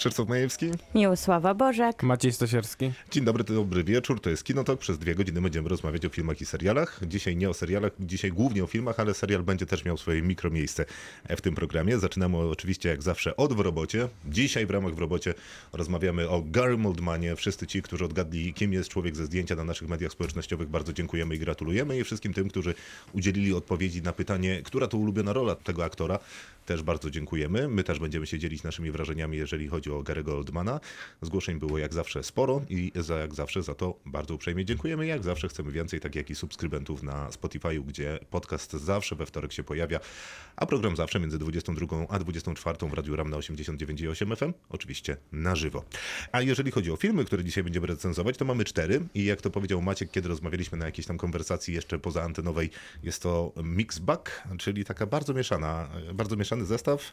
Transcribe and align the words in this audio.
Krzysztof 0.00 0.28
Majewski. 0.28 0.66
Miłosława 0.94 1.54
Bożek. 1.54 2.02
Maciej 2.02 2.32
Stosierski. 2.32 2.92
Dzień 3.10 3.24
dobry, 3.24 3.44
to 3.44 3.54
dobry 3.54 3.84
wieczór. 3.84 4.20
To 4.20 4.30
jest 4.30 4.44
Kinotok. 4.44 4.80
Przez 4.80 4.98
dwie 4.98 5.14
godziny 5.14 5.40
będziemy 5.40 5.68
rozmawiać 5.68 6.06
o 6.06 6.08
filmach 6.08 6.40
i 6.40 6.46
serialach. 6.46 7.00
Dzisiaj 7.06 7.36
nie 7.36 7.50
o 7.50 7.54
serialach, 7.54 7.92
dzisiaj 8.00 8.32
głównie 8.32 8.64
o 8.64 8.66
filmach, 8.66 9.00
ale 9.00 9.14
serial 9.14 9.42
będzie 9.42 9.66
też 9.66 9.84
miał 9.84 9.96
swoje 9.96 10.22
mikromiejsce 10.22 10.84
w 11.28 11.40
tym 11.40 11.54
programie. 11.54 11.98
Zaczynamy 11.98 12.38
oczywiście 12.38 12.88
jak 12.88 13.02
zawsze 13.02 13.36
od 13.36 13.52
W 13.52 13.60
robocie. 13.60 14.08
Dzisiaj 14.26 14.66
w 14.66 14.70
ramach 14.70 14.94
W 14.94 14.98
robocie 14.98 15.34
rozmawiamy 15.72 16.28
o 16.28 16.42
Gary 16.46 16.78
Oldmanie. 16.86 17.36
Wszyscy 17.36 17.66
ci, 17.66 17.82
którzy 17.82 18.04
odgadli, 18.04 18.54
kim 18.54 18.72
jest 18.72 18.88
człowiek 18.88 19.16
ze 19.16 19.26
zdjęcia 19.26 19.56
na 19.56 19.64
naszych 19.64 19.88
mediach 19.88 20.12
społecznościowych, 20.12 20.68
bardzo 20.68 20.92
dziękujemy 20.92 21.34
i 21.34 21.38
gratulujemy. 21.38 21.98
I 21.98 22.04
wszystkim 22.04 22.34
tym, 22.34 22.48
którzy 22.48 22.74
udzielili 23.12 23.54
odpowiedzi 23.54 24.02
na 24.02 24.12
pytanie, 24.12 24.62
która 24.64 24.86
to 24.86 24.98
ulubiona 24.98 25.32
rola 25.32 25.54
tego 25.54 25.84
aktora, 25.84 26.18
też 26.66 26.82
bardzo 26.82 27.10
dziękujemy. 27.10 27.68
My 27.68 27.84
też 27.84 27.98
będziemy 27.98 28.26
się 28.26 28.38
dzielić 28.38 28.62
naszymi 28.62 28.90
wrażeniami, 28.90 29.36
jeżeli 29.36 29.68
chodzi 29.68 29.89
o 29.96 30.02
Gary'ego 30.02 30.32
Oldmana. 30.32 30.80
Zgłoszeń 31.22 31.58
było 31.58 31.78
jak 31.78 31.94
zawsze 31.94 32.22
sporo 32.22 32.62
i 32.68 32.92
za 32.94 33.18
jak 33.18 33.34
zawsze 33.34 33.62
za 33.62 33.74
to 33.74 33.94
bardzo 34.06 34.34
uprzejmie 34.34 34.64
dziękujemy. 34.64 35.06
Jak 35.06 35.24
zawsze 35.24 35.48
chcemy 35.48 35.72
więcej, 35.72 36.00
tak 36.00 36.14
jak 36.14 36.30
i 36.30 36.34
subskrybentów 36.34 37.02
na 37.02 37.28
Spotify'u, 37.28 37.84
gdzie 37.84 38.18
podcast 38.30 38.72
zawsze 38.72 39.16
we 39.16 39.26
wtorek 39.26 39.52
się 39.52 39.62
pojawia, 39.62 40.00
a 40.56 40.66
program 40.66 40.96
zawsze 40.96 41.20
między 41.20 41.38
22 41.38 42.06
a 42.08 42.18
24 42.18 42.78
w 42.90 42.92
Radiu 42.92 43.16
Ram 43.16 43.30
na 43.30 43.36
89,8 43.36 44.36
FM, 44.36 44.52
oczywiście 44.68 45.16
na 45.32 45.56
żywo. 45.56 45.84
A 46.32 46.42
jeżeli 46.42 46.70
chodzi 46.70 46.90
o 46.90 46.96
filmy, 46.96 47.24
które 47.24 47.44
dzisiaj 47.44 47.64
będziemy 47.64 47.86
recenzować, 47.86 48.36
to 48.36 48.44
mamy 48.44 48.64
cztery 48.64 49.00
i 49.14 49.24
jak 49.24 49.40
to 49.40 49.50
powiedział 49.50 49.82
Maciek, 49.82 50.10
kiedy 50.10 50.28
rozmawialiśmy 50.28 50.78
na 50.78 50.86
jakiejś 50.86 51.06
tam 51.06 51.18
konwersacji 51.18 51.74
jeszcze 51.74 51.98
poza 51.98 52.22
antenowej, 52.22 52.70
jest 53.02 53.22
to 53.22 53.52
mix 53.64 53.98
bag, 53.98 54.48
czyli 54.58 54.84
taka 54.84 55.06
bardzo 55.06 55.34
mieszana, 55.34 55.88
bardzo 56.14 56.36
mieszany 56.36 56.64
zestaw 56.64 57.12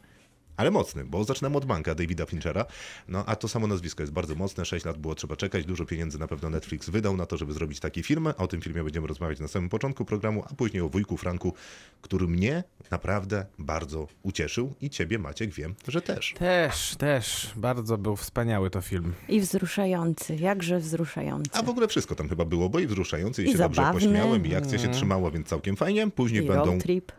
ale 0.58 0.72
mocny, 0.72 1.06
bo 1.06 1.24
zaczynamy 1.24 1.58
od 1.58 1.66
banka 1.66 1.96
Davida 1.96 2.26
Finchera, 2.26 2.66
no 3.08 3.24
a 3.26 3.36
to 3.36 3.48
samo 3.48 3.68
nazwisko 3.68 4.04
jest 4.04 4.14
bardzo 4.14 4.36
mocne, 4.36 4.66
6 4.66 4.86
lat 4.86 4.98
było 4.98 5.16
trzeba 5.16 5.36
czekać, 5.36 5.66
dużo 5.66 5.86
pieniędzy 5.86 6.20
na 6.20 6.28
pewno 6.28 6.50
Netflix 6.50 6.90
wydał 6.90 7.18
na 7.18 7.26
to, 7.26 7.38
żeby 7.38 7.54
zrobić 7.54 7.80
taki 7.80 8.04
film, 8.04 8.28
o 8.38 8.48
tym 8.48 8.62
filmie 8.62 8.84
będziemy 8.84 9.08
rozmawiać 9.08 9.40
na 9.40 9.48
samym 9.48 9.70
początku 9.70 10.06
programu, 10.06 10.44
a 10.52 10.54
później 10.56 10.82
o 10.82 10.90
wujku 10.90 11.18
Franku, 11.18 11.54
który 12.02 12.28
mnie 12.28 12.64
naprawdę 12.92 13.46
bardzo 13.60 14.08
ucieszył 14.24 14.74
i 14.82 14.90
ciebie 14.90 15.20
Maciek 15.20 15.54
wiem, 15.54 15.76
że 15.88 16.02
też. 16.02 16.34
Też, 16.40 16.96
też. 16.96 17.52
Bardzo 17.56 17.98
był 17.98 18.16
wspaniały 18.16 18.70
to 18.70 18.82
film. 18.82 19.14
I 19.30 19.40
wzruszający, 19.42 20.36
jakże 20.36 20.80
wzruszający. 20.80 21.52
A 21.54 21.62
w 21.64 21.70
ogóle 21.70 21.88
wszystko 21.88 22.16
tam 22.16 22.30
chyba 22.30 22.46
było, 22.46 22.70
bo 22.70 22.80
i 22.80 22.88
wzruszający, 22.88 23.44
i, 23.44 23.48
I 23.48 23.52
się 23.52 23.58
dobrze 23.58 23.82
zabawny. 23.82 24.02
pośmiałem, 24.02 24.46
i 24.46 24.56
akcja 24.56 24.78
się 24.78 24.88
trzymała, 24.88 25.32
więc 25.32 25.48
całkiem 25.48 25.76
fajnie. 25.76 26.12
Później 26.12 26.44
I 26.44 26.48
będą 26.48 26.66
road 26.66 26.84
trip. 26.84 27.12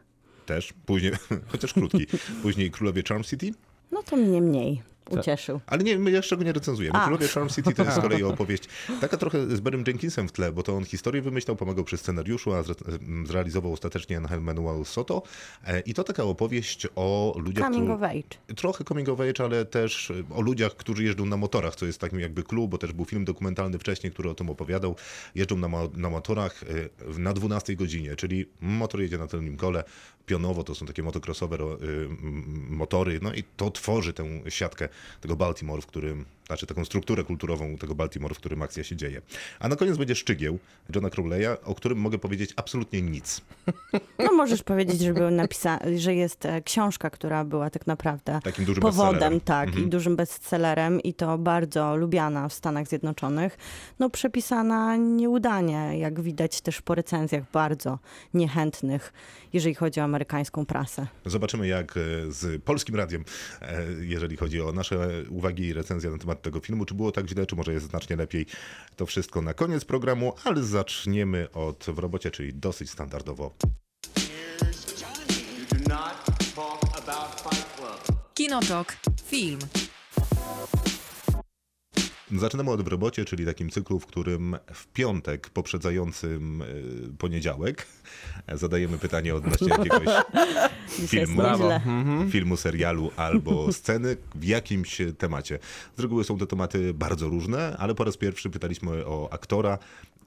Też, 0.48 0.72
później, 0.86 1.12
chociaż 1.52 1.72
krótki, 1.72 2.06
później 2.42 2.70
Królowie 2.70 3.02
Charm 3.08 3.22
City, 3.22 3.50
No 3.92 4.02
to 4.02 4.16
mnie 4.16 4.41
mniej 4.41 4.82
ucieszył. 5.10 5.60
Ale 5.66 5.82
nie, 5.84 5.98
my 5.98 6.10
jeszcze 6.10 6.36
go 6.36 6.44
nie 6.44 6.52
recenzujemy. 6.52 6.98
Królowie 7.04 7.28
Charm 7.28 7.48
City 7.48 7.74
to 7.74 7.84
jest 7.84 7.96
z 7.96 8.00
kolei 8.00 8.22
opowieść 8.34 8.62
taka 9.00 9.16
trochę 9.16 9.56
z 9.56 9.60
Barrym 9.60 9.84
Jenkinsem 9.86 10.28
w 10.28 10.32
tle, 10.32 10.52
bo 10.52 10.62
to 10.62 10.76
on 10.76 10.84
historię 10.84 11.22
wymyślał, 11.22 11.56
pomagał 11.56 11.84
przy 11.84 11.96
scenariuszu, 11.96 12.52
a 12.54 12.62
zre- 12.62 13.26
zrealizował 13.26 13.72
ostatecznie 13.72 14.16
Angel 14.16 14.41
Manuel 14.41 14.84
Soto. 14.84 15.22
E, 15.66 15.80
I 15.80 15.94
to 15.94 16.04
taka 16.04 16.24
opowieść 16.24 16.86
o 16.96 17.34
ludziach, 17.38 17.72
Coming 17.72 17.91
of 17.91 18.02
age. 18.02 18.56
Trochę 18.56 18.84
coming 18.84 19.08
of 19.08 19.20
age, 19.20 19.44
ale 19.44 19.64
też 19.64 20.10
e, 20.10 20.14
o 20.34 20.41
ludziach, 20.41 20.76
którzy 20.76 21.04
jeżdżą 21.04 21.26
na 21.26 21.36
motorach, 21.36 21.76
co 21.76 21.86
jest 21.86 22.00
takim 22.00 22.20
jakby 22.20 22.42
clue, 22.42 22.69
bo 22.69 22.78
też 22.78 22.92
był 22.92 23.04
film 23.04 23.24
dokumentalny 23.24 23.78
wcześniej, 23.78 24.12
który 24.12 24.30
o 24.30 24.34
tym 24.34 24.50
opowiadał. 24.50 24.96
Jeżdżą 25.34 25.56
na, 25.56 25.69
na 25.96 26.10
motorach 26.10 26.62
e, 26.62 26.66
w- 27.12 27.19
na 27.19 27.32
12 27.32 27.76
godzinie, 27.76 28.16
czyli 28.16 28.46
motor 28.60 29.00
jedzie 29.00 29.19
na 29.19 29.26
tylnym 29.26 29.56
kole, 29.56 29.84
pionowo 30.28 30.65
to 30.65 30.75
są 30.75 30.87
takie 30.87 31.03
motocrossowe 31.03 31.56
ro- 31.56 31.78
y, 31.83 32.09
motory, 32.71 33.19
no 33.22 33.34
i 33.34 33.44
to 33.56 33.71
tworzy 33.71 34.12
tę 34.12 34.25
siatkę 34.49 34.89
tego 35.21 35.37
Baltimore, 35.37 35.83
w 35.83 35.87
którym, 35.87 36.25
znaczy 36.48 36.66
taką 36.66 36.84
strukturę 36.84 37.25
kulturową 37.25 37.76
tego 37.76 37.94
Baltimore, 37.94 38.34
w 38.34 38.38
którym 38.38 38.62
akcja 38.62 38.84
się 38.84 38.97
dzieje. 38.97 39.20
A 39.60 39.69
na 39.69 39.76
koniec 39.76 39.97
będzie 39.97 40.14
Szczygieł 40.14 40.59
Johna 40.94 41.09
Crowley'a, 41.09 41.56
o 41.64 41.75
którym 41.75 41.98
mogę 41.98 42.19
powiedzieć 42.19 42.50
absolutnie 42.56 43.03
nic. 43.03 43.41
No 44.19 44.32
możesz 44.32 44.62
powiedzieć, 44.62 45.00
że, 45.00 45.14
był 45.14 45.28
napisa- 45.28 45.98
że 45.98 46.14
jest 46.14 46.47
e, 46.47 46.62
książka, 46.62 47.10
która 47.10 47.44
była 47.44 47.70
tak 47.70 47.87
naprawdę 47.87 48.41
Takim 48.44 48.64
dużym 48.64 48.82
powodem, 48.82 49.41
tak, 49.41 49.69
Mhm. 49.69 49.87
i 49.87 49.91
dużym 49.91 50.16
bestsellerem 50.16 51.00
i 51.03 51.14
to 51.14 51.38
bardzo 51.38 51.97
lubiana 51.97 52.48
w 52.48 52.53
Stanach 52.53 52.88
Zjednoczonych. 52.88 53.58
No 53.98 54.10
przepisana 54.10 54.97
nieudanie, 54.97 55.98
jak 55.98 56.20
widać 56.20 56.60
też 56.60 56.82
po 56.82 56.94
recenzjach 56.94 57.44
bardzo 57.53 57.98
niechętnych, 58.34 59.12
jeżeli 59.53 59.75
chodzi 59.75 60.00
o 60.00 60.04
amerykańską 60.04 60.66
prasę. 60.66 61.06
Zobaczymy 61.26 61.66
jak 61.69 61.97
e, 61.97 62.00
z 62.32 62.62
Polskim 62.62 62.97
Radiem, 62.97 63.25
e, 63.62 63.82
jeżeli 64.00 64.37
chodzi 64.37 64.60
o 64.60 64.72
nasze 64.72 65.08
uwagi 65.31 65.62
i 65.64 65.72
recenzje 65.72 66.10
na 66.10 66.19
temat 66.19 66.38
tego 66.43 66.60
filmu, 66.60 66.84
czy 66.84 66.94
było 66.94 67.12
tak 67.12 67.28
źle, 67.28 67.47
czy 67.47 67.56
może 67.56 67.72
jest 67.72 67.87
znacznie 67.87 68.16
lepiej. 68.16 68.47
To 68.97 69.06
wszystko 69.06 69.43
na 69.43 69.54
koniec 69.54 69.84
programu, 69.84 70.32
ale 70.44 70.62
zaczniemy 70.62 71.50
od 71.53 71.84
w 71.88 71.99
robocie, 71.99 72.31
czyli 72.31 72.54
dosyć 72.54 72.91
standardowo. 72.91 73.54
You 75.49 75.78
do 75.78 75.94
not 75.94 76.25
talk 76.54 76.99
about 76.99 77.41
Fight 77.41 77.76
Club. 77.76 78.19
Kinotok. 78.34 78.97
Film. 79.25 79.59
Zaczynamy 82.37 82.70
od 82.70 82.82
w 82.82 82.87
robocie, 82.87 83.25
czyli 83.25 83.47
takim 83.47 83.70
cyklu, 83.70 84.00
w 84.00 84.06
którym 84.06 84.56
w 84.75 84.87
piątek 84.87 85.50
poprzedzającym 85.50 86.62
e, 86.62 86.66
poniedziałek 87.19 87.87
zadajemy 88.55 88.99
pytanie 88.99 89.34
odnośnie 89.34 89.69
jakiegoś 89.69 90.09
Filmu. 91.06 91.42
nieźle. 91.42 91.81
filmu, 92.31 92.56
serialu 92.56 93.10
albo 93.16 93.66
sceny 93.72 94.16
w 94.34 94.44
jakimś 94.44 94.98
temacie. 95.19 95.59
Z 95.97 96.00
reguły 96.00 96.25
są 96.25 96.38
to 96.38 96.47
tematy 96.47 96.94
bardzo 96.94 97.28
różne, 97.28 97.76
ale 97.78 97.94
po 97.94 98.04
raz 98.04 98.16
pierwszy 98.16 98.50
pytaliśmy 98.50 99.06
o 99.06 99.28
aktora 99.32 99.78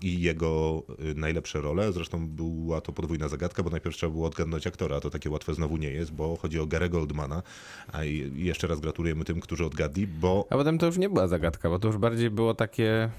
i 0.02 0.22
jego 0.22 0.84
y, 1.12 1.16
najlepsze 1.16 1.62
role. 1.62 1.92
Zresztą 1.94 2.28
była 2.28 2.82
to 2.82 2.94
podwójna 2.94 3.28
zagadka, 3.28 3.64
bo 3.64 3.70
najpierw 3.70 3.96
trzeba 3.96 4.12
było 4.12 4.28
odgadnąć 4.28 4.68
aktora, 4.68 4.96
a 4.96 5.00
to 5.00 5.10
takie 5.10 5.30
łatwe 5.30 5.54
znowu 5.54 5.78
nie 5.78 5.90
jest, 5.92 6.12
bo 6.12 6.36
chodzi 6.36 6.60
o 6.60 6.64
Gary'ego 6.66 6.96
Oldmana. 6.98 7.44
A 7.94 8.04
jeszcze 8.36 8.68
raz 8.68 8.80
gratulujemy 8.80 9.26
tym, 9.26 9.40
którzy 9.40 9.66
odgadli, 9.66 10.08
bo 10.08 10.48
A 10.50 10.56
potem 10.56 10.78
to 10.78 10.86
już 10.86 10.98
nie 10.98 11.10
była 11.10 11.28
zagadka, 11.28 11.70
bo 11.70 11.80
to 11.80 11.88
już 11.88 11.98
bardziej 11.98 12.30
było 12.30 12.54
takie... 12.54 13.10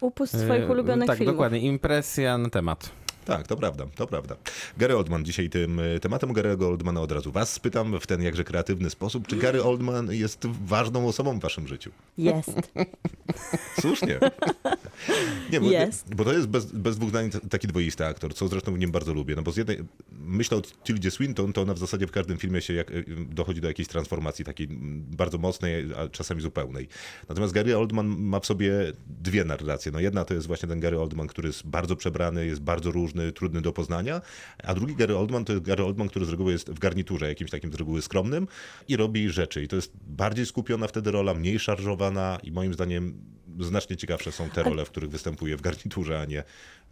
Upust 0.00 0.38
swoich 0.40 0.62
e, 0.62 0.68
ulubionych 0.68 1.06
Tak, 1.06 1.18
filmów. 1.18 1.34
dokładnie. 1.34 1.60
Impresja 1.60 2.38
na 2.38 2.50
temat. 2.50 2.90
Tak, 3.36 3.46
to 3.46 3.56
prawda, 3.56 3.86
to 3.94 4.06
prawda. 4.06 4.36
Gary 4.76 4.96
Oldman 4.96 5.24
dzisiaj 5.24 5.50
tym 5.50 5.80
y, 5.80 6.00
tematem 6.00 6.32
Gary'ego 6.32 6.64
Oldmana 6.64 7.00
od 7.00 7.12
razu 7.12 7.32
was 7.32 7.52
spytam 7.52 8.00
w 8.00 8.06
ten 8.06 8.22
jakże 8.22 8.44
kreatywny 8.44 8.90
sposób, 8.90 9.26
czy 9.26 9.36
Gary 9.36 9.62
Oldman 9.62 10.12
jest 10.12 10.46
ważną 10.46 11.08
osobą 11.08 11.38
w 11.38 11.42
waszym 11.42 11.68
życiu? 11.68 11.90
Jest. 12.18 12.52
Słusznie. 13.80 14.20
Nie, 15.52 15.60
bo, 15.60 15.70
Jest. 15.70 16.14
bo 16.14 16.24
to 16.24 16.32
jest 16.32 16.46
bez, 16.46 16.72
bez 16.72 16.96
dwóch 16.96 17.10
zdań 17.10 17.30
taki 17.50 17.68
dwoisty 17.68 18.06
aktor, 18.06 18.34
co 18.34 18.48
zresztą 18.48 18.74
w 18.74 18.78
nim 18.78 18.90
bardzo 18.90 19.14
lubię. 19.14 19.36
No 19.36 19.42
bo 19.42 19.52
z 19.52 19.56
jednej, 19.56 19.78
myślę 20.12 20.58
o 20.58 20.62
Tildzie 20.84 21.10
Swinton, 21.10 21.52
to 21.52 21.62
ona 21.62 21.74
w 21.74 21.78
zasadzie 21.78 22.06
w 22.06 22.10
każdym 22.10 22.38
filmie 22.38 22.60
się 22.60 22.74
jak, 22.74 22.90
y, 22.90 23.04
dochodzi 23.30 23.60
do 23.60 23.68
jakiejś 23.68 23.88
transformacji 23.88 24.44
takiej 24.44 24.68
bardzo 25.16 25.38
mocnej, 25.38 25.86
a 25.96 26.08
czasami 26.08 26.40
zupełnej. 26.40 26.88
Natomiast 27.28 27.52
Gary 27.52 27.78
Oldman 27.78 28.06
ma 28.06 28.40
w 28.40 28.46
sobie 28.46 28.72
dwie 29.06 29.44
narracje. 29.44 29.92
No 29.92 30.00
jedna 30.00 30.24
to 30.24 30.34
jest 30.34 30.46
właśnie 30.46 30.68
ten 30.68 30.80
Gary 30.80 31.00
Oldman, 31.00 31.26
który 31.26 31.48
jest 31.48 31.66
bardzo 31.66 31.96
przebrany, 31.96 32.46
jest 32.46 32.60
bardzo 32.60 32.90
różny, 32.90 33.19
trudny 33.34 33.60
do 33.60 33.72
poznania, 33.72 34.20
a 34.64 34.74
drugi 34.74 34.96
Gary 34.96 35.16
Oldman 35.16 35.44
to 35.44 35.52
jest 35.52 35.64
Gary 35.64 35.84
Oldman, 35.84 36.08
który 36.08 36.26
z 36.26 36.28
reguły 36.28 36.52
jest 36.52 36.70
w 36.70 36.78
garniturze 36.78 37.28
jakimś 37.28 37.50
takim 37.50 37.72
z 37.72 37.74
reguły 37.74 38.02
skromnym 38.02 38.48
i 38.88 38.96
robi 38.96 39.30
rzeczy. 39.30 39.62
I 39.62 39.68
to 39.68 39.76
jest 39.76 39.92
bardziej 40.06 40.46
skupiona 40.46 40.86
wtedy 40.86 41.10
rola, 41.10 41.34
mniej 41.34 41.58
szarżowana 41.58 42.38
i 42.42 42.52
moim 42.52 42.74
zdaniem 42.74 43.14
znacznie 43.60 43.96
ciekawsze 43.96 44.32
są 44.32 44.50
te 44.50 44.62
role, 44.62 44.84
w 44.84 44.90
których 44.90 45.10
występuje 45.10 45.56
w 45.56 45.60
garniturze, 45.60 46.20
a 46.20 46.24
nie 46.24 46.44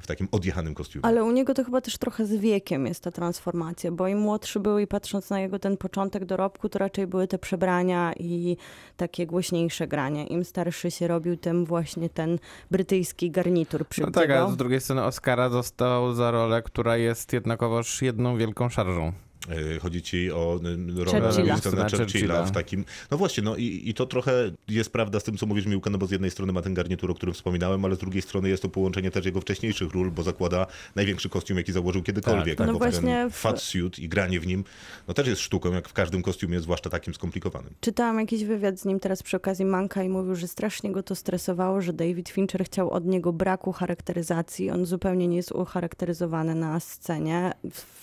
w 0.02 0.06
takim 0.06 0.28
odjechanym 0.32 0.75
kostiumie. 0.75 1.05
Ale 1.06 1.25
u 1.25 1.31
niego 1.31 1.55
to 1.55 1.64
chyba 1.64 1.81
też 1.81 1.99
trochę 1.99 2.26
z 2.26 2.32
wiekiem 2.37 2.87
jest 2.87 3.05
ta 3.05 3.10
transformacja, 3.10 3.93
bo 3.93 4.08
im 4.08 4.19
młodszy 4.19 4.60
był 4.60 4.78
i 4.78 4.87
patrząc 4.87 5.31
na 5.31 5.40
jego 5.40 5.58
ten 5.58 5.76
początek 5.76 6.25
dorobku, 6.25 6.69
to 6.69 6.78
raczej 6.78 7.06
były 7.06 7.28
te 7.28 7.38
przebrania 7.38 8.12
i 8.16 8.56
takie 8.96 9.26
głośniejsze 9.26 9.88
granie. 9.88 10.26
Im 10.26 10.44
starszy 10.44 10.90
się 10.90 11.08
robił, 11.08 11.37
tym 11.37 11.64
właśnie 11.64 12.08
ten 12.10 12.38
brytyjski 12.70 13.31
garnitur 13.31 13.81
No 13.81 13.87
przybywał. 13.90 14.12
tak, 14.12 14.31
a 14.31 14.50
z 14.50 14.56
drugiej 14.56 14.81
strony 14.81 15.04
Oscara 15.04 15.50
dostał 15.50 16.14
za 16.14 16.31
rolę, 16.31 16.62
która 16.62 16.96
jest 16.96 17.32
jednakowoż 17.32 18.02
jedną 18.02 18.37
wielką 18.37 18.69
szarżą. 18.69 19.12
E, 19.49 19.79
Chodzi 19.79 20.03
ci 20.03 20.33
o 20.33 20.61
y, 20.99 21.05
rolę. 21.05 21.33
Winstona 21.45 21.89
Churchilla. 21.89 22.45
W 22.45 22.50
takim... 22.50 22.85
No 23.11 23.17
właśnie, 23.17 23.43
no 23.43 23.56
i, 23.56 23.83
i 23.85 23.95
to 23.95 24.06
trochę 24.06 24.33
jest 24.69 24.93
prawda 24.93 25.21
z 25.21 25.25
tym, 25.25 25.37
co 25.37 25.47
mówisz 25.47 25.67
Miłka, 25.67 25.91
no 25.91 25.99
bo 25.99 26.06
z 26.06 26.11
jednej 26.11 26.31
strony 26.31 26.53
ma 26.53 26.62
ten 26.62 26.75
garnitur, 26.75 27.11
o 27.11 27.15
którym 27.15 27.35
wspominałem, 27.35 27.85
ale 27.85 27.95
z 27.97 27.99
drugiej 27.99 28.23
strony 28.23 28.49
jest 28.49 28.62
to 28.62 28.69
połączenie 28.69 29.11
też 29.11 29.25
jego 29.25 29.41
wcześniejszych 29.41 29.93
ról, 29.93 30.11
bo 30.11 30.23
zakłada 30.23 30.67
największy 30.95 31.29
kostium, 31.29 31.59
jaki 31.59 31.73
założył 31.73 32.03
kiedykolwiek. 32.03 32.59
Tak, 32.59 32.67
tak. 32.67 32.67
No 32.67 32.79
właśnie 32.79 33.29
w- 33.31 33.35
fat 33.35 33.61
suit 33.62 33.99
i 33.99 34.09
granie 34.09 34.41
w 34.41 34.47
nim, 34.47 34.65
no 35.09 35.15
też 35.15 35.27
jest 35.27 35.41
sztuką, 35.41 35.73
jak 35.73 35.89
w 35.89 35.93
każdym 35.93 36.23
kostiumie, 36.23 36.61
zwłaszcza 36.61 36.91
takim 36.91 37.15
skomplikowanym. 37.15 37.75
Czytałam 37.81 38.21
jakiś 38.21 38.45
wywiad 38.45 38.81
z 38.81 38.85
nim 38.85 39.00
teraz 39.00 39.23
przy 39.23 39.37
okazji 39.37 39.65
Manka 39.65 40.03
i 40.03 40.09
mówił, 40.09 40.35
że 40.35 40.49
strasznie 40.49 40.93
go 40.93 41.03
to 41.03 41.15
stresowało, 41.15 41.81
że 41.81 41.93
David 41.93 42.29
Fincher 42.29 42.65
chciał 42.65 42.91
od 42.91 43.05
niego 43.05 43.33
braku 43.33 43.73
charakteryzacji. 43.73 44.71
On 44.71 44.87
zupełnie 44.87 45.29
nie 45.29 45.37
jest 45.37 45.53
ucharakteryzowany 45.53 46.55
na 46.55 46.81
scenie 46.81 47.53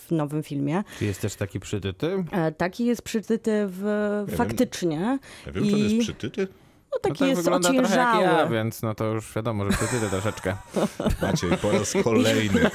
w 0.08 0.12
nowym 0.12 0.44
filmie. 0.44 0.84
Czy 1.00 1.06
jest 1.06 1.22
też 1.22 1.35
taki 1.38 1.60
przytyty? 1.60 2.24
E, 2.32 2.52
Taki 2.52 2.86
jest 2.86 3.02
przytyty 3.02 3.52
w, 3.68 3.82
wiem. 4.28 4.38
faktycznie. 4.38 5.20
Ja 5.46 5.52
wiem, 5.52 5.64
czy 5.68 5.74
on 5.74 5.80
I- 5.80 5.84
jest 5.96 6.04
przytyty? 6.04 6.48
No 6.92 6.98
No 6.98 7.00
taki 7.10 7.20
tak 7.20 7.30
jest 7.30 7.48
ociężały. 7.48 8.24
ja, 8.24 8.48
więc 8.48 8.82
no 8.82 8.96
to 8.96 9.06
już 9.06 9.34
wiadomo, 9.36 9.66
że 9.72 9.78
przytyty 9.78 10.10
troszeczkę. 10.10 10.56
Maciej, 11.22 11.50
po 11.62 11.72
raz 11.72 11.94
kolejny. 12.04 12.62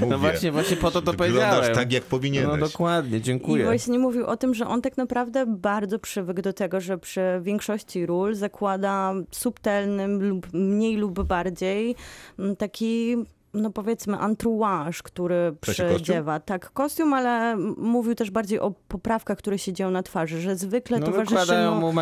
Mówię, 0.00 0.06
No 0.10 0.18
właśnie, 0.18 0.52
właśnie 0.52 0.76
po 0.76 0.90
to 0.90 1.02
to 1.02 1.14
powiedziałem. 1.14 1.74
tak, 1.74 1.92
jak 1.92 2.04
powinieneś. 2.04 2.48
No 2.60 2.66
dokładnie, 2.66 3.18
I 3.18 3.22
dziękuję. 3.22 3.64
właśnie 3.64 3.98
mówił 3.98 4.26
o 4.26 4.36
tym, 4.36 4.54
że 4.54 4.66
on 4.66 4.82
tak 4.82 4.96
naprawdę 4.96 5.46
bardzo 5.46 5.98
przywykł 5.98 6.42
do 6.42 6.52
tego, 6.52 6.80
że 6.80 6.98
przy 6.98 7.20
większości 7.42 8.06
ról 8.06 8.34
zakłada 8.34 9.14
subtelnym 9.30 10.28
lub 10.28 10.52
mniej 10.52 10.96
lub 10.96 11.22
bardziej 11.22 11.94
mm, 12.38 12.56
taki 12.56 13.16
no 13.54 13.70
powiedzmy 13.70 14.18
entourage, 14.20 14.98
który 15.04 15.56
przydziewa. 15.60 16.40
Tak, 16.40 16.70
kostium, 16.72 17.12
ale 17.12 17.56
mówił 17.76 18.14
też 18.14 18.30
bardziej 18.30 18.60
o 18.60 18.70
poprawkach, 18.88 19.38
które 19.38 19.58
się 19.58 19.72
dzieją 19.72 19.90
na 19.90 20.02
twarzy, 20.02 20.40
że 20.40 20.56
zwykle 20.56 20.98
No 20.98 21.06
towarzyszy 21.06 21.70
mu 21.70 21.92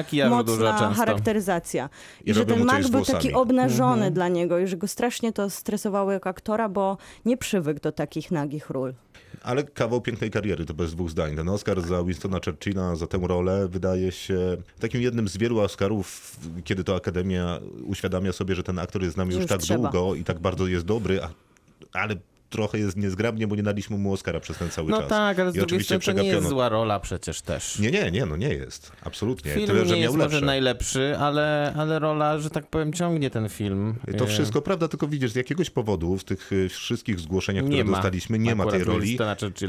dużo 0.45 0.65
mocna 0.65 0.79
często. 0.79 0.95
charakteryzacja. 0.95 1.89
I 2.25 2.31
I, 2.31 2.35
że 2.35 2.47
ten 2.47 2.65
Mac 2.65 2.89
był 2.89 3.05
taki 3.05 3.33
obnażony 3.33 3.93
Mhm. 3.95 4.15
dla 4.15 4.29
niego 4.29 4.59
i 4.59 4.67
że 4.67 4.77
go 4.77 4.89
strasznie 4.89 5.33
to 5.33 5.51
stresowało 5.51 6.13
jako 6.13 6.29
aktora, 6.29 6.69
bo 6.69 6.97
nie 7.25 7.37
przywykł 7.37 7.81
do 7.81 7.93
takich 7.93 8.31
nagich 8.31 8.71
ról. 8.71 8.95
Ale 9.43 9.65
kawał 9.65 10.01
pięknej 10.01 10.31
kariery, 10.31 10.65
to 10.65 10.75
bez 10.75 10.95
dwóch 10.95 11.11
zdań. 11.11 11.37
Ten 11.37 11.49
Oscar 11.49 11.81
za 11.81 12.05
Winstona 12.05 12.39
Churchilla, 12.45 12.97
za 12.97 13.07
tę 13.07 13.19
rolę, 13.23 13.69
wydaje 13.69 14.13
się 14.13 14.57
takim 14.81 15.01
jednym 15.01 15.29
z 15.29 15.37
wielu 15.37 15.61
Oscarów, 15.61 16.37
kiedy 16.65 16.85
to 16.85 16.97
Akademia 16.97 17.61
uświadamia 17.87 18.33
sobie, 18.33 18.55
że 18.55 18.63
ten 18.63 18.79
aktor 18.79 19.03
jest 19.03 19.15
z 19.15 19.17
nami 19.17 19.31
już 19.31 19.41
już 19.41 19.49
tak 19.49 19.61
trzeba. 19.61 19.91
długo 19.91 20.15
i 20.15 20.25
tak 20.25 20.39
bardzo 20.39 20.67
jest 20.67 20.85
dobry, 20.85 21.21
ale 21.93 22.17
trochę 22.51 22.79
jest 22.79 22.97
niezgrabnie, 22.97 23.47
bo 23.47 23.57
nie 23.57 23.63
daliśmy 23.63 23.99
mu 23.99 24.13
Oscara 24.13 24.41
przez 24.41 24.59
ten 24.59 24.71
cały 24.71 24.91
No 24.91 24.99
czas. 24.99 25.09
tak, 25.09 25.39
ale 25.39 25.53
z 25.53 25.57
I 25.57 25.59
drugiej 25.59 25.85
strony 25.85 26.03
to 26.05 26.13
nie 26.13 26.29
jest 26.29 26.49
zła 26.49 26.69
rola 26.69 27.01
przecież 27.01 27.41
też. 27.43 27.79
Nie, 27.79 27.91
nie, 27.91 28.11
nie, 28.11 28.27
no 28.27 28.37
nie 28.37 28.49
jest. 28.49 28.93
Absolutnie. 29.03 29.53
Film 29.55 29.67
Tyle, 29.67 29.87
że 29.87 29.95
nie 29.95 30.01
miał 30.03 30.13
jest 30.13 30.17
może 30.25 30.41
najlepszy, 30.41 31.17
ale, 31.19 31.75
ale 31.77 31.99
rola, 31.99 32.39
że 32.39 32.51
tak 32.51 32.67
powiem, 32.67 32.93
ciągnie 32.93 33.31
ten 33.31 33.49
film. 33.49 33.95
To 34.19 34.25
E, 34.25 34.29
wszystko 34.29 34.63
prawda, 34.63 34.89
tylko 34.89 35.09
widzisz, 35.09 35.31
z 35.31 35.35
jakiegoś 35.35 35.71
powodu 35.71 36.19
w 36.19 36.25
tych 36.25 36.53
y, 36.53 36.69
wszystkich 36.69 37.21
zgłoszeniach, 37.21 37.65
które 37.65 37.77
nie 37.77 37.85
dostaliśmy, 37.85 38.39
nie 38.39 38.55
ma 38.55 38.67
tej 38.67 38.85
roli. 38.85 39.19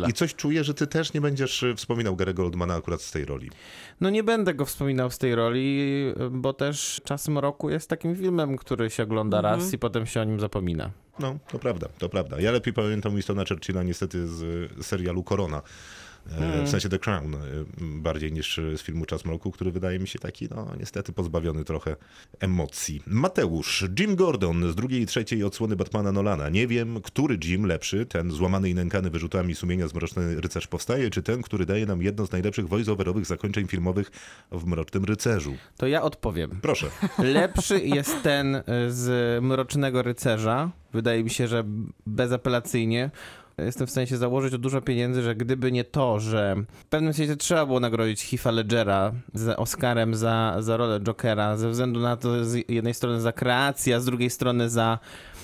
I 0.08 0.14
coś 0.14 0.36
czuję, 0.36 0.64
że 0.64 0.74
ty 0.74 0.88
też 0.88 1.14
nie 1.14 1.22
będziesz 1.22 1.64
y, 1.64 1.76
wspominał 1.76 2.16
Gary'ego 2.16 2.42
Oldmana 2.42 2.76
akurat 2.76 3.02
z 3.02 3.12
tej 3.12 3.26
roli. 3.26 3.50
No 4.02 4.10
nie 4.10 4.24
będę 4.24 4.54
go 4.54 4.66
wspominał 4.66 5.12
z 5.12 5.18
tej 5.18 5.36
roli, 5.36 6.04
bo 6.32 6.54
też 6.54 7.02
Czasem 7.06 7.38
Roku 7.38 7.70
jest 7.70 7.90
takim 7.90 8.16
filmem, 8.16 8.58
który 8.58 8.90
się 8.90 9.04
ogląda 9.04 9.38
Mhm. 9.38 9.60
raz 9.60 9.74
i 9.74 9.78
potem 9.78 10.06
się 10.06 10.22
o 10.22 10.24
nim 10.24 10.40
zapomina. 10.40 10.92
No, 11.20 11.38
to 11.52 11.60
prawda, 11.60 11.88
to 12.00 12.10
prawda. 12.10 12.40
Ja 12.40 12.52
lepiej 12.52 12.74
pamiętam 12.74 13.12
Winstona 13.12 13.44
Churchilla 13.50 13.84
niestety 13.84 14.28
z 14.28 14.72
serialu 14.86 15.24
Korona. 15.24 15.62
E, 16.40 16.66
W 16.66 16.70
sensie 16.70 16.90
The 16.90 17.00
Crown, 17.00 17.36
e, 17.36 17.40
bardziej 17.82 18.32
niż 18.32 18.60
z 18.78 18.82
filmu 18.82 19.06
Czas 19.06 19.26
Mroku, 19.26 19.52
który 19.52 19.72
wydaje 19.72 20.00
mi 20.00 20.08
się 20.08 20.20
taki, 20.20 20.48
no 20.52 20.68
niestety 20.80 21.14
pozbawiony 21.14 21.64
trochę 21.64 21.96
emocji. 22.40 23.02
Mateusz, 23.08 23.86
Jim 24.00 24.16
Gordon 24.16 24.72
z 24.72 24.76
drugiej 24.76 25.02
i 25.02 25.06
trzeciej 25.06 25.44
odsłony 25.44 25.76
Batmana 25.76 26.12
Nolana. 26.12 26.50
Nie 26.50 26.68
wiem, 26.68 27.02
który 27.02 27.38
Jim 27.44 27.66
lepszy, 27.66 28.06
ten 28.06 28.32
złamany 28.32 28.70
i 28.70 28.76
nękany 28.76 29.10
wyrzutami 29.10 29.56
sumienia 29.56 29.88
z 29.88 29.94
Mroczny 29.94 30.42
Rycerz 30.42 30.68
powstaje, 30.68 31.10
czy 31.10 31.24
ten, 31.24 31.42
który 31.42 31.66
daje 31.66 31.86
nam 31.86 32.02
jedno 32.02 32.26
z 32.26 32.32
najlepszych 32.32 32.68
voice-overowych 32.68 33.26
zakończeń 33.26 33.68
filmowych 33.68 34.12
w 34.52 34.66
Mrocznym 34.66 35.06
Rycerzu. 35.06 35.56
To 35.78 35.88
ja 35.88 36.02
odpowiem. 36.02 36.60
Proszę. 36.62 36.88
Lepszy 37.20 37.80
jest 37.80 38.24
ten 38.24 38.56
y, 38.56 38.64
z 38.90 39.44
Mrocznego 39.44 40.02
Rycerza. 40.02 40.72
Wydaje 40.94 41.24
mi 41.24 41.30
się, 41.30 41.48
że 41.48 41.64
bezapelacyjnie. 42.06 43.12
Jestem 43.66 43.88
w 43.88 43.92
stanie 43.92 44.08
się 44.08 44.18
założyć 44.18 44.54
o 44.54 44.58
dużo 44.58 44.82
pieniędzy, 44.82 45.22
że 45.22 45.36
gdyby 45.36 45.72
nie 45.72 45.84
to, 45.84 46.20
że 46.20 46.56
w 46.70 46.86
pewnym 46.86 47.14
sensie 47.14 47.36
trzeba 47.36 47.66
było 47.66 47.80
nagrodzić 47.80 48.26
Heath'a 48.26 48.54
Ledgera 48.54 49.12
z 49.34 49.60
Oscarem 49.60 50.16
za, 50.16 50.56
za 50.60 50.78
rolę 50.78 51.00
Jokera, 51.00 51.58
ze 51.58 51.70
względu 51.70 52.00
na 52.00 52.18
to 52.18 52.46
z 52.46 52.70
jednej 52.70 52.94
strony 52.94 53.22
za 53.22 53.32
kreację, 53.32 53.96
a 53.96 54.00
z 54.00 54.06
drugiej 54.06 54.30
strony 54.30 54.70
za 54.70 55.00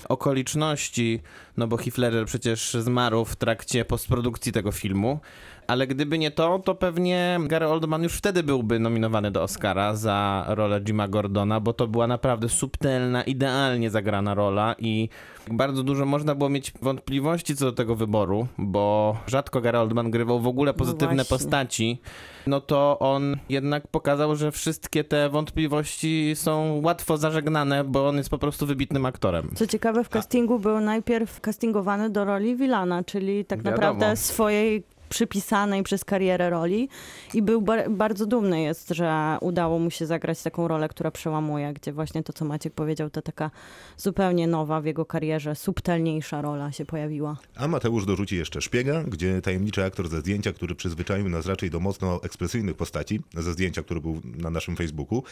okoliczności, 0.10 1.22
no 1.58 1.68
bo 1.68 1.78
Heath 1.78 1.98
Ledger 1.98 2.26
przecież 2.26 2.74
zmarł 2.74 3.26
w 3.26 3.36
trakcie 3.36 3.86
postprodukcji 3.86 4.52
tego 4.52 4.72
filmu. 4.72 5.20
Ale 5.68 5.88
gdyby 5.88 6.18
nie 6.18 6.32
to, 6.32 6.60
to 6.60 6.76
pewnie 6.76 7.40
Gary 7.44 7.68
Oldman 7.68 8.04
już 8.04 8.14
wtedy 8.14 8.44
byłby 8.44 8.80
nominowany 8.80 9.32
do 9.32 9.44
Oscara 9.44 9.96
za 9.96 10.46
rolę 10.48 10.82
Jima 10.82 11.08
Gordona, 11.08 11.60
bo 11.60 11.74
to 11.74 11.88
była 11.88 12.08
naprawdę 12.08 12.50
subtelna, 12.50 13.24
idealnie 13.24 13.90
zagrana 13.90 14.34
rola 14.34 14.76
i 14.80 15.10
bardzo 15.52 15.84
dużo 15.84 16.06
można 16.06 16.36
było 16.36 16.50
mieć 16.50 16.74
wątpliwości 16.82 17.56
co 17.56 17.66
do 17.66 17.72
tego 17.72 17.96
wyboru, 17.96 18.48
bo 18.58 19.18
rzadko 19.28 19.62
Gary 19.62 19.78
Oldman 19.78 20.12
grywał 20.12 20.40
w 20.40 20.48
ogóle 20.48 20.74
pozytywne 20.74 21.16
właśnie. 21.16 21.38
postaci. 21.38 22.02
No 22.48 22.62
to 22.62 23.00
on 23.00 23.38
jednak 23.50 23.88
pokazał, 23.88 24.36
że 24.36 24.52
wszystkie 24.52 25.04
te 25.04 25.30
wątpliwości 25.30 26.32
są 26.36 26.82
łatwo 26.84 27.18
zażegnane, 27.18 27.84
bo 27.84 28.08
on 28.08 28.18
jest 28.18 28.30
po 28.30 28.38
prostu 28.38 28.66
wybitnym 28.66 29.06
aktorem. 29.06 29.50
Co 29.56 29.68
ciekawe, 29.68 30.04
w 30.04 30.10
castingu 30.10 30.60
był 30.60 30.80
najpierw 30.80 31.42
castingowany 31.44 32.10
do 32.10 32.26
roli 32.26 32.56
Wilana, 32.56 33.04
czyli 33.04 33.46
tak 33.46 33.60
Wiadomo. 33.64 33.82
naprawdę 33.82 34.16
swojej 34.16 34.84
przypisanej 35.14 35.84
przez 35.84 36.06
karierę 36.06 36.50
roli 36.50 36.90
i 37.34 37.42
był 37.42 37.62
bar- 37.62 37.92
bardzo 37.92 38.26
dumny 38.26 38.62
jest, 38.62 38.90
że 38.90 39.38
udało 39.42 39.80
mu 39.80 39.92
się 39.92 40.06
zagrać 40.06 40.44
taką 40.44 40.68
rolę, 40.68 40.90
która 40.90 41.12
przełamuje, 41.12 41.74
gdzie 41.74 41.94
właśnie 41.94 42.24
to, 42.24 42.34
co 42.34 42.46
Maciek 42.46 42.74
powiedział, 42.74 43.10
to 43.10 43.22
taka 43.22 43.52
zupełnie 43.98 44.48
nowa 44.48 44.82
w 44.82 44.86
jego 44.86 45.06
karierze, 45.06 45.56
subtelniejsza 45.56 46.42
rola 46.42 46.72
się 46.72 46.86
pojawiła. 46.86 47.38
A 47.56 47.68
Mateusz 47.68 48.06
dorzuci 48.06 48.36
jeszcze 48.38 48.62
szpiega, 48.62 49.04
gdzie 49.04 49.42
tajemniczy 49.42 49.84
aktor 49.84 50.10
ze 50.10 50.20
zdjęcia, 50.20 50.54
który 50.54 50.76
przyzwyczaił 50.76 51.30
nas 51.30 51.46
raczej 51.46 51.70
do 51.70 51.80
mocno 51.80 52.24
ekspresyjnych 52.24 52.76
postaci, 52.76 53.22
ze 53.34 53.54
zdjęcia, 53.54 53.84
który 53.84 54.02
był 54.02 54.22
na 54.24 54.50
naszym 54.50 54.76
Facebooku, 54.76 55.24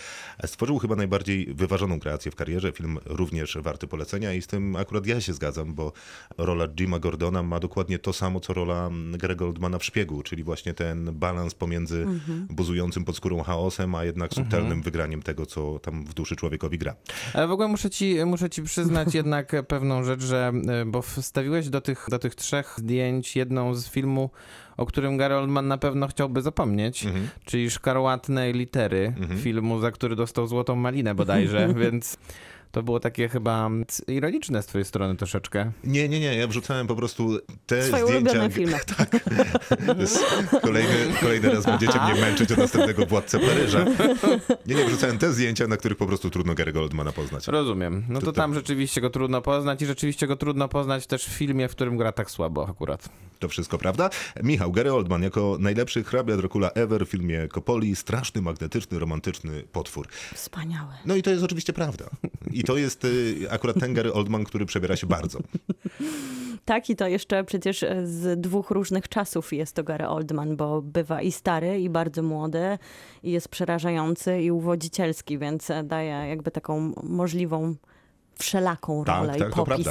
stworzył 0.46 0.80
chyba 0.80 0.96
najbardziej 0.96 1.54
wyważoną 1.54 2.00
kreację 2.00 2.32
w 2.32 2.36
karierze. 2.36 2.72
Film 2.72 3.00
również 3.06 3.58
warty 3.62 3.88
polecenia 3.88 4.34
i 4.34 4.42
z 4.42 4.48
tym 4.48 4.76
akurat 4.76 5.06
ja 5.08 5.22
się 5.22 5.34
zgadzam, 5.34 5.74
bo 5.74 5.92
rola 6.38 6.68
Jima 6.68 7.00
Gordona 7.00 7.44
ma 7.44 7.60
dokładnie 7.60 8.00
to 8.00 8.14
samo, 8.14 8.40
co 8.40 8.54
rola 8.54 8.90
Gary'ego 9.18 9.44
Oldmana 9.44 9.71
w 9.80 9.86
szpiegu, 9.86 10.24
czyli 10.24 10.44
właśnie 10.44 10.74
ten 10.74 11.10
balans 11.14 11.54
pomiędzy 11.54 12.06
buzującym 12.50 13.06
pod 13.06 13.16
skórą 13.18 13.44
chaosem, 13.44 13.96
a 13.96 14.04
jednak 14.06 14.34
subtelnym 14.34 14.82
wygraniem 14.82 15.22
tego, 15.22 15.46
co 15.46 15.80
tam 15.80 16.06
w 16.06 16.14
duszy 16.14 16.36
człowiekowi 16.36 16.78
gra. 16.78 16.96
Ale 17.34 17.48
w 17.48 17.52
ogóle 17.52 17.68
muszę 17.68 17.90
ci, 17.90 18.16
muszę 18.26 18.50
ci 18.50 18.64
przyznać 18.64 19.14
jednak 19.22 19.56
pewną 19.68 20.04
rzecz, 20.04 20.22
że 20.22 20.52
y, 20.82 20.86
bo 20.86 21.02
wstawiłeś 21.02 21.70
do 21.70 21.82
tych, 21.82 22.06
do 22.10 22.20
tych 22.20 22.36
trzech 22.36 22.74
zdjęć 22.78 23.36
jedną 23.36 23.76
z 23.76 23.90
filmu, 23.90 24.30
o 24.78 24.86
którym 24.86 25.18
Gary 25.18 25.36
Oldman 25.36 25.68
na 25.68 25.78
pewno 25.78 26.08
chciałby 26.08 26.42
zapomnieć, 26.42 27.06
Mhm. 27.06 27.28
czyli 27.46 27.70
Szkarłatne 27.70 28.52
Litery, 28.52 29.14
filmu, 29.38 29.80
za 29.80 29.92
który 29.92 30.16
dostał 30.16 30.48
Złotą 30.48 30.76
Malinę 30.76 31.16
bodajże, 31.16 31.74
więc 31.84 32.18
to 32.72 32.84
było 32.84 33.00
takie 33.00 33.30
chyba 33.30 33.70
ironiczne 34.08 34.64
z 34.64 34.66
twojej 34.66 34.86
strony 34.86 35.16
troszeczkę. 35.16 35.72
Nie, 35.84 36.10
nie, 36.10 36.20
nie, 36.20 36.36
ja 36.36 36.48
wrzucałem 36.48 36.88
po 36.88 36.96
prostu 36.96 37.40
te 37.66 37.84
Swoje 37.84 38.04
zdjęcia. 38.06 38.30
ulubione 38.32 38.50
filmy. 38.52 38.78
Jest 40.00 40.20
kolejny, 40.62 40.94
kolejny 41.22 41.50
raz 41.50 41.66
będziecie 41.66 42.00
mnie 42.00 42.22
męczyć 42.22 42.52
od 42.52 42.58
następnego 42.58 43.06
władcę 43.06 43.40
Paryża. 43.40 43.86
Nie, 44.66 44.76
nie, 44.76 44.86
wrzucałem 44.86 45.18
te 45.18 45.34
zdjęcia, 45.34 45.68
na 45.68 45.78
których 45.78 45.98
po 45.98 46.08
prostu 46.08 46.30
trudno 46.30 46.54
Gary'ego 46.54 46.78
Oldmana 46.80 47.12
poznać. 47.12 47.48
Rozumiem. 47.48 48.06
No 48.10 48.20
to 48.20 48.26
To- 48.26 48.32
to- 48.32 48.36
tam 48.42 48.54
rzeczywiście 48.54 49.02
go 49.02 49.10
trudno 49.10 49.42
poznać 49.42 49.82
i 49.82 49.86
rzeczywiście 49.86 50.28
go 50.28 50.36
trudno 50.36 50.68
poznać 50.68 51.08
też 51.08 51.26
w 51.26 51.30
filmie, 51.32 51.68
w 51.68 51.72
którym 51.72 51.98
gra 51.98 52.12
tak 52.12 52.32
słabo 52.32 52.68
akurat. 52.70 53.10
To 53.40 53.50
wszystko 53.50 53.78
prawda. 53.78 54.10
Michał, 54.44 54.72
Gary 54.72 54.94
Oldman 54.94 55.24
jako 55.24 55.58
najlepszy 55.60 56.04
hrabia 56.04 56.38
Dracula 56.38 56.70
ever 56.72 57.06
w 57.06 57.10
filmie 57.10 57.48
Coppoli, 57.48 57.96
straszny, 57.96 58.42
magnetyczny, 58.42 59.00
romantyczny 59.00 59.64
potwór. 59.72 60.08
Wspaniałe. 60.36 60.94
No 61.06 61.16
i 61.16 61.22
to 61.22 61.30
jest 61.30 61.44
oczywiście 61.44 61.74
prawda. 61.74 62.06
I 62.52 62.61
to 62.64 62.78
jest 62.78 63.06
y, 63.06 63.36
akurat 63.50 63.80
ten 63.80 63.94
Gary 63.94 64.14
Oldman, 64.14 64.44
który 64.44 64.66
przebiera 64.66 64.96
się 64.96 65.08
bardzo. 65.08 65.40
Tak 66.66 66.90
i 66.90 66.96
to 66.96 67.08
jeszcze 67.08 67.44
przecież 67.44 67.84
e, 67.84 68.08
z 68.08 68.42
dwóch 68.42 68.72
różnych 68.72 69.10
czasów 69.10 69.54
jest 69.54 69.76
to 69.76 69.84
Gary 69.84 70.08
Oldman, 70.08 70.56
bo 70.56 70.82
bywa 70.82 71.22
i 71.22 71.32
stary, 71.32 71.82
i 71.82 71.90
bardzo 71.90 72.24
młody, 72.24 72.78
i 73.24 73.32
jest 73.32 73.50
przerażający, 73.50 74.42
i 74.42 74.52
uwodzicielski, 74.52 75.38
więc 75.38 75.70
e, 75.70 75.84
daje 75.84 76.10
jakby 76.10 76.52
taką 76.52 76.94
możliwą 77.04 77.76
wszelaką 78.40 79.04
Tak, 79.04 79.20
rolę 79.20 79.40
tak, 79.40 79.48
i 79.48 79.54
to 79.54 79.66
popis. 79.66 79.88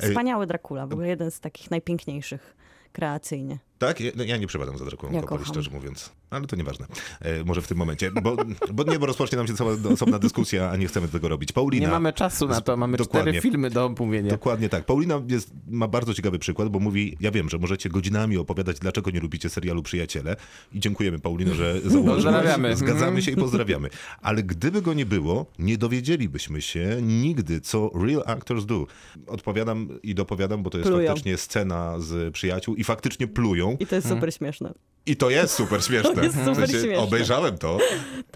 Ej, 0.00 0.08
Wspaniały 0.08 0.46
Dracula, 0.46 0.86
ogóle 0.92 1.08
jeden 1.08 1.30
z 1.30 1.40
takich 1.40 1.70
najpiękniejszych 1.70 2.56
kreacyjnie. 2.92 3.58
Tak? 3.78 4.00
Ja, 4.00 4.10
no, 4.16 4.24
ja 4.24 4.36
nie 4.36 4.46
przepadam 4.46 4.78
za 4.78 4.84
Drakulą 4.84 5.12
Ja 5.12 5.22
kocham. 5.22 5.44
szczerze 5.46 5.70
mówiąc. 5.70 6.12
Ale 6.30 6.46
to 6.46 6.56
nieważne. 6.56 6.86
E, 7.20 7.44
może 7.44 7.62
w 7.62 7.68
tym 7.68 7.78
momencie. 7.78 8.10
Bo, 8.22 8.36
bo 8.72 8.82
nie, 8.84 8.98
bo 8.98 9.06
rozpocznie 9.06 9.38
nam 9.38 9.46
się 9.46 9.54
cała 9.54 9.72
osobna 9.92 10.18
dyskusja, 10.18 10.70
a 10.70 10.76
nie 10.76 10.86
chcemy 10.86 11.08
tego 11.08 11.28
robić. 11.28 11.52
Paulina. 11.52 11.86
Nie 11.86 11.92
mamy 11.92 12.12
czasu 12.12 12.48
na 12.48 12.60
to, 12.60 12.76
mamy 12.76 12.96
Dokładnie. 12.96 13.32
cztery 13.32 13.40
filmy 13.50 13.70
do 13.70 13.84
omówienia. 13.86 14.30
Dokładnie 14.30 14.68
tak. 14.68 14.84
Paulina 14.86 15.22
jest, 15.28 15.50
ma 15.68 15.88
bardzo 15.88 16.14
ciekawy 16.14 16.38
przykład, 16.38 16.68
bo 16.68 16.78
mówi, 16.78 17.16
ja 17.20 17.30
wiem, 17.30 17.48
że 17.48 17.58
możecie 17.58 17.88
godzinami 17.88 18.36
opowiadać, 18.36 18.78
dlaczego 18.78 19.10
nie 19.10 19.20
lubicie 19.20 19.48
serialu 19.48 19.82
Przyjaciele 19.82 20.36
i 20.72 20.80
dziękujemy 20.80 21.18
Paulino, 21.18 21.54
że. 21.54 21.74
Pozdrawiamy. 22.06 22.76
Zgadzamy 22.76 23.22
się 23.22 23.30
i 23.30 23.36
pozdrawiamy. 23.36 23.88
Ale 24.22 24.42
gdyby 24.42 24.82
go 24.82 24.94
nie 24.94 25.06
było, 25.06 25.46
nie 25.58 25.78
dowiedzielibyśmy 25.78 26.62
się 26.62 26.98
nigdy, 27.02 27.60
co 27.60 27.90
Real 27.94 28.22
Actors 28.26 28.64
Do. 28.66 28.86
Odpowiadam 29.26 29.88
i 30.02 30.14
dopowiadam, 30.14 30.62
bo 30.62 30.70
to 30.70 30.78
jest 30.78 30.90
Plują. 30.90 31.06
faktycznie 31.06 31.36
scena 31.36 31.94
z 32.00 32.34
przyjaciół 32.34 32.74
i 32.74 32.84
faktycznie 32.84 33.26
plują. 33.26 33.67
I 33.80 33.86
to 33.86 33.94
jest 33.94 34.08
super 34.08 34.34
śmieszne. 34.34 34.74
I 35.06 35.16
to 35.16 35.30
jest 35.30 35.54
super 35.54 35.84
śmieszne. 35.84 36.14
To 36.14 36.22
jest 36.22 36.36
super 36.36 36.52
W 36.52 36.56
sensie 36.56 36.72
śmieszne. 36.72 36.98
Obejrzałem 36.98 37.58
to. 37.58 37.78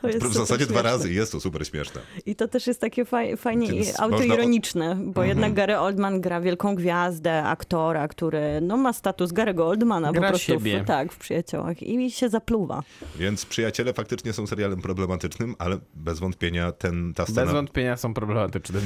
To 0.01 0.09
jest 0.09 0.27
w 0.27 0.33
zasadzie 0.33 0.67
dwa 0.67 0.83
razy 0.83 1.13
i 1.13 1.15
jest 1.15 1.33
to 1.33 1.41
super 1.41 1.67
śmieszne. 1.67 2.01
I 2.27 2.37
to 2.37 2.49
też 2.49 2.67
jest 2.67 2.81
takie 2.81 3.05
faj, 3.05 3.37
fajnie 3.37 3.69
Więc 3.69 3.87
i 3.87 3.91
można- 3.91 4.05
autoironiczne, 4.05 4.97
bo 5.01 5.25
jednak 5.25 5.55
Gary 5.55 5.79
Oldman 5.79 6.21
gra 6.21 6.41
wielką 6.41 6.75
gwiazdę, 6.75 7.43
aktora, 7.45 8.09
który 8.09 8.61
no, 8.61 8.77
ma 8.77 8.93
status 8.93 9.33
Gary'ego 9.33 9.61
Oldmana 9.61 10.13
Gra 10.13 10.23
po 10.23 10.29
prostu 10.29 10.47
siebie. 10.53 10.83
W, 10.83 10.87
tak, 10.87 11.13
w 11.13 11.19
przyjaciołach 11.19 11.83
i 11.83 12.11
się 12.11 12.29
zapluwa. 12.29 12.83
Więc 13.17 13.47
Przyjaciele 13.47 13.93
faktycznie 13.93 14.33
są 14.33 14.47
serialem 14.47 14.83
problematycznym, 14.83 15.55
ale 15.59 15.79
bez 15.95 16.19
wątpienia 16.19 16.73
ten, 16.73 17.15
ta 17.15 17.23
Bez 17.23 17.33
scena, 17.33 17.53
wątpienia 17.53 17.97
są 17.97 18.15
problematyczne. 18.15 18.81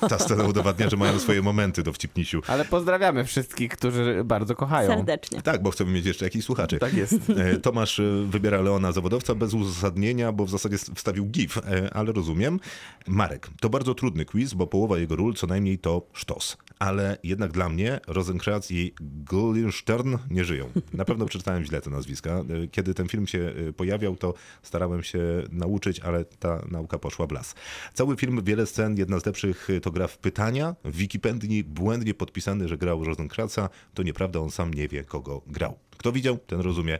ta 0.10 0.18
scena 0.18 0.44
udowadnia, 0.44 0.88
że 0.90 0.96
mają 0.96 1.18
swoje 1.18 1.42
momenty 1.42 1.82
do 1.82 1.92
wcipnisiu. 1.92 2.42
Ale 2.46 2.64
pozdrawiamy 2.64 3.24
wszystkich, 3.24 3.70
którzy 3.70 4.22
bardzo 4.24 4.54
kochają. 4.54 4.88
Serdecznie. 4.88 5.42
Tak, 5.42 5.62
bo 5.62 5.70
chcemy 5.70 5.92
mieć 5.92 6.06
jeszcze 6.06 6.24
jakichś 6.24 6.44
słuchaczy. 6.44 6.78
Tak 6.78 6.94
jest. 6.94 7.25
E, 7.36 7.56
Tomasz 7.56 8.00
e, 8.00 8.02
wybiera 8.26 8.60
Leona 8.60 8.92
zawodowca 8.92 9.34
bez 9.34 9.54
uzasadnienia, 9.54 10.32
bo 10.32 10.46
w 10.46 10.50
zasadzie 10.50 10.78
wstawił 10.78 11.26
gif, 11.26 11.58
e, 11.58 11.94
ale 11.94 12.12
rozumiem. 12.12 12.60
Marek, 13.06 13.48
to 13.60 13.68
bardzo 13.68 13.94
trudny 13.94 14.24
quiz, 14.24 14.54
bo 14.54 14.66
połowa 14.66 14.98
jego 14.98 15.16
ról 15.16 15.34
co 15.34 15.46
najmniej 15.46 15.78
to 15.78 16.02
sztos. 16.12 16.56
Ale 16.78 17.18
jednak 17.22 17.52
dla 17.52 17.68
mnie 17.68 18.00
Rosenkranz 18.06 18.70
i 18.70 18.94
Guildenstern 19.00 20.16
nie 20.30 20.44
żyją. 20.44 20.70
Na 20.92 21.04
pewno 21.04 21.26
przeczytałem 21.30 21.64
źle 21.64 21.80
te 21.80 21.90
nazwiska. 21.90 22.30
E, 22.30 22.68
Kiedy 22.68 22.94
ten 22.94 23.08
film 23.08 23.26
się 23.26 23.52
e, 23.68 23.72
pojawiał, 23.72 24.16
to 24.16 24.34
starałem 24.62 25.02
się 25.02 25.18
nauczyć, 25.52 26.00
ale 26.00 26.24
ta 26.24 26.62
nauka 26.70 26.98
poszła 26.98 27.26
w 27.26 27.32
las. 27.32 27.54
Cały 27.94 28.16
film, 28.16 28.44
wiele 28.44 28.66
scen, 28.66 28.96
jedna 28.96 29.20
z 29.20 29.26
lepszych 29.26 29.70
e, 29.70 29.80
to 29.80 29.90
gra 29.90 30.06
w 30.06 30.18
pytania. 30.18 30.74
W 30.84 30.96
Wikipedii 30.96 31.64
błędnie 31.64 32.14
podpisany, 32.14 32.68
że 32.68 32.78
grał 32.78 33.04
Rosenkranza. 33.04 33.68
To 33.94 34.02
nieprawda, 34.02 34.40
on 34.40 34.50
sam 34.50 34.74
nie 34.74 34.88
wie, 34.88 35.04
kogo 35.04 35.42
grał. 35.46 35.78
Kto 35.98 36.12
widział, 36.12 36.38
ten 36.38 36.60
rozumie. 36.60 36.98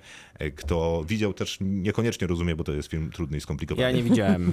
Kto 0.56 1.04
widział, 1.08 1.32
też 1.34 1.58
niekoniecznie 1.60 2.26
rozumie, 2.26 2.56
bo 2.56 2.64
to 2.64 2.72
jest 2.72 2.88
film 2.90 3.10
trudny 3.10 3.36
i 3.36 3.40
skomplikowany. 3.40 3.88
Ja 3.88 3.96
nie 3.96 4.02
widziałem. 4.02 4.52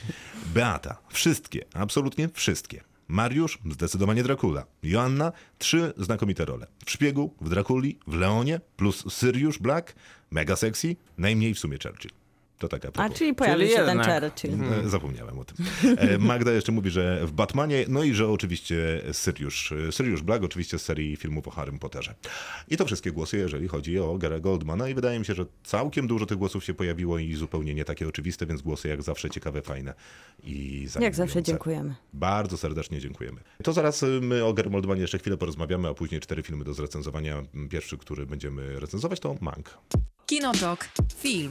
Beata. 0.54 0.96
Wszystkie, 1.08 1.64
absolutnie 1.74 2.28
wszystkie. 2.28 2.93
Mariusz, 3.08 3.58
zdecydowanie 3.70 4.22
Dracula. 4.22 4.66
Joanna, 4.82 5.32
trzy 5.58 5.92
znakomite 5.96 6.44
role. 6.44 6.66
W 6.86 6.90
Szpiegu, 6.90 7.34
w 7.40 7.48
Drakuli, 7.48 7.98
w 8.06 8.14
Leonie, 8.14 8.60
plus 8.76 9.04
Sirius 9.14 9.58
Black, 9.58 9.94
mega 10.30 10.56
sexy, 10.56 10.96
najmniej 11.18 11.54
w 11.54 11.58
sumie 11.58 11.78
Churchill. 11.82 12.23
To 12.58 12.68
taka 12.68 12.88
A 12.94 13.10
czyli 13.10 13.34
pojawił 13.34 13.60
Czyli 13.66 13.76
się 13.76 13.82
jednak. 13.82 14.06
ten 14.06 14.20
Churchill. 14.30 14.88
Zapomniałem 14.90 15.38
o 15.38 15.44
tym. 15.44 15.66
E, 15.98 16.18
Magda 16.18 16.52
jeszcze 16.52 16.72
mówi, 16.72 16.90
że 16.90 17.26
w 17.26 17.32
Batmanie, 17.32 17.84
no 17.88 18.02
i 18.02 18.14
że 18.14 18.28
oczywiście 18.28 19.02
Sirius, 19.12 19.54
Sirius 19.90 20.20
Black, 20.20 20.44
oczywiście 20.44 20.78
z 20.78 20.82
serii 20.82 21.16
filmów 21.16 21.48
o 21.48 21.50
Harrym 21.50 21.78
Potterze. 21.78 22.14
I 22.68 22.76
to 22.76 22.86
wszystkie 22.86 23.12
głosy, 23.12 23.36
jeżeli 23.36 23.68
chodzi 23.68 23.98
o 23.98 24.14
Gary'ego 24.14 24.40
Goldmana 24.40 24.88
i 24.88 24.94
wydaje 24.94 25.18
mi 25.18 25.24
się, 25.24 25.34
że 25.34 25.46
całkiem 25.64 26.06
dużo 26.06 26.26
tych 26.26 26.38
głosów 26.38 26.64
się 26.64 26.74
pojawiło 26.74 27.18
i 27.18 27.34
zupełnie 27.34 27.74
nie 27.74 27.84
takie 27.84 28.08
oczywiste, 28.08 28.46
więc 28.46 28.62
głosy 28.62 28.88
jak 28.88 29.02
zawsze 29.02 29.30
ciekawe, 29.30 29.62
fajne 29.62 29.94
i 30.44 30.86
Jak 31.00 31.14
zawsze 31.14 31.42
dziękujemy. 31.42 31.94
Bardzo 32.12 32.56
serdecznie 32.56 33.00
dziękujemy. 33.00 33.40
To 33.62 33.72
zaraz 33.72 34.02
y, 34.02 34.06
my 34.22 34.44
o 34.44 34.52
Garym 34.52 34.74
Oldmanie 34.74 35.00
jeszcze 35.00 35.18
chwilę 35.18 35.36
porozmawiamy, 35.36 35.88
a 35.88 35.94
później 35.94 36.20
cztery 36.20 36.42
filmy 36.42 36.64
do 36.64 36.74
zrecenzowania. 36.74 37.42
Pierwszy, 37.70 37.98
który 37.98 38.26
będziemy 38.26 38.80
recenzować 38.80 39.20
to 39.20 39.36
Mank. 39.40 39.78
Kinotok. 40.26 40.88
Film. 41.16 41.50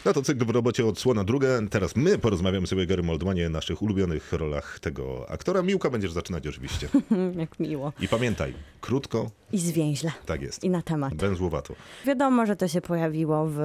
No 0.05 0.13
to 0.13 0.21
cykl 0.21 0.45
w 0.45 0.49
robocie 0.49 0.85
odsłona 0.85 1.23
druga. 1.23 1.47
Teraz 1.69 1.95
my 1.95 2.17
porozmawiamy 2.17 2.67
sobie 2.67 2.83
o 2.83 2.87
Garym 2.87 3.09
Oldmanie, 3.09 3.49
naszych 3.49 3.81
ulubionych 3.81 4.33
rolach 4.33 4.79
tego 4.79 5.29
aktora. 5.29 5.61
Miłka 5.61 5.89
będziesz 5.89 6.11
zaczynać 6.11 6.47
oczywiście. 6.47 6.89
Jak 7.41 7.59
miło. 7.59 7.93
I 7.99 8.07
pamiętaj, 8.07 8.53
krótko, 8.81 9.31
I 9.51 9.57
zwięźle. 9.59 10.11
tak 10.25 10.41
jest. 10.41 10.63
I 10.63 10.69
na 10.69 10.81
temat. 10.81 11.15
Węzłowato. 11.15 11.73
Wiadomo, 12.05 12.45
że 12.45 12.55
to 12.55 12.67
się 12.67 12.81
pojawiło 12.81 13.45
w 13.47 13.59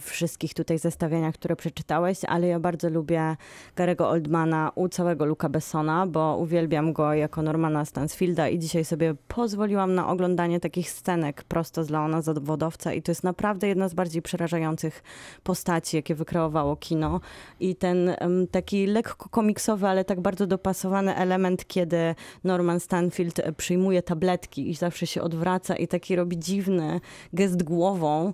wszystkich 0.00 0.54
tutaj 0.54 0.78
zestawieniach, 0.78 1.34
które 1.34 1.56
przeczytałeś, 1.56 2.18
ale 2.24 2.46
ja 2.46 2.60
bardzo 2.60 2.90
lubię 2.90 3.36
Garego 3.76 4.08
Oldmana 4.08 4.72
u 4.74 4.88
całego 4.88 5.24
Luca 5.26 5.48
Bessona, 5.48 6.06
bo 6.06 6.36
uwielbiam 6.36 6.92
go 6.92 7.14
jako 7.14 7.42
Normana 7.42 7.84
Stansfielda 7.84 8.48
i 8.48 8.58
dzisiaj 8.58 8.84
sobie 8.84 9.14
pozwoliłam 9.28 9.94
na 9.94 10.08
oglądanie 10.08 10.60
takich 10.60 10.90
scenek 10.90 11.44
prosto 11.44 11.84
z 11.84 11.90
Leona 11.90 12.22
Zawodowca 12.22 12.92
i 12.92 13.02
to 13.02 13.10
jest 13.10 13.24
naprawdę 13.24 13.68
jedna 13.68 13.88
z 13.88 13.94
bardziej 13.94 14.22
przerażających 14.22 15.02
postaci, 15.42 15.81
jakie 15.92 16.14
wykreowało 16.14 16.76
kino. 16.76 17.20
I 17.60 17.76
ten 17.76 18.16
taki 18.50 18.86
lekko 18.86 19.28
komiksowy, 19.28 19.86
ale 19.86 20.04
tak 20.04 20.20
bardzo 20.20 20.46
dopasowany 20.46 21.16
element, 21.16 21.66
kiedy 21.66 22.14
Norman 22.44 22.80
Stanfield 22.80 23.38
e, 23.38 23.52
przyjmuje 23.52 24.02
tabletki 24.02 24.70
i 24.70 24.74
zawsze 24.74 25.06
się 25.06 25.22
odwraca 25.22 25.76
i 25.76 25.88
taki 25.88 26.16
robi 26.16 26.38
dziwny 26.38 27.00
gest 27.32 27.62
głową, 27.62 28.32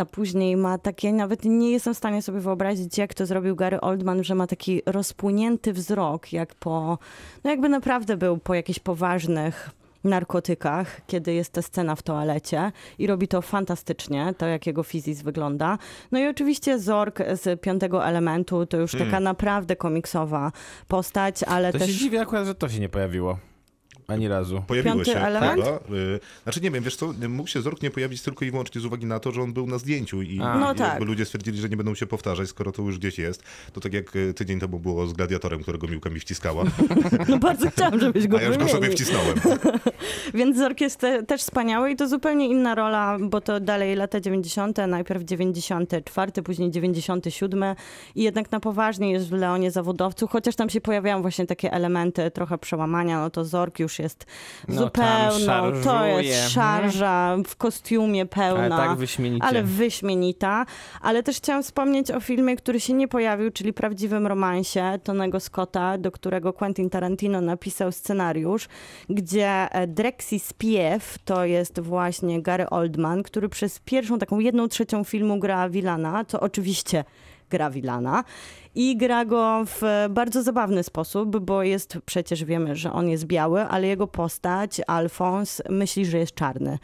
a 0.00 0.04
później 0.04 0.56
ma 0.56 0.78
takie, 0.78 1.12
nawet 1.12 1.44
nie 1.44 1.70
jestem 1.70 1.94
w 1.94 1.96
stanie 1.96 2.22
sobie 2.22 2.40
wyobrazić, 2.40 2.98
jak 2.98 3.14
to 3.14 3.26
zrobił 3.26 3.56
Gary 3.56 3.80
Oldman, 3.80 4.24
że 4.24 4.34
ma 4.34 4.46
taki 4.46 4.82
rozpłynięty 4.86 5.72
wzrok, 5.72 6.32
jak 6.32 6.54
po, 6.54 6.98
no 7.44 7.50
jakby 7.50 7.68
naprawdę 7.68 8.16
był 8.16 8.38
po 8.38 8.54
jakichś 8.54 8.78
poważnych 8.78 9.79
narkotykach, 10.04 11.00
kiedy 11.06 11.34
jest 11.34 11.52
ta 11.52 11.62
scena 11.62 11.96
w 11.96 12.02
toalecie 12.02 12.72
i 12.98 13.06
robi 13.06 13.28
to 13.28 13.42
fantastycznie, 13.42 14.34
to 14.38 14.46
jak 14.46 14.66
jego 14.66 14.82
fizis 14.82 15.22
wygląda. 15.22 15.78
No 16.12 16.18
i 16.18 16.26
oczywiście 16.26 16.78
Zork 16.78 17.18
z 17.32 17.60
piątego 17.60 18.06
elementu 18.06 18.66
to 18.66 18.76
już 18.76 18.92
taka 18.92 19.20
naprawdę 19.20 19.76
komiksowa 19.76 20.52
postać, 20.88 21.42
ale 21.42 21.72
To 21.72 21.78
też... 21.78 21.88
się 21.90 21.94
dziwię 21.98 22.20
akurat, 22.20 22.46
że 22.46 22.54
to 22.54 22.68
się 22.68 22.80
nie 22.80 22.88
pojawiło. 22.88 23.38
Ani 24.10 24.28
razu. 24.28 24.62
Pojawiło 24.66 24.94
Piąty 24.94 25.10
się 25.10 25.18
element? 25.18 25.64
chyba. 25.64 25.96
y, 25.96 26.20
Znaczy 26.42 26.60
nie 26.60 26.70
wiem, 26.70 26.84
wiesz 26.84 26.96
co, 26.96 27.14
mógł 27.28 27.48
się 27.48 27.62
Zork 27.62 27.82
nie 27.82 27.90
pojawić 27.90 28.22
tylko 28.22 28.44
i 28.44 28.50
wyłącznie 28.50 28.80
z 28.80 28.84
uwagi 28.84 29.06
na 29.06 29.20
to, 29.20 29.32
że 29.32 29.42
on 29.42 29.52
był 29.52 29.66
na 29.66 29.78
zdjęciu 29.78 30.22
i, 30.22 30.28
A. 30.28 30.32
i 30.32 30.38
No 30.60 30.66
jakby 30.66 30.78
tak. 30.78 31.00
ludzie 31.02 31.24
stwierdzili, 31.24 31.58
że 31.58 31.68
nie 31.68 31.76
będą 31.76 31.94
się 31.94 32.06
powtarzać, 32.06 32.48
skoro 32.48 32.72
to 32.72 32.82
już 32.82 32.98
gdzieś 32.98 33.18
jest. 33.18 33.42
To 33.72 33.80
tak 33.80 33.92
jak 33.92 34.16
y, 34.16 34.34
tydzień 34.34 34.60
temu 34.60 34.78
było 34.78 35.06
z 35.06 35.12
Gladiatorem, 35.12 35.62
którego 35.62 35.86
Miłka 35.88 36.10
mi 36.10 36.20
wciskała, 36.20 36.64
No 37.28 37.38
bardzo 37.38 37.70
chciałam, 37.70 38.00
żebyś 38.00 38.26
go 38.28 38.38
a 38.38 38.42
ja 38.42 38.48
już 38.48 38.56
go 38.58 38.68
sobie 38.68 38.90
wcisnąłem. 38.90 39.40
Więc 40.34 40.56
Zork 40.56 40.80
jest 40.80 40.96
te, 41.00 41.22
też 41.22 41.40
wspaniały 41.40 41.90
i 41.90 41.96
to 41.96 42.08
zupełnie 42.08 42.48
inna 42.48 42.74
rola, 42.74 43.16
bo 43.20 43.40
to 43.40 43.60
dalej 43.60 43.96
lata 43.96 44.20
90., 44.20 44.78
najpierw 44.88 45.22
94, 45.24 46.32
później 46.44 46.70
97 46.70 47.64
i 48.14 48.22
jednak 48.22 48.52
na 48.52 48.60
poważnie 48.60 49.12
jest 49.12 49.28
w 49.28 49.32
Leonie 49.32 49.70
Zawodowcu, 49.70 50.26
chociaż 50.26 50.56
tam 50.56 50.70
się 50.70 50.80
pojawiają 50.80 51.22
właśnie 51.22 51.46
takie 51.46 51.72
elementy 51.72 52.30
trochę 52.30 52.58
przełamania, 52.58 53.20
no 53.20 53.30
to 53.30 53.44
Zork 53.44 53.78
już 53.78 53.98
jest 54.00 54.26
No 54.68 54.74
zupełną, 54.74 55.82
to 55.84 56.06
jest 56.06 56.50
szarża, 56.50 57.36
w 57.46 57.56
kostiumie 57.56 58.26
pełna. 58.26 58.76
Ale 58.76 58.88
tak 58.88 58.98
wyśmienicie. 58.98 59.44
Ale 59.44 59.62
wyśmienita. 59.62 60.66
Ale 61.00 61.22
też 61.22 61.36
chciałam 61.36 61.62
wspomnieć 61.62 62.10
o 62.10 62.20
filmie, 62.20 62.56
który 62.56 62.80
się 62.80 62.92
nie 62.92 63.08
pojawił, 63.08 63.50
czyli 63.50 63.72
prawdziwym 63.72 64.26
romansie 64.26 64.98
Tonego 65.04 65.40
Scotta, 65.40 65.98
do 65.98 66.10
którego 66.12 66.52
Quentin 66.52 66.90
Tarantino 66.90 67.40
napisał 67.40 67.92
scenariusz, 67.92 68.68
gdzie 69.08 69.68
e, 69.70 69.86
Drexy 69.86 70.38
Spiew 70.38 71.18
to 71.24 71.44
jest 71.44 71.80
właśnie 71.80 72.42
Gary 72.42 72.70
Oldman, 72.70 73.22
który 73.22 73.48
przez 73.48 73.78
pierwszą 73.78 74.18
taką 74.18 74.38
jedną 74.38 74.68
trzecią 74.68 75.04
filmu 75.04 75.38
gra 75.38 75.68
Wilana, 75.68 76.24
co 76.24 76.40
oczywiście 76.40 77.04
gra 77.50 77.70
Wilana 77.70 78.24
i 78.82 78.96
gra 78.96 79.24
go 79.24 79.64
w 79.66 79.82
bardzo 80.10 80.42
zabawny 80.42 80.82
sposób, 80.82 81.38
bo 81.38 81.62
jest, 81.62 81.98
przecież 82.06 82.44
wiemy, 82.44 82.76
że 82.76 82.92
on 82.92 83.08
jest 83.08 83.24
biały, 83.24 83.62
ale 83.62 83.86
jego 83.86 84.06
postać, 84.06 84.80
Alfons, 84.86 85.62
myśli, 85.68 86.06
że 86.06 86.18
jest 86.18 86.34
czarny. 86.34 86.78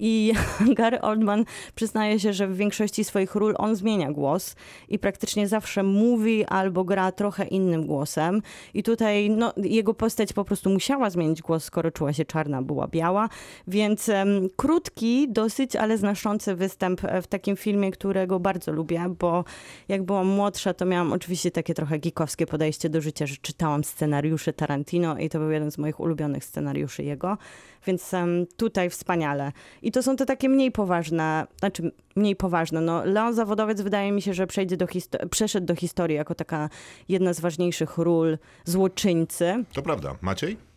I 0.00 0.32
Gary 0.78 1.00
Oldman 1.00 1.44
przyznaje 1.74 2.20
się, 2.20 2.32
że 2.32 2.48
w 2.48 2.56
większości 2.56 3.04
swoich 3.04 3.34
ról 3.34 3.54
on 3.58 3.76
zmienia 3.76 4.12
głos 4.12 4.56
i 4.88 4.98
praktycznie 4.98 5.48
zawsze 5.48 5.82
mówi 5.82 6.44
albo 6.44 6.84
gra 6.84 7.12
trochę 7.12 7.44
innym 7.44 7.86
głosem. 7.86 8.42
I 8.74 8.82
tutaj 8.82 9.30
no, 9.30 9.52
jego 9.56 9.94
postać 9.94 10.32
po 10.32 10.44
prostu 10.44 10.70
musiała 10.70 11.10
zmienić 11.10 11.42
głos, 11.42 11.64
skoro 11.64 11.90
czuła 11.90 12.12
się 12.12 12.24
czarna, 12.24 12.62
była 12.62 12.88
biała. 12.88 13.28
Więc 13.68 14.08
em, 14.08 14.48
krótki, 14.56 15.26
dosyć, 15.28 15.76
ale 15.76 15.98
znaczący 15.98 16.54
występ 16.54 17.00
w 17.22 17.26
takim 17.26 17.56
filmie, 17.56 17.90
którego 17.90 18.40
bardzo 18.40 18.72
lubię, 18.72 19.14
bo 19.18 19.44
jak 19.88 20.02
byłam 20.02 20.26
młodsza, 20.26 20.74
to 20.74 20.84
miałam 20.84 21.12
oczywiście 21.12 21.39
takie 21.48 21.74
trochę 21.74 21.98
geekowskie 21.98 22.46
podejście 22.46 22.88
do 22.88 23.00
życia, 23.00 23.26
że 23.26 23.36
czytałam 23.36 23.84
scenariusze 23.84 24.52
Tarantino 24.52 25.18
i 25.18 25.28
to 25.28 25.38
był 25.38 25.50
jeden 25.50 25.70
z 25.70 25.78
moich 25.78 26.00
ulubionych 26.00 26.44
scenariuszy 26.44 27.02
jego, 27.02 27.38
więc 27.86 28.14
em, 28.14 28.46
tutaj 28.56 28.90
wspaniale. 28.90 29.52
I 29.82 29.92
to 29.92 30.02
są 30.02 30.16
te 30.16 30.26
takie 30.26 30.48
mniej 30.48 30.72
poważne, 30.72 31.46
znaczy 31.58 31.92
mniej 32.16 32.36
poważne. 32.36 32.80
No, 32.80 33.04
Leon 33.04 33.34
Zawodowiec 33.34 33.80
wydaje 33.80 34.12
mi 34.12 34.22
się, 34.22 34.34
że 34.34 34.46
przejdzie 34.46 34.76
do 34.76 34.86
przeszedł 35.30 35.66
do 35.66 35.74
historii 35.74 36.16
jako 36.16 36.34
taka 36.34 36.68
jedna 37.08 37.32
z 37.32 37.40
ważniejszych 37.40 37.98
ról 37.98 38.38
złoczyńcy. 38.64 39.64
To 39.72 39.82
prawda. 39.82 40.16
Maciej? 40.20 40.69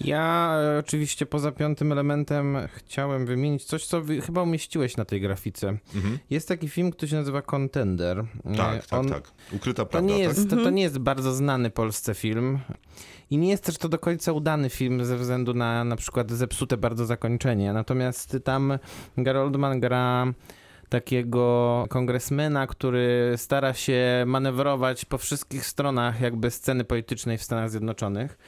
Ja 0.00 0.54
e, 0.74 0.78
oczywiście 0.78 1.26
poza 1.26 1.52
piątym 1.52 1.92
elementem 1.92 2.56
chciałem 2.74 3.26
wymienić 3.26 3.64
coś, 3.64 3.86
co 3.86 4.02
chyba 4.26 4.42
umieściłeś 4.42 4.96
na 4.96 5.04
tej 5.04 5.20
grafice. 5.20 5.78
Jest 6.30 6.48
taki 6.48 6.68
film, 6.68 6.90
który 6.90 7.08
się 7.08 7.16
nazywa 7.16 7.42
Contender. 7.42 8.18
E, 8.18 8.24
Mhm. 8.44 8.56
Tak, 8.56 8.86
tak, 8.86 9.00
On- 9.00 9.08
tak. 9.08 9.30
Ukryta 9.52 9.82
To 9.84 9.86
prawda, 9.90 10.08
nie, 10.08 10.18
jest, 10.18 10.50
tak? 10.50 10.58
to, 10.58 10.64
to 10.64 10.70
nie 10.70 10.82
jest 10.82 10.98
bardzo 10.98 11.32
znany 11.32 11.70
Polsce 11.70 12.14
film. 12.14 12.58
I 13.30 13.38
nie 13.38 13.48
jest 13.50 13.64
też 13.64 13.78
to 13.78 13.88
do 13.88 13.98
końca 13.98 14.32
udany 14.32 14.70
film 14.70 15.04
ze 15.04 15.16
względu 15.16 15.54
na 15.54 15.84
na 15.84 15.96
przykład 15.96 16.30
zepsute 16.30 16.76
bardzo 16.76 17.06
zakończenie. 17.06 17.72
Natomiast 17.72 18.38
tam 18.44 18.78
Gary 19.18 19.38
Oldman 19.40 19.80
gra 19.80 20.26
takiego 20.88 21.84
kongresmena, 21.88 22.66
który 22.66 23.32
stara 23.36 23.72
się 23.74 24.24
manewrować 24.26 25.04
po 25.04 25.18
wszystkich 25.18 25.66
stronach 25.66 26.20
jakby 26.20 26.50
sceny 26.50 26.84
politycznej 26.84 27.38
w 27.38 27.42
Stanach 27.42 27.70
Zjednoczonych. 27.70 28.38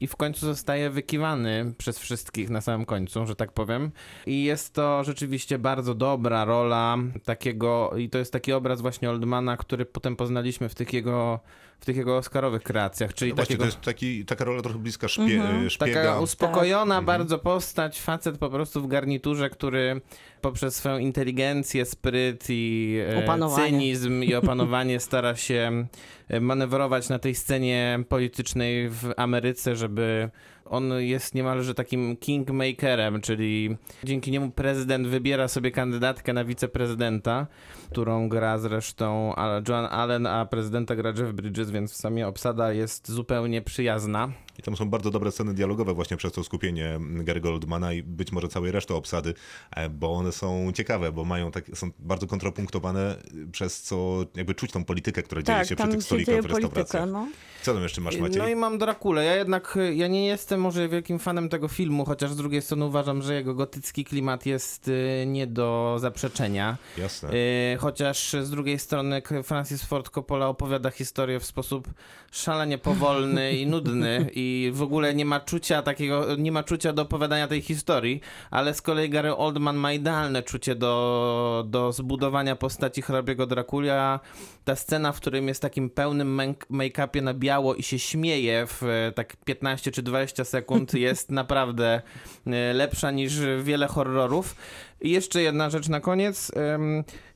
I 0.00 0.06
w 0.06 0.16
końcu 0.16 0.46
zostaje 0.46 0.90
wykiwany 0.90 1.74
przez 1.78 1.98
wszystkich 1.98 2.50
na 2.50 2.60
samym 2.60 2.86
końcu, 2.86 3.26
że 3.26 3.36
tak 3.36 3.52
powiem. 3.52 3.90
I 4.26 4.44
jest 4.44 4.74
to 4.74 5.04
rzeczywiście 5.04 5.58
bardzo 5.58 5.94
dobra 5.94 6.44
rola 6.44 6.96
takiego, 7.24 7.92
i 7.98 8.08
to 8.08 8.18
jest 8.18 8.32
taki 8.32 8.52
obraz 8.52 8.80
właśnie 8.80 9.10
Oldmana, 9.10 9.56
który 9.56 9.84
potem 9.84 10.16
poznaliśmy 10.16 10.68
w 10.68 10.74
tych 10.74 10.92
jego, 10.92 11.40
w 11.82 11.84
tych 11.84 11.96
jego 11.96 12.16
Oscarowych 12.16 12.62
kreacjach, 12.62 13.14
czyli 13.14 13.30
No 13.30 13.36
Właśnie, 13.36 13.56
takiego... 13.56 13.62
to 13.62 13.66
jest 13.76 13.80
taki, 13.80 14.24
taka 14.24 14.44
rola 14.44 14.62
trochę 14.62 14.78
bliska 14.78 15.08
szpie, 15.08 15.42
szpiega. 15.68 15.94
Taka 16.02 16.20
uspokojona 16.20 16.94
Tak. 16.94 17.04
bardzo 17.04 17.38
postać, 17.38 18.00
facet 18.00 18.38
po 18.38 18.50
prostu 18.50 18.82
w 18.82 18.88
garniturze, 18.88 19.50
który 19.50 20.00
poprzez 20.40 20.76
swoją 20.76 20.98
inteligencję, 20.98 21.84
spryt 21.84 22.44
i 22.48 22.96
e, 23.14 23.24
Opanowanie. 23.24 23.64
cynizm 23.70 24.22
i 24.22 24.34
opanowanie 24.44 25.00
stara 25.00 25.36
się 25.36 25.86
e, 26.28 26.40
manewrować 26.40 27.08
na 27.08 27.18
tej 27.18 27.34
scenie 27.34 28.04
politycznej 28.08 28.88
w 28.88 29.12
Ameryce, 29.16 29.76
żeby 29.76 30.30
on 30.64 30.92
jest 30.98 31.34
niemalże 31.34 31.74
takim 31.74 32.16
kingmakerem, 32.16 33.20
czyli 33.20 33.76
dzięki 34.04 34.30
niemu 34.30 34.50
prezydent 34.50 35.06
wybiera 35.06 35.48
sobie 35.48 35.70
kandydatkę 35.70 36.32
na 36.32 36.44
wiceprezydenta, 36.44 37.46
którą 37.90 38.28
gra 38.28 38.58
zresztą 38.58 39.34
Joan 39.68 39.84
Allen, 39.90 40.26
a 40.26 40.46
prezydenta 40.46 40.96
gra 40.96 41.10
Jeff 41.10 41.32
Bridges, 41.32 41.70
więc 41.70 41.92
w 41.92 41.96
sumie 41.96 42.28
obsada 42.28 42.72
jest 42.72 43.10
zupełnie 43.10 43.62
przyjazna. 43.62 44.28
I 44.58 44.62
tam 44.62 44.76
są 44.76 44.90
bardzo 44.90 45.10
dobre 45.10 45.32
sceny 45.32 45.54
dialogowe 45.54 45.94
właśnie 45.94 46.16
przez 46.16 46.32
to 46.32 46.44
skupienie 46.44 46.98
Gary'ego 47.00 47.48
Oldmana 47.48 47.92
i 47.92 48.02
być 48.02 48.32
może 48.32 48.48
całej 48.48 48.72
reszty 48.72 48.94
obsady, 48.94 49.34
e, 49.70 49.88
bo 49.88 50.12
one 50.12 50.32
są 50.32 50.72
ciekawe, 50.74 51.12
bo 51.12 51.24
mają 51.24 51.50
tak, 51.50 51.64
są 51.74 51.90
bardzo 51.98 52.26
kontrapunktowane, 52.26 53.16
przez 53.52 53.82
co 53.82 54.24
jakby 54.34 54.54
czuć 54.54 54.70
tą 54.70 54.84
politykę, 54.84 55.22
która 55.22 55.42
dzieje 55.42 55.58
Tak, 55.58 55.68
się 55.68 55.76
przy 55.76 55.88
tych 55.88 56.02
stolikach 56.02 56.32
dzieje 56.32 56.42
w 56.42 56.46
restauracjach. 56.46 57.10
No. 57.10 57.28
Co 57.62 57.74
tam 57.74 57.82
jeszcze 57.82 58.00
masz, 58.00 58.16
Maciej? 58.16 58.38
No 58.38 58.48
i 58.48 58.56
mam 58.56 58.78
Drakulę. 58.78 59.24
Ja 59.24 59.36
jednak, 59.36 59.76
y, 59.76 59.94
ja 59.94 60.06
nie 60.06 60.26
jestem 60.26 60.60
może 60.60 60.88
wielkim 60.88 61.18
fanem 61.18 61.48
tego 61.48 61.68
filmu, 61.68 62.04
chociaż 62.04 62.32
z 62.32 62.36
drugiej 62.36 62.62
strony 62.62 62.84
uważam, 62.84 63.22
że 63.22 63.34
jego 63.34 63.54
gotycki 63.54 64.04
klimat 64.04 64.46
jest 64.46 64.88
y, 64.88 65.24
nie 65.26 65.46
do 65.46 65.96
zaprzeczenia. 66.00 66.76
Jasne. 66.98 67.30
Y, 67.34 67.76
Chociaż 67.78 68.36
z 68.42 68.50
drugiej 68.50 68.78
strony 68.78 69.22
Francis 69.44 69.84
Ford 69.84 70.10
Coppola 70.10 70.48
opowiada 70.48 70.90
historię 70.90 71.40
w 71.40 71.44
sposób 71.44 71.88
szalenie 72.32 72.78
powolny 72.78 73.52
i 73.52 73.66
nudny 73.66 74.26
i 74.42 74.70
w 74.72 74.82
ogóle 74.82 75.14
nie 75.14 75.24
ma 75.24 75.40
czucia 75.40 75.82
takiego, 75.82 76.36
nie 76.36 76.52
ma 76.52 76.62
czucia 76.62 76.92
do 76.92 77.02
opowiadania 77.02 77.48
tej 77.48 77.62
historii, 77.62 78.20
ale 78.50 78.74
z 78.74 78.82
kolei 78.82 79.10
Gary 79.10 79.36
Oldman 79.36 79.76
ma 79.76 79.92
idealne 79.92 80.42
czucie 80.42 80.74
do, 80.74 81.64
do 81.66 81.92
zbudowania 81.92 82.56
postaci 82.56 83.02
hrabiego 83.02 83.46
Dracula. 83.46 84.20
Ta 84.64 84.76
scena, 84.76 85.12
w 85.12 85.16
którym 85.16 85.48
jest 85.48 85.62
takim 85.62 85.90
pełnym 85.90 86.36
make- 86.36 86.66
make-upie 86.70 87.22
na 87.22 87.34
biało 87.34 87.74
i 87.74 87.82
się 87.82 87.98
śmieje 87.98 88.66
w 88.66 88.82
tak 89.14 89.36
15 89.44 89.90
czy 89.90 90.02
20 90.02 90.44
sekund 90.44 90.94
jest 91.08 91.30
naprawdę 91.30 92.02
e, 92.46 92.72
lepsza 92.72 93.10
niż 93.10 93.40
wiele 93.62 93.86
horrorów. 93.86 94.56
I 95.00 95.10
jeszcze 95.10 95.42
jedna 95.42 95.70
rzecz 95.70 95.88
na 95.88 96.00
koniec. 96.00 96.52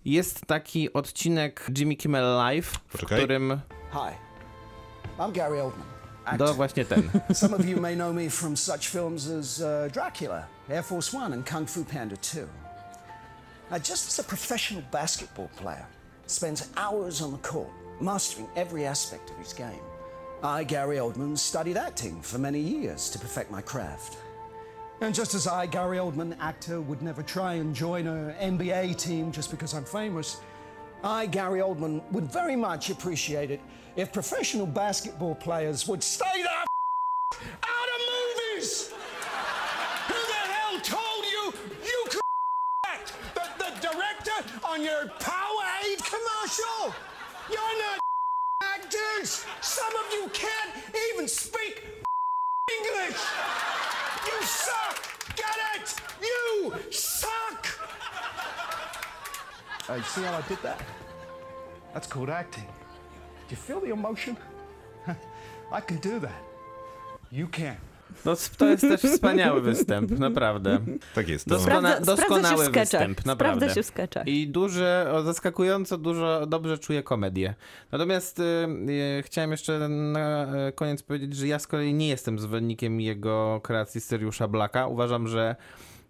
Jest 0.04 0.46
taki 0.46 0.92
odcinek 0.92 1.66
Jimmy 1.78 1.96
Kimmel 1.96 2.36
Live, 2.36 2.66
w 2.66 2.92
Poczekaj. 2.92 3.18
którym... 3.18 3.60
Hi, 3.92 4.14
I'm 5.18 5.32
Gary 5.32 5.62
Oldman. 5.62 5.95
Właśnie 6.54 6.84
ten. 6.84 7.10
Some 7.34 7.54
of 7.54 7.64
you 7.64 7.76
may 7.80 7.94
know 7.94 8.12
me 8.12 8.28
from 8.28 8.56
such 8.56 8.88
films 8.88 9.28
as 9.28 9.60
uh, 9.60 9.88
Dracula, 9.92 10.46
Air 10.68 10.82
Force 10.82 11.16
One, 11.16 11.32
and 11.32 11.46
Kung 11.46 11.66
Fu 11.66 11.84
Panda 11.84 12.16
2. 12.16 12.48
Now, 13.70 13.78
just 13.78 14.08
as 14.08 14.18
a 14.18 14.24
professional 14.24 14.82
basketball 14.90 15.50
player 15.56 15.86
spends 16.26 16.68
hours 16.76 17.22
on 17.22 17.32
the 17.32 17.38
court 17.38 17.70
mastering 18.00 18.48
every 18.56 18.86
aspect 18.86 19.30
of 19.30 19.36
his 19.36 19.52
game, 19.52 19.80
I, 20.42 20.64
Gary 20.64 20.96
Oldman, 20.96 21.36
studied 21.38 21.76
acting 21.76 22.20
for 22.22 22.38
many 22.38 22.60
years 22.60 23.10
to 23.10 23.18
perfect 23.18 23.50
my 23.50 23.62
craft. 23.62 24.18
And 25.00 25.14
just 25.14 25.34
as 25.34 25.46
I, 25.46 25.66
Gary 25.66 25.98
Oldman, 25.98 26.36
actor, 26.40 26.80
would 26.80 27.02
never 27.02 27.22
try 27.22 27.54
and 27.54 27.74
join 27.74 28.06
an 28.06 28.58
NBA 28.58 28.96
team 28.96 29.32
just 29.32 29.50
because 29.50 29.74
I'm 29.74 29.84
famous, 29.84 30.40
I, 31.04 31.26
Gary 31.26 31.60
Oldman, 31.60 32.02
would 32.12 32.30
very 32.30 32.56
much 32.56 32.90
appreciate 32.90 33.50
it 33.50 33.60
if 33.96 34.12
professional 34.12 34.66
basketball 34.66 35.34
players 35.34 35.86
would 35.88 36.02
stay 36.02 36.42
the 36.42 36.48
out 36.48 37.88
of 37.94 38.00
movies! 38.56 38.92
Who 40.08 40.14
the 40.14 40.42
hell 40.52 40.80
told 40.80 41.24
you 41.24 41.52
you 41.84 42.04
could 42.10 42.20
act? 42.86 43.12
The, 43.34 43.42
the 43.58 43.70
director 43.80 44.54
on 44.64 44.82
your 44.82 45.06
Powerade 45.20 46.02
commercial? 46.04 46.94
You're 47.50 47.78
not 47.78 48.00
actors! 48.62 49.44
Some 49.60 49.94
of 49.96 50.12
you 50.12 50.28
can't 50.32 50.70
even 51.12 51.28
speak 51.28 51.84
English! 52.78 53.20
You 54.26 54.42
suck! 54.42 55.36
Get 55.36 55.56
it? 55.76 55.94
You 56.20 56.74
suck! 56.90 57.75
You 59.88 60.02
see 60.02 60.22
how 60.22 60.38
I 60.38 60.42
did 60.48 60.62
that? 60.62 60.82
That's 61.94 62.08
called 62.08 62.30
acting. 62.30 62.66
Do 63.48 63.50
you 63.50 63.56
feel 63.56 63.80
the 63.80 63.92
emotion? 63.92 64.36
I 65.78 65.80
can 65.80 65.98
do 65.98 66.20
that. 66.20 66.42
You 67.32 67.48
can. 67.48 67.76
No, 68.24 68.36
to 68.58 68.66
jest 68.66 68.82
też 68.82 69.00
wspaniały 69.00 69.60
występ, 69.60 70.18
naprawdę. 70.18 70.78
Tak 71.14 71.28
jest. 71.28 71.46
No. 71.46 71.56
Doskona- 71.56 71.64
sprawdza 71.66 71.98
się 71.98 72.04
doskonały 72.04 72.68
w 72.68 72.72
występ, 72.72 73.24
naprawdę. 73.24 73.56
Sprawdza 73.56 73.74
się 73.74 73.82
w 73.82 73.86
sketchach. 73.86 74.26
I 74.26 74.48
duże, 74.48 75.10
o, 75.12 75.22
zaskakująco 75.22 75.98
dużo, 75.98 76.46
dobrze 76.46 76.78
czuję 76.78 77.02
komedię. 77.02 77.54
Natomiast 77.92 78.38
y, 78.38 78.42
y, 79.18 79.22
chciałem 79.22 79.50
jeszcze 79.50 79.88
na 79.88 80.46
y, 80.68 80.72
koniec 80.72 81.02
powiedzieć, 81.02 81.36
że 81.36 81.46
ja 81.46 81.58
z 81.58 81.66
kolei 81.66 81.94
nie 81.94 82.08
jestem 82.08 82.38
zwolennikiem 82.38 83.00
jego 83.00 83.60
kreacji 83.62 84.00
Seriusza 84.00 84.48
Blacka. 84.48 84.86
Uważam, 84.86 85.28
że 85.28 85.56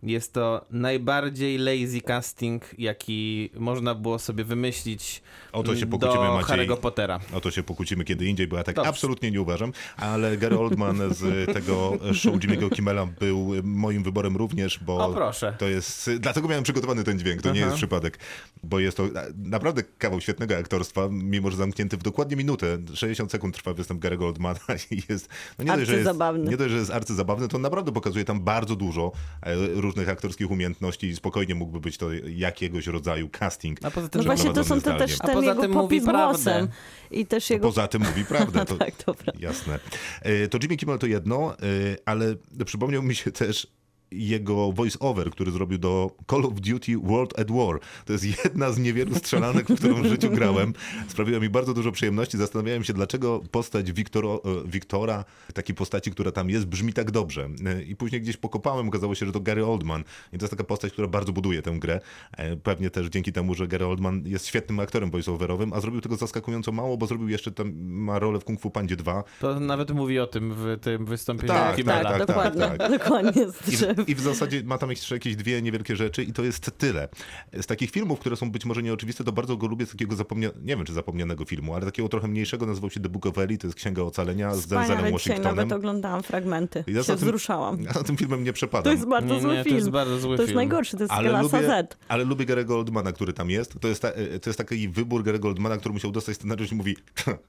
jest 0.03 0.33
to 0.33 0.65
najbardziej 0.71 1.59
lazy 1.59 2.01
casting, 2.01 2.65
jaki 2.79 3.51
można 3.55 3.95
było 3.95 4.19
sobie 4.19 4.45
wymyślić 4.45 5.23
O 5.53 5.63
to 5.63 5.77
się 5.77 5.87
pokłócimy, 5.87 6.27
do 6.27 6.35
Maciej. 6.35 6.57
Harry'ego 6.57 6.77
Pottera. 6.77 7.21
O 7.33 7.41
to 7.41 7.51
się 7.51 7.63
pokłócimy 7.63 8.05
kiedy 8.05 8.27
indziej, 8.27 8.47
bo 8.47 8.57
ja 8.57 8.65
tak 8.65 8.75
Dobrze. 8.75 8.89
absolutnie 8.89 9.31
nie 9.31 9.41
uważam. 9.41 9.73
Ale 9.97 10.37
Gary 10.37 10.59
Oldman 10.59 11.15
z 11.15 11.53
tego 11.55 11.93
show 12.13 12.35
Jimmy'ego 12.35 12.71
Kimmela 12.71 13.07
był 13.07 13.53
moim 13.63 14.03
wyborem 14.03 14.37
również, 14.37 14.79
bo 14.79 15.07
O, 15.07 15.15
proszę. 15.15 15.57
to 15.59 15.69
jest... 15.69 16.11
Dlatego 16.21 16.49
miałem 16.49 16.65
przygotowany 16.65 17.05
ten 17.05 17.19
dźwięk, 17.19 17.43
to 17.43 17.53
nie 17.53 17.61
Aha. 17.61 17.67
jest 17.67 17.77
przypadek, 17.77 18.19
bo 18.63 18.79
jest 18.79 18.97
to 18.97 19.09
naprawdę 19.37 19.83
kawał 19.99 20.21
świetnego 20.21 20.57
aktorstwa, 20.57 21.09
mimo 21.11 21.51
że 21.51 21.57
zamknięty 21.57 21.97
w 21.97 22.03
dokładnie 22.03 22.37
minutę. 22.37 22.79
60 22.95 23.31
sekund 23.31 23.55
trwa 23.57 23.75
występ 23.75 24.05
Gary'ego 24.05 24.25
Oldmana 24.25 24.59
i 24.91 25.03
jest... 25.09 25.29
No 25.59 25.65
nie, 25.65 25.77
dość, 25.77 25.91
że 25.91 25.97
jest 25.97 26.11
nie 26.45 26.57
dość, 26.57 26.71
że 26.71 26.79
jest 26.79 26.91
arcyzabawny, 26.91 27.49
to 27.49 27.57
on 27.57 27.63
naprawdę 27.63 27.93
pokazuje 27.93 28.25
tam 28.25 28.41
bardzo 28.41 28.77
dużo 28.77 29.13
e, 29.43 29.57
różnych 29.87 30.09
aktorskich 30.09 30.51
umiejętności 30.51 31.07
i 31.07 31.17
spokojnie 31.17 31.55
mógłby 31.55 31.81
być 31.81 31.99
to 31.99 32.13
jakiegoś 32.29 32.87
rodzaju 32.87 33.29
casting. 33.29 33.79
A 33.85 33.91
poza 33.91 34.09
tym, 34.09 34.21
No 34.21 34.25
właśnie 34.25 34.53
to 34.53 34.65
są 34.65 34.81
to 34.81 34.99
też. 34.99 35.17
A 35.21 35.27
ten 35.27 35.35
poza 35.35 35.47
jego 35.47 35.63
tym 35.63 35.71
mówi 35.71 35.83
popis 35.83 36.05
prawdę. 36.05 36.33
głosem. 36.35 36.69
I 37.11 37.27
też 37.27 37.51
jego... 37.51 37.69
Poza 37.69 37.89
tym 37.89 38.03
mówi 38.03 38.25
prawdę. 38.35 38.65
To, 38.65 38.77
tak, 38.77 38.95
dobra. 39.07 39.33
Jasne. 39.39 39.79
E, 40.23 40.49
To 40.49 40.59
Jimmy 40.63 40.77
Kimmel 40.77 40.99
to 40.99 41.07
jedno, 41.07 41.55
e, 41.59 41.63
ale 42.05 42.35
przypomniał 42.67 43.03
mi 43.03 43.15
się 43.15 43.33
też 43.33 43.67
jego 44.11 44.73
voice-over, 44.73 45.31
który 45.31 45.51
zrobił 45.51 45.79
do 45.79 46.11
Call 46.31 46.45
of 46.47 46.55
Duty 46.55 46.99
World 46.99 47.39
at 47.39 47.51
War. 47.51 47.81
To 48.05 48.13
jest 48.13 48.25
jedna 48.45 48.73
z 48.73 48.79
niewielu 48.79 49.15
strzelanek, 49.15 49.69
w 49.69 49.77
którą 49.79 50.03
w 50.03 50.07
życiu 50.07 50.31
grałem. 50.31 50.73
Sprawiła 51.09 51.41
mi 51.41 51.49
bardzo 51.49 51.75
dużo 51.75 51.93
przyjemności. 51.93 52.39
Zastanawiałem 52.39 52.85
się, 52.85 52.93
dlaczego 52.93 53.41
postać 53.51 53.93
Wiktoro, 53.93 54.43
e, 54.45 54.69
Wiktora, 54.69 55.25
takiej 55.55 55.75
postaci, 55.75 56.11
która 56.11 56.33
tam 56.33 56.51
jest, 56.51 56.67
brzmi 56.67 56.93
tak 56.93 57.11
dobrze. 57.11 57.49
E, 57.67 57.83
I 57.83 57.97
później 57.97 58.21
gdzieś 58.21 58.37
pokopałem, 58.37 58.89
okazało 58.89 59.15
się, 59.15 59.27
że 59.27 59.33
to 59.33 59.41
Gary 59.41 59.67
Oldman. 59.67 60.05
I 60.33 60.39
to 60.39 60.45
jest 60.45 60.51
taka 60.51 60.65
postać, 60.65 60.93
która 60.93 61.09
bardzo 61.09 61.33
buduje 61.33 61.63
tę 61.63 61.71
grę. 61.79 62.01
E, 62.37 62.57
Pewnie 62.57 62.91
też 62.91 63.07
dzięki 63.07 63.33
temu, 63.33 63.55
że 63.55 63.69
Gary 63.69 63.87
Oldman 63.87 64.23
jest 64.27 64.47
świetnym 64.47 64.81
aktorem 64.81 65.11
voice-overowym, 65.11 65.71
a 65.75 65.81
zrobił 65.81 66.01
tego 66.01 66.17
zaskakująco 66.17 66.73
mało, 66.73 66.97
bo 66.97 67.07
zrobił 67.07 67.29
jeszcze 67.29 67.53
tam, 67.53 67.73
ma 67.83 68.19
rolę 68.19 68.41
w 68.41 68.45
Kung 68.45 68.61
Fu 68.61 68.71
Pandzie 68.71 68.97
2. 68.97 69.25
To 69.41 69.61
nawet 69.61 69.91
mówi 69.91 70.19
o 70.19 70.27
tym 70.27 70.55
w 70.55 70.79
tym 70.81 71.05
wystąpieniu 71.05 71.53
Tak, 71.53 71.77
Kimmela. 71.77 72.03
Tak, 72.03 72.19
tak, 72.19 72.29
dokładnie, 72.29 72.61
tak. 72.79 72.91
dokładnie 72.91 73.51
z 73.51 73.69
I 73.69 73.77
drzew. 73.77 73.96
I 74.07 74.15
w 74.15 74.21
zasadzie 74.21 74.63
ma 74.65 74.79
tam 74.79 74.91
jeszcze 74.91 75.15
jakieś 75.15 75.37
dwie 75.37 75.63
niewielkie 75.63 75.97
rzeczy 75.97 76.23
i 76.25 76.33
to 76.33 76.45
jest 76.45 76.71
tyle. 76.79 77.09
Z 77.53 77.67
takich 77.67 77.91
filmów, 77.91 78.21
które 78.21 78.37
są 78.37 78.51
być 78.51 78.65
może 78.65 78.83
nieoczywiste, 78.83 79.25
to 79.25 79.33
bardzo 79.33 79.57
go 79.57 79.67
lubię 79.67 79.87
z 79.87 79.91
takiego 79.91 80.17
zapomnianego, 80.17 80.61
nie 80.61 80.77
wiem 80.77 80.85
czy 80.87 80.93
zapomnianego 80.93 81.45
filmu, 81.45 81.75
ale 81.75 81.85
takiego 81.87 82.09
trochę 82.09 82.29
mniejszego, 82.29 82.67
nazywał 82.67 82.91
się 82.91 83.01
The 83.01 83.09
Book 83.09 83.27
of 83.27 83.39
Eli, 83.39 83.59
to 83.59 83.67
jest 83.67 83.77
Księga 83.79 84.03
Ocalenia 84.03 84.55
z 84.55 84.67
Denzelem 84.67 85.13
Washingtonem. 85.13 85.57
nawet 85.57 85.73
oglądałam 85.73 86.23
fragmenty. 86.23 86.85
Ja 86.87 86.95
za 86.95 87.03
się 87.03 87.07
tym- 87.07 87.17
wzruszałam. 87.29 87.77
Ja 87.87 87.93
na 87.93 88.03
tym 88.03 88.17
filmem 88.17 88.45
nie 88.45 88.53
przepadam. 88.53 88.85
To 88.85 88.91
jest 88.93 89.07
bardzo 89.09 89.35
Nie, 89.35 89.41
zły 89.41 89.53
nie, 89.53 89.59
to 89.59 89.65
film. 89.65 89.77
jest 89.77 89.91
bardzo 89.91 90.19
zły 90.19 90.37
To 90.37 90.43
jest 90.43 90.49
film. 90.51 90.57
najgorszy, 90.57 90.97
to 90.97 91.03
jest 91.03 91.13
ale 91.13 91.29
klasa 91.31 91.57
lubię, 91.61 91.69
Z. 91.69 91.97
ale 92.09 92.25
lubię 92.25 92.47
Gary'ego 92.47 92.73
Oldmana, 92.73 93.13
który 93.13 93.33
tam 93.33 93.51
jest. 93.51 93.81
To 93.81 93.89
jest, 93.89 94.03
ta, 94.03 94.13
to 94.43 94.51
jest 94.51 94.59
taki 94.59 94.89
wybór 94.89 95.23
Gary'ego 95.25 95.47
Oldmana, 95.47 95.77
który 95.77 95.93
musiał 95.93 96.11
dostać 96.13 96.37
scenariusz 96.37 96.73
i 96.73 96.75
mówi 96.75 96.97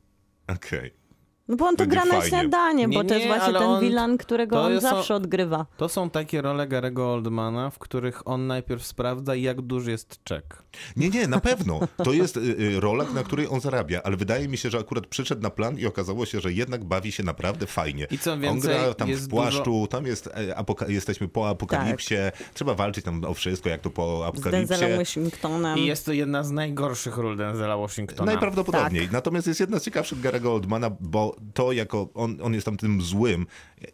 okej. 0.56 1.07
No 1.48 1.56
bo 1.56 1.66
on 1.66 1.76
to 1.76 1.86
gra 1.88 2.06
na 2.06 2.12
fajnie. 2.12 2.28
śniadanie, 2.30 2.88
bo 2.88 3.04
Nie, 3.04 3.10
to 3.10 3.14
jest 3.16 3.28
nie, 3.28 3.34
właśnie 3.34 3.54
ten 3.54 3.64
on- 3.64 3.82
wilan, 3.82 4.18
którego 4.18 4.62
on 4.62 4.72
jest- 4.72 4.82
zawsze 4.84 5.16
odgrywa. 5.16 5.66
To 5.78 5.90
są 5.90 6.10
takie 6.10 6.42
role 6.42 6.68
Garego 6.68 7.14
Oldmana, 7.14 7.70
w 7.70 7.80
których 7.80 8.28
on 8.28 8.48
najpierw 8.48 8.86
sprawdza, 8.86 9.36
jak 9.36 9.62
duży 9.62 9.92
jest 9.92 10.24
czek. 10.24 10.64
Nie, 10.96 11.10
nie, 11.10 11.28
na 11.28 11.40
pewno. 11.40 11.80
To 12.04 12.14
jest 12.14 12.38
y, 12.38 12.40
y, 12.40 12.80
rola, 12.80 13.06
na 13.16 13.24
której 13.24 13.48
on 13.50 13.60
zarabia, 13.62 14.02
ale 14.04 14.18
wydaje 14.18 14.48
mi 14.48 14.58
się, 14.58 14.70
że 14.70 14.80
akurat 14.80 15.08
przyszedł 15.08 15.42
na 15.42 15.50
plan 15.50 15.80
i 15.80 15.86
okazało 15.86 16.26
się, 16.26 16.40
że 16.40 16.54
jednak 16.54 16.84
bawi 16.84 17.12
się 17.12 17.24
naprawdę 17.24 17.66
fajnie. 17.68 18.08
I 18.12 18.18
co 18.20 18.34
on 18.34 18.42
więcej, 18.42 18.76
gra 18.76 18.94
tam 18.94 19.10
w 19.14 19.28
płaszczu, 19.30 19.88
tam 19.90 20.06
jest, 20.06 20.28
e, 20.28 20.56
apoka- 20.58 20.90
jesteśmy 20.90 21.28
po 21.28 21.50
apokalipsie, 21.50 22.16
trzeba 22.54 22.74
walczyć 22.74 23.06
tam 23.06 23.24
o 23.24 23.34
wszystko, 23.34 23.70
jak 23.70 23.82
to 23.82 23.90
po 23.90 24.32
Z 24.36 24.42
Denzelem 24.42 24.64
apokalipsie. 24.66 24.98
Washingtonem. 24.98 25.78
I 25.78 25.86
jest 25.86 26.06
to 26.06 26.14
jedna 26.14 26.44
z 26.44 26.52
najgorszych 26.52 27.18
ról 27.18 27.38
Denzela 27.38 27.78
Washingtona. 27.78 28.32
Najprawdopodobniej. 28.32 29.04
Tak. 29.04 29.12
Natomiast 29.12 29.48
jest 29.48 29.60
jedna 29.60 29.80
z 29.80 29.84
ciekawszych 29.84 30.22
Garego 30.22 30.54
Oldmana, 30.54 30.90
bo 31.00 31.37
to 31.54 31.72
jako 31.72 32.10
on, 32.14 32.38
on 32.42 32.54
jest 32.54 32.66
tam 32.66 32.78
tym 32.78 33.02
złym 33.02 33.46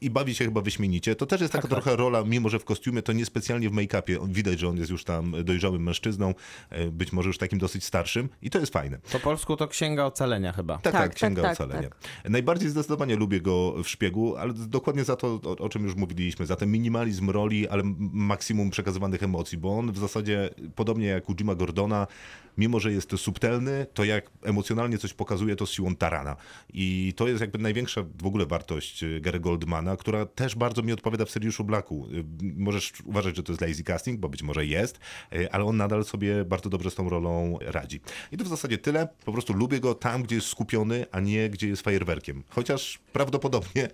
i 0.01 0.09
bawi 0.09 0.35
się 0.35 0.45
chyba 0.45 0.61
wyśmienicie. 0.61 1.15
To 1.15 1.25
też 1.25 1.41
jest 1.41 1.53
taka 1.53 1.61
Tak, 1.67 1.71
tak. 1.71 1.83
trochę 1.83 1.97
rola, 1.97 2.23
mimo 2.23 2.49
że 2.49 2.59
w 2.59 2.65
kostiumie, 2.65 3.01
to 3.01 3.13
niespecjalnie 3.13 3.69
w 3.69 3.73
make-upie. 3.73 4.27
Widać, 4.29 4.59
że 4.59 4.69
on 4.69 4.77
jest 4.77 4.91
już 4.91 5.03
tam 5.03 5.35
dojrzałym 5.43 5.83
mężczyzną, 5.83 6.33
e, 6.69 6.91
być 6.91 7.13
może 7.13 7.29
już 7.29 7.37
takim 7.37 7.59
dosyć 7.59 7.83
starszym 7.83 8.29
i 8.41 8.49
to 8.49 8.59
jest 8.59 8.73
fajne. 8.73 8.97
Po 9.11 9.19
polsku 9.19 9.57
to 9.57 9.67
Księga 9.67 10.05
Ocalenia 10.05 10.53
chyba. 10.53 10.77
Tak, 10.77 10.93
tak, 10.93 11.01
Tak, 11.01 11.15
Księga 11.15 11.41
tak, 11.41 11.57
tak, 11.57 11.67
Ocalenia. 11.67 11.89
Najbardziej 12.29 12.69
zdecydowanie 12.69 13.15
lubię 13.15 13.41
go 13.41 13.83
w 13.83 13.87
szpiegu, 13.87 14.35
ale 14.35 14.53
dokładnie 14.53 15.03
za 15.03 15.15
to, 15.15 15.27
o, 15.27 15.57
o 15.57 15.69
czym 15.69 15.83
już 15.83 15.95
mówiliśmy, 15.95 16.45
za 16.45 16.55
ten 16.55 16.71
minimalizm 16.71 17.29
roli, 17.29 17.67
ale 17.67 17.83
maksimum 18.13 18.69
przekazywanych 18.69 19.23
emocji, 19.23 19.57
bo 19.57 19.77
on 19.77 19.91
w 19.91 19.97
zasadzie, 19.97 20.49
podobnie 20.75 21.07
jak 21.07 21.29
u 21.29 21.35
Jima 21.35 21.55
Gordona, 21.55 22.07
mimo 22.57 22.79
że 22.79 22.91
jest 22.91 23.11
subtelny, 23.17 23.85
to 23.93 24.03
jak 24.03 24.29
emocjonalnie 24.43 24.97
coś 24.97 25.13
pokazuje, 25.13 25.55
to 25.55 25.65
z 25.65 25.71
siłą 25.71 25.95
tarana. 25.95 26.35
I 26.73 27.13
to 27.15 27.27
jest 27.27 27.32
jakby 27.41 27.59
największa 27.59 28.03
w 28.21 28.25
ogóle 28.25 28.45
wartość 28.45 29.03
y, 29.03 29.21
Gary 29.21 29.39
Goldmana, 29.39 29.97
która 29.97 30.25
też 30.25 30.55
bardzo 30.55 30.81
mi 30.81 30.93
odpowiada 30.93 31.25
w 31.25 31.29
Seriuszu 31.29 31.63
Blacku. 31.63 32.07
Y, 32.13 32.23
Możesz 32.57 32.93
uważać, 33.05 33.35
że 33.35 33.43
to 33.43 33.51
jest 33.51 33.61
lazy 33.61 33.83
casting, 33.83 34.19
bo 34.19 34.29
być 34.29 34.43
może 34.43 34.65
jest, 34.65 34.99
y, 35.33 35.51
ale 35.51 35.65
on 35.65 35.77
nadal 35.77 36.05
sobie 36.05 36.45
bardzo 36.45 36.69
dobrze 36.69 36.91
z 36.91 36.95
tą 36.95 37.09
rolą 37.09 37.57
radzi. 37.61 38.01
I 38.31 38.37
to 38.37 38.43
w 38.43 38.47
zasadzie 38.47 38.77
tyle. 38.77 39.07
Po 39.25 39.31
prostu 39.31 39.53
lubię 39.53 39.79
go 39.79 39.95
tam, 39.95 40.23
gdzie 40.23 40.35
jest 40.35 40.47
skupiony, 40.47 41.05
a 41.11 41.19
nie 41.19 41.49
gdzie 41.49 41.67
jest 41.67 41.81
fajerwerkiem. 41.81 42.43
Chociaż 42.49 42.99
prawdopodobnie 43.13 43.89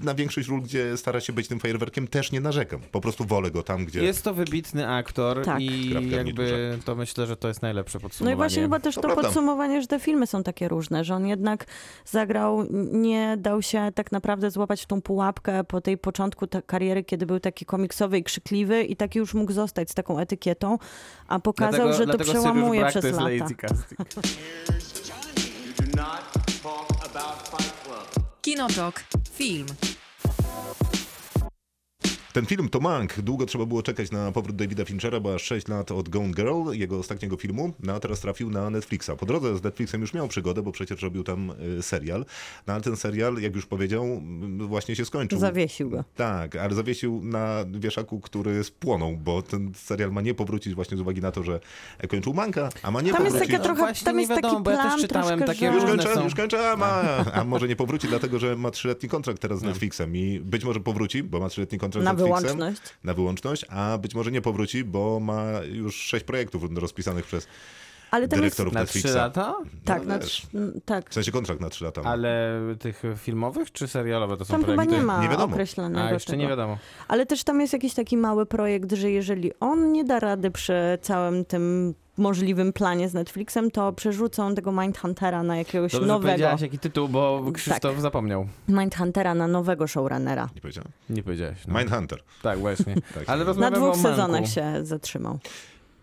na 0.00 0.14
większość 0.14 0.48
ról, 0.48 0.62
gdzie 0.62 0.96
stara 0.96 1.20
się 1.20 1.32
być 1.32 1.48
tym 1.48 1.60
fajerwerkiem, 1.60 2.08
też 2.08 2.32
nie 2.32 2.40
narzekam. 2.40 2.80
Po 2.92 3.00
prostu 3.00 3.24
wolę 3.24 3.50
go 3.50 3.62
tam, 3.62 3.84
gdzie... 3.84 4.02
Jest 4.04 4.24
to 4.24 4.34
wybitny 4.34 4.88
aktor 4.88 5.44
Tak. 5.44 5.60
i 5.60 5.90
Kropka 5.90 6.16
jakby 6.16 6.78
to 6.84 6.94
myślę, 6.94 7.26
że 7.26 7.36
to 7.36 7.48
jest 7.48 7.62
najlepsze 7.62 7.98
No 7.98 8.02
podsumowanie. 8.02 8.34
i 8.34 8.36
właśnie 8.36 8.62
chyba 8.62 8.80
też 8.80 8.94
To 8.94 9.00
to, 9.00 9.14
podsumowanie, 9.16 9.80
że 9.80 9.86
te 9.86 10.00
filmy 10.00 10.26
są 10.26 10.42
takie 10.42 10.68
różne, 10.68 11.04
że 11.04 11.14
on 11.14 11.26
jednak 11.26 11.66
zagrał, 12.04 12.66
nie 12.92 13.36
dał 13.40 13.62
się 13.62 13.88
tak 13.94 14.12
naprawdę 14.12 14.50
złapać 14.50 14.82
w 14.82 14.86
tą 14.86 15.02
pułapkę 15.02 15.64
po 15.64 15.80
tej 15.80 15.98
początku 15.98 16.46
ta 16.46 16.62
kariery, 16.62 17.04
kiedy 17.04 17.26
był 17.26 17.40
taki 17.40 17.64
komiksowy 17.66 18.18
i 18.18 18.22
krzykliwy 18.24 18.82
i 18.82 18.96
taki 18.96 19.18
już 19.18 19.34
mógł 19.34 19.52
zostać 19.52 19.90
z 19.90 19.94
taką 19.94 20.18
etykietą, 20.18 20.78
a 21.28 21.38
pokazał, 21.38 21.88
Dlatego- 21.88 22.12
że 22.12 22.18
to 22.18 22.24
przełamuje 22.24 22.86
przez 22.86 23.04
jest 23.04 23.20
lata. 23.20 23.46
Kinotok. 28.52 29.04
Film. 29.32 30.01
Ten 32.32 32.46
film 32.46 32.68
to 32.68 32.80
Mank. 32.80 33.20
Długo 33.20 33.46
trzeba 33.46 33.66
było 33.66 33.82
czekać 33.82 34.10
na 34.10 34.32
powrót 34.32 34.56
Davida 34.56 34.84
Finchera, 34.84 35.20
bo 35.20 35.34
aż 35.34 35.42
6 35.42 35.68
lat 35.68 35.92
od 35.92 36.08
Gone 36.08 36.30
Girl, 36.30 36.72
jego 36.72 36.98
ostatniego 36.98 37.36
filmu, 37.36 37.72
no 37.82 37.92
a 37.94 38.00
teraz 38.00 38.20
trafił 38.20 38.50
na 38.50 38.70
Netflixa. 38.70 39.10
Po 39.18 39.26
drodze 39.26 39.56
z 39.58 39.62
Netflixem 39.62 40.00
już 40.00 40.14
miał 40.14 40.28
przygodę, 40.28 40.62
bo 40.62 40.72
przecież 40.72 41.02
robił 41.02 41.24
tam 41.24 41.52
y, 41.78 41.82
serial. 41.82 42.24
No 42.66 42.74
ale 42.74 42.82
ten 42.82 42.96
serial, 42.96 43.36
jak 43.40 43.54
już 43.56 43.66
powiedział, 43.66 44.04
mm, 44.04 44.68
właśnie 44.68 44.96
się 44.96 45.04
skończył. 45.04 45.38
Zawiesił 45.38 45.90
go. 45.90 46.04
Tak, 46.16 46.56
ale 46.56 46.74
zawiesił 46.74 47.20
na 47.24 47.64
wieszaku, 47.72 48.20
który 48.20 48.64
spłonął, 48.64 49.16
bo 49.16 49.42
ten 49.42 49.72
serial 49.74 50.12
ma 50.12 50.20
nie 50.20 50.34
powrócić 50.34 50.74
właśnie 50.74 50.96
z 50.96 51.00
uwagi 51.00 51.20
na 51.20 51.32
to, 51.32 51.42
że 51.42 51.60
kończył 52.08 52.34
Manka, 52.34 52.68
a 52.82 52.90
ma 52.90 53.00
nie 53.00 53.12
Tam 53.12 53.24
jest 53.24 53.32
powrócić. 53.36 53.52
taka 53.52 53.64
trochę, 53.64 53.80
Właśnie 53.82 54.04
tam 54.04 54.16
nie 54.16 54.22
jest 54.22 54.30
taki 54.30 54.42
wiadomo, 54.42 54.60
bo 54.60 54.70
ja 54.70 54.76
też 54.76 54.86
plan 54.86 55.00
czytałem 55.00 55.38
troszkę, 55.38 55.46
takie 55.46 55.66
że... 55.72 55.74
Już 55.78 55.84
kończę, 55.84 56.14
są. 56.14 56.24
już 56.24 56.34
kończę, 56.34 56.70
a, 56.70 56.76
ma, 56.76 57.02
a 57.32 57.44
może 57.44 57.68
nie 57.68 57.76
powróci, 57.76 58.08
dlatego 58.08 58.38
że 58.38 58.56
ma 58.56 58.70
trzyletni 58.70 59.08
kontrakt 59.08 59.42
teraz 59.42 59.58
z 59.58 59.62
Netflixem 59.62 60.16
i 60.16 60.40
być 60.40 60.64
może 60.64 60.80
powróci, 60.80 61.22
bo 61.22 61.40
ma 61.40 61.48
trzyletni 61.48 61.78
kontrakt 61.78 62.04
Na 62.04 62.10
z 62.10 62.12
Netflixem. 62.12 62.21
Wyłączność. 62.24 62.80
Na 63.04 63.14
wyłączność, 63.14 63.66
a 63.70 63.98
być 63.98 64.14
może 64.14 64.30
nie 64.30 64.40
powróci, 64.40 64.84
bo 64.84 65.20
ma 65.20 65.42
już 65.72 65.96
sześć 65.96 66.24
projektów 66.24 66.62
rozpisanych 66.76 67.24
przez 67.26 67.46
Ale 68.10 68.28
tam 68.28 68.42
jest... 68.42 68.56
dyrektorów 68.56 68.72
Na 68.72 68.84
trzy 68.86 69.08
lata? 69.14 69.54
Tak, 69.84 70.02
No 70.02 70.08
na, 70.08 70.18
wiesz. 70.18 70.42
trz- 70.52 70.80
tak. 70.84 71.10
W 71.10 71.14
sensie 71.14 71.32
kontrakt 71.32 71.60
na 71.60 71.70
trzy 71.70 71.84
lata. 71.84 72.02
Ale 72.04 72.60
tych 72.78 73.02
filmowych 73.16 73.72
czy 73.72 73.88
serialowe 73.88 74.36
to 74.36 74.44
są 74.44 74.50
Tam 74.54 74.60
chyba 74.64 74.74
projekty? 74.74 74.96
nie 74.96 75.02
ma 75.02 75.22
Nie 75.22 75.28
wiadomo. 75.28 75.54
określonego 75.54 76.04
A, 76.08 76.12
jeszcze 76.12 76.30
tego. 76.30 76.42
nie 76.42 76.48
wiadomo. 76.48 76.78
Ale 77.08 77.26
też 77.26 77.44
tam 77.44 77.60
jest 77.60 77.72
jakiś 77.72 77.94
taki 77.94 78.16
mały 78.16 78.46
projekt, 78.46 78.92
że 78.92 79.10
jeżeli 79.10 79.52
on 79.60 79.92
nie 79.92 80.04
da 80.04 80.20
rady 80.20 80.50
przy 80.50 80.74
całym 81.02 81.44
tym 81.44 81.94
możliwym 82.18 82.72
planie 82.72 83.08
z 83.08 83.14
Netflixem, 83.14 83.70
to 83.70 83.92
przerzucą 83.92 84.54
tego 84.54 84.72
Mindhuntera 84.72 85.42
na 85.42 85.56
jakiegoś 85.56 85.92
Dobrze, 85.92 86.06
nowego. 86.06 86.28
powiedziałaś 86.32 86.60
jaki 86.60 86.78
tytuł, 86.78 87.08
bo 87.08 87.42
Krzysztof 87.54 87.92
Tak. 87.92 88.00
zapomniał. 88.00 88.46
Mindhuntera 88.68 89.34
na 89.34 89.46
nowego 89.48 89.86
showrunnera. 89.86 90.48
Nie 90.54 90.60
powiedziałem? 90.60 90.90
Nie 91.10 91.22
powiedziałeś. 91.22 91.58
No. 91.68 91.78
Mindhunter. 91.78 92.22
Tak, 92.42 92.58
właśnie. 92.58 92.94
Tak. 93.14 93.24
Ale 93.26 93.44
Na 93.54 93.70
dwóch 93.70 93.96
sezonach 93.96 94.46
się 94.48 94.72
zatrzymał. 94.82 95.38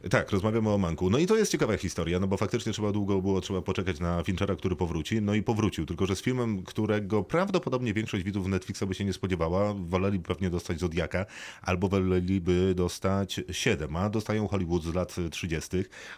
Tak, 0.09 0.31
rozmawiamy 0.31 0.69
o 0.69 0.77
Manku. 0.77 1.09
No 1.09 1.17
i 1.17 1.25
to 1.27 1.35
jest 1.37 1.51
ciekawa 1.51 1.77
historia, 1.77 2.19
no 2.19 2.27
bo 2.27 2.37
faktycznie 2.37 2.71
trzeba 2.73 2.91
długo 2.91 3.21
było 3.21 3.41
trzeba 3.41 3.61
poczekać 3.61 3.99
na 3.99 4.23
Finchera, 4.23 4.55
który 4.55 4.75
powróci. 4.75 5.21
No 5.21 5.33
i 5.33 5.43
powrócił, 5.43 5.85
tylko 5.85 6.05
że 6.05 6.15
z 6.15 6.21
filmem, 6.21 6.63
którego 6.63 7.23
prawdopodobnie 7.23 7.93
większość 7.93 8.23
widzów 8.23 8.47
Netflixa 8.47 8.83
by 8.87 8.93
się 8.95 9.05
nie 9.05 9.13
spodziewała. 9.13 9.73
Woleli 9.73 10.19
pewnie 10.19 10.49
dostać 10.49 10.79
Zodiaka, 10.79 11.25
albo 11.61 11.89
woleliby 11.89 12.73
dostać 12.75 13.41
7, 13.51 13.95
a 13.95 14.09
dostają 14.09 14.47
Hollywood 14.47 14.83
z 14.83 14.93
lat 14.93 15.15
30., 15.31 15.69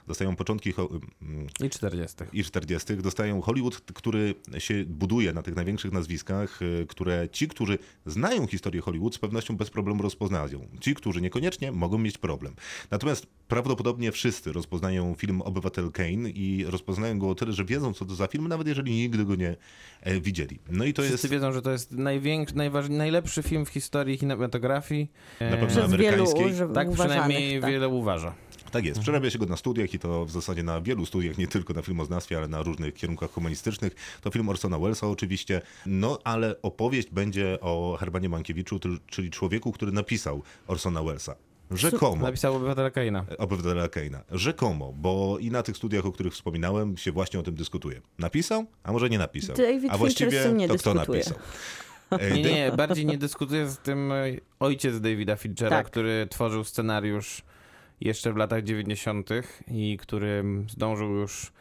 dostają 0.07 0.35
początki 0.35 0.71
ho- 0.71 0.89
mm, 1.21 1.47
I 1.63 1.69
40. 1.69 2.15
i 2.33 2.43
40. 2.43 2.97
Dostają 2.97 3.41
Hollywood, 3.41 3.81
który 3.93 4.35
się 4.57 4.85
buduje 4.85 5.33
na 5.33 5.41
tych 5.41 5.55
największych 5.55 5.91
nazwiskach, 5.91 6.61
y, 6.61 6.85
które 6.89 7.29
ci, 7.31 7.47
którzy 7.47 7.77
znają 8.05 8.47
historię 8.47 8.81
Hollywood, 8.81 9.15
z 9.15 9.19
pewnością 9.19 9.57
bez 9.57 9.69
problemu 9.69 10.03
rozpoznają. 10.03 10.67
Ci, 10.79 10.95
którzy 10.95 11.21
niekoniecznie, 11.21 11.71
mogą 11.71 11.97
mieć 11.97 12.17
problem. 12.17 12.53
Natomiast 12.91 13.27
prawdopodobnie 13.55 14.11
wszyscy 14.11 14.53
rozpoznają 14.53 15.15
film 15.17 15.41
Obywatel 15.41 15.91
Kane 15.91 16.29
i 16.29 16.65
rozpoznają 16.67 17.19
go 17.19 17.29
o 17.29 17.35
tyle, 17.35 17.53
że 17.53 17.65
wiedzą, 17.65 17.93
co 17.93 18.05
to 18.05 18.15
za 18.15 18.27
film, 18.27 18.47
nawet 18.47 18.67
jeżeli 18.67 18.91
nigdy 18.91 19.25
go 19.25 19.35
nie 19.35 19.55
e, 20.01 20.21
widzieli. 20.21 20.59
No 20.69 20.85
i 20.85 20.93
to 20.93 21.01
Wszyscy 21.01 21.27
jest 21.27 21.33
wiedzą, 21.33 21.51
że 21.53 21.61
to 21.61 21.71
jest 21.71 21.91
największy, 21.91 22.55
najważ... 22.55 22.89
najlepszy 22.89 23.43
film 23.43 23.65
w 23.65 23.69
historii 23.69 24.17
kinematografii. 24.17 25.07
na 25.41 25.47
E, 25.47 25.51
pewno 25.51 25.67
Przez 25.67 25.77
wielu 25.91 25.95
amerykańskiej. 25.95 26.45
uży- 26.45 26.73
Tak 26.73 26.91
przynajmniej 26.91 27.61
tak. 27.61 27.69
wiele 27.71 27.87
uważa. 27.89 28.33
Tak 28.71 28.85
jest. 28.85 28.99
Przerabia 28.99 29.29
się 29.29 29.39
go 29.39 29.45
na 29.45 29.57
studiach 29.57 29.93
i 29.93 29.99
to 29.99 30.25
w 30.25 30.31
zasadzie 30.31 30.63
na 30.63 30.81
wielu 30.81 31.05
studiach, 31.05 31.37
nie 31.37 31.47
tylko 31.47 31.73
na 31.73 31.81
filmoznawstwie, 31.81 32.37
ale 32.37 32.47
na 32.47 32.63
różnych 32.63 32.93
kierunkach 32.93 33.31
humanistycznych. 33.31 33.95
To 34.21 34.31
film 34.31 34.49
Orsona 34.49 34.79
Wellesa 34.79 35.07
oczywiście, 35.07 35.61
no 35.85 36.19
ale 36.23 36.61
opowieść 36.61 37.09
będzie 37.09 37.57
o 37.61 37.97
Herbanie 37.99 38.29
Mankiewiczu, 38.29 38.79
czyli 39.07 39.29
człowieku, 39.29 39.71
który 39.71 39.91
napisał 39.91 40.43
Orsona 40.67 41.03
Wellesa. 41.03 41.35
Rzekomo. 41.71 42.25
Napisał 42.25 42.55
obywatela 42.55 42.91
Kaina. 42.91 43.25
Obywatela 43.37 43.87
Keina. 43.87 44.23
Rzekomo, 44.31 44.93
bo 44.97 45.37
i 45.39 45.51
na 45.51 45.63
tych 45.63 45.77
studiach, 45.77 46.05
o 46.05 46.11
których 46.11 46.33
wspominałem, 46.33 46.97
się 46.97 47.11
właśnie 47.11 47.39
o 47.39 47.43
tym 47.43 47.55
dyskutuje. 47.55 48.01
Napisał, 48.19 48.65
a 48.83 48.91
może 48.91 49.09
nie 49.09 49.17
napisał. 49.17 49.55
David 49.55 49.91
a 49.91 49.97
właściwie 49.97 50.39
z 50.41 50.43
tym 50.43 50.57
nie 50.57 50.67
to 50.67 50.75
kto 50.75 50.93
dyskutuje. 50.93 51.19
napisał? 51.19 51.37
E, 52.19 52.31
Nie, 52.31 52.41
nie, 52.43 52.71
bardziej 52.77 53.05
nie 53.05 53.17
dyskutuję 53.17 53.67
z 53.67 53.77
tym 53.77 54.11
e, 54.11 54.23
ojciec 54.59 54.99
Davida 54.99 55.35
Finchera, 55.35 55.69
Tak. 55.69 55.85
który 55.85 56.27
tworzył 56.29 56.63
scenariusz 56.63 57.41
jeszcze 58.01 58.33
w 58.33 58.37
latach 58.37 58.63
90. 58.63 59.29
i 59.67 59.97
który 60.01 60.43
zdążył 60.69 61.09
już, 61.15 61.51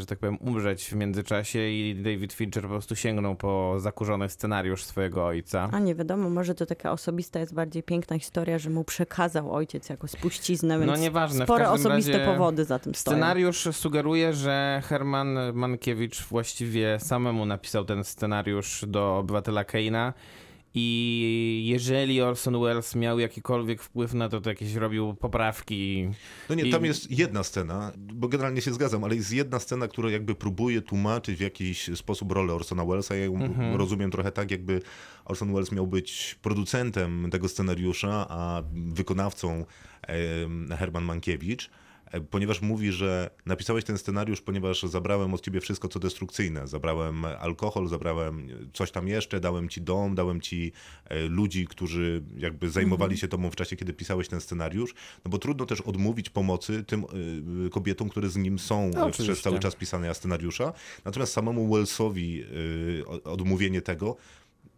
że 0.00 0.06
tak 0.06 0.18
powiem, 0.18 0.38
umrzeć 0.40 0.84
w 0.84 0.94
międzyczasie 0.94 1.58
i 1.58 1.94
David 2.04 2.32
Fincher 2.32 2.62
po 2.62 2.68
prostu 2.68 2.96
sięgnął 2.96 3.36
po 3.36 3.80
zakurzony 3.80 4.28
scenariusz 4.28 4.84
swojego 4.84 5.26
ojca. 5.26 5.68
A 5.72 5.78
nie 5.78 5.94
wiadomo, 5.94 6.30
może 6.30 6.54
to 6.54 6.66
taka 6.66 6.92
osobista 6.92 7.40
jest 7.40 7.54
bardziej 7.54 7.82
piękna 7.82 8.18
historia, 8.18 8.58
że 8.58 8.70
mu 8.70 8.84
przekazał 8.84 9.52
ojciec 9.54 9.88
jako 9.88 10.08
spuściznę, 10.08 10.78
więc 10.78 10.90
No 10.90 10.96
nieważne, 10.96 11.44
spore 11.44 11.70
osobiste 11.70 12.26
powody 12.26 12.64
za 12.64 12.78
tym 12.78 12.94
stoją. 12.94 13.16
Scenariusz 13.16 13.68
sugeruje, 13.72 14.32
że 14.32 14.82
Herman 14.84 15.38
Mankiewicz 15.54 16.24
właściwie 16.24 16.98
samemu 17.00 17.46
napisał 17.46 17.84
ten 17.84 18.04
scenariusz 18.04 18.84
do 18.88 19.18
Obywatela 19.18 19.64
Keina 19.64 20.12
i 20.76 21.62
jeżeli 21.66 22.20
Orson 22.22 22.60
Welles 22.60 22.94
miał 22.94 23.18
jakikolwiek 23.18 23.82
wpływ 23.82 24.14
na 24.14 24.28
to, 24.28 24.40
to 24.40 24.50
jakieś 24.50 24.74
robił 24.74 25.14
poprawki. 25.14 26.08
No 26.48 26.54
nie, 26.54 26.62
I- 26.64 26.70
tam 26.70 26.84
jest 26.84 27.10
jedna 27.10 27.42
scena, 27.42 27.92
bo 27.96 28.28
generalnie 28.28 28.60
się 28.60 28.72
zgadzam, 28.74 29.04
ale 29.04 29.16
jest 29.16 29.32
jedna 29.32 29.58
scena, 29.60 29.88
która 29.88 30.10
jakby 30.10 30.34
próbuje 30.34 30.82
tłumaczyć 30.82 31.36
w 31.36 31.40
jakiś 31.40 31.90
sposób 31.94 32.32
rolę 32.32 32.54
Orsona 32.54 32.84
Wellesa. 32.84 33.14
Ja 33.14 33.24
ją 33.24 33.34
Mhm. 33.34 33.76
rozumiem 33.76 34.10
trochę 34.10 34.32
tak, 34.32 34.50
jakby 34.50 34.80
Orson 35.24 35.52
Welles 35.54 35.72
miał 35.72 35.86
być 35.86 36.38
producentem 36.42 37.28
tego 37.32 37.48
scenariusza, 37.48 38.26
a 38.28 38.62
wykonawcą 38.74 39.64
Herman 40.78 41.04
Mankiewicz. 41.04 41.70
E, 42.14 42.20
Ponieważ 42.20 42.62
mówi, 42.62 42.92
że 42.92 43.30
napisałeś 43.46 43.84
ten 43.84 43.98
scenariusz, 43.98 44.40
ponieważ 44.40 44.82
zabrałem 44.82 45.34
od 45.34 45.40
ciebie 45.40 45.60
wszystko, 45.60 45.88
co 45.88 45.98
destrukcyjne. 45.98 46.68
Zabrałem 46.68 47.24
alkohol, 47.24 47.88
zabrałem 47.88 48.48
coś 48.72 48.90
tam 48.90 49.08
jeszcze, 49.08 49.40
dałem 49.40 49.68
ci 49.68 49.82
dom, 49.82 50.14
dałem 50.14 50.40
ci 50.40 50.72
e, 51.04 51.22
ludzi, 51.22 51.66
którzy 51.66 52.22
jakby 52.36 52.70
zajmowali 52.70 53.18
się 53.18 53.28
tobą 53.28 53.50
w 53.50 53.56
czasie, 53.56 53.76
kiedy 53.76 53.92
pisałeś 53.92 54.28
ten 54.28 54.40
scenariusz. 54.40 54.94
No 55.24 55.30
bo 55.30 55.38
trudno 55.38 55.66
też 55.66 55.80
odmówić 55.80 56.30
pomocy 56.30 56.84
tym 56.84 57.04
e, 57.66 57.70
kobietom, 57.70 58.08
które 58.08 58.28
z 58.28 58.36
nim 58.36 58.58
są 58.58 58.90
No, 58.94 59.10
przez 59.10 59.42
cały 59.42 59.58
czas 59.58 59.76
pisania 59.76 60.14
scenariusza. 60.14 60.72
Natomiast 61.04 61.32
samemu 61.32 61.74
Wellsowi 61.74 62.44
odmówienie 63.24 63.82
tego 63.82 64.16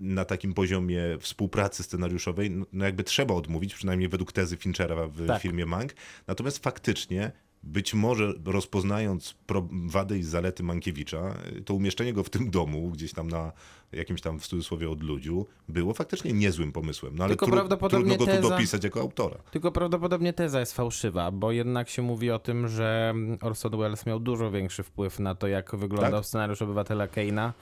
na 0.00 0.24
takim 0.24 0.54
poziomie 0.54 1.02
współpracy 1.20 1.82
scenariuszowej, 1.82 2.50
no 2.50 2.66
no 2.72 2.85
jakby 2.85 3.04
trzeba 3.04 3.35
odmówić, 3.35 3.74
przynajmniej 3.74 4.09
według 4.09 4.32
tezy 4.32 4.56
Finchera 4.56 5.06
w 5.06 5.26
Tak. 5.26 5.42
filmie 5.42 5.66
Mank. 5.66 5.94
Natomiast 6.26 6.59
faktycznie, 6.59 7.32
być 7.62 7.94
może 7.94 8.32
rozpoznając 8.44 9.35
wady 9.87 10.18
i 10.18 10.22
zalety 10.22 10.62
Mankiewicza, 10.62 11.35
to 11.64 11.74
umieszczenie 11.74 12.12
go 12.12 12.22
w 12.24 12.30
tym 12.30 12.50
domu, 12.50 12.90
gdzieś 12.90 13.12
tam 13.12 13.28
na 13.28 13.52
jakimś 13.92 14.20
tam 14.20 14.40
w 14.40 14.46
cudzysłowie 14.46 14.90
odludziu, 14.90 15.46
było 15.68 15.94
faktycznie 15.94 16.32
niezłym 16.32 16.72
pomysłem. 16.72 17.16
No 17.16 17.24
ale 17.24 17.30
Tylko 17.30 17.46
tru, 17.46 17.54
prawdopodobnie 17.54 18.16
trudno 18.16 18.26
go 18.26 18.32
tu 18.32 18.38
teza- 18.38 18.50
dopisać 18.50 18.85
jako 18.85 19.00
autora. 19.00 19.37
Tylko 19.50 19.72
prawdopodobnie 19.72 20.32
teza 20.32 20.61
jest 20.61 20.72
fałszywa, 20.74 21.30
bo 21.30 21.52
jednak 21.52 21.88
się 21.88 22.02
mówi 22.02 22.30
o 22.30 22.38
tym, 22.38 22.68
że 22.68 23.14
Orson 23.40 23.78
Welles 23.78 24.06
miał 24.06 24.20
dużo 24.20 24.50
większy 24.50 24.82
wpływ 24.82 25.18
na 25.20 25.35
to, 25.35 25.46
jak 25.48 25.76
wyglądał 25.76 26.20
Tak? 26.20 26.26
scenariusz 26.26 26.62
Obywatela 26.62 27.09
Keina, 27.09 27.52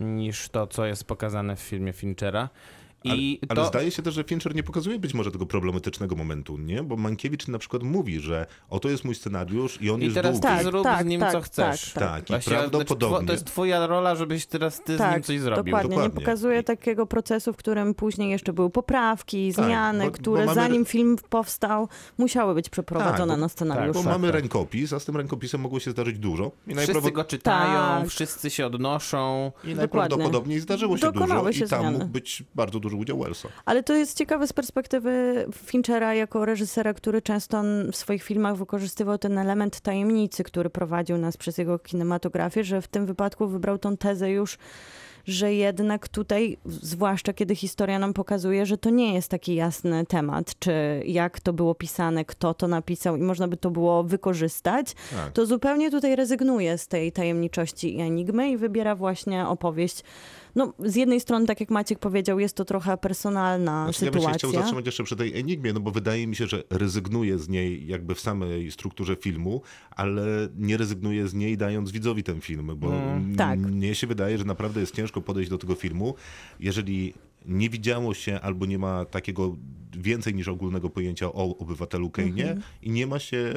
niż 0.00 0.48
to, 0.48 0.66
co 0.66 0.86
jest 0.86 1.04
pokazane 1.04 1.56
w 1.56 1.60
filmie 1.60 1.92
Finchera. 1.92 2.48
I 3.04 3.38
ale, 3.42 3.48
ale 3.60 3.66
to... 3.66 3.68
zdaje 3.68 3.90
się 3.90 4.02
też, 4.02 4.14
że 4.14 4.24
Fincher 4.24 4.54
nie 4.54 4.62
pokazuje 4.62 4.98
być 4.98 5.14
może 5.14 5.30
tego 5.30 5.46
problematycznego 5.46 6.16
momentu, 6.16 6.58
nie? 6.58 6.82
Bo 6.82 6.96
Mankiewicz 6.96 7.48
na 7.48 7.58
przykład 7.58 7.82
mówi, 7.82 8.20
że 8.20 8.46
oto 8.70 8.88
jest 8.88 9.04
mój 9.04 9.14
scenariusz 9.14 9.82
i 9.82 9.90
on 9.90 10.00
I 10.00 10.04
jest 10.04 10.14
teraz 10.14 10.32
długi. 10.40 10.48
ty 10.48 10.54
Tak, 10.54 10.64
zrób 10.64 10.82
tak, 10.84 11.02
z 11.02 11.06
nim 11.06 11.20
tak, 11.20 11.32
co 11.32 11.40
chcesz. 11.40 11.92
tak, 11.92 12.02
Tak, 12.04 12.22
i 12.22 12.26
Właściwie, 12.28 12.56
znaczy, 12.56 12.70
prawdopodobnie... 12.70 13.18
two- 13.18 13.26
to 13.26 13.32
jest 13.32 13.44
twoja 13.44 13.86
rola, 13.86 14.14
żebyś 14.14 14.46
teraz 14.46 14.80
ty 14.84 14.96
z 14.96 15.00
nim 15.00 15.22
coś 15.22 15.40
zrobił. 15.40 15.56
Tak, 15.56 15.64
Dokładnie. 15.82 15.88
Dokładnie. 15.90 16.14
Nie 16.20 16.20
pokazuje 16.26 16.62
takiego 16.62 17.06
procesu, 17.06 17.52
w 17.52 17.56
którym 17.56 17.94
później 17.94 18.30
jeszcze 18.30 18.52
były 18.52 18.70
poprawki, 18.70 19.52
Tak, 19.54 19.64
zmiany, 19.64 20.04
bo- 20.04 20.10
bo 20.10 20.16
które 20.18 20.44
mamy- 20.46 20.54
zanim 20.54 20.84
film 20.84 21.16
powstał, 21.30 21.88
musiały 22.18 22.54
być 22.54 22.68
przeprowadzone 22.68 23.18
Tak, 23.18 23.28
bo- 23.28 23.36
na 23.36 23.48
scenariuszu. 23.48 23.98
Bo 23.98 24.04
tak, 24.04 24.12
mamy 24.12 24.28
tak. 24.28 24.34
rękopis, 24.40 24.92
a 24.92 24.98
z 25.00 25.04
tym 25.04 25.16
rękopisem 25.16 25.60
mogło 25.60 25.80
się 25.80 25.90
zdarzyć 25.90 26.18
dużo. 26.18 26.44
I, 26.66 26.74
Wszyscy 26.74 26.92
najprawo- 26.92 27.12
go 27.12 27.24
czytają, 27.24 28.00
Tak. 28.00 28.08
wszyscy 28.08 28.50
się 28.50 28.66
odnoszą. 28.66 29.46
i 29.46 29.50
Dokładnie. 29.50 29.74
najprawdopodobniej 29.76 30.60
zdarzyło 30.60 30.96
się 30.96 31.02
Dokonały 31.12 31.40
dużo 31.40 31.52
się 31.58 31.64
i 31.64 31.68
tam 31.68 31.80
zmiany. 31.80 31.98
mógł 31.98 32.10
być 32.10 32.44
bardzo 32.54 32.80
duży 32.86 32.96
udział 32.96 33.18
Wellsa. 33.18 33.48
Ale 33.64 33.82
to 33.82 33.94
jest 33.94 34.18
ciekawe 34.18 34.46
z 34.46 34.52
perspektywy 34.52 35.46
Finchera 35.54 36.14
jako 36.14 36.44
reżysera, 36.44 36.94
który 36.94 37.22
często 37.22 37.62
w 37.92 37.96
swoich 37.96 38.22
filmach 38.22 38.56
wykorzystywał 38.56 39.18
ten 39.18 39.38
element 39.38 39.80
tajemnicy, 39.80 40.44
który 40.44 40.70
prowadził 40.70 41.18
nas 41.18 41.36
przez 41.36 41.58
jego 41.58 41.78
kinematografię, 41.78 42.64
że 42.64 42.82
w 42.82 42.88
tym 42.88 43.06
wypadku 43.06 43.48
wybrał 43.48 43.78
tą 43.78 43.96
tezę 43.96 44.30
już, 44.30 44.58
że 45.26 45.54
jednak 45.54 46.08
tutaj, 46.08 46.56
zwłaszcza 46.64 47.32
kiedy 47.32 47.54
historia 47.54 47.98
nam 47.98 48.12
pokazuje, 48.14 48.66
że 48.66 48.78
to 48.78 48.90
nie 48.90 49.14
jest 49.14 49.28
taki 49.28 49.54
jasny 49.54 50.06
temat, 50.06 50.58
czy 50.58 50.72
jak 51.06 51.40
to 51.40 51.52
było 51.52 51.74
pisane, 51.74 52.24
kto 52.24 52.54
to 52.54 52.68
napisał 52.68 53.16
i 53.16 53.20
można 53.20 53.48
by 53.48 53.56
to 53.56 53.70
było 53.70 54.04
wykorzystać, 54.04 54.94
Tak. 55.16 55.32
to 55.32 55.46
zupełnie 55.46 55.90
tutaj 55.90 56.16
rezygnuje 56.16 56.78
z 56.78 56.88
tej 56.88 57.12
tajemniczości 57.12 57.96
i 57.96 58.00
enigmy 58.00 58.50
i 58.50 58.56
wybiera 58.56 58.94
właśnie 58.94 59.46
opowieść. 59.46 60.02
No, 60.56 60.72
z 60.78 60.96
jednej 60.96 61.20
strony, 61.20 61.46
tak 61.46 61.60
jak 61.60 61.70
Maciek 61.70 61.98
powiedział, 61.98 62.38
jest 62.40 62.56
to 62.56 62.64
trochę 62.64 62.96
personalna 62.96 63.84
Znaczy, 63.84 64.04
ja 64.04 64.10
bym 64.10 64.20
się 64.20 64.24
sytuacja. 64.26 64.48
chciał 64.48 64.62
zatrzymać 64.62 64.86
jeszcze 64.86 65.04
przy 65.04 65.16
tej 65.16 65.38
enigmie, 65.38 65.72
no 65.72 65.80
bo 65.80 65.90
wydaje 65.90 66.26
mi 66.26 66.36
się, 66.36 66.46
że 66.46 66.62
rezygnuje 66.70 67.38
z 67.38 67.48
niej 67.48 67.86
jakby 67.86 68.14
w 68.14 68.20
samej 68.20 68.70
strukturze 68.70 69.16
filmu, 69.16 69.62
ale 69.90 70.22
nie 70.58 70.76
rezygnuje 70.76 71.28
z 71.28 71.34
niej 71.34 71.56
dając 71.56 71.90
widzowi 71.90 72.22
ten 72.22 72.40
film, 72.40 72.70
bo 72.76 72.94
m- 72.94 73.34
Tak. 73.36 73.58
mnie 73.58 73.94
się 73.94 74.06
wydaje, 74.06 74.38
że 74.38 74.44
naprawdę 74.44 74.80
jest 74.80 74.94
ciężko 74.94 75.20
podejść 75.20 75.50
do 75.50 75.58
tego 75.58 75.74
filmu, 75.74 76.14
jeżeli 76.60 77.14
nie 77.46 77.70
widziało 77.70 78.14
się 78.14 78.40
albo 78.40 78.66
nie 78.66 78.78
ma 78.78 79.04
takiego 79.04 79.56
więcej 79.96 80.34
niż 80.34 80.48
ogólnego 80.48 80.90
pojęcia 80.90 81.26
o 81.32 81.58
obywatelu 81.58 82.10
Kane 82.10 82.28
Mhm. 82.28 82.60
i 82.82 82.90
nie 82.90 83.06
ma 83.06 83.18
się 83.18 83.54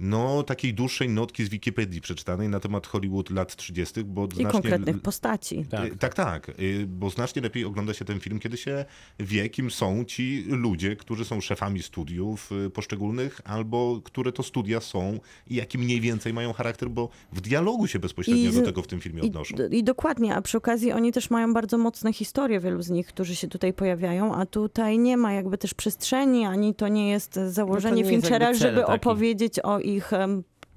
no, 0.00 0.42
takiej 0.42 0.74
dłuższej 0.74 1.08
notki 1.08 1.44
z 1.44 1.48
Wikipedii 1.48 2.00
przeczytanej 2.00 2.48
na 2.48 2.60
temat 2.60 2.86
Hollywood 2.86 3.30
lat 3.30 3.56
30., 3.56 4.04
bo 4.04 4.24
I 4.26 4.34
znacznie 4.34 4.52
konkretnych 4.52 5.00
postaci. 5.02 5.64
Tak. 5.70 5.90
tak, 5.90 5.98
tak, 5.98 6.14
tak. 6.14 6.60
Y, 6.60 6.86
Bo 6.88 7.10
znacznie 7.10 7.42
lepiej 7.42 7.64
ogląda 7.64 7.94
się 7.94 8.04
ten 8.04 8.20
film, 8.20 8.38
kiedy 8.38 8.56
się 8.56 8.84
wie, 9.20 9.48
kim 9.48 9.70
są 9.70 10.04
ci 10.04 10.44
ludzie, 10.48 10.96
którzy 10.96 11.24
są 11.24 11.40
szefami 11.40 11.82
studiów 11.82 12.50
y, 12.66 12.70
poszczególnych, 12.70 13.40
albo 13.44 14.00
które 14.04 14.32
to 14.32 14.42
studia 14.42 14.80
są 14.80 15.20
i 15.50 15.54
jaki 15.54 15.78
mniej 15.78 16.00
więcej 16.00 16.32
mają 16.34 16.52
charakter, 16.52 16.90
bo 16.90 17.08
w 17.32 17.40
dialogu 17.40 17.86
się 17.86 17.98
bezpośrednio 17.98 18.48
I 18.48 18.52
z- 18.52 18.56
do 18.56 18.62
tego 18.62 18.82
w 18.82 18.86
tym 18.86 19.00
filmie 19.00 19.22
I, 19.22 19.26
odnoszą. 19.26 19.56
I 19.70 19.84
dokładnie, 19.84 20.34
a 20.34 20.42
przy 20.42 20.58
okazji 20.58 20.92
oni 20.92 21.12
też 21.12 21.30
mają 21.30 21.52
bardzo 21.54 21.78
mocne 21.78 22.12
historie, 22.12 22.60
wielu 22.60 22.82
z 22.82 22.90
nich, 22.90 23.06
którzy 23.06 23.36
się 23.36 23.48
tutaj 23.48 23.72
pojawiają, 23.72 24.34
a 24.34 24.46
tutaj 24.46 24.98
nie 24.98 25.16
ma 25.16 25.32
jakby 25.32 25.58
też 25.58 25.74
przestrzeni, 25.74 26.44
ani 26.44 26.74
to 26.74 26.88
nie 26.88 27.10
jest 27.10 27.34
założenie 27.48 27.90
No 28.02 28.08
nie 28.08 28.12
jest 28.12 28.26
Finchera, 28.26 28.46
cel 28.46 28.56
żeby 28.56 28.80
taki. 28.80 28.92
opowiedzieć 28.92 29.60
o 29.60 29.80
ich 29.88 30.10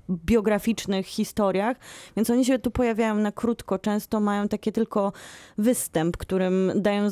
biograficznych 0.10 1.08
historiach, 1.08 1.78
więc 2.16 2.30
oni 2.30 2.46
się 2.46 2.60
tu 2.60 2.72
pojawiają 2.72 3.16
na 3.16 3.32
krótko, 3.32 3.80
często 3.80 4.20
mają 4.20 4.48
takie 4.48 4.72
tylko 4.72 5.14
występ, 5.58 6.18
którym 6.18 6.72
dają, 6.76 7.08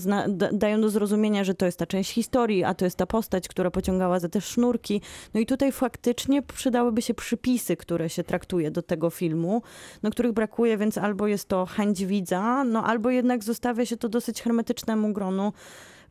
dają 0.53 0.81
do 0.81 0.89
zrozumienia, 0.89 1.43
że 1.43 1.53
to 1.53 1.65
jest 1.65 1.79
ta 1.79 1.85
część 1.85 2.11
historii, 2.11 2.63
a 2.63 2.73
to 2.73 2.85
jest 2.85 2.97
ta 2.97 3.05
postać, 3.05 3.47
która 3.47 3.71
pociągała 3.71 4.19
za 4.19 4.29
te 4.29 4.41
sznurki. 4.41 5.01
No 5.33 5.39
i 5.39 5.45
tutaj 5.45 5.71
faktycznie 5.71 6.41
przydałyby 6.41 7.01
się 7.01 7.13
przypisy, 7.13 7.77
które 7.77 8.09
się 8.09 8.23
traktuje 8.23 8.71
do 8.71 8.81
tego 8.81 9.09
filmu, 9.09 9.61
no 10.03 10.11
których 10.11 10.31
brakuje, 10.31 10.77
więc 10.77 10.97
albo 10.97 11.27
jest 11.27 11.47
to 11.47 11.65
chęć 11.65 12.05
widza, 12.05 12.63
no 12.63 12.83
albo 12.83 13.09
jednak 13.09 13.43
zostawia 13.43 13.85
się 13.85 13.97
to 13.97 14.09
dosyć 14.09 14.41
hermetycznemu 14.41 15.13
gronu 15.13 15.53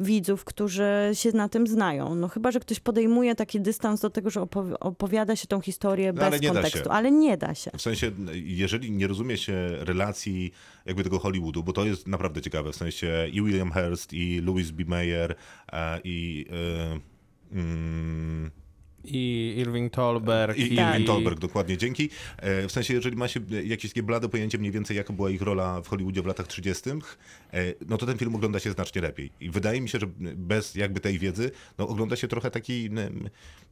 widzów, 0.00 0.44
którzy 0.44 1.10
się 1.12 1.32
na 1.32 1.48
tym 1.48 1.66
znają. 1.66 2.14
No 2.14 2.28
chyba, 2.28 2.50
że 2.50 2.60
ktoś 2.60 2.80
podejmuje 2.80 3.34
taki 3.34 3.60
dystans 3.60 4.00
do 4.00 4.10
tego, 4.10 4.30
że 4.30 4.40
opowi- 4.40 4.76
opowiada 4.80 5.36
się 5.36 5.46
tą 5.46 5.60
historię 5.60 6.12
No, 6.12 6.22
ale 6.22 6.30
bez 6.30 6.40
da 6.40 6.52
kontekstu, 6.52 6.90
ale 6.90 7.10
nie 7.10 7.36
da 7.36 7.54
się. 7.54 7.70
W 7.76 7.82
sensie, 7.82 8.10
jeżeli 8.34 8.90
nie 8.90 9.06
rozumie 9.06 9.36
się 9.36 9.68
relacji 9.70 10.52
jakby 10.86 11.04
tego 11.04 11.18
Hollywoodu, 11.18 11.62
bo 11.62 11.72
to 11.72 11.84
jest 11.84 12.08
naprawdę 12.08 12.40
ciekawe, 12.42 12.72
w 12.72 12.76
sensie 12.76 13.26
i 13.32 13.42
William 13.42 13.72
Hurst, 13.72 14.12
i 14.12 14.40
Louis 14.40 14.70
B. 14.70 14.84
Mayer, 14.86 15.34
e, 15.72 16.00
i... 16.04 16.46
e, 17.52 17.56
mm, 17.58 18.50
I 19.04 19.54
Irving 19.56 19.92
Tolberg. 19.92 20.58
I, 20.58 20.72
i 20.72 20.76
Tak. 20.76 20.88
Irving 20.94 21.06
Thalberg, 21.06 21.38
dokładnie, 21.38 21.76
dzięki. 21.76 22.10
E, 22.36 22.68
W 22.68 22.72
sensie, 22.72 22.94
jeżeli 22.94 23.16
ma 23.16 23.28
się 23.28 23.40
jakieś 23.64 23.90
takie 23.90 24.02
blade 24.02 24.28
pojęcie 24.28 24.58
mniej 24.58 24.72
więcej, 24.72 24.96
jaka 24.96 25.12
była 25.12 25.30
ich 25.30 25.42
rola 25.42 25.80
w 25.80 25.88
Hollywoodzie 25.88 26.22
w 26.22 26.26
latach 26.26 26.46
30., 26.46 26.90
e, 26.90 27.74
no 27.88 27.96
to 27.98 28.06
ten 28.06 28.18
film 28.18 28.34
ogląda 28.34 28.58
się 28.58 28.70
znacznie 28.70 29.02
lepiej. 29.02 29.30
I 29.40 29.50
wydaje 29.50 29.80
mi 29.80 29.88
się, 29.88 29.98
że 29.98 30.06
bez 30.36 30.74
jakby 30.74 31.00
tej 31.00 31.18
wiedzy, 31.18 31.50
no 31.78 31.88
ogląda 31.88 32.16
się 32.16 32.28
trochę 32.28 32.50
taki, 32.50 32.90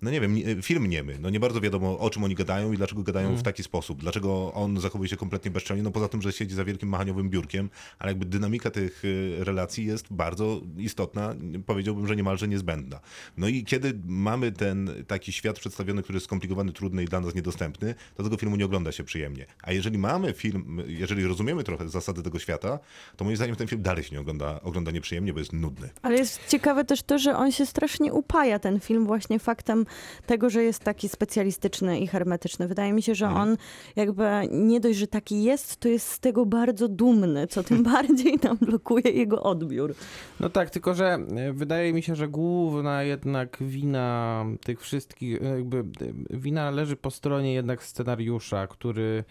no 0.02 0.10
nie 0.10 0.20
wiem, 0.20 0.62
film 0.62 0.86
niemy. 0.86 1.18
No 1.20 1.30
nie 1.30 1.40
bardzo 1.40 1.60
wiadomo, 1.60 1.98
o 1.98 2.10
czym 2.10 2.24
oni 2.24 2.34
gadają 2.34 2.72
i 2.72 2.76
dlaczego 2.76 3.02
gadają 3.02 3.36
w 3.36 3.42
taki 3.42 3.62
sposób. 3.62 4.00
Dlaczego 4.00 4.52
on 4.54 4.80
zachowuje 4.80 5.10
się 5.10 5.16
kompletnie 5.16 5.50
bezczelnie, 5.50 5.82
no 5.82 5.90
poza 5.90 6.08
tym, 6.08 6.22
że 6.22 6.32
siedzi 6.32 6.54
za 6.54 6.64
wielkim 6.64 6.88
machaniowym 6.88 7.30
biurkiem, 7.30 7.70
ale 7.98 8.10
jakby 8.10 8.26
dynamika 8.26 8.70
tych 8.70 9.02
relacji 9.38 9.86
jest 9.86 10.06
bardzo 10.10 10.60
istotna, 10.78 11.34
powiedziałbym, 11.66 12.06
że 12.06 12.16
niemalże 12.16 12.48
niezbędna. 12.48 13.00
No 13.36 13.48
i 13.48 13.64
kiedy 13.64 14.00
mamy 14.06 14.52
ten 14.52 14.90
taki 15.06 15.15
taki 15.16 15.32
świat 15.32 15.58
przedstawiony, 15.58 16.02
który 16.02 16.16
jest 16.16 16.26
skomplikowany, 16.26 16.72
trudny 16.72 17.02
i 17.02 17.06
dla 17.06 17.20
nas 17.20 17.34
niedostępny, 17.34 17.94
to 18.16 18.22
tego 18.22 18.36
filmu 18.36 18.56
nie 18.56 18.64
ogląda 18.64 18.92
się 18.92 19.04
przyjemnie. 19.04 19.46
A 19.62 19.72
jeżeli 19.72 19.98
mamy 19.98 20.32
film, 20.32 20.82
jeżeli 20.86 21.24
rozumiemy 21.24 21.64
trochę 21.64 21.88
zasady 21.88 22.22
tego 22.22 22.38
świata, 22.38 22.78
to 23.16 23.24
moim 23.24 23.36
zdaniem 23.36 23.56
ten 23.56 23.66
film 23.66 23.82
dalej 23.82 24.04
się 24.04 24.14
nie 24.14 24.20
ogląda, 24.20 24.60
ogląda 24.62 24.90
nieprzyjemnie, 24.90 25.32
bo 25.32 25.38
jest 25.38 25.52
nudny. 25.52 25.88
Ale 26.02 26.16
jest 26.16 26.40
ciekawe 26.48 26.84
też 26.84 27.02
to, 27.02 27.18
że 27.18 27.36
on 27.36 27.52
się 27.52 27.66
strasznie 27.66 28.12
upaja, 28.12 28.58
ten 28.58 28.80
film, 28.80 29.06
właśnie 29.06 29.38
faktem 29.38 29.86
tego, 30.26 30.50
że 30.50 30.62
jest 30.62 30.84
taki 30.84 31.08
specjalistyczny 31.08 32.00
i 32.00 32.06
hermetyczny. 32.06 32.68
Wydaje 32.68 32.92
mi 32.92 33.02
się, 33.02 33.14
że 33.14 33.28
on 33.28 33.56
jakby 33.96 34.24
nie 34.50 34.80
dość, 34.80 34.98
że 34.98 35.06
taki 35.06 35.42
jest, 35.42 35.76
to 35.76 35.88
jest 35.88 36.08
z 36.08 36.20
tego 36.20 36.46
bardzo 36.46 36.88
dumny, 36.88 37.46
co 37.46 37.62
tym 37.62 37.82
bardziej 37.92 38.38
nam 38.42 38.56
blokuje 38.56 39.10
jego 39.10 39.42
odbiór. 39.42 39.94
No 40.40 40.50
tak, 40.50 40.70
tylko 40.70 40.94
że 40.94 41.18
e, 41.36 41.52
wydaje 41.52 41.92
mi 41.92 42.02
się, 42.02 42.16
że 42.16 42.28
główna 42.28 43.02
jednak 43.02 43.56
wina 43.60 44.44
tych 44.64 44.80
wszystkich, 44.80 45.05
e, 45.22 45.56
jakby 45.56 45.78
e, 45.78 45.84
wina 46.30 46.70
leży 46.70 46.96
po 46.96 47.10
stronie 47.10 47.54
jednak 47.54 47.82
scenariusza, 47.82 48.66
który 48.66 49.24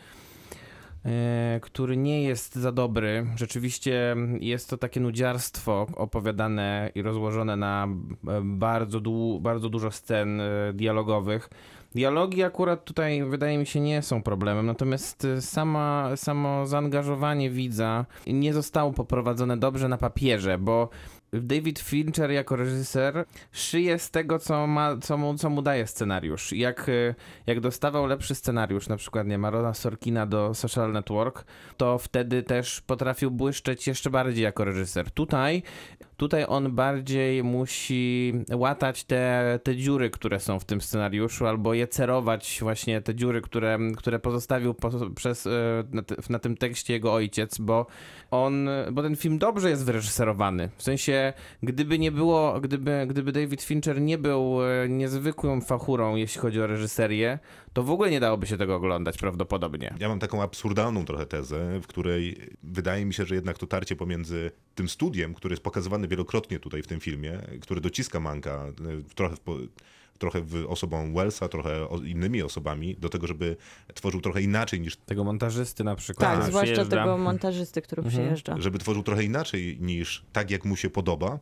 e, 1.05 1.59
który 1.61 1.97
nie 1.97 2.23
jest 2.23 2.55
za 2.55 2.71
dobry. 2.71 3.25
Rzeczywiście 3.35 4.15
jest 4.39 4.69
to 4.69 4.77
takie 4.77 4.99
nudziarstwo 4.99 5.87
opowiadane 5.95 6.91
i 6.95 7.01
rozłożone 7.01 7.55
na 7.55 7.87
bardzo, 8.43 8.99
dłu- 8.99 9.41
bardzo 9.41 9.69
dużo 9.69 9.91
scen 9.91 10.41
dialogowych. 10.73 11.49
Dialogi 11.95 12.43
akurat 12.43 12.85
tutaj 12.85 13.23
wydaje 13.23 13.57
mi 13.57 13.65
się 13.65 13.79
nie 13.79 14.01
są 14.01 14.23
problemem, 14.23 14.65
natomiast 14.65 15.27
sama, 15.39 16.11
samo 16.15 16.65
zaangażowanie 16.65 17.49
widza 17.49 18.05
nie 18.27 18.53
zostało 18.53 18.93
poprowadzone 18.93 19.57
dobrze 19.57 19.87
na 19.87 19.97
papierze, 19.97 20.57
bo 20.57 20.89
David 21.33 21.79
Fincher 21.79 22.31
jako 22.31 22.55
reżyser 22.55 23.25
szyje 23.51 23.99
z 23.99 24.11
tego, 24.11 24.39
co, 24.39 24.67
ma, 24.67 24.97
co, 24.97 25.17
mu, 25.17 25.37
co 25.37 25.49
mu 25.49 25.61
daje 25.61 25.87
scenariusz. 25.87 26.53
Jak, 26.53 26.89
e, 26.89 27.15
jak 27.47 27.59
dostawał 27.59 28.05
lepszy 28.05 28.35
scenariusz, 28.35 28.87
na 28.87 28.97
przykład 28.97 29.27
nie 29.27 29.37
Marona 29.37 29.73
Sorkina 29.73 30.25
do 30.25 30.53
Social 30.53 30.91
Network, 30.91 31.45
to 31.77 31.97
wtedy 31.97 32.43
też 32.43 32.81
potrafił 32.81 33.31
błyszczeć 33.31 33.87
jeszcze 33.87 34.09
bardziej 34.09 34.43
jako 34.43 34.65
reżyser. 34.65 35.11
Tutaj, 35.11 35.63
tutaj 36.17 36.45
on 36.47 36.75
bardziej 36.75 37.43
musi 37.43 38.33
łatać 38.53 39.03
te, 39.03 39.59
te 39.63 39.75
dziury, 39.75 40.09
które 40.09 40.39
są 40.39 40.59
w 40.59 40.65
tym 40.65 40.81
scenariuszu, 40.81 41.47
albo 41.47 41.73
je 41.73 41.87
cerować 41.87 42.57
właśnie 42.61 43.01
te 43.01 43.15
dziury, 43.15 43.41
które, 43.41 43.77
które 43.97 44.19
pozostawił 44.19 44.73
po, 44.73 44.91
przez, 45.15 45.47
e, 45.47 45.51
na, 45.91 46.01
na 46.29 46.39
tym 46.39 46.57
tekście 46.57 46.93
jego 46.93 47.13
ojciec, 47.13 47.57
bo 47.57 47.85
on, 48.31 48.69
bo 48.91 49.01
ten 49.01 49.15
film 49.15 49.37
dobrze 49.37 49.69
jest 49.69 49.85
wyreżyserowany. 49.85 50.69
W 50.77 50.83
sensie, 50.83 51.33
gdyby 51.63 51.99
nie 51.99 52.11
było, 52.11 52.61
gdyby, 52.61 53.05
gdyby 53.09 53.31
David 53.31 53.61
Fincher 53.61 54.01
nie 54.01 54.17
był 54.17 54.63
e, 54.63 54.89
niezwykłą 54.89 55.61
fachurą, 55.61 56.15
jeśli 56.15 56.41
chodzi 56.41 56.61
o 56.61 56.67
reżyserię, 56.67 57.39
to 57.73 57.83
w 57.83 57.91
ogóle 57.91 58.11
nie 58.11 58.19
dałoby 58.19 58.47
się 58.47 58.57
tego 58.57 58.75
oglądać 58.75 59.17
prawdopodobnie. 59.17 59.93
Ja 59.99 60.09
mam 60.09 60.19
taką 60.19 60.41
absurdalną 60.41 61.05
trochę 61.05 61.25
tezę, 61.25 61.79
w 61.79 61.87
której 61.87 62.49
wydaje 62.63 63.05
mi 63.05 63.13
się, 63.13 63.25
że 63.25 63.35
jednak 63.35 63.57
to 63.57 63.67
tarcie 63.67 63.95
pomiędzy 63.95 64.51
tym 64.75 64.89
studiem, 64.89 65.33
który 65.33 65.53
jest 65.53 65.63
pokazywany 65.63 66.07
wielokrotnie 66.07 66.59
tutaj 66.59 66.83
w 66.83 66.87
tym 66.87 66.99
filmie, 66.99 67.39
który 67.61 67.81
dociska 67.81 68.19
Manka 68.19 68.51
e, 68.51 68.73
trochę 69.15 69.35
w, 69.35 69.67
trochę 70.17 70.41
w 70.41 70.65
osobą 70.67 71.13
Wellsa, 71.13 71.47
trochę 71.47 71.87
innymi 72.05 72.41
osobami, 72.41 72.95
do 72.95 73.09
tego, 73.09 73.27
żeby 73.27 73.57
tworzył 73.93 74.21
trochę 74.21 74.41
inaczej 74.41 74.81
niż 74.81 74.97
Tego 74.97 75.23
montażysty 75.23 75.83
na 75.83 75.95
przykład. 75.95 76.39
Tak, 76.39 76.49
zwłaszcza 76.49 76.71
przyjeżdża. 76.71 76.97
tego 76.97 77.17
montażysty, 77.17 77.81
który 77.81 78.03
przyjeżdża. 78.03 78.55
żeby 78.59 78.79
tworzył 78.79 79.03
trochę 79.03 79.23
inaczej 79.23 79.77
niż 79.81 80.25
tak, 80.33 80.51
jak 80.51 80.65
mu 80.65 80.75
się 80.75 80.89
podoba, 80.89 81.39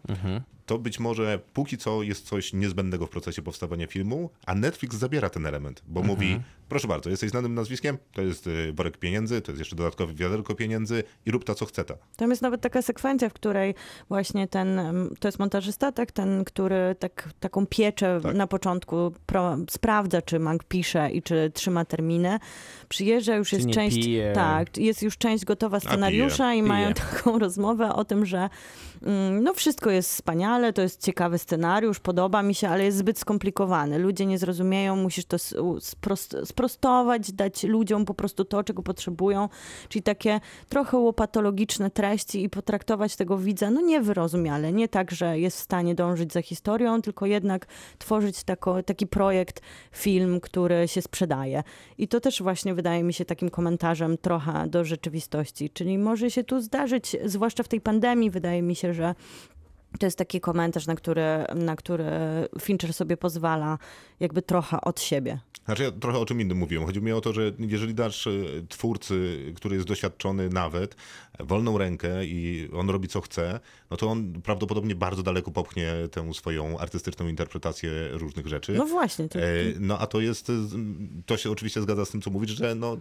to 0.66 0.80
być 0.80 1.00
może 1.00 1.40
póki 1.54 1.78
co 1.78 2.04
jest 2.04 2.26
coś 2.26 2.54
niezbędnego 2.54 3.08
w 3.08 3.10
procesie 3.10 3.42
powstawania 3.42 3.88
filmu, 3.88 4.30
a 4.46 4.56
Netflix 4.56 4.96
zabiera 4.96 5.30
ten 5.30 5.46
element, 5.46 5.84
bo 5.88 6.04
mówi, 6.04 6.40
proszę 6.74 6.88
bardzo, 6.88 7.10
jesteś 7.10 7.30
znanym 7.30 7.54
nazwiskiem, 7.56 7.98
to 8.14 8.22
jest 8.22 8.48
y, 8.48 8.74
worek 8.74 8.98
pieniędzy, 8.98 9.42
to 9.42 9.52
jest 9.52 9.60
jeszcze 9.60 9.76
dodatkowe 9.76 10.14
wiaderko 10.14 10.56
pieniędzy 10.56 11.04
i 11.26 11.32
rób 11.32 11.44
ta, 11.44 11.56
co 11.56 11.66
chce 11.66 11.84
ta. 11.86 11.94
Tam 12.18 12.30
jest 12.30 12.42
nawet 12.42 12.62
taka 12.62 12.82
sekwencja, 12.82 13.30
w 13.30 13.34
której 13.34 13.76
właśnie 14.10 14.48
ten, 14.48 14.80
em, 14.80 15.10
to 15.20 15.28
jest 15.28 15.40
montażysta, 15.40 15.92
tak, 15.92 16.12
ten, 16.12 16.44
który 16.44 16.96
tak, 17.00 17.30
taką 17.40 17.68
pieczę 17.68 18.20
Tak. 18.24 18.36
na 18.36 18.48
początku 18.48 19.14
pro, 19.26 19.58
sprawdza, 19.70 20.22
czy 20.22 20.40
Mank 20.40 20.64
pisze 20.64 21.12
i 21.12 21.22
czy 21.22 21.52
trzyma 21.54 21.86
terminy. 21.86 22.40
Przyjeżdża, 22.90 23.36
już 23.36 23.50
Czy 23.50 23.56
jest 23.56 23.70
część, 23.70 23.98
pije. 23.98 24.32
tak, 24.36 24.78
jest 24.78 25.02
już 25.04 25.18
część 25.18 25.46
gotowa 25.46 25.80
scenariusza 25.80 26.54
i 26.54 26.58
Pije. 26.58 26.68
mają 26.70 26.94
taką 27.12 27.40
rozmowę 27.40 27.94
o 27.94 28.06
tym, 28.06 28.26
że 28.26 28.38
mm, 28.38 28.50
no 29.42 29.54
wszystko 29.54 29.90
jest 29.90 30.10
wspaniale, 30.10 30.74
to 30.74 30.82
jest 30.82 31.02
ciekawy 31.02 31.38
scenariusz, 31.38 32.00
podoba 32.00 32.44
mi 32.44 32.56
się, 32.56 32.70
ale 32.70 32.84
jest 32.84 32.98
zbyt 32.98 33.20
skomplikowany. 33.20 34.00
Ludzie 34.00 34.26
nie 34.26 34.38
zrozumieją, 34.38 34.96
musisz 34.96 35.26
to 35.26 35.38
sprostować, 36.46 37.32
dać 37.32 37.64
ludziom 37.64 38.06
po 38.06 38.14
prostu 38.14 38.46
to, 38.46 38.64
czego 38.64 38.84
potrzebują, 38.84 39.50
czyli 39.90 40.04
takie 40.04 40.40
trochę 40.70 40.98
łopatologiczne 40.98 41.90
treści 41.90 42.44
i 42.44 42.50
potraktować 42.50 43.16
tego 43.16 43.38
widza, 43.38 43.72
no 43.72 43.82
nie 43.82 44.02
wyrozumiale, 44.02 44.74
nie 44.74 44.88
tak, 44.88 45.12
że 45.12 45.40
jest 45.40 45.58
w 45.58 45.62
stanie 45.62 45.96
dążyć 45.96 46.34
za 46.34 46.42
historią, 46.42 47.02
tylko 47.02 47.26
jednak 47.26 47.66
tworzyć 47.98 48.44
tako, 48.44 48.84
taki 48.84 49.08
projekt, 49.08 49.62
film, 49.92 50.40
który 50.40 50.88
się 50.88 51.02
sprzedaje. 51.02 51.64
I 51.98 52.08
to 52.08 52.20
też 52.20 52.42
właśnie 52.42 52.74
wydaje 52.74 53.04
mi 53.04 53.14
się 53.14 53.26
takim 53.26 53.50
komentarzem 53.50 54.18
trochę 54.18 54.68
do 54.68 54.86
rzeczywistości, 54.86 55.70
czyli 55.70 55.98
może 55.98 56.32
się 56.32 56.44
tu 56.44 56.62
zdarzyć, 56.62 57.16
zwłaszcza 57.26 57.64
w 57.64 57.68
tej 57.68 57.82
pandemii, 57.82 58.30
wydaje 58.30 58.62
mi 58.62 58.76
się, 58.76 58.93
że 58.94 59.16
to 60.00 60.06
jest 60.06 60.18
taki 60.18 60.42
komentarz, 60.42 60.88
na 60.88 60.96
który, 60.96 61.24
na 61.56 61.76
który 61.76 62.06
Fincher 62.62 62.94
sobie 62.94 63.18
pozwala 63.18 63.78
jakby 64.20 64.42
trochę 64.42 64.82
od 64.82 65.02
siebie. 65.02 65.40
Znaczy 65.66 65.84
ja 65.84 65.92
trochę 65.92 66.20
o 66.20 66.26
czym 66.26 66.42
innym 66.42 66.58
mówiłem. 66.58 66.86
Chodzi 66.86 67.02
mi 67.02 67.12
o 67.12 67.22
to, 67.22 67.34
że 67.34 67.52
jeżeli 67.60 67.94
dasz 67.94 68.28
e, 68.28 68.32
twórcy, 68.70 69.40
który 69.56 69.76
jest 69.76 69.88
doświadczony 69.88 70.50
nawet, 70.50 70.96
wolną 71.40 71.78
rękę 71.78 72.26
i 72.26 72.70
on 72.74 72.90
robi 72.90 73.08
co 73.08 73.22
chce, 73.22 73.60
no 73.92 73.98
to 73.98 74.08
on 74.08 74.42
prawdopodobnie 74.42 74.96
bardzo 74.96 75.24
daleko 75.24 75.52
popchnie 75.52 75.94
tę 76.12 76.34
swoją 76.34 76.80
artystyczną 76.80 77.28
interpretację 77.28 77.92
różnych 78.12 78.48
rzeczy. 78.48 78.74
No 78.74 78.86
właśnie. 78.86 79.30
To, 79.30 79.40
E, 79.40 79.44
No 79.80 80.00
a 80.00 80.08
to 80.08 80.22
jest, 80.22 80.52
to 81.26 81.38
się 81.38 81.52
oczywiście 81.52 81.82
zgadza 81.82 82.06
z 82.06 82.10
tym, 82.10 82.22
co 82.22 82.30
mówisz, 82.30 82.52
że 82.52 82.76
no, 82.76 82.98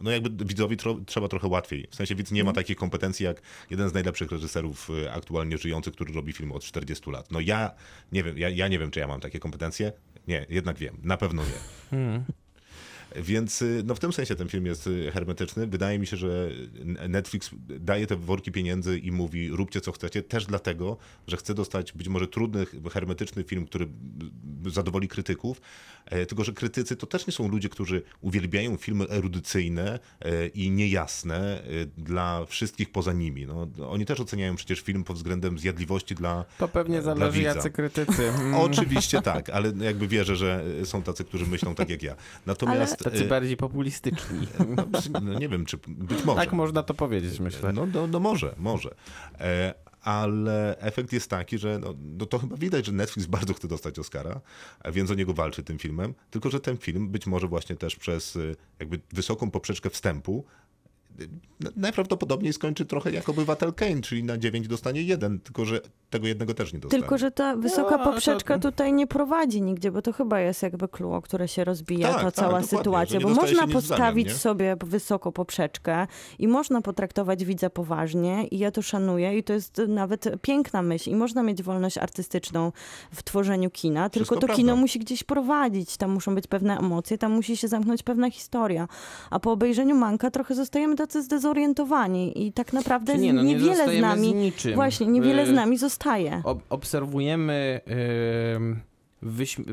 no 0.00 0.10
jakby 0.10 0.44
widzowi 0.44 0.76
tro, 0.76 0.96
trzeba 1.06 1.28
trochę 1.28 1.48
łatwiej. 1.48 1.86
W 1.90 1.94
sensie 1.94 2.14
widz 2.14 2.30
nie 2.32 2.44
ma 2.44 2.52
takich 2.52 2.76
kompetencji 2.76 3.24
jak 3.24 3.42
jeden 3.70 3.88
z 3.88 3.94
najlepszych 3.94 4.30
reżyserów 4.32 4.90
e, 5.04 5.12
aktualnie 5.12 5.58
żyjących, 5.58 5.94
który 5.94 6.12
robi 6.12 6.27
film 6.32 6.52
od 6.52 6.64
40 6.64 7.10
lat. 7.10 7.30
No 7.30 7.40
ja 7.40 7.74
nie 8.12 8.22
wiem, 8.22 8.38
ja, 8.38 8.48
ja 8.48 8.68
nie 8.68 8.78
wiem, 8.78 8.90
czy 8.90 9.00
ja 9.00 9.06
mam 9.06 9.20
takie 9.20 9.38
kompetencje. 9.38 9.92
Nie, 10.26 10.46
jednak 10.48 10.78
wiem, 10.78 10.98
na 11.02 11.16
pewno 11.16 11.42
nie. 11.42 11.98
Więc 13.16 13.62
y, 13.62 13.82
no 13.86 13.94
w 13.94 13.98
tym 13.98 14.12
sensie 14.12 14.36
ten 14.36 14.48
film 14.48 14.66
jest 14.66 14.86
y, 14.86 15.10
hermetyczny. 15.10 15.66
Wydaje 15.66 15.98
mi 15.98 16.06
się, 16.06 16.16
że 16.16 16.50
Netflix 17.08 17.50
daje 17.68 18.06
te 18.06 18.16
worki 18.16 18.52
pieniędzy 18.52 18.98
i 18.98 19.12
mówi 19.12 19.50
róbcie 19.50 19.80
co 19.80 19.92
chcecie, 19.92 20.22
też 20.22 20.46
dlatego, 20.46 20.96
że 21.26 21.36
chce 21.36 21.54
dostać 21.54 21.92
być 21.92 22.08
może 22.08 22.28
trudny, 22.28 22.66
hermetyczny 22.92 23.44
film, 23.44 23.66
który 23.66 23.88
zadowoli 24.66 25.08
krytyków, 25.08 25.60
e, 26.06 26.26
tylko 26.26 26.44
że 26.44 26.52
krytycy 26.52 26.96
to 26.96 27.06
też 27.06 27.26
nie 27.26 27.32
są 27.32 27.48
ludzie, 27.48 27.68
którzy 27.68 28.02
uwielbiają 28.20 28.76
filmy 28.76 29.08
erudycyjne 29.08 29.98
e, 30.20 30.46
i 30.46 30.70
niejasne 30.70 31.62
e, 31.62 31.86
dla 31.98 32.44
wszystkich 32.46 32.92
poza 32.92 33.12
nimi. 33.12 33.46
No, 33.46 33.68
oni 33.88 34.06
też 34.06 34.20
oceniają 34.20 34.56
przecież 34.56 34.80
film 34.80 35.04
pod 35.04 35.16
względem 35.16 35.58
zjadliwości 35.58 36.14
dla 36.14 36.44
To 36.58 36.68
pewnie 36.68 37.02
zależy 37.02 37.42
jacy 37.42 37.70
krytycy. 37.70 38.32
Oczywiście 38.56 39.22
tak, 39.22 39.50
ale 39.50 39.72
jakby 39.80 40.08
wierzę, 40.08 40.36
że 40.36 40.64
są 40.84 41.02
tacy, 41.02 41.24
którzy 41.24 41.46
myślą 41.46 41.74
tak 41.74 41.90
jak 41.90 42.02
ja. 42.02 42.16
Natomiast 42.46 43.07
Tacy 43.10 43.24
e, 43.24 43.28
bardziej 43.28 43.56
populistyczni. 43.56 44.46
no, 44.76 45.20
no, 45.20 45.38
nie 45.38 45.48
wiem, 45.48 45.66
czy 45.66 45.78
być 45.88 46.24
może. 46.24 46.40
Tak 46.40 46.52
można 46.52 46.82
to 46.82 46.94
powiedzieć, 46.94 47.40
myślę. 47.40 47.72
No, 47.72 47.86
no, 47.86 48.06
no 48.06 48.20
może, 48.20 48.54
może. 48.58 48.94
E, 49.40 49.74
ale 50.02 50.78
efekt 50.78 51.12
jest 51.12 51.30
taki, 51.30 51.58
że 51.58 51.78
no, 51.78 51.94
no 52.18 52.26
to 52.26 52.38
chyba 52.38 52.56
widać, 52.56 52.86
że 52.86 52.92
Netflix 52.92 53.26
bardzo 53.26 53.54
chce 53.54 53.68
dostać 53.68 53.98
Oscara, 53.98 54.40
a 54.80 54.90
więc 54.90 55.10
o 55.10 55.14
niego 55.14 55.34
walczy 55.34 55.62
tym 55.62 55.78
filmem, 55.78 56.14
tylko 56.30 56.50
że 56.50 56.60
ten 56.60 56.76
film 56.76 57.08
być 57.08 57.26
może 57.26 57.48
właśnie 57.48 57.76
też 57.76 57.96
przez 57.96 58.36
y, 58.36 58.56
jakby 58.78 59.00
wysoką 59.12 59.50
poprzeczkę 59.50 59.90
wstępu 59.90 60.44
y, 60.44 60.67
najprawdopodobniej 61.76 62.52
skończy 62.52 62.84
trochę 62.86 63.10
jak 63.10 63.28
obywatel 63.28 63.72
Kane, 63.74 64.00
czyli 64.00 64.24
na 64.24 64.38
9 64.38 64.68
dostanie 64.68 65.02
jeden, 65.02 65.40
tylko 65.40 65.64
że 65.64 65.80
tego 66.10 66.26
jednego 66.26 66.54
też 66.54 66.72
nie 66.72 66.78
dostanie. 66.78 67.00
Tylko, 67.02 67.18
że 67.18 67.30
ta 67.30 67.56
wysoka 67.56 67.96
No, 67.96 68.04
to- 68.04 68.12
poprzeczka 68.12 68.58
tutaj 68.58 68.92
nie 68.92 69.06
prowadzi 69.06 69.62
nigdzie, 69.62 69.92
bo 69.92 70.02
to 70.02 70.12
chyba 70.12 70.40
jest 70.40 70.62
jakby 70.62 70.88
clue, 70.88 71.12
o 71.14 71.22
które 71.22 71.48
się 71.48 71.64
rozbija 71.64 72.08
Tak, 72.08 72.16
ta 72.16 72.24
tak, 72.24 72.34
cała 72.34 72.60
że 72.60 72.66
sytuacja, 72.66 73.20
bo 73.20 73.28
można 73.28 73.46
zamian, 73.60 73.70
postawić 73.72 74.28
nie? 74.28 74.34
sobie 74.34 74.76
wysoko 74.84 75.32
poprzeczkę 75.32 76.06
i 76.38 76.48
można 76.48 76.80
potraktować 76.82 77.44
widza 77.44 77.70
poważnie 77.70 78.46
i 78.46 78.58
ja 78.58 78.70
to 78.70 78.82
szanuję 78.82 79.38
i 79.38 79.42
to 79.44 79.52
jest 79.52 79.82
nawet 79.88 80.28
piękna 80.42 80.82
myśl 80.82 81.10
i 81.10 81.14
można 81.14 81.42
mieć 81.42 81.62
wolność 81.62 81.98
artystyczną 81.98 82.72
w 83.12 83.22
tworzeniu 83.22 83.70
kina, 83.70 84.10
tylko 84.10 84.24
Wszystko 84.34 84.46
to 84.46 84.54
kino 84.54 84.66
prawda. 84.66 84.80
musi 84.80 84.98
gdzieś 84.98 85.24
prowadzić, 85.24 85.96
tam 85.96 86.10
muszą 86.10 86.34
być 86.34 86.46
pewne 86.46 86.78
emocje, 86.78 87.18
tam 87.18 87.32
musi 87.32 87.56
się 87.56 87.68
zamknąć 87.68 88.02
pewna 88.02 88.30
historia, 88.30 88.88
a 89.30 89.40
po 89.40 89.52
obejrzeniu 89.52 89.96
Manka 89.96 90.30
trochę 90.30 90.54
zostajemy 90.54 90.96
tacy 91.08 91.22
zdezorientowani 91.22 92.46
i 92.46 92.52
tak 92.52 92.72
naprawdę 92.72 93.18
nie, 93.18 93.32
no 93.32 93.42
nie 93.42 93.48
niewiele 93.54 93.74
z 93.74 93.76
zostajemy 93.76 94.06
nami, 94.08 94.30
z 94.30 94.34
niczym. 94.34 94.74
właśnie, 94.74 95.06
niewiele 95.06 95.46
z 95.46 95.48
Y, 95.48 95.52
nami 95.52 95.78
zostaje. 95.78 96.40
Ob- 96.44 96.60
obserwujemy 96.70 97.80
wyś- 97.86 98.76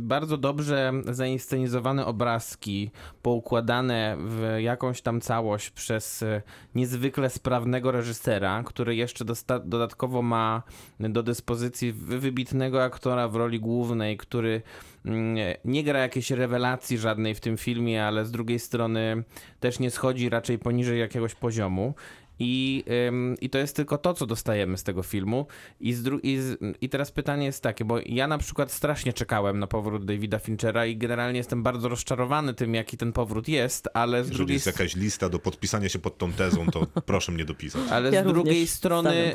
bardzo 0.02 0.38
dobrze 0.38 0.92
zainscenizowane 1.06 2.06
obrazki, 2.06 2.92
poukładane 3.22 4.18
w 4.20 4.58
jakąś 4.60 5.02
tam 5.02 5.22
całość 5.22 5.70
przez 5.70 6.24
e, 6.24 6.42
niezwykle 6.76 7.30
sprawnego 7.30 7.92
reżysera, 7.92 8.64
który 8.64 8.96
jeszcze 8.96 9.26
dodatkowo 9.66 10.22
ma 10.22 10.64
do 11.00 11.24
dyspozycji 11.24 11.92
wy- 11.92 12.20
wybitnego 12.20 12.84
aktora 12.84 13.28
w 13.28 13.36
roli 13.36 13.60
głównej, 13.60 14.18
który 14.18 14.62
mm, 15.06 15.36
nie 15.66 15.84
gra 15.84 16.00
jakiejś 16.00 16.32
rewelacji 16.32 16.98
żadnej 16.98 17.36
w 17.36 17.40
tym 17.40 17.58
filmie, 17.58 18.06
ale 18.06 18.26
z 18.26 18.32
drugiej 18.32 18.60
strony 18.60 19.24
też 19.60 19.80
nie 19.80 19.92
schodzi 19.92 20.30
raczej 20.30 20.60
poniżej 20.60 21.00
jakiegoś 21.00 21.36
poziomu. 21.36 21.94
I, 22.40 22.84
ym, 23.08 23.36
I 23.42 23.50
to 23.50 23.58
jest 23.58 23.76
tylko 23.76 23.98
to, 23.98 24.14
co 24.14 24.26
dostajemy 24.26 24.78
z 24.78 24.84
tego 24.84 25.04
filmu. 25.04 25.48
I, 25.80 25.94
z 25.94 26.04
dru- 26.04 26.20
i, 26.24 26.38
z, 26.38 26.60
I 26.82 26.90
teraz 26.90 27.12
pytanie 27.12 27.46
jest 27.46 27.64
takie, 27.64 27.86
bo 27.86 27.98
ja 28.06 28.28
na 28.28 28.38
przykład 28.38 28.72
strasznie 28.72 29.14
czekałem 29.14 29.60
na 29.60 29.68
powrót 29.68 30.06
Davida 30.06 30.40
Finchera 30.40 30.86
i 30.86 30.98
generalnie 30.98 31.38
jestem 31.38 31.64
bardzo 31.64 31.90
rozczarowany 31.90 32.54
tym, 32.54 32.76
jaki 32.76 32.98
ten 32.98 33.14
powrót 33.14 33.48
jest, 33.48 33.90
ale 33.94 34.24
z 34.24 34.28
Jeżeli 34.28 34.38
drugiej 34.38 34.54
jest 34.54 34.66
jakaś 34.66 34.96
lista 34.96 35.30
do 35.30 35.40
podpisania 35.40 35.90
się 35.90 36.00
pod 36.00 36.18
tą 36.18 36.34
tezą, 36.34 36.66
to 36.72 36.88
proszę 37.06 37.32
mnie 37.32 37.46
dopisać. 37.46 37.82
ale 37.92 38.12
Ja 38.12 38.24
z 38.24 38.28
drugiej 38.28 38.68
strony 38.68 39.34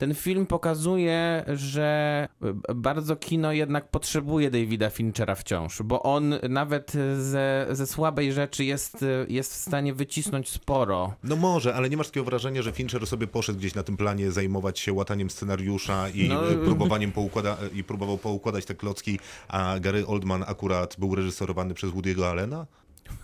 ten 0.00 0.14
film 0.14 0.46
pokazuje, 0.46 1.44
że 1.54 2.28
e, 2.68 2.74
bardzo 2.74 3.16
kino 3.16 3.52
jednak 3.52 3.88
potrzebuje 3.88 4.50
Davida 4.50 4.90
Finchera 4.90 5.34
wciąż, 5.34 5.82
bo 5.82 6.02
on 6.02 6.34
nawet 6.48 6.92
ze, 7.18 7.66
ze 7.70 7.86
słabej 7.86 8.32
rzeczy 8.32 8.64
jest, 8.64 9.02
e, 9.02 9.26
jest 9.28 9.52
w 9.52 9.56
stanie 9.56 9.94
wycisnąć 9.94 10.48
sporo. 10.48 11.14
No 11.24 11.36
może, 11.36 11.74
ale 11.74 11.90
nie 11.90 11.96
masz 11.96 12.06
takiego 12.06 12.24
wrażenia, 12.24 12.62
że 12.62 12.72
Fincher 12.72 13.06
sobie 13.06 13.26
poszedł 13.26 13.58
gdzieś 13.58 13.74
na 13.74 13.82
tym 13.82 13.96
planie 13.96 14.32
zajmować 14.32 14.78
się 14.78 14.92
łataniem 14.92 15.30
scenariusza 15.30 16.08
i 16.08 16.28
No, 16.28 16.50
e, 16.52 16.54
próbowaniem 16.54 17.12
poukłada 17.12 17.56
i 17.74 17.84
próbował 17.84 18.18
poukładać 18.18 18.64
te 18.64 18.74
klocki, 18.74 19.18
a 19.48 19.80
Gary 19.80 20.06
Oldman 20.06 20.44
akurat 20.46 20.96
był 20.98 21.14
reżyserowany 21.14 21.74
przez 21.74 21.90
Woody'ego 21.90 22.24
Allena? 22.24 22.66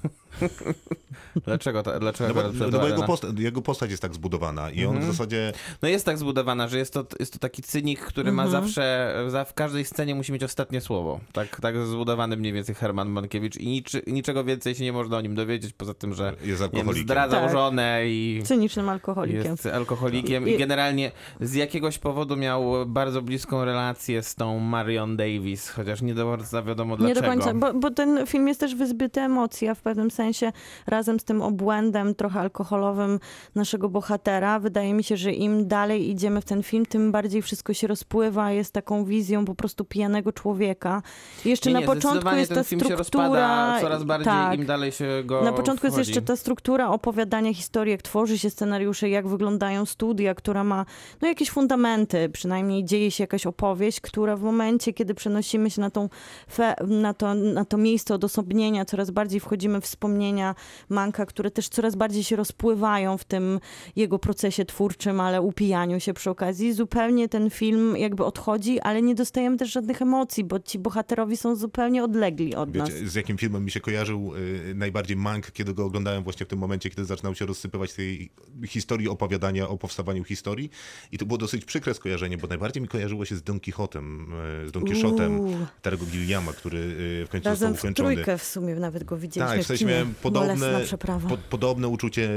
Dlaczego? 1.47 1.83
To, 1.83 2.01
dlaczego 2.01 2.35
No 2.35 2.43
bo, 2.53 2.71
no 2.71 2.79
bo 2.79 2.89
jego, 2.89 3.03
posta 3.03 3.29
jego 3.39 3.63
postać 3.63 3.91
jest 3.91 4.03
tak 4.03 4.15
zbudowana 4.15 4.71
i 4.71 4.85
on 4.87 5.01
w 5.01 5.05
zasadzie 5.05 5.53
No 5.83 5.89
jest 5.89 6.05
tak 6.07 6.19
zbudowana, 6.19 6.69
że 6.69 6.79
jest 6.79 6.93
to, 6.93 7.07
jest 7.21 7.33
to 7.33 7.39
taki 7.39 7.63
cynik, 7.63 8.01
który 8.01 8.33
ma 8.33 8.49
zawsze, 8.49 9.15
za, 9.29 9.45
w 9.45 9.55
każdej 9.55 9.85
scenie 9.85 10.15
musi 10.15 10.33
mieć 10.33 10.43
ostatnie 10.45 10.81
słowo. 10.81 11.21
Tak, 11.33 11.61
tak 11.61 11.79
zbudowany 11.87 12.37
mniej 12.37 12.53
więcej 12.53 12.75
Herman 12.75 13.09
Mankiewicz 13.09 13.57
i 13.57 13.67
niczy, 13.69 14.03
niczego 14.07 14.45
więcej 14.45 14.75
się 14.75 14.85
nie 14.85 14.93
można 14.93 15.17
o 15.17 15.21
nim 15.21 15.35
dowiedzieć, 15.35 15.73
poza 15.73 15.95
tym, 15.95 16.15
że 16.15 16.25
jest 16.43 16.43
nie 16.43 16.49
wiem, 16.57 16.63
alkoholikiem. 16.65 17.05
zdradzał 17.05 17.43
Tak. 17.43 17.53
żonę 17.53 18.01
i 18.07 18.43
Cynicznym 18.45 18.89
alkoholikiem. 18.89 19.43
jest 19.45 19.67
alkoholikiem 19.67 20.49
i 20.49 20.53
I- 20.53 20.59
generalnie 20.59 21.13
z 21.41 21.55
jakiegoś 21.55 21.99
powodu 21.99 22.37
miał 22.37 22.87
bardzo 22.87 23.23
bliską 23.23 23.65
relację 23.65 24.23
z 24.23 24.35
tą 24.35 24.59
Marion 24.61 25.17
Davis, 25.17 25.69
chociaż 25.69 26.03
nie 26.03 26.15
do 26.15 26.25
końca 26.37 26.63
wiadomo 26.63 26.95
Nie 26.95 26.99
dlaczego. 26.99 27.21
do 27.21 27.27
końca, 27.33 27.55
bo, 27.55 27.75
bo 27.75 27.91
ten 27.91 28.27
film 28.27 28.49
jest 28.49 28.61
też 28.61 28.75
wyzbyty 28.75 29.21
emocji, 29.21 29.69
a 29.69 29.75
w 29.75 29.81
pewnym 29.81 30.11
sensie 30.17 30.53
razem 30.87 31.21
z 31.21 31.25
tym 31.25 31.43
obłędem 31.43 32.15
trochę 32.15 32.41
alkoholowym 32.41 33.21
naszego 33.55 33.89
bohatera, 33.89 34.59
wydaje 34.61 34.95
mi 34.95 35.05
się, 35.05 35.17
że 35.17 35.33
im 35.33 35.69
dalej 35.69 36.11
idziemy 36.11 36.41
w 36.41 36.45
ten 36.45 36.63
film, 36.63 36.87
tym 36.87 37.13
bardziej 37.13 37.43
wszystko 37.43 37.75
się 37.75 37.87
rozpływa, 37.87 38.53
jest 38.53 38.73
taką 38.73 39.05
wizją 39.05 39.45
po 39.45 39.55
prostu 39.55 39.85
pijanego 39.85 40.33
człowieka. 40.33 41.03
I 41.45 41.49
jeszcze 41.49 41.71
Nie, 41.71 41.75
na 41.75 41.81
nie, 41.81 41.87
początku 41.87 42.37
jest 42.37 42.55
ta 42.55 42.65
struktura... 42.65 43.79
coraz 43.81 44.05
bardziej, 44.05 44.33
tak. 44.33 44.59
im 44.59 44.67
dalej 44.67 44.93
się 44.93 45.23
go 45.25 45.43
Na 45.45 45.53
początku 45.53 45.87
jest 45.87 45.97
wchodzi. 45.97 46.11
jeszcze 46.11 46.23
ta 46.23 46.37
struktura 46.37 46.89
opowiadania 46.89 47.55
historii, 47.55 47.93
jak 47.93 48.03
tworzy 48.03 48.39
się 48.39 48.51
scenariusze, 48.51 49.09
jak 49.09 49.29
wyglądają 49.29 49.87
studia, 49.87 50.35
która 50.35 50.65
ma 50.65 50.87
no, 51.23 51.29
jakieś 51.29 51.51
fundamenty, 51.51 52.29
przynajmniej 52.29 52.85
dzieje 52.85 53.11
się 53.11 53.23
jakaś 53.23 53.47
opowieść, 53.47 54.01
która 54.01 54.37
w 54.37 54.43
momencie, 54.43 54.93
kiedy 54.93 55.15
przenosimy 55.15 55.71
się 55.71 55.81
na, 55.81 55.91
tą 55.91 56.09
fe, 56.51 56.75
na, 56.87 57.15
to, 57.15 57.35
na 57.35 57.65
to 57.65 57.77
miejsce 57.77 58.15
odosobnienia, 58.15 58.85
coraz 58.85 59.11
bardziej 59.11 59.41
wchodzimy 59.41 59.81
w 59.81 59.87
wspomnienia 60.07 60.55
Manka, 60.89 61.27
które 61.27 61.51
też 61.51 61.69
coraz 61.69 61.97
bardziej 61.97 62.25
się 62.25 62.37
rozpływają 62.37 63.19
w 63.19 63.25
tym 63.25 63.61
jego 63.97 64.19
procesie 64.19 64.65
twórczym, 64.65 65.21
ale 65.21 65.43
upijaniu 65.43 66.01
się 66.01 66.15
przy 66.15 66.31
okazji. 66.31 66.73
Zupełnie 66.73 67.29
ten 67.29 67.51
film 67.51 67.97
jakby 67.97 68.25
odchodzi, 68.25 68.81
ale 68.81 69.03
nie 69.03 69.15
dostajemy 69.15 69.57
też 69.57 69.73
żadnych 69.73 70.03
emocji, 70.03 70.45
bo 70.45 70.61
ci 70.61 70.79
bohaterowie 70.79 71.37
są 71.37 71.57
zupełnie 71.57 72.05
odlegli 72.05 72.55
od 72.55 72.75
nas. 72.75 72.91
Wiecie, 72.91 73.09
z 73.09 73.15
jakim 73.15 73.39
filmem 73.39 73.65
mi 73.65 73.71
się 73.71 73.81
kojarzył 73.81 74.33
y, 74.37 74.75
najbardziej 74.75 75.17
Mank, 75.17 75.51
kiedy 75.51 75.75
go 75.75 75.85
oglądałem 75.85 76.23
właśnie 76.23 76.47
w 76.47 76.49
tym 76.49 76.59
momencie, 76.59 76.91
kiedy 76.91 77.05
zaczynał 77.05 77.35
się 77.35 77.47
rozsypywać 77.47 77.93
tej 77.93 78.31
historii 78.67 79.09
opowiadania 79.09 79.69
o 79.69 79.77
powstawaniu 79.77 80.25
historii. 80.25 80.71
I 81.13 81.19
to 81.19 81.27
było 81.27 81.39
dosyć 81.39 81.65
przykre 81.65 81.95
skojarzenie, 81.95 82.39
bo 82.39 82.47
najbardziej 82.49 82.83
mi 82.83 82.89
kojarzyło 82.89 83.25
się 83.25 83.37
z 83.37 83.43
Don 83.43 83.61
Quixotem, 83.61 84.33
y, 84.65 84.69
z 84.69 84.73
Don 84.73 84.85
Quixotem. 84.85 85.41
Terego 85.83 86.07
Gilliama, 86.07 86.53
który 86.53 86.79
y, 86.79 87.27
w 87.27 87.29
końcu 87.31 87.49
Razem 87.49 87.73
został 87.73 87.75
w 87.75 87.79
ukończony. 87.79 88.15
trójkę 88.15 88.39
w 88.39 88.45
sumie 88.45 88.75
nawet 88.75 89.05
go 89.05 89.17
widzieliśmy 89.17 89.57
Tak, 89.57 89.61
w 89.61 89.65
w 89.65 89.67
sensie. 89.67 89.85
Miałem 89.97 90.15
podobne, 90.15 90.81
po, 91.29 91.37
podobne 91.51 91.89
uczucie 91.89 92.31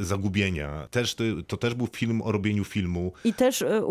y, 0.00 0.04
zagubienia. 0.04 0.88
Też, 0.90 1.16
to, 1.46 1.56
też 1.56 1.74
był 1.74 1.86
film 1.86 2.22
o 2.22 2.32
robieniu 2.32 2.64
filmu. 2.64 3.12
I 3.24 3.34
też 3.34 3.62
e, 3.62 3.82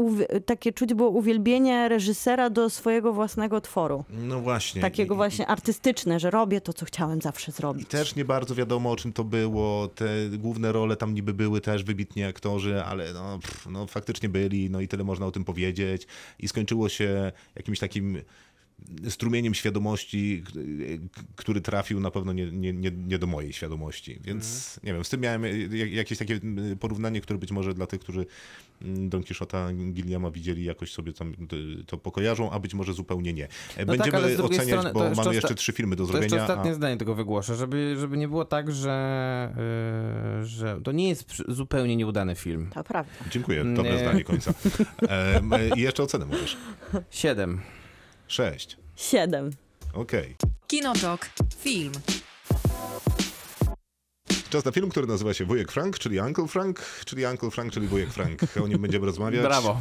takie 0.46 0.74
czuć 0.74 0.94
było 0.94 1.10
uwielbienie 1.10 1.90
reżysera 1.90 2.50
do 2.50 2.70
swojego 2.70 3.14
własnego 3.14 3.62
tworu. 3.62 4.04
No 4.10 4.40
właśnie. 4.40 4.82
Takiego 4.82 5.14
I- 5.14 5.18
właśnie 5.18 5.48
artystyczne, 5.48 6.20
że 6.20 6.30
robię 6.32 6.62
to, 6.62 6.74
co 6.74 6.86
chciałem 6.86 7.22
zawsze 7.22 7.52
I 7.52 7.54
zrobić. 7.54 7.88
też 7.90 8.16
nie 8.16 8.26
bardzo 8.26 8.56
wiadomo, 8.56 8.92
o 8.92 8.96
czym 8.96 9.14
to 9.14 9.24
było. 9.24 9.88
Te 9.88 10.06
główne 10.30 10.72
role 10.72 10.96
tam 10.96 11.14
niby 11.14 11.34
były 11.34 11.62
też 11.62 11.84
wybitni 11.84 12.24
aktorzy, 12.24 12.84
ale 12.84 13.14
no, 13.14 13.40
pff, 13.40 13.68
no 13.72 13.88
faktycznie 13.88 14.30
byli, 14.30 14.70
no 14.70 14.82
i 14.82 14.88
tyle 14.88 15.04
można 15.04 15.26
o 15.26 15.32
tym 15.32 15.44
powiedzieć. 15.44 16.08
I 16.40 16.48
skończyło 16.48 16.90
się 16.90 17.32
jakimś 17.56 17.80
takim 17.80 18.18
strumieniem 19.10 19.54
świadomości, 19.54 20.44
który 21.36 21.62
trafił 21.62 22.00
na 22.00 22.12
pewno 22.12 22.34
nie, 22.34 22.52
nie, 22.52 22.74
nie, 22.74 22.92
nie 22.92 23.20
do 23.20 23.28
mojej 23.28 23.54
świadomości. 23.54 24.20
Więc 24.24 24.80
nie 24.84 24.94
wiem, 24.94 25.04
z 25.04 25.10
tym 25.10 25.20
miałem 25.22 25.44
jak- 25.72 25.92
jakieś 25.92 26.18
takie 26.18 26.34
mm, 26.44 26.78
porównanie, 26.78 27.22
które 27.22 27.40
być 27.40 27.52
może 27.52 27.74
dla 27.74 27.88
tych, 27.88 28.00
którzy 28.00 28.26
mm, 28.82 29.10
Don 29.10 29.24
Quixota 29.24 29.70
Gilliama 29.74 30.32
widzieli, 30.32 30.64
jakoś 30.64 30.92
sobie 30.92 31.14
tam 31.14 31.34
y, 31.54 31.84
to 31.86 31.98
pokojarzą, 31.98 32.52
a 32.52 32.60
być 32.60 32.74
może 32.74 32.94
zupełnie 32.94 33.34
nie. 33.34 33.46
E, 33.46 33.86
No 33.86 33.96
tak, 33.98 34.12
Będziemy 34.12 34.44
oceniać, 34.44 34.68
strony 34.68 34.94
bo 34.94 35.04
jeszcze 35.04 35.16
mamy 35.16 35.30
osta- 35.30 35.34
jeszcze 35.34 35.56
trzy 35.56 35.72
filmy 35.74 35.96
do 35.96 36.08
To 36.08 36.12
jeszcze 36.14 36.30
zrobienia. 36.30 36.44
ostatnie 36.44 36.72
a- 36.72 36.74
zdanie 36.74 36.98
tego 36.98 37.16
wygłoszę, 37.16 37.56
żeby, 37.56 37.96
żeby 38.00 38.18
nie 38.18 38.28
było 38.28 38.46
tak, 38.46 38.72
że, 38.72 39.54
yy, 40.40 40.46
że 40.46 40.82
to 40.84 40.92
nie 40.92 41.10
jest 41.10 41.34
zupełnie 41.48 41.96
nieudany 41.96 42.36
film. 42.36 42.70
To 42.74 42.84
prawda. 42.84 43.12
Dziękuję, 43.32 43.64
dobre 43.76 43.92
Nie. 43.94 44.00
zdanie 44.00 44.24
końca. 44.24 44.54
E, 45.10 45.42
I 45.76 45.82
jeszcze 45.82 46.04
ocenę 46.04 46.26
możesz. 46.26 46.58
Siedem. 47.12 47.62
Sześć. 48.28 48.78
Siedem. 48.96 49.50
Okej. 49.94 50.36
Kinotok. 50.68 51.30
Film. 51.60 51.92
Czas 54.54 54.66
na 54.66 54.72
film, 54.72 54.90
który 54.90 55.08
nazywa 55.08 55.34
się 55.34 55.46
Wujek 55.46 55.72
Frank, 55.72 56.00
czyli 56.00 56.20
Uncle 56.20 56.48
Frank, 56.48 56.86
czyli 57.06 57.26
Uncle 57.26 57.52
Frank, 57.52 57.74
czyli 57.74 57.88
Wujek 57.88 58.10
Frank. 58.10 58.40
O 58.64 58.68
nim 58.68 58.82
będziemy 58.82 59.06
rozmawiać. 59.06 59.42
Brawo. 59.42 59.80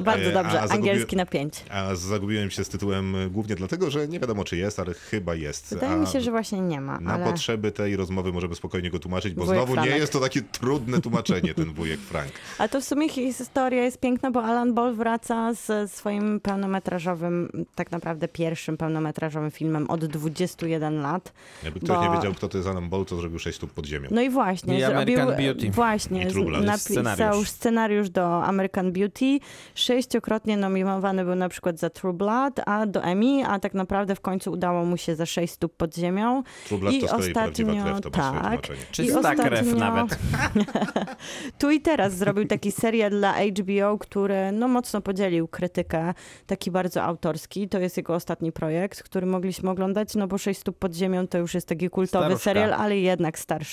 Bardzo 0.00 0.24
E, 0.30 0.32
dobrze, 0.32 0.60
a 0.60 0.66
zagubi- 0.66 0.72
angielski 0.74 1.16
na 1.16 1.26
pięć. 1.26 1.64
A 1.70 1.94
zagubiłem 1.94 2.50
się 2.50 2.64
z 2.64 2.68
tytułem 2.68 3.16
głównie 3.30 3.54
dlatego, 3.54 3.90
że 3.90 4.08
nie 4.08 4.20
wiadomo 4.20 4.44
czy 4.44 4.56
jest, 4.56 4.80
ale 4.80 4.94
chyba 4.94 5.34
jest. 5.34 5.70
Wydaje 5.70 5.92
a 5.92 5.96
mi 5.96 6.06
się, 6.06 6.20
że 6.20 6.30
właśnie 6.30 6.60
nie 6.60 6.80
ma, 6.80 7.00
Na 7.00 7.14
ale 7.14 7.24
potrzeby 7.24 7.72
tej 7.72 7.96
rozmowy 7.96 8.32
możemy 8.32 8.54
spokojnie 8.54 8.90
go 8.90 8.98
tłumaczyć, 8.98 9.34
bo 9.34 9.44
Wujek 9.44 9.58
znowu 9.60 9.72
Franek. 9.72 9.92
nie 9.92 9.98
jest 9.98 10.12
to 10.12 10.20
takie 10.20 10.42
trudne 10.42 11.00
tłumaczenie, 11.00 11.54
ten 11.54 11.72
Wujek 11.74 12.00
Frank. 12.00 12.32
Ale 12.58 12.68
to 12.68 12.80
w 12.80 12.84
sumie 12.84 13.08
historia 13.08 13.84
jest 13.84 14.00
piękna, 14.00 14.30
bo 14.30 14.44
Alan 14.44 14.74
Ball 14.74 14.94
wraca 14.94 15.52
z 15.54 15.92
swoim 15.92 16.40
pełnometrażowym, 16.40 17.64
tak 17.74 17.90
naprawdę 17.90 18.28
pierwszym 18.28 18.76
pełnometrażowym 18.76 19.50
filmem 19.50 19.90
od 19.90 20.04
21 20.04 21.02
lat. 21.02 21.32
Jakby 21.64 21.80
ktoś 21.80 21.96
Bo- 21.96 22.10
nie 22.10 22.16
wiedział, 22.16 22.34
kto 22.34 22.48
to 22.48 22.58
jest 22.58 22.68
Alan 22.68 22.88
Ball, 22.88 23.04
to 23.04 23.16
zrobił 23.16 23.38
6 23.38 23.56
stóp 23.58 23.72
pod 23.72 23.86
ziemią. 23.88 24.08
No 24.10 24.20
i 24.20 24.30
właśnie, 24.30 24.78
I 24.78 24.80
zrobił 24.80 24.96
American 25.20 25.36
Beauty. 25.36 25.70
właśnie, 25.70 26.22
I 26.22 26.62
napisał 26.64 26.78
Scenariusz. 26.78 27.48
scenariusz. 27.48 28.10
do 28.10 28.44
American 28.44 28.92
Beauty. 28.92 29.38
Sześciokrotnie 29.74 30.56
nominowany 30.56 31.24
był 31.24 31.34
na 31.34 31.48
przykład 31.48 31.78
za 31.78 31.90
True 31.90 32.12
Blood, 32.12 32.60
a 32.66 32.86
do 32.86 33.02
Emmy, 33.02 33.46
a 33.46 33.58
tak 33.58 33.74
naprawdę 33.74 34.14
w 34.14 34.20
końcu 34.20 34.52
udało 34.52 34.84
mu 34.84 34.96
się 34.96 35.14
za 35.16 35.26
sześć 35.26 35.52
stóp 35.52 35.76
pod 35.76 35.96
ziemią. 35.96 36.42
True 36.68 36.78
Blood 36.78 36.94
I 36.94 37.00
to 37.00 37.06
z 37.06 37.10
kolei 37.10 37.32
prawdziwa 37.32 37.72
ostatnio- 37.72 37.84
krew, 37.84 38.00
to 38.00 38.10
tak. 38.10 38.60
Czysta 38.90 39.34
krew 39.34 39.52
ostatnio- 39.66 39.78
nawet. 39.78 40.18
Tu 41.58 41.70
i 41.70 41.80
teraz 41.80 42.14
zrobił 42.16 42.44
taki 42.46 42.72
serial 42.72 43.10
dla 43.10 43.34
HBO, 43.34 43.98
który 43.98 44.52
no, 44.52 44.68
mocno 44.68 45.00
podzielił 45.00 45.48
krytykę, 45.48 46.14
taki 46.46 46.70
bardzo 46.70 47.02
autorski. 47.02 47.68
To 47.68 47.78
jest 47.78 47.96
jego 47.96 48.14
ostatni 48.14 48.52
projekt, 48.52 49.02
który 49.02 49.26
mogliśmy 49.26 49.70
oglądać, 49.70 50.14
no 50.14 50.26
bo 50.26 50.38
Sześć 50.38 50.60
stóp 50.60 50.78
pod 50.78 50.94
ziemią 50.94 51.26
to 51.28 51.38
już 51.38 51.54
jest 51.54 51.68
taki 51.68 51.90
kultowy 51.90 52.24
Staruszka. 52.24 52.44
serial, 52.44 52.72
ale 52.74 52.98
jednak 52.98 53.38
starszy. 53.38 53.67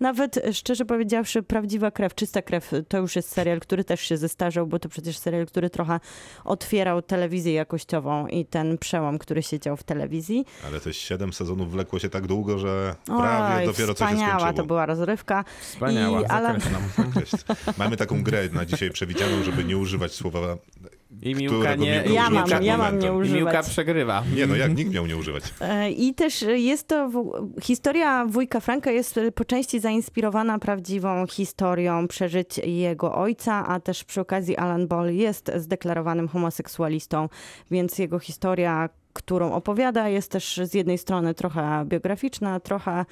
Nawet 0.00 0.36
e, 0.36 0.54
szczerze 0.54 0.84
powiedziawszy, 0.84 1.42
Prawdziwa 1.42 1.90
krew, 1.90 2.14
Czysta 2.14 2.42
krew 2.42 2.70
to 2.88 2.98
już 2.98 3.16
jest 3.16 3.32
serial, 3.32 3.60
który 3.60 3.84
też 3.84 4.00
się 4.00 4.16
zestarzał, 4.16 4.66
bo 4.66 4.78
to 4.78 4.88
przecież 4.88 5.18
serial, 5.18 5.46
który 5.46 5.70
trochę 5.70 6.00
otwierał 6.44 7.02
telewizję 7.02 7.52
jakościową 7.52 8.26
i 8.26 8.46
ten 8.46 8.78
przełom, 8.78 9.18
który 9.18 9.42
się 9.42 9.60
dział 9.60 9.76
w 9.76 9.82
telewizji. 9.82 10.44
Ale 10.66 10.80
te 10.80 10.94
7 10.94 11.32
sezonów 11.32 11.72
wlekło 11.72 11.98
się 11.98 12.08
tak 12.08 12.26
długo, 12.26 12.58
że 12.58 12.94
prawie 13.04 13.60
Oj, 13.60 13.66
dopiero 13.66 13.94
co 13.94 14.04
się 14.04 14.06
wspaniała 14.06 14.38
skończyło. 14.38 14.62
to 14.62 14.66
była 14.66 14.86
rozrywka. 14.86 15.44
Wspaniała, 15.60 16.20
I. 16.20 16.24
Cześć. 17.14 17.44
Mamy 17.78 17.96
taką 17.96 18.22
grę 18.22 18.48
na 18.52 18.66
dzisiaj 18.66 18.90
przewidzianą, 18.90 19.42
żeby 19.42 19.64
nie 19.64 19.76
używać 19.76 20.12
słowa 20.12 20.56
I 21.22 21.34
Miłka 21.34 21.74
nie... 21.74 22.02
Ja 22.14 22.26
używa 22.26 22.46
mam, 22.46 22.62
ja 22.62 22.78
mam 22.78 22.98
nie 22.98 23.08
I 23.08 23.10
Miłka 23.10 23.20
używać. 23.20 23.68
przegrywa. 23.68 24.22
Nie, 24.36 24.46
no 24.46 24.56
jak 24.56 24.76
nikt 24.76 24.92
miał 24.92 25.06
nie 25.06 25.16
używać. 25.16 25.44
E, 25.60 25.90
I 25.90 26.14
też 26.14 26.44
jest 26.54 26.88
to, 26.88 27.10
historia 27.62 28.26
wujka 28.26 28.60
Franka 28.60 28.90
jest 28.90 29.20
po 29.34 29.44
części 29.44 29.80
zainspirowana 29.80 30.58
prawdziwą 30.58 31.26
historią 31.26 32.08
przeżyć 32.08 32.58
jego 32.58 33.14
ojca, 33.14 33.66
a 33.68 33.80
też 33.80 34.04
przy 34.04 34.20
okazji 34.20 34.56
Alan 34.56 34.86
Ball 34.88 35.14
jest 35.14 35.50
zdeklarowanym 35.56 36.28
homoseksualistą, 36.28 37.28
więc 37.70 37.98
jego 37.98 38.18
historia 38.18 38.88
którą 39.12 39.52
opowiada, 39.52 40.08
jest 40.08 40.30
też 40.30 40.60
z 40.64 40.74
jednej 40.74 40.98
strony 40.98 41.34
trochę 41.34 41.84
biograficzna, 41.86 42.60
trochę 42.60 43.04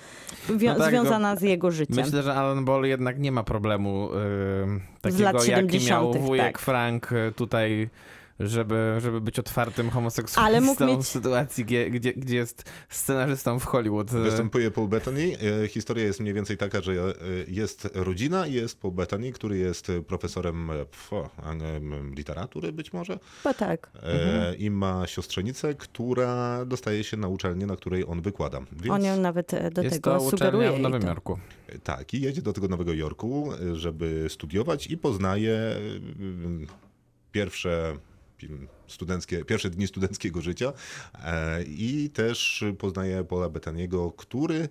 No 0.48 0.74
tak, 0.74 0.90
związana 0.90 1.36
z 1.36 1.42
jego 1.42 1.70
życiem. 1.70 1.96
Myślę, 1.96 2.22
że 2.22 2.34
Alan 2.34 2.64
Ball 2.64 2.84
jednak 2.84 3.18
nie 3.18 3.32
ma 3.32 3.42
problemu 3.42 4.08
yy, 4.12 4.80
takiego, 5.00 5.24
jaki 5.24 5.46
70., 5.46 5.90
miał 5.90 6.12
wujek 6.14 6.44
tak. 6.44 6.58
Frank 6.58 7.12
y, 7.12 7.32
tutaj, 7.36 7.88
żeby, 8.40 8.96
żeby 9.00 9.20
być 9.20 9.38
otwartym 9.38 9.90
homoseksualistą 9.90 10.46
Ale 10.46 10.60
mógł 10.60 10.84
mieć- 10.84 11.06
w 11.06 11.08
sytuacji, 11.08 11.64
gdzie, 11.64 11.90
gdzie, 11.90 12.12
gdzie 12.12 12.36
jest 12.36 12.64
scenarzystą 12.88 13.58
w 13.58 13.64
Hollywood. 13.64 14.10
Występuje 14.10 14.70
Paul 14.70 14.88
Bettany. 14.88 15.36
E, 15.64 15.68
Historia 15.68 16.04
jest 16.04 16.20
mniej 16.20 16.34
więcej 16.34 16.56
taka, 16.56 16.80
że 16.80 16.92
e, 16.92 17.04
jest 17.48 17.88
rodzina 17.94 18.46
i 18.46 18.52
jest 18.52 18.80
Paul 18.80 18.94
Bettany, 18.94 19.32
który 19.32 19.58
jest 19.58 19.92
profesorem 20.06 20.70
e, 20.70 20.74
pf, 20.84 21.10
literatury 22.16 22.72
być 22.72 22.92
może 22.92 23.18
Chyba 23.42 23.54
tak. 23.54 23.90
e, 24.02 24.54
i 24.54 24.70
ma 24.70 25.06
siostrzenicę, 25.06 25.74
która 25.74 26.64
dostaje 26.64 27.04
się 27.04 27.16
na 27.16 27.28
uczelnię, 27.28 27.66
na 27.66 27.76
której 27.76 28.04
on 28.06 28.22
wykłada. 28.22 28.60
Więc, 28.72 28.90
On 28.94 29.04
ją 29.04 29.16
nawet 29.20 29.50
do 29.72 29.82
jest 29.82 29.96
tego 29.96 30.18
to 30.18 30.30
sugeruje. 30.30 30.72
w 30.72 30.78
Nowym 30.80 31.02
Jorku. 31.02 31.38
Tak, 31.84 32.14
i 32.14 32.20
jedzie 32.20 32.42
do 32.42 32.52
tego 32.52 32.68
Nowego 32.68 32.92
Jorku, 32.92 33.50
żeby 33.72 34.26
studiować 34.28 34.86
i 34.86 34.96
poznaje 34.98 35.76
pierwsze 37.32 37.92
pi- 37.92 38.09
studenckie, 38.86 39.44
pierwsze 39.44 39.70
dni 39.70 39.86
studenckiego 39.86 40.40
życia 40.40 40.72
e, 41.24 41.62
i 41.62 42.10
też 42.10 42.64
poznaje 42.78 43.24
Paula 43.24 43.48
Bettaniego, 43.48 44.12
który 44.12 44.68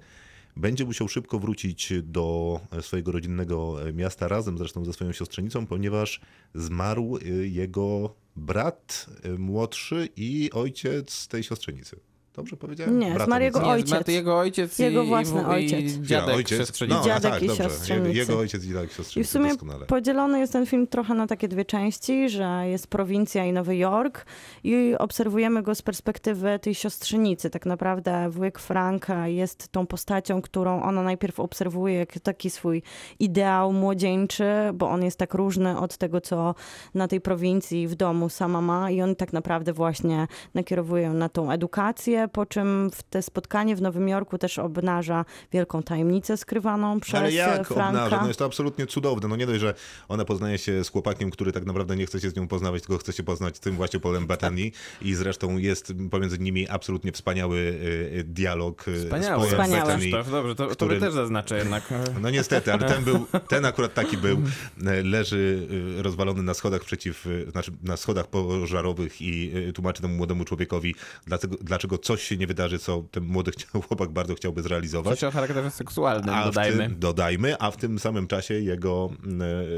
będzie 0.55 0.85
musiał 0.85 1.07
szybko 1.07 1.39
wrócić 1.39 1.93
do 2.03 2.59
swojego 2.81 3.11
rodzinnego 3.11 3.77
miasta 3.93 4.27
razem 4.27 4.57
zresztą 4.57 4.85
ze 4.85 4.93
swoją 4.93 5.11
siostrzenicą, 5.11 5.67
ponieważ 5.67 6.21
zmarł 6.55 7.17
e, 7.17 7.29
jego 7.47 8.15
brat 8.35 9.05
e, 9.23 9.29
młodszy 9.29 10.09
i 10.15 10.49
ojciec 10.53 11.27
tej 11.27 11.43
siostrzenicy. 11.43 12.08
Dobrze 12.39 12.57
powiedziałem? 12.57 12.99
Nie, 12.99 13.09
Brata 13.09 13.25
zmarł 13.25 13.43
jego 13.43 13.59
Nie, 13.61 13.67
ojciec. 13.67 13.89
zmarł 13.89 14.11
jego 14.11 14.37
ojciec 14.39 14.79
Jego 14.79 15.03
i, 15.03 15.07
własny 15.07 15.41
i, 15.41 15.45
ojciec. 15.45 15.79
i 15.97 16.01
dziadek 16.01 16.35
ojciec, 16.35 16.57
siostrzenicy. 16.59 16.97
no, 16.99 17.05
Dziadek 17.05 17.31
tak, 17.31 17.43
i 17.43 17.47
dobrze. 17.47 17.63
siostrzenicy. 17.63 18.17
Jego 18.17 18.39
ojciec 18.39 18.65
i 18.65 18.67
dziadek 18.67 18.89
I 18.89 18.93
w 18.93 18.95
siostrzenicy, 18.95 19.31
sumie 19.31 19.49
doskonale. 19.49 19.85
podzielony 19.85 20.39
jest 20.39 20.53
ten 20.53 20.65
film 20.65 20.87
trochę 20.87 21.13
na 21.13 21.27
takie 21.27 21.47
dwie 21.47 21.65
części, 21.65 22.29
że 22.29 22.63
jest 22.65 22.87
prowincja 22.87 23.45
i 23.45 23.53
Nowy 23.53 23.77
Jork 23.77 24.25
i 24.63 24.95
obserwujemy 24.99 25.63
go 25.63 25.75
z 25.75 25.81
perspektywy 25.81 26.59
tej 26.61 26.75
siostrzenicy. 26.75 27.49
Tak 27.49 27.65
naprawdę 27.65 28.29
wujek 28.29 28.59
Franka 28.59 29.27
jest 29.27 29.67
tą 29.71 29.87
postacią, 29.87 30.41
którą 30.41 30.83
ona 30.83 31.03
najpierw 31.03 31.39
obserwuje 31.39 31.95
jak 31.95 32.19
taki 32.19 32.49
swój 32.49 32.81
ideał 33.19 33.73
młodzieńczy, 33.73 34.43
bo 34.73 34.89
on 34.89 35.03
jest 35.03 35.17
tak 35.17 35.33
różny 35.33 35.77
od 35.79 35.97
tego, 35.97 36.21
co 36.21 36.55
na 36.93 37.07
tej 37.07 37.21
prowincji 37.21 37.87
w 37.87 37.95
domu 37.95 38.29
sama 38.29 38.61
ma 38.61 38.91
i 38.91 39.01
on 39.01 39.15
tak 39.15 39.33
naprawdę 39.33 39.73
właśnie 39.73 40.27
nakierowuje 40.53 41.09
na 41.09 41.29
tą 41.29 41.51
edukację, 41.51 42.27
po 42.29 42.45
czym 42.45 42.89
w 42.93 43.03
te 43.03 43.21
spotkanie 43.21 43.75
w 43.75 43.81
Nowym 43.81 44.07
Jorku 44.09 44.37
też 44.37 44.59
obnaża 44.59 45.25
wielką 45.51 45.83
tajemnicę 45.83 46.37
skrywaną 46.37 46.99
przez 46.99 47.15
Ale 47.19 47.31
jak 47.31 47.67
Franka. 47.67 47.87
obnaża? 47.87 48.21
No 48.21 48.27
jest 48.27 48.39
to 48.39 48.45
absolutnie 48.45 48.87
cudowne. 48.87 49.27
No 49.27 49.35
nie 49.35 49.45
dość, 49.47 49.59
że 49.59 49.73
ona 50.07 50.25
poznaje 50.25 50.57
się 50.57 50.83
z 50.83 50.89
chłopakiem, 50.89 51.31
który 51.31 51.51
tak 51.51 51.65
naprawdę 51.65 51.95
nie 51.95 52.05
chce 52.05 52.19
się 52.19 52.29
z 52.29 52.35
nią 52.35 52.47
poznawać, 52.47 52.81
tylko 52.81 52.97
chce 52.97 53.13
się 53.13 53.23
poznać 53.23 53.57
z 53.57 53.59
tym 53.59 53.75
właśnie 53.75 53.99
Polem 53.99 54.27
Bettany 54.27 54.71
i 55.01 55.15
zresztą 55.15 55.57
jest 55.57 55.93
pomiędzy 56.11 56.39
nimi 56.39 56.67
absolutnie 56.67 57.11
wspaniały 57.11 57.57
y, 57.57 58.17
y, 58.19 58.23
dialog 58.23 58.87
y, 58.87 58.95
Wspaniały. 58.95 59.47
z 59.47 59.49
Polem 59.49 59.49
Wspaniały. 59.65 59.81
Bettany. 59.87 59.99
Krzysztof, 60.01 60.31
dobrze, 60.31 60.55
to, 60.55 60.67
to 60.67 60.75
który- 60.75 60.95
by 60.95 61.01
też 61.05 61.13
zaznaczę 61.13 61.57
jednak. 61.57 61.83
No 62.21 62.29
niestety, 62.29 62.73
ale 62.73 62.87
ten 62.87 63.03
był, 63.03 63.25
ten 63.47 63.65
akurat 63.65 63.93
taki 63.93 64.17
był. 64.17 64.37
E, 64.87 65.03
Leży 65.03 65.67
rozwalony 65.97 66.43
na 66.43 66.53
schodach 66.53 66.81
przeciw, 66.83 67.25
znaczy 67.51 67.71
na 67.83 67.97
schodach 67.97 68.27
pożarowych 68.27 69.21
i 69.21 69.51
tłumaczy 69.75 70.01
temu 70.01 70.13
młodemu 70.15 70.45
człowiekowi, 70.45 70.95
dlaczego, 71.27 71.55
dlaczego 71.61 71.97
coś 71.97 72.18
się 72.23 72.37
nie 72.37 72.47
wydarzy, 72.47 72.79
co 72.79 73.03
ten 73.11 73.23
młody 73.23 73.51
chcia- 73.55 73.81
chłop 73.87 74.07
bardzo 74.07 74.35
chciałby 74.35 74.61
zrealizować. 74.63 75.19
Coś 75.19 75.29
o 75.29 75.31
charakterze 75.31 75.71
seksualnym, 75.71 76.35
A 76.35 76.45
dodajmy. 76.45 76.77
tym, 76.77 76.99
dodajmy, 76.99 77.55
a 77.59 77.71
w 77.71 77.77
tym 77.77 77.99
samym 77.99 78.27
czasie 78.27 78.53
jego 78.53 79.09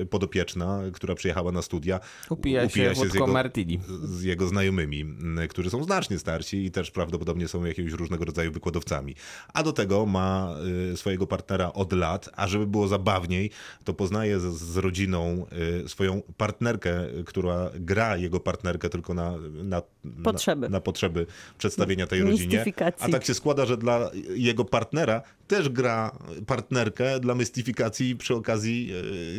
e, 0.01 0.05
podopieczna, 0.05 0.79
która 0.93 1.15
przyjechała 1.15 1.51
na 1.51 1.61
studia, 1.61 1.99
Upija 2.29 2.69
się 2.69 2.95
z 2.95 2.97
wódką 2.97 3.13
jego, 3.13 3.27
martini. 3.27 3.79
z 4.03 4.23
jego 4.23 4.47
znajomymi, 4.47 5.01
m, 5.01 5.39
którzy 5.49 5.69
są 5.69 5.83
znacznie 5.83 6.19
starsi 6.19 6.65
i 6.65 6.71
też 6.71 6.91
prawdopodobnie 6.91 7.47
są 7.47 7.65
jakiegoś 7.65 7.91
różnego 7.93 8.25
rodzaju 8.25 8.51
wykładowcami. 8.51 9.15
A 9.53 9.63
do 9.63 9.73
tego 9.73 10.05
ma 10.05 10.55
e, 10.93 10.97
swojego 10.97 11.27
partnera 11.27 11.73
od 11.73 11.93
lat, 11.93 12.29
a 12.35 12.47
żeby 12.47 12.67
było 12.67 12.87
zabawniej, 12.87 13.51
to 13.83 13.93
poznaje 13.93 14.39
z, 14.39 14.43
z 14.43 14.77
rodziną 14.77 15.45
e, 15.85 15.89
swoją 15.89 16.21
partnerkę, 16.37 17.07
która 17.25 17.69
gra 17.75 18.17
jego 18.17 18.39
partnerkę 18.39 18.89
tylko 18.89 19.13
na, 19.13 19.33
na, 19.63 19.81
Potrzeby. 20.23 20.61
na, 20.61 20.69
na 20.69 20.81
potrzeby 20.81 21.25
przedstawienia 21.57 22.07
tej 22.07 22.20
rodzinie. 22.23 22.47
Mistyfikacji. 22.47 23.05
A 23.07 23.11
tak 23.11 23.25
się 23.25 23.33
składa, 23.33 23.65
że 23.65 23.77
dla 23.77 24.09
jego 24.35 24.65
partnera 24.65 25.21
też 25.47 25.69
gra 25.69 26.11
partnerkę 26.47 27.19
dla 27.19 27.35
mystyfikacji 27.35 28.15
przy 28.15 28.35
okazji 28.35 28.91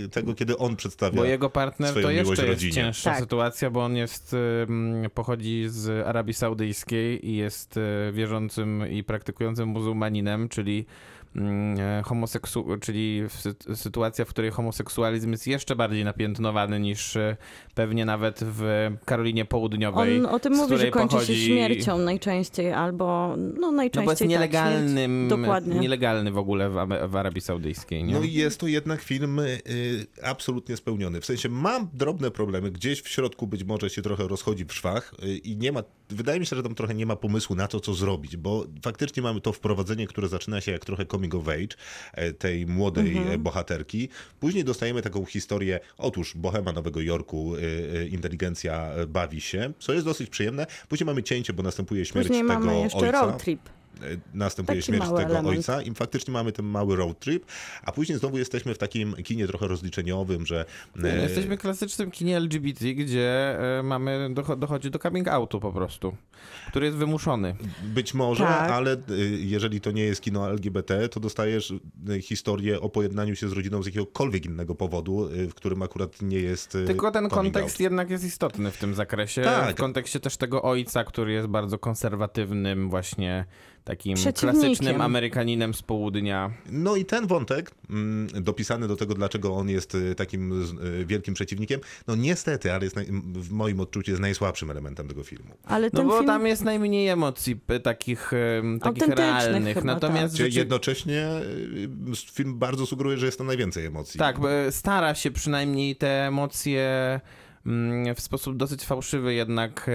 e, 0.04 0.08
tego, 0.08 0.34
kiedy 0.34 0.58
on 0.58 0.76
przedstawia 0.76 1.16
Bo 1.16 1.24
jego 1.24 1.50
partner 1.50 1.90
swoją 1.90 2.04
to 2.04 2.10
jeszcze 2.10 2.30
jest 2.30 2.42
rodzinie. 2.48 2.72
cięższa 2.72 3.10
Tak. 3.10 3.20
sytuacja, 3.20 3.70
bo 3.70 3.84
on 3.84 3.96
jest, 3.96 4.36
pochodzi 5.14 5.64
z 5.68 6.06
Arabii 6.06 6.34
Saudyjskiej 6.34 7.28
i 7.28 7.36
jest 7.36 7.76
y, 7.76 7.80
wierzącym 8.12 8.90
i 8.90 9.04
praktykującym 9.04 9.68
muzułmaninem, 9.68 10.48
czyli 10.48 10.86
e, 11.20 11.21
homoseksu- 12.04 12.78
czyli 12.80 13.22
w 13.28 13.34
sy- 13.42 13.74
sytuacja, 13.76 14.24
w 14.24 14.28
której 14.28 14.50
homoseksualizm 14.50 15.30
jest 15.32 15.46
jeszcze 15.46 15.76
bardziej 15.76 16.04
napiętnowany 16.04 16.80
niż 16.80 17.16
e, 17.16 17.36
pewnie 17.74 18.04
nawet 18.04 18.40
w 18.42 18.90
Karolinie 19.04 19.44
Południowej. 19.44 20.18
On 20.18 20.26
o 20.26 20.38
tym 20.40 20.52
mówi, 20.56 20.78
że 20.78 20.90
kończy 20.90 21.16
pochodzi- 21.16 21.26
się 21.26 21.46
śmiercią 21.46 21.98
najczęściej, 21.98 22.72
albo 22.72 23.34
no 23.38 23.60
No 23.60 23.70
najczęściej 23.72 24.06
bo 24.06 24.12
jest 24.12 24.24
nielegalnym, 24.26 25.28
Tak, 25.30 25.38
dokładnie. 25.40 25.80
nielegalny 25.80 26.30
w 26.32 26.38
ogóle 26.38 26.70
w, 26.70 26.74
w 27.10 27.16
Arabii 27.16 27.40
Saudyjskiej, 27.40 28.04
nie? 28.04 28.14
No 28.14 28.22
i 28.22 28.32
jest 28.32 28.60
to 28.60 28.66
jednak 28.66 29.02
film 29.02 29.38
y, 29.38 29.60
absolutnie 30.22 30.76
spełniony. 30.76 31.20
W 31.20 31.26
sensie 31.26 31.48
mam 31.48 31.88
drobne 31.94 32.30
problemy, 32.30 32.70
gdzieś 32.70 33.02
w 33.02 33.08
środku 33.08 33.46
być 33.46 33.64
może 33.64 33.90
się 33.90 34.02
trochę 34.02 34.28
rozchodzi 34.28 34.64
w 34.64 34.72
szwach 34.74 35.14
y, 35.24 35.36
i 35.36 35.56
nie 35.56 35.72
ma, 35.72 35.82
wydaje 36.10 36.40
mi 36.40 36.46
się, 36.46 36.56
że 36.56 36.62
tam 36.62 36.74
trochę 36.74 36.94
nie 36.94 37.06
ma 37.06 37.16
pomysłu 37.16 37.56
na 37.56 37.68
to, 37.68 37.80
co 37.80 37.94
zrobić, 37.94 38.36
bo 38.36 38.64
faktycznie 38.82 39.22
mamy 39.22 39.40
to 39.40 39.52
wprowadzenie, 39.52 40.06
które 40.06 40.28
zaczyna 40.28 40.60
się 40.60 40.72
jak 40.72 40.84
trochę 40.84 41.06
coming 41.30 41.34
of 41.34 41.48
age 41.48 41.76
e, 42.12 42.32
tej 42.32 42.66
młodej 42.66 43.08
Mhm. 43.16 43.30
e, 43.34 43.38
bohaterki. 43.38 44.08
Później 44.40 44.64
dostajemy 44.64 45.02
taką 45.02 45.24
historię, 45.24 45.80
otóż 45.98 46.34
bohema 46.36 46.72
Nowego 46.72 47.00
Jorku, 47.00 47.56
y, 47.56 48.08
inteligencja 48.08 48.90
e, 48.92 49.06
bawi 49.06 49.40
się, 49.40 49.72
co 49.78 49.92
jest 49.92 50.04
dosyć 50.04 50.30
przyjemne. 50.30 50.66
Później 50.88 51.06
mamy 51.06 51.22
cięcie, 51.22 51.52
bo 51.52 51.62
następuje 51.62 52.04
śmierć 52.04 52.28
Później 52.28 52.48
tego 52.48 52.60
mamy 52.60 52.80
jeszcze 52.80 52.98
ojca. 52.98 53.12
road 53.12 53.42
trip. 53.42 53.60
E, 54.02 54.04
następuje 54.34 54.78
Taki 54.78 54.86
śmierć 54.86 55.04
tego 55.04 55.18
element. 55.22 55.46
ojca 55.48 55.82
i 55.82 55.94
faktycznie 55.94 56.32
mamy 56.32 56.52
ten 56.52 56.66
mały 56.66 56.96
road 56.96 57.18
trip, 57.18 57.44
a 57.82 57.92
później 57.92 58.18
znowu 58.18 58.38
jesteśmy 58.38 58.74
w 58.74 58.78
takim 58.78 59.14
kinie 59.14 59.46
trochę 59.46 59.66
rozliczeniowym, 59.68 60.46
że 60.46 60.64
Nie, 60.96 61.02
no 61.02 61.08
e, 61.08 61.22
jesteśmy 61.22 61.56
w 61.56 61.60
klasycznym 61.60 62.10
kinie 62.10 62.36
LGBT, 62.36 62.94
gdzie 62.94 63.58
e, 63.78 63.82
mamy, 63.82 64.28
docho- 64.34 64.58
dochodzi 64.58 64.90
do 64.90 64.98
coming 64.98 65.28
outu 65.28 65.60
po 65.60 65.72
prostu, 65.72 66.16
który 66.68 66.86
jest 66.86 66.98
wymuszony. 66.98 67.54
być 67.82 68.14
może, 68.14 68.44
Tak. 68.44 68.70
ale 68.70 68.96
jeżeli 69.38 69.80
to 69.80 69.90
nie 69.90 70.02
jest 70.04 70.20
kino 70.20 70.50
LGBT, 70.50 71.08
to 71.08 71.20
dostajesz 71.20 71.74
historię 72.22 72.80
o 72.80 72.88
pojednaniu 72.88 73.36
się 73.36 73.48
z 73.48 73.52
rodziną 73.52 73.82
z 73.82 73.86
jakiegokolwiek 73.86 74.46
innego 74.46 74.74
powodu, 74.74 75.28
w 75.50 75.54
którym 75.54 75.82
akurat 75.82 76.22
nie 76.22 76.38
jest 76.38 76.70
Tylko 76.86 77.10
ten 77.10 77.28
kontekst 77.28 77.74
out. 77.76 77.80
jednak 77.80 78.10
jest 78.10 78.24
istotny 78.24 78.70
w 78.70 78.78
tym 78.78 78.94
zakresie. 78.94 79.42
Tak. 79.42 79.74
W 79.76 79.78
kontekście 79.78 80.20
też 80.20 80.36
tego 80.36 80.62
ojca, 80.62 81.04
który 81.04 81.32
jest 81.32 81.48
bardzo 81.48 81.78
konserwatywnym, 81.78 82.90
właśnie 82.90 83.44
takim 83.84 84.16
klasycznym 84.40 85.00
Amerykaninem 85.00 85.74
z 85.74 85.82
południa. 85.82 86.50
No 86.70 86.96
i 86.96 87.04
ten 87.04 87.26
wątek, 87.26 87.70
mm, 87.90 88.28
dopisany 88.42 88.88
do 88.88 88.96
tego, 88.96 89.14
dlaczego 89.14 89.54
on 89.54 89.68
jest 89.68 89.94
e, 89.94 90.14
takim 90.14 90.62
e, 91.00 91.04
wielkim 91.04 91.34
przeciwnikiem, 91.34 91.80
no 92.06 92.16
niestety, 92.16 92.72
ale 92.72 92.84
jest 92.84 92.96
w 93.34 93.50
moim 93.52 93.80
odczuciu 93.80 94.10
jest 94.10 94.20
najsłabszym 94.20 94.70
elementem 94.70 95.08
tego 95.08 95.22
filmu. 95.22 95.54
Ale 95.64 95.90
No 95.92 96.04
bo 96.04 96.14
film... 96.14 96.26
tam 96.26 96.46
jest 96.46 96.64
najmniej 96.64 97.08
emocji 97.08 97.60
takich, 97.82 98.32
em, 98.58 98.80
takich 98.80 99.08
realnych. 99.08 99.74
chyba, 99.76 99.94
Natomiast 99.94 100.36
rzeczy... 100.36 100.58
jednocześnie 100.58 101.28
film 102.32 102.58
bardzo 102.58 102.86
sugeruje, 102.86 103.16
że 103.18 103.26
jest 103.26 103.38
tam 103.38 103.46
najwięcej 103.46 103.86
emocji. 103.86 104.18
Tak, 104.18 104.40
bo 104.40 104.48
stara 104.70 105.14
się 105.14 105.30
przynajmniej 105.30 105.96
te 105.96 106.26
emocje 106.26 107.20
w 108.14 108.20
sposób 108.20 108.56
dosyć 108.56 108.84
fałszywy 108.84 109.34
jednak 109.34 109.90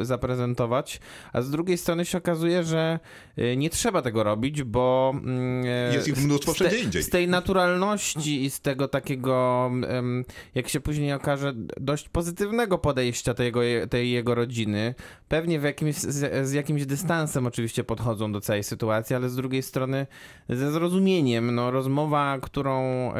e, 0.00 0.04
zaprezentować, 0.04 1.00
a 1.32 1.42
z 1.42 1.50
drugiej 1.50 1.78
strony 1.78 2.04
się 2.04 2.18
okazuje, 2.18 2.64
że 2.64 2.98
e, 3.36 3.56
nie 3.56 3.70
trzeba 3.70 4.02
tego 4.02 4.22
robić, 4.22 4.62
bo 4.62 5.14
mm, 5.14 5.64
e, 5.64 5.94
Jest 5.94 6.08
ich 6.08 6.24
mnóstwo 6.24 6.54
z 6.54 6.56
te- 6.56 6.64
wszędzie 6.64 6.84
indziej. 6.84 7.02
Z 7.02 7.10
tej 7.10 7.28
naturalności 7.28 8.44
i 8.44 8.50
z 8.50 8.60
tego 8.60 8.88
takiego, 8.88 9.70
jak 10.54 10.68
się 10.68 10.80
później 10.80 11.12
okaże, 11.12 11.52
dość 11.80 12.08
pozytywnego 12.08 12.78
podejścia 12.78 13.34
tej 13.34 13.46
jego, 13.46 13.60
tej 13.90 14.10
jego 14.10 14.34
rodziny, 14.34 14.94
pewnie 15.28 15.60
w 15.60 15.62
jakimś, 15.62 15.96
z, 15.96 16.48
z 16.48 16.52
jakimś 16.52 16.86
dystansem 16.86 17.46
oczywiście 17.46 17.84
podchodzą 17.84 18.32
do 18.32 18.40
całej 18.40 18.64
sytuacji, 18.64 19.16
ale 19.16 19.28
z 19.28 19.36
drugiej 19.36 19.62
strony 19.62 20.06
ze 20.48 20.72
zrozumieniem. 20.72 21.54
No, 21.54 21.70
rozmowa, 21.70 22.38
którą... 22.42 23.12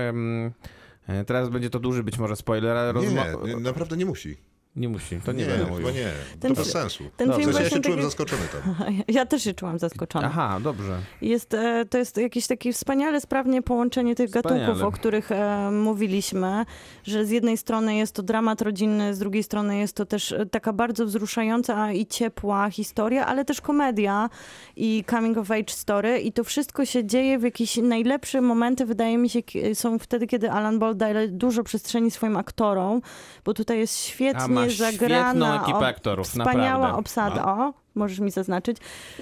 e, 1.06 1.24
Teraz 1.24 1.48
będzie 1.48 1.70
to 1.70 1.78
duży 1.80 2.02
być 2.02 2.18
może 2.18 2.36
spoiler, 2.36 2.76
ale 2.76 2.92
rozmo- 2.92 3.14
Nie, 3.46 3.56
naprawdę 3.56 3.96
nie 3.96 4.06
musi. 4.06 4.36
Nie 4.76 4.88
musi, 4.88 5.20
to 5.24 5.32
nie, 5.32 5.42
Nie, 5.44 5.50
będę 5.50 5.66
mówił. 5.66 5.88
nie. 5.90 6.10
Ten 6.40 6.54
to 6.54 6.62
bez 6.62 6.70
sensu. 6.72 7.04
ten 7.16 7.32
W 7.32 7.36
film 7.36 7.52
sensie 7.52 7.64
ja 7.64 7.70
się 7.70 7.80
czułem 7.80 7.98
taki- 7.98 8.02
zaskoczony 8.04 8.42
tam. 8.52 8.74
Ja 9.08 9.26
też 9.26 9.44
się 9.44 9.54
czułam 9.54 9.78
zaskoczona. 9.78 10.26
Aha, 10.26 10.58
dobrze. 10.62 10.98
Jest, 11.22 11.54
e, 11.54 11.84
to 11.90 11.98
jest 11.98 12.16
jakieś 12.16 12.46
takie 12.46 12.72
wspaniale, 12.72 13.20
sprawnie 13.20 13.62
połączenie 13.62 14.14
tych 14.14 14.28
Wspaniale. 14.30 14.60
gatunków, 14.60 14.82
o 14.88 14.92
których 14.92 15.32
e, 15.32 15.70
mówiliśmy, 15.70 16.64
że 17.04 17.26
z 17.26 17.30
jednej 17.30 17.56
strony 17.56 17.96
jest 17.96 18.14
to 18.14 18.22
dramat 18.22 18.62
rodzinny, 18.62 19.14
z 19.14 19.18
drugiej 19.18 19.42
strony 19.42 19.78
jest 19.78 19.96
to 19.96 20.06
też 20.06 20.32
e, 20.32 20.46
taka 20.46 20.72
bardzo 20.72 21.06
wzruszająca 21.06 21.92
i 21.92 22.06
ciepła 22.06 22.70
historia, 22.70 23.26
ale 23.26 23.44
też 23.44 23.60
komedia 23.60 24.30
i 24.76 25.04
coming 25.10 25.38
of 25.38 25.50
age 25.50 25.72
story 25.72 26.18
i 26.20 26.32
to 26.32 26.44
wszystko 26.44 26.84
się 26.84 27.04
dzieje 27.06 27.38
w 27.38 27.42
jakieś 27.42 27.76
najlepsze 27.76 28.40
momenty, 28.40 28.86
wydaje 28.86 29.18
mi 29.18 29.28
się, 29.30 29.40
są 29.74 29.98
wtedy, 29.98 30.26
kiedy 30.26 30.50
Alan 30.50 30.78
Ball 30.78 30.96
daje 30.96 31.28
dużo 31.28 31.62
przestrzeni 31.64 32.10
swoim 32.10 32.36
aktorom, 32.36 33.02
bo 33.44 33.54
tutaj 33.54 33.78
jest 33.78 33.94
A 34.34 34.48
świetnie 34.70 34.98
zagrana. 34.98 35.30
świetną 35.30 35.62
ekipę 35.62 35.86
aktorów, 35.86 36.26
Wspaniała 36.28 36.70
naprawdę. 36.78 36.98
obsada, 36.98 37.44
o, 37.46 37.72
możesz 37.94 38.18
mi 38.20 38.30
zaznaczyć. 38.30 38.76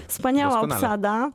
Wspaniała 0.09 0.53
Doskonale. 0.53 0.80
obsada. 0.80 1.30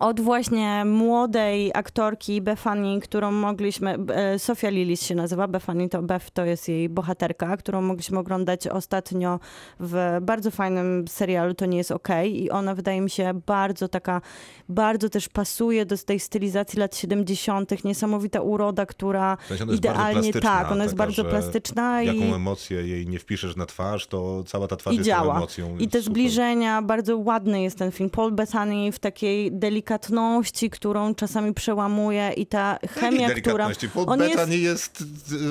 Od 0.00 0.20
właśnie 0.20 0.84
młodej 0.84 1.70
aktorki 1.74 2.40
Bethany, 2.40 3.00
którą 3.00 3.32
mogliśmy, 3.32 3.96
e, 4.14 4.38
Sofia 4.38 4.70
Lilis 4.70 5.02
się 5.02 5.14
nazywa, 5.14 5.48
Bethany 5.48 5.88
to 5.88 6.02
Beth 6.02 6.30
to 6.30 6.44
jest 6.44 6.68
jej 6.68 6.88
bohaterka, 6.88 7.56
którą 7.56 7.82
mogliśmy 7.82 8.18
oglądać 8.18 8.66
ostatnio 8.66 9.40
w 9.80 10.18
bardzo 10.22 10.50
fajnym 10.50 11.08
serialu 11.08 11.54
To 11.54 11.66
nie 11.66 11.78
jest 11.78 11.90
okej 11.90 12.42
i 12.42 12.50
ona 12.50 12.74
wydaje 12.74 13.00
mi 13.00 13.10
się 13.10 13.40
bardzo 13.46 13.88
taka, 13.88 14.20
bardzo 14.68 15.08
też 15.08 15.28
pasuje 15.28 15.86
do 15.86 15.98
tej 15.98 16.20
stylizacji 16.20 16.78
lat 16.78 16.96
70., 16.96 17.84
niesamowita 17.84 18.40
uroda, 18.40 18.86
która 18.86 19.36
idealnie, 19.74 20.32
tak, 20.32 20.72
ona 20.72 20.84
jest 20.84 20.94
taka, 20.94 21.06
bardzo 21.06 21.24
plastyczna 21.24 22.02
Jaką 22.02 22.18
i 22.18 22.32
emocję 22.32 22.86
jej 22.86 23.06
nie 23.06 23.18
wpiszesz 23.18 23.56
na 23.56 23.66
twarz, 23.66 24.06
to 24.06 24.44
cała 24.46 24.68
ta 24.68 24.76
twarz 24.76 24.94
i 24.94 24.96
jest 24.96 25.06
działa. 25.06 25.36
emocją. 25.36 25.78
I 25.78 25.88
te 25.88 25.98
super. 25.98 26.02
zbliżenia, 26.02 26.82
bardzo 26.82 27.18
ładny 27.18 27.62
jest 27.62 27.78
ten 27.78 27.92
film. 27.92 28.10
Paul 28.10 28.32
Bettany 28.32 28.92
w 28.92 28.98
takiej 28.98 29.52
delikatności, 29.88 30.70
którą 30.70 31.14
czasami 31.14 31.54
przełamuje 31.54 32.32
i 32.36 32.46
ta 32.46 32.78
chemia, 32.94 33.30
która... 33.30 33.70
On 34.06 34.20
jest... 34.20 34.52
jest 34.52 35.04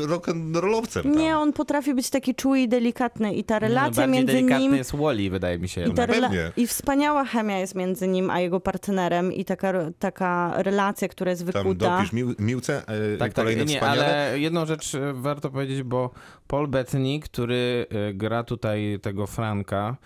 rock'n'rollowcem 0.08 1.04
tam. 1.04 1.12
Nie, 1.12 1.38
on 1.38 1.54
potrafi 1.54 1.94
być 1.94 2.10
taki 2.10 2.36
czuły 2.36 2.60
i 2.60 2.68
delikatny 2.68 3.34
i 3.34 3.44
ta 3.44 3.60
relacja 3.60 4.08
No, 4.08 4.14
między 4.14 4.34
delikatny 4.34 4.60
nim... 4.60 4.76
jest 4.76 4.96
Wally, 4.96 5.30
wydaje 5.30 5.60
mi 5.60 5.70
się. 5.70 5.84
I, 5.84 5.94
ta 5.94 6.06
rela-. 6.08 6.52
I 6.58 6.68
wspaniała 6.68 7.26
chemia 7.26 7.60
jest 7.60 7.76
między 7.76 8.08
nim 8.08 8.30
a 8.30 8.40
jego 8.40 8.60
partnerem 8.60 9.34
i 9.34 9.46
taka, 9.46 9.74
taka 10.00 10.54
relacja, 10.58 11.08
która 11.08 11.32
jest 11.32 11.52
Tam 11.52 11.64
wykuta. 11.64 11.98
dopisz 11.98 12.14
mił, 12.14 12.36
miłce, 12.40 12.78
e, 12.78 13.18
Tak, 13.18 13.34
tak, 13.34 13.34
kolejne 13.34 13.66
nie, 13.66 13.76
wspaniale. 13.76 14.06
ale 14.06 14.40
jedną 14.40 14.66
rzecz 14.66 14.96
e, 14.96 15.14
warto 15.14 15.50
powiedzieć, 15.50 15.84
bo 15.84 16.10
Paul 16.48 16.68
Bettany, 16.68 17.20
który 17.20 17.86
e, 17.90 18.14
gra 18.14 18.44
tutaj 18.44 19.00
tego 19.02 19.28
Franka, 19.28 19.98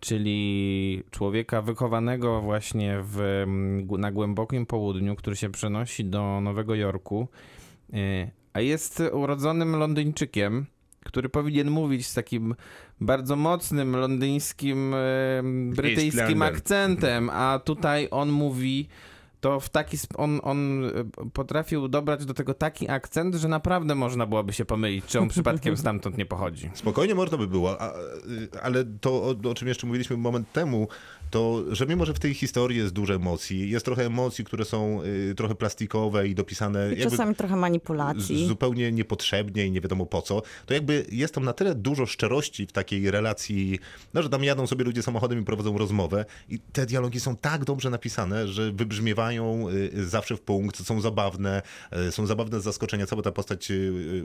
czyli 0.00 1.02
człowieka 1.10 1.62
wychowanego 1.62 2.40
właśnie 2.40 2.98
w, 3.02 3.20
mm, 3.20 3.88
na 4.00 4.12
głębokim 4.12 4.66
południu, 4.66 5.16
który 5.16 5.36
się 5.36 5.50
przenosi 5.50 6.04
do 6.04 6.40
Nowego 6.40 6.74
Jorku, 6.74 7.28
e, 7.92 8.30
a 8.52 8.60
jest 8.60 9.02
urodzonym 9.12 9.76
Londyńczykiem, 9.76 10.66
który 11.04 11.28
powinien 11.28 11.70
mówić 11.70 12.06
z 12.06 12.14
takim 12.14 12.54
bardzo 13.00 13.36
mocnym 13.36 13.96
londyńskim, 13.96 14.94
e, 14.94 15.42
brytyjskim 15.74 16.42
akcentem, 16.42 17.30
a 17.30 17.60
tutaj 17.64 18.08
on 18.10 18.30
mówi 18.30 18.88
to 19.40 19.60
w 19.60 19.68
taki 19.68 19.96
sp- 20.04 20.16
on, 20.18 20.40
on 20.42 20.84
e, 20.84 20.90
potrafił 21.32 21.88
dobrać 21.88 22.24
do 22.26 22.34
tego 22.34 22.54
taki 22.54 22.88
akcent, 22.90 23.34
że 23.34 23.48
naprawdę 23.48 23.94
można 23.94 24.26
byłoby 24.26 24.52
się 24.52 24.64
pomylić, 24.64 25.04
czy 25.06 25.20
on 25.20 25.28
przypadkiem 25.28 25.76
stamtąd 25.82 26.18
nie 26.18 26.26
pochodzi. 26.26 26.70
Spokojnie 26.74 27.14
można 27.14 27.38
by 27.38 27.46
było, 27.46 27.80
a, 27.80 27.90
y, 27.90 28.48
ale 28.62 28.84
to, 29.00 29.10
o, 29.12 29.50
o 29.50 29.54
czym 29.54 29.68
jeszcze 29.68 29.86
mówiliśmy 29.86 30.16
moment 30.16 30.52
temu, 30.52 30.88
to, 31.30 31.64
że 31.74 31.86
mimo, 31.86 32.04
że 32.04 32.14
w 32.14 32.18
tej 32.18 32.34
historii 32.34 32.78
jest 32.78 32.92
dużo 32.92 33.14
emocji, 33.14 33.70
jest 33.70 33.84
trochę 33.84 34.06
emocji, 34.06 34.44
które 34.44 34.64
są 34.64 35.02
y, 35.02 35.34
trochę 35.34 35.54
plastikowe 35.54 36.28
i 36.28 36.34
dopisane 36.34 36.86
I 36.86 36.98
jakby 36.98 37.10
czasami 37.10 37.34
trochę 37.34 37.56
manipulacji. 37.56 38.46
zupełnie 38.46 38.92
niepotrzebnie 38.92 39.66
i 39.66 39.70
nie 39.70 39.80
wiadomo 39.80 40.06
po 40.06 40.22
co, 40.22 40.42
to 40.66 40.74
jakby 40.74 41.06
jest 41.12 41.34
tam 41.34 41.44
na 41.44 41.52
tyle 41.52 41.74
dużo 41.74 42.06
szczerości 42.06 42.66
w 42.66 42.72
takiej 42.72 43.10
relacji, 43.10 43.78
no, 44.14 44.22
że 44.22 44.28
tam 44.28 44.44
jadą 44.44 44.66
sobie 44.66 44.84
ludzie 44.84 45.02
samochodem 45.02 45.40
i 45.40 45.44
prowadzą 45.44 45.78
rozmowę 45.78 46.24
i 46.48 46.58
te 46.58 46.86
dialogi 46.86 47.20
są 47.20 47.36
tak 47.36 47.64
dobrze 47.64 47.90
napisane, 47.90 48.48
że 48.48 48.72
wybrzmiewają 48.72 49.68
y, 49.68 50.06
zawsze 50.06 50.36
w 50.36 50.40
punkt, 50.40 50.86
są 50.86 51.00
zabawne, 51.00 51.62
y, 52.08 52.12
są 52.12 52.26
zabawne 52.26 52.60
z 52.60 52.64
zaskoczenia. 52.64 53.06
Cała 53.06 53.22
ta 53.22 53.32
postać 53.32 53.70
y, 53.70 54.24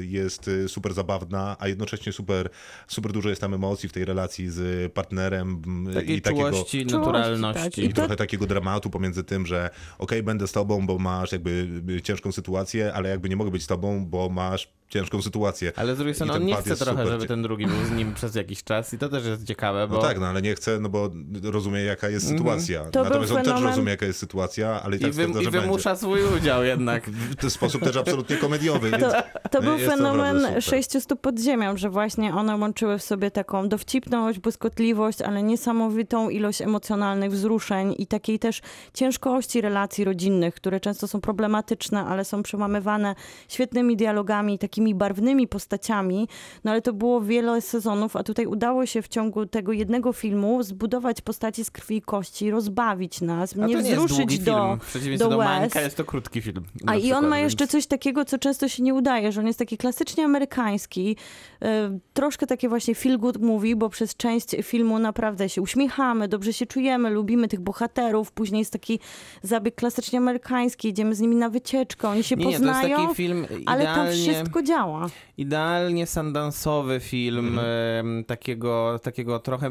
jest 0.00 0.50
super 0.68 0.94
zabawna, 0.94 1.56
a 1.58 1.68
jednocześnie 1.68 2.12
super, 2.12 2.48
super 2.88 3.12
dużo 3.12 3.28
jest 3.28 3.40
tam 3.40 3.54
emocji 3.54 3.88
w 3.88 3.92
tej 3.92 4.04
relacji 4.04 4.50
z 4.50 4.92
partnerem 4.92 5.62
Takiej 5.94 6.16
i 6.16 6.22
takiego... 6.22 6.50
czułości, 6.50 6.86
Czułości, 6.86 6.96
naturalności. 6.96 7.62
tak. 7.62 7.78
I 7.78 7.84
I 7.84 7.88
to- 7.88 7.94
trochę 7.94 8.16
takiego 8.16 8.46
dramatu 8.46 8.90
pomiędzy 8.90 9.24
tym, 9.24 9.46
że 9.46 9.70
okej, 9.98 10.22
będę 10.22 10.46
z 10.46 10.52
tobą, 10.52 10.86
bo 10.86 10.98
masz 10.98 11.32
jakby 11.32 11.68
ciężką 12.02 12.32
sytuację, 12.32 12.94
ale 12.94 13.08
jakby 13.08 13.28
nie 13.28 13.36
mogę 13.36 13.50
być 13.50 13.62
z 13.62 13.66
tobą, 13.66 14.06
bo 14.06 14.28
masz 14.28 14.68
ciężką 14.88 15.22
sytuację. 15.22 15.72
Ale 15.76 15.94
z 15.94 15.98
drugiej 15.98 16.12
I 16.12 16.14
strony 16.14 16.32
on 16.32 16.44
nie 16.44 16.56
chce 16.56 16.76
trochę, 16.76 16.90
super. 17.02 17.06
żeby 17.08 17.26
ten 17.26 17.42
drugi 17.42 17.66
był 17.66 17.84
z 17.84 17.90
nim 17.90 18.14
przez 18.14 18.34
jakiś 18.34 18.64
czas 18.64 18.94
i 18.94 18.98
to 18.98 19.08
też 19.08 19.26
jest 19.26 19.44
ciekawe, 19.44 19.88
bo 19.88 19.94
No 19.96 20.02
tak, 20.02 20.20
no 20.20 20.26
ale 20.26 20.42
nie 20.42 20.54
chcę, 20.54 20.80
no 20.80 20.88
bo 20.88 21.10
rozumie 21.42 21.80
jaka 21.80 22.08
jest 22.08 22.28
sytuacja. 22.28 22.84
To 22.84 22.90
był 22.90 23.04
Natomiast 23.04 23.32
on 23.32 23.42
też 23.42 23.52
fenomen- 23.52 23.66
rozumie 23.66 23.90
jaka 23.90 24.06
jest 24.06 24.18
sytuacja, 24.18 24.82
ale 24.82 24.96
i 24.96 24.98
i, 24.98 25.02
tak 25.02 25.10
wy, 25.10 25.22
stwierdza, 25.22 25.40
i 25.40 25.44
że 25.44 25.50
będzie. 25.50 25.66
wymusza 25.66 25.96
swój 25.96 26.20
udział 26.36 26.64
jednak. 26.64 27.10
W 27.10 27.36
ten 27.36 27.50
sposób 27.50 27.82
też 27.84 27.96
absolutnie 27.96 28.36
komediowy. 28.36 28.90
To, 28.90 29.12
to 29.50 29.62
był 29.62 29.78
fenomen 29.78 30.60
sześciu 30.60 31.00
stóp 31.00 31.20
pod 31.20 31.38
ziemią, 31.40 31.76
że 31.76 31.90
właśnie 31.90 32.34
one 32.34 32.56
łączyły 32.56 32.98
w 32.98 33.02
sobie 33.02 33.30
taką 33.30 33.68
dowcipność, 33.68 34.38
błyskotliwość, 34.38 35.22
ale 35.22 35.42
niesamowitą 35.42 36.30
ilość 36.30 36.62
emocjonalnych 36.62 37.30
wzruszeń 37.32 37.94
i 37.98 38.06
takiej 38.06 38.38
też 38.38 38.60
ciężkości 38.94 39.60
relacji 39.60 40.04
rodzinnych, 40.04 40.54
które 40.54 40.80
często 40.80 41.08
są 41.08 41.20
problematyczne, 41.20 42.04
ale 42.04 42.24
są 42.24 42.42
przełamywane 42.42 43.14
świetnymi 43.48 43.96
dialogami, 43.96 44.58
takimi 44.58 44.75
barwnymi 44.94 45.48
postaciami. 45.48 46.28
No 46.64 46.70
ale 46.70 46.82
to 46.82 46.92
było 46.92 47.20
wiele 47.20 47.60
sezonów, 47.60 48.16
a 48.16 48.22
tutaj 48.22 48.46
udało 48.46 48.86
się 48.86 49.02
w 49.02 49.08
ciągu 49.08 49.46
tego 49.46 49.72
jednego 49.72 50.12
filmu 50.12 50.62
zbudować 50.62 51.20
postaci 51.20 51.64
z 51.64 51.70
krwi 51.70 51.96
i 51.96 52.02
kości, 52.02 52.50
rozbawić 52.50 53.20
nas, 53.20 53.50
to 53.50 53.66
nie 53.66 53.76
wzruszyć 53.76 54.38
do, 54.38 54.78
film. 54.92 55.18
Do 55.18 55.28
do, 55.28 55.36
łez. 55.36 55.48
Mańka 55.48 55.80
jest 55.80 55.96
to 55.96 56.04
krótki 56.04 56.42
film. 56.42 56.64
A 56.86 56.94
i 56.94 57.12
on 57.12 57.26
ma 57.26 57.38
jeszcze 57.38 57.64
więc- 57.64 57.72
coś 57.72 57.86
takiego, 57.86 58.24
co 58.24 58.38
często 58.38 58.68
się 58.68 58.82
nie 58.82 58.94
udaje, 58.94 59.32
że 59.32 59.40
on 59.40 59.46
jest 59.46 59.58
taki 59.58 59.76
klasycznie 59.76 60.24
amerykański, 60.24 61.16
e, 61.62 61.98
troszkę 62.14 62.46
takie 62.46 62.68
właśnie 62.68 62.94
feel 62.94 63.18
good 63.18 63.40
movie, 63.42 63.76
bo 63.76 63.88
przez 63.88 64.16
część 64.16 64.46
filmu 64.62 64.98
naprawdę 64.98 65.48
się 65.48 65.62
uśmiechamy, 65.62 66.28
dobrze 66.28 66.52
się 66.52 66.66
czujemy, 66.66 67.10
lubimy 67.10 67.48
tych 67.48 67.60
bohaterów, 67.60 68.32
później 68.32 68.58
jest 68.58 68.72
taki 68.72 69.00
zabieg 69.42 69.74
klasycznie 69.74 70.18
amerykański, 70.18 70.88
idziemy 70.88 71.14
z 71.14 71.20
nimi 71.20 71.36
na 71.36 71.50
wycieczkę, 71.50 72.08
oni 72.08 72.22
się 72.22 72.36
Nie, 72.36 72.44
nie, 72.46 72.52
to 72.52 72.58
poznają, 72.58 72.88
jest 72.88 73.02
taki 73.02 73.14
film 73.16 73.46
ale 73.66 73.84
tam 73.84 74.06
idealnie- 74.06 74.32
wszystko 74.32 74.62
działa. 74.66 75.06
Idealnie 75.38 76.06
sandansowy 76.06 77.00
film, 77.00 77.58
em, 77.58 78.24
takiego, 78.24 79.00
takiego 79.02 79.38
trochę, 79.38 79.70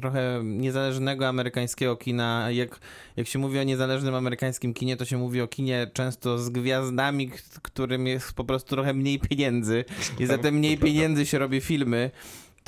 trochę 0.00 0.40
niezależnego 0.44 1.28
amerykańskiego 1.28 1.96
kina. 1.96 2.50
Jak, 2.50 2.80
jak 3.16 3.26
się 3.26 3.38
mówi 3.38 3.58
o 3.58 3.62
niezależnym 3.62 4.14
amerykańskim 4.14 4.74
kinie, 4.74 4.96
to 4.96 5.04
się 5.04 5.18
mówi 5.18 5.40
o 5.40 5.48
kinie 5.48 5.90
często 5.92 6.38
z 6.38 6.50
gwiazdami, 6.50 7.30
którym 7.62 8.06
jest 8.06 8.32
po 8.32 8.44
prostu 8.44 8.68
trochę 8.68 8.94
mniej 8.94 9.18
pieniędzy 9.18 9.84
i 10.18 10.26
za 10.26 10.38
te 10.38 10.52
mniej 10.52 10.78
pieniędzy 10.78 11.26
się 11.26 11.38
robi 11.38 11.60
filmy. 11.60 12.10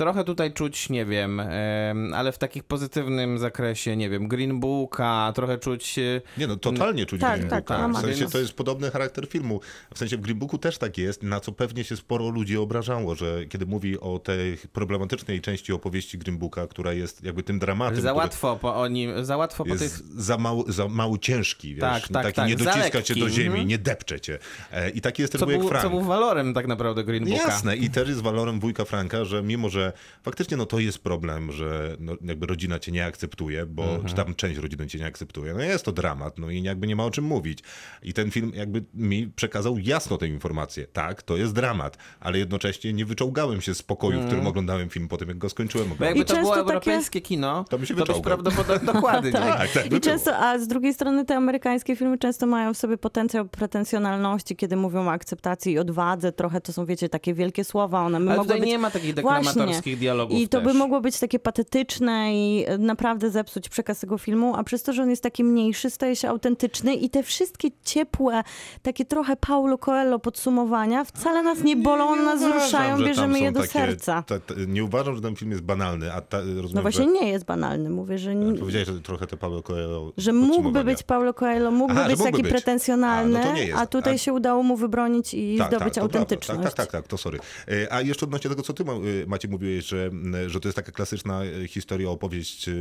Trochę 0.00 0.24
tutaj 0.24 0.52
czuć, 0.52 0.90
nie 0.90 1.04
wiem, 1.04 1.40
em, 1.40 2.14
ale 2.14 2.32
w 2.32 2.38
takim 2.38 2.62
pozytywnym 2.62 3.38
zakresie, 3.38 3.96
nie 3.96 4.10
wiem, 4.10 4.28
Green 4.28 4.60
Booka, 4.60 5.32
trochę 5.34 5.58
czuć... 5.58 5.98
e, 5.98 6.20
Nie 6.38 6.46
no, 6.46 6.56
totalnie 6.56 7.06
czuć 7.06 7.20
Tak, 7.20 7.38
Green 7.38 7.50
tak, 7.50 7.64
Booka. 7.64 7.88
no 7.88 7.98
w 7.98 8.02
sensie 8.02 8.26
to 8.26 8.38
jest 8.38 8.52
podobny 8.52 8.90
charakter 8.90 9.28
filmu. 9.28 9.60
W 9.94 9.98
sensie 9.98 10.16
w 10.16 10.20
Green 10.20 10.38
Booku 10.38 10.58
też 10.58 10.78
tak 10.78 10.98
jest, 10.98 11.22
na 11.22 11.40
co 11.40 11.52
pewnie 11.52 11.84
się 11.84 11.96
sporo 11.96 12.28
ludzi 12.28 12.56
obrażało, 12.56 13.14
że 13.14 13.46
kiedy 13.46 13.66
mówi 13.66 14.00
o 14.00 14.18
tej 14.18 14.56
problematycznej 14.72 15.40
części 15.40 15.72
opowieści 15.72 16.18
Green 16.18 16.38
Booka, 16.38 16.66
która 16.66 16.92
jest 16.92 17.24
jakby 17.24 17.42
tym 17.42 17.58
dramatem, 17.58 18.00
Za 18.00 18.12
łatwo 18.12 18.56
po, 18.56 18.76
oni, 18.76 19.08
za 19.22 19.36
łatwo 19.36 19.64
po 19.64 19.70
tych... 19.72 19.80
jest 19.82 20.14
za, 20.16 20.38
mało, 20.38 20.64
za 20.68 20.88
mało 20.88 21.18
ciężki, 21.18 21.74
wiesz, 21.74 21.80
Tak, 21.80 22.08
tak, 22.08 22.22
taki 22.24 22.36
tak, 22.36 22.48
nie 22.48 22.56
dociska 22.56 22.78
lekki, 22.78 23.02
cię 23.02 23.14
do 23.14 23.28
ziemi, 23.28 23.46
mhm. 23.48 23.68
nie 23.68 23.78
depcze 23.78 24.20
cię. 24.20 24.38
E, 24.72 24.90
I 24.90 25.00
taki 25.00 25.22
jest 25.22 25.32
ten 25.32 25.38
Co 25.38 25.46
wujek 25.46 25.60
był, 25.60 25.68
Frank. 25.68 25.84
co 25.84 25.90
był 25.90 26.02
walorem 26.02 26.54
tak 26.54 26.66
naprawdę 26.66 27.04
Green 27.04 27.24
Booka. 27.24 27.42
Jasne, 27.42 27.76
i 27.76 27.90
też 27.90 28.08
jest 28.08 28.20
walorem 28.20 28.60
wujka 28.60 28.84
Franka, 28.84 29.24
że 29.24 29.42
mimo, 29.42 29.68
że 29.68 29.89
faktycznie 30.22 30.56
no 30.56 30.66
to 30.66 30.78
jest 30.78 30.98
problem, 30.98 31.52
że 31.52 31.96
no, 32.00 32.12
jakby 32.22 32.46
rodzina 32.46 32.78
cię 32.78 32.92
nie 32.92 33.04
akceptuje, 33.06 33.66
bo 33.66 33.82
Mhm. 33.84 34.04
czy 34.04 34.14
tam 34.14 34.34
część 34.34 34.58
rodziny 34.58 34.86
cię 34.86 34.98
nie 34.98 35.06
akceptuje, 35.06 35.54
no 35.54 35.60
jest 35.60 35.84
to 35.84 35.92
dramat, 35.92 36.38
no 36.38 36.50
i 36.50 36.62
jakby 36.62 36.86
nie 36.86 36.96
ma 36.96 37.04
o 37.04 37.10
czym 37.10 37.24
mówić. 37.24 37.58
I 38.02 38.12
ten 38.12 38.30
film 38.30 38.52
jakby 38.54 38.84
mi 38.94 39.26
przekazał 39.36 39.78
jasno 39.78 40.18
tę 40.18 40.26
informację. 40.28 40.86
Tak, 40.86 41.22
to 41.22 41.36
jest 41.36 41.52
dramat, 41.54 41.96
ale 42.20 42.38
jednocześnie 42.38 42.92
nie 42.92 43.04
wyczołgałem 43.04 43.60
się 43.60 43.74
z 43.74 43.82
pokoju, 43.82 44.20
w 44.20 44.26
którym 44.26 44.46
oglądałem 44.46 44.88
film 44.88 45.08
po 45.08 45.16
tym, 45.16 45.28
jak 45.28 45.38
go 45.38 45.48
skończyłem 45.48 45.88
Bo 45.98 46.04
jakby 46.04 46.24
to 46.24 46.34
było 46.34 46.38
często 46.46 46.54
takie- 46.64 46.70
europejskie 46.70 47.20
kino, 47.20 47.64
To 47.70 47.78
by 47.78 47.86
się 47.86 47.94
to 47.94 48.20
prawdopodobnie 48.20 48.86
dokładnie. 48.92 49.32
Tak, 49.32 49.70
tak 49.72 49.88
by 49.88 49.96
I 49.96 50.00
często, 50.00 50.36
a 50.36 50.58
z 50.58 50.68
drugiej 50.68 50.94
strony 50.94 51.24
te 51.24 51.36
amerykańskie 51.36 51.96
filmy 51.96 52.18
często 52.18 52.46
mają 52.46 52.74
w 52.74 52.76
sobie 52.76 52.98
potencjał 52.98 53.48
pretensjonalności, 53.84 54.56
kiedy 54.56 54.76
mówią 54.76 55.06
o 55.06 55.10
akceptacji 55.10 55.72
i 55.72 55.78
odwadze. 55.78 56.32
Trochę 56.32 56.60
to 56.60 56.72
są, 56.72 56.86
wiecie, 56.86 57.08
takie 57.08 57.34
wielkie 57.34 57.64
słowa. 57.64 58.00
One 58.06 58.20
by 58.20 58.26
Ale 58.26 58.36
mogły 58.36 58.44
tutaj 58.44 58.60
być... 58.60 58.68
nie 58.68 58.78
ma 58.78 58.90
takich 58.90 59.14
deklamatorskich 59.14 59.79
dialogów 59.84 60.38
I 60.40 60.48
to 60.48 60.58
też. 60.60 60.66
by 60.72 60.74
mogło 60.74 61.00
być 61.00 61.18
takie 61.18 61.38
patetyczne 61.38 62.34
i 62.34 62.66
naprawdę 62.78 63.30
zepsuć 63.30 63.68
przekaz 63.68 64.00
tego 64.00 64.18
filmu, 64.18 64.54
a 64.56 64.64
przez 64.64 64.82
to, 64.82 64.92
że 64.92 65.02
on 65.02 65.10
jest 65.10 65.22
taki 65.22 65.44
mniejszy, 65.44 65.90
staje 65.90 66.16
się 66.16 66.28
autentyczny 66.28 66.94
i 66.94 67.10
te 67.10 67.22
wszystkie 67.22 67.68
ciepłe, 67.84 68.42
takie 68.82 69.04
trochę 69.04 69.36
Paulo 69.36 69.78
Coelho 69.78 70.18
podsumowania 70.18 71.04
wcale 71.04 71.42
nas 71.42 71.62
nie 71.64 71.76
bolą, 71.76 72.08
one 72.08 72.22
nas 72.22 72.40
wzruszają, 72.40 72.96
tam 72.96 73.04
bierzemy 73.06 73.40
je 73.40 73.52
do 73.52 73.60
takie- 73.60 73.72
serca. 73.72 74.22
ta- 74.22 74.40
ta- 74.40 74.54
nie 74.68 74.84
uważam, 74.84 75.14
że 75.16 75.20
ten 75.22 75.36
film 75.36 75.50
jest 75.50 75.62
banalny, 75.62 76.12
a 76.12 76.20
ta, 76.20 76.38
rozumiem, 76.40 76.70
No 76.74 76.82
właśnie 76.82 77.04
że... 77.04 77.10
nie 77.10 77.28
jest 77.28 77.44
banalny. 77.44 77.90
Mówię, 77.90 78.18
że, 78.18 78.30
n- 78.30 78.56
Powiedziałeś, 78.58 78.88
że 78.88 79.00
trochę 79.00 79.26
te 79.26 79.36
Paulo 79.36 79.62
Coelho 79.62 80.12
że 80.16 80.32
mógłby 80.32 80.84
być 80.84 81.02
Paulo 81.02 81.34
Coelho, 81.34 81.70
mógłby 81.70 82.00
Aha, 82.00 82.08
być 82.08 82.18
mógłby 82.18 82.32
taki 82.32 82.42
być. 82.42 82.52
pretensjonalny, 82.52 83.38
A, 83.38 83.42
a, 83.42 83.46
no 83.46 83.52
nie 83.52 83.64
jest. 83.66 83.90
tutaj 83.90 84.14
A- 84.14 84.18
się 84.18 84.32
udało 84.32 84.62
mu 84.62 84.76
wybronić 84.76 85.34
i 85.34 85.54
zdobyć 85.56 85.70
to 85.72 85.78
prawda. 85.78 86.00
autentyczność. 86.02 86.60
Tak, 86.62 86.74
tak, 86.74 86.86
tak, 86.86 86.92
tak, 86.92 87.08
to 87.08 87.18
sorry. 87.18 87.38
E, 87.68 87.92
A 87.92 88.00
jeszcze 88.00 88.26
odnośnie 88.26 88.50
tego, 88.50 88.62
co 88.62 88.72
ty, 88.72 88.82
y, 88.82 89.24
Macie, 89.26 89.48
mówiłeś, 89.60 89.86
że, 89.86 90.10
że 90.46 90.60
to 90.60 90.68
jest 90.68 90.76
taka 90.76 90.92
klasyczna 90.92 91.44
e, 91.44 91.68
historia, 91.68 92.10
opowieść 92.10 92.68
e, 92.68 92.72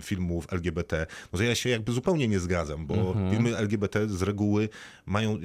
filmów 0.00 0.52
LGBT. 0.52 1.06
To 1.30 1.42
ja 1.42 1.54
się 1.54 1.70
jakby 1.70 1.92
zupełnie 1.92 2.28
nie 2.28 2.40
zgadzam, 2.40 2.86
bo 2.86 2.94
Mhm. 2.94 3.30
filmy 3.30 3.56
LGBT 3.56 4.08
z 4.08 4.22
reguły 4.22 4.68
mają, 5.06 5.34
e, 5.34 5.38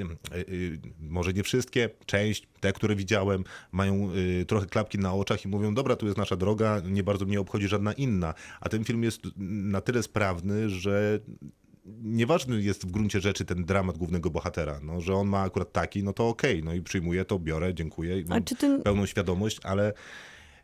może 1.00 1.34
nie 1.34 1.44
wszystkie, 1.44 1.90
część, 2.06 2.48
te, 2.60 2.74
które 2.74 2.96
widziałem, 2.96 3.44
mają 3.72 4.10
trochę 4.48 4.66
klapki 4.66 4.98
na 5.00 5.14
oczach 5.14 5.46
i 5.46 5.48
mówią, 5.48 5.74
dobra, 5.74 5.96
tu 5.96 6.06
jest 6.06 6.18
nasza 6.18 6.36
droga, 6.36 6.82
nie 6.90 7.04
bardzo 7.04 7.26
mnie 7.26 7.40
obchodzi 7.40 7.68
żadna 7.68 7.94
inna. 7.94 8.34
A 8.62 8.70
ten 8.70 8.84
film 8.84 9.04
jest 9.04 9.22
na 9.38 9.82
tyle 9.82 10.04
sprawny, 10.04 10.70
że 10.70 11.20
nieważny 12.04 12.62
jest 12.62 12.88
w 12.88 12.92
gruncie 12.92 13.22
rzeczy 13.22 13.46
ten 13.46 13.66
dramat 13.66 13.98
głównego 13.98 14.30
bohatera, 14.30 14.80
no, 14.84 15.02
że 15.02 15.16
on 15.16 15.28
ma 15.28 15.42
akurat 15.42 15.72
taki, 15.72 16.04
no 16.04 16.14
to 16.14 16.28
okej, 16.30 16.64
no 16.64 16.74
i 16.74 16.82
przyjmuję 16.82 17.26
to, 17.26 17.40
biorę, 17.40 17.74
dziękuję, 17.74 18.24
mam 18.28 18.44
czy 18.44 18.56
ty- 18.56 18.80
pełną 18.80 19.06
świadomość, 19.06 19.60
ale 19.64 19.94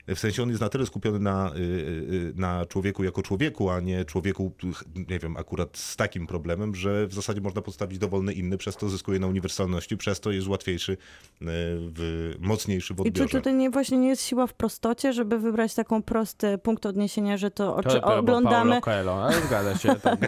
w 0.07 0.19
sensie 0.19 0.43
on 0.43 0.49
jest 0.49 0.61
na 0.61 0.69
tyle 0.69 0.85
skupiony 0.85 1.19
na, 1.19 1.51
y, 1.55 1.59
y, 1.59 2.33
na 2.35 2.65
człowieku 2.65 3.03
jako 3.03 3.21
człowieku, 3.21 3.69
a 3.69 3.79
nie 3.79 4.05
człowieku, 4.05 4.51
nie 5.09 5.19
wiem, 5.19 5.37
akurat 5.37 5.77
z 5.77 5.95
takim 5.95 6.27
problemem, 6.27 6.75
że 6.75 7.07
w 7.07 7.13
zasadzie 7.13 7.41
można 7.41 7.61
postawić 7.61 7.99
dowolny 7.99 8.33
inny, 8.33 8.57
przez 8.57 8.77
to 8.77 8.89
zyskuje 8.89 9.19
na 9.19 9.27
uniwersalności, 9.27 9.97
przez 9.97 10.19
to 10.19 10.31
jest 10.31 10.47
łatwiejszy, 10.47 10.91
y, 10.91 10.97
w, 11.41 12.35
mocniejszy 12.39 12.93
w 12.93 12.99
I 12.99 13.03
czy 13.03 13.09
odbiorze. 13.09 13.37
tutaj 13.37 13.53
nie, 13.53 13.69
właśnie 13.69 13.97
nie 13.97 14.07
jest 14.07 14.23
siła 14.23 14.47
w 14.47 14.53
prostocie, 14.53 15.13
żeby 15.13 15.39
wybrać 15.39 15.73
taką 15.73 16.03
prosty 16.03 16.57
punkt 16.57 16.85
odniesienia, 16.85 17.37
że 17.37 17.51
to, 17.51 17.81
To 17.83 17.89
czy 17.89 18.01
oglądamy, 18.01 18.81
Coelho, 18.81 19.23
ale 19.23 19.41
zgadza 19.41 19.77
się. 19.77 19.91
Tak. 20.01 20.19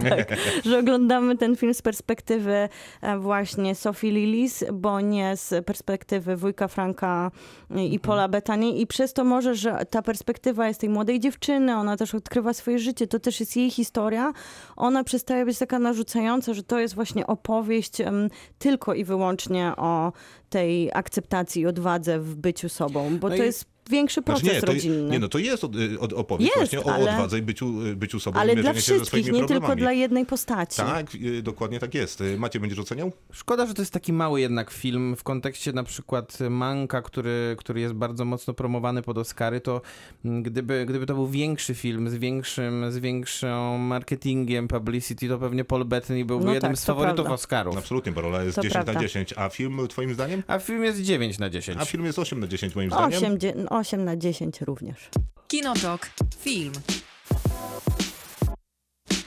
że 0.65 0.80
oglądamy 0.80 1.38
ten 1.38 1.55
film 1.55 1.74
z 1.74 1.82
perspektywy 1.82 2.69
e, 3.01 3.17
właśnie 3.19 3.76
Sophie 3.76 4.11
Lillis, 4.11 4.63
bo 4.74 5.01
nie 5.01 5.38
z 5.38 5.65
perspektywy 5.65 6.36
wujka 6.36 6.67
Franka 6.67 7.32
i 7.76 7.99
Paula 7.99 8.28
Bettany 8.28 8.69
i 8.69 8.88
przez 8.88 9.13
to 9.13 9.24
może, 9.24 9.55
że 9.64 9.86
ta 9.89 10.01
perspektywa 10.01 10.68
jest 10.68 10.80
tej 10.80 10.89
młodej 10.89 11.20
dziewczyny, 11.20 11.76
ona 11.76 11.97
też 11.97 12.16
odkrywa 12.16 12.53
swoje 12.53 12.80
życie, 12.80 13.07
to 13.07 13.20
też 13.20 13.39
jest 13.39 13.57
jej 13.57 13.72
historia, 13.72 14.34
ona 14.76 15.03
przestaje 15.03 15.45
być 15.45 15.57
taka 15.57 15.80
narzucająca, 15.80 16.53
że 16.53 16.64
to 16.64 16.80
jest 16.80 16.95
właśnie 16.95 17.28
opowieść 17.28 18.01
em, 18.01 18.30
tylko 18.57 18.93
i 18.93 19.03
wyłącznie 19.03 19.74
o 19.78 20.11
tej 20.49 20.91
akceptacji 20.93 21.61
i 21.61 21.66
odwadze 21.66 22.20
w 22.20 22.36
byciu 22.36 22.70
sobą, 22.70 23.18
bo 23.20 23.30
No 23.30 23.36
to 23.38 23.43
jest 23.43 23.72
większy 23.89 24.21
proces 24.21 24.43
Znaczy 24.43 24.55
nie, 24.55 24.61
to, 24.61 24.67
rodzinny. 24.73 25.11
nie, 25.11 25.19
no 25.19 25.27
to 25.27 25.38
jest 25.39 25.63
od, 25.63 25.71
od 25.99 26.13
opowieść 26.13 26.51
Jest, 26.55 26.71
właśnie 26.71 26.91
o 26.91 26.93
ale- 26.95 27.11
odwadze 27.11 27.39
i 27.39 27.41
byciu, 27.41 27.86
y, 27.86 27.95
byciu 27.95 28.19
sobą, 28.19 28.39
Ale 28.39 28.53
i 28.53 28.55
dla 28.55 28.73
mierzeniu 28.73 28.81
się 28.81 29.05
ze 29.05 29.05
wszystkich, 29.05 29.25
nie 29.25 29.31
tylko 29.39 29.47
problemami. 29.47 29.81
dla 29.81 29.91
jednej 29.91 30.25
postaci. 30.25 30.77
Tak, 30.77 31.15
y, 31.15 31.41
dokładnie 31.41 31.79
tak 31.79 31.93
jest. 31.95 32.21
Y, 32.21 32.38
Macie, 32.38 32.59
będziesz 32.59 32.79
oceniał? 32.79 33.11
Szkoda, 33.31 33.65
że 33.65 33.73
to 33.73 33.81
jest 33.81 33.91
taki 33.93 34.13
mały 34.13 34.41
jednak 34.41 34.71
film 34.71 35.15
w 35.15 35.23
kontekście 35.23 35.73
na 35.73 35.84
przykład 35.84 36.38
Manka, 36.49 37.01
który, 37.01 37.55
który 37.59 37.79
jest 37.81 37.93
bardzo 37.93 38.25
mocno 38.25 38.53
promowany 38.53 39.01
pod 39.01 39.17
Oscary, 39.17 39.61
to 39.61 39.81
mm, 40.25 40.43
gdyby, 40.43 40.86
gdyby 40.89 41.05
to 41.05 41.13
był 41.13 41.27
większy 41.27 41.75
film 41.75 42.09
z 42.09 42.15
większym, 42.15 42.91
z 42.91 42.97
większym 42.97 43.79
marketingiem, 43.79 44.67
publicity, 44.67 45.27
to 45.29 45.38
pewnie 45.39 45.65
Paul 45.65 45.86
Bettany 45.86 46.25
byłby 46.25 46.45
No 46.45 46.53
jednym 46.53 46.71
tak, 46.71 46.79
z 46.79 46.86
faworytów 46.86 47.15
prawda. 47.15 47.34
Oscarów. 47.34 47.77
Absolutnie, 47.77 48.11
Barola 48.11 48.43
jest 48.43 48.55
To 48.55 48.61
10 48.61 48.75
na 48.75 48.84
prawda. 48.84 49.01
10. 49.01 49.34
A 49.38 49.49
film 49.49 49.88
twoim 49.89 50.13
zdaniem? 50.13 50.43
A 50.47 50.59
film 50.59 50.84
jest 50.84 51.01
9 51.01 51.39
na 51.39 51.49
10. 51.49 51.77
A 51.81 51.86
film 51.86 52.05
jest 52.05 52.19
8 52.19 52.39
na 52.39 52.47
10 52.47 52.75
moim 52.75 52.89
zdaniem. 52.89 53.17
8, 53.23 53.38
8 53.74 54.03
na 54.05 54.17
10 54.17 54.61
również. 54.61 55.09
Kinotok. 55.47 56.09
Film. 56.39 56.74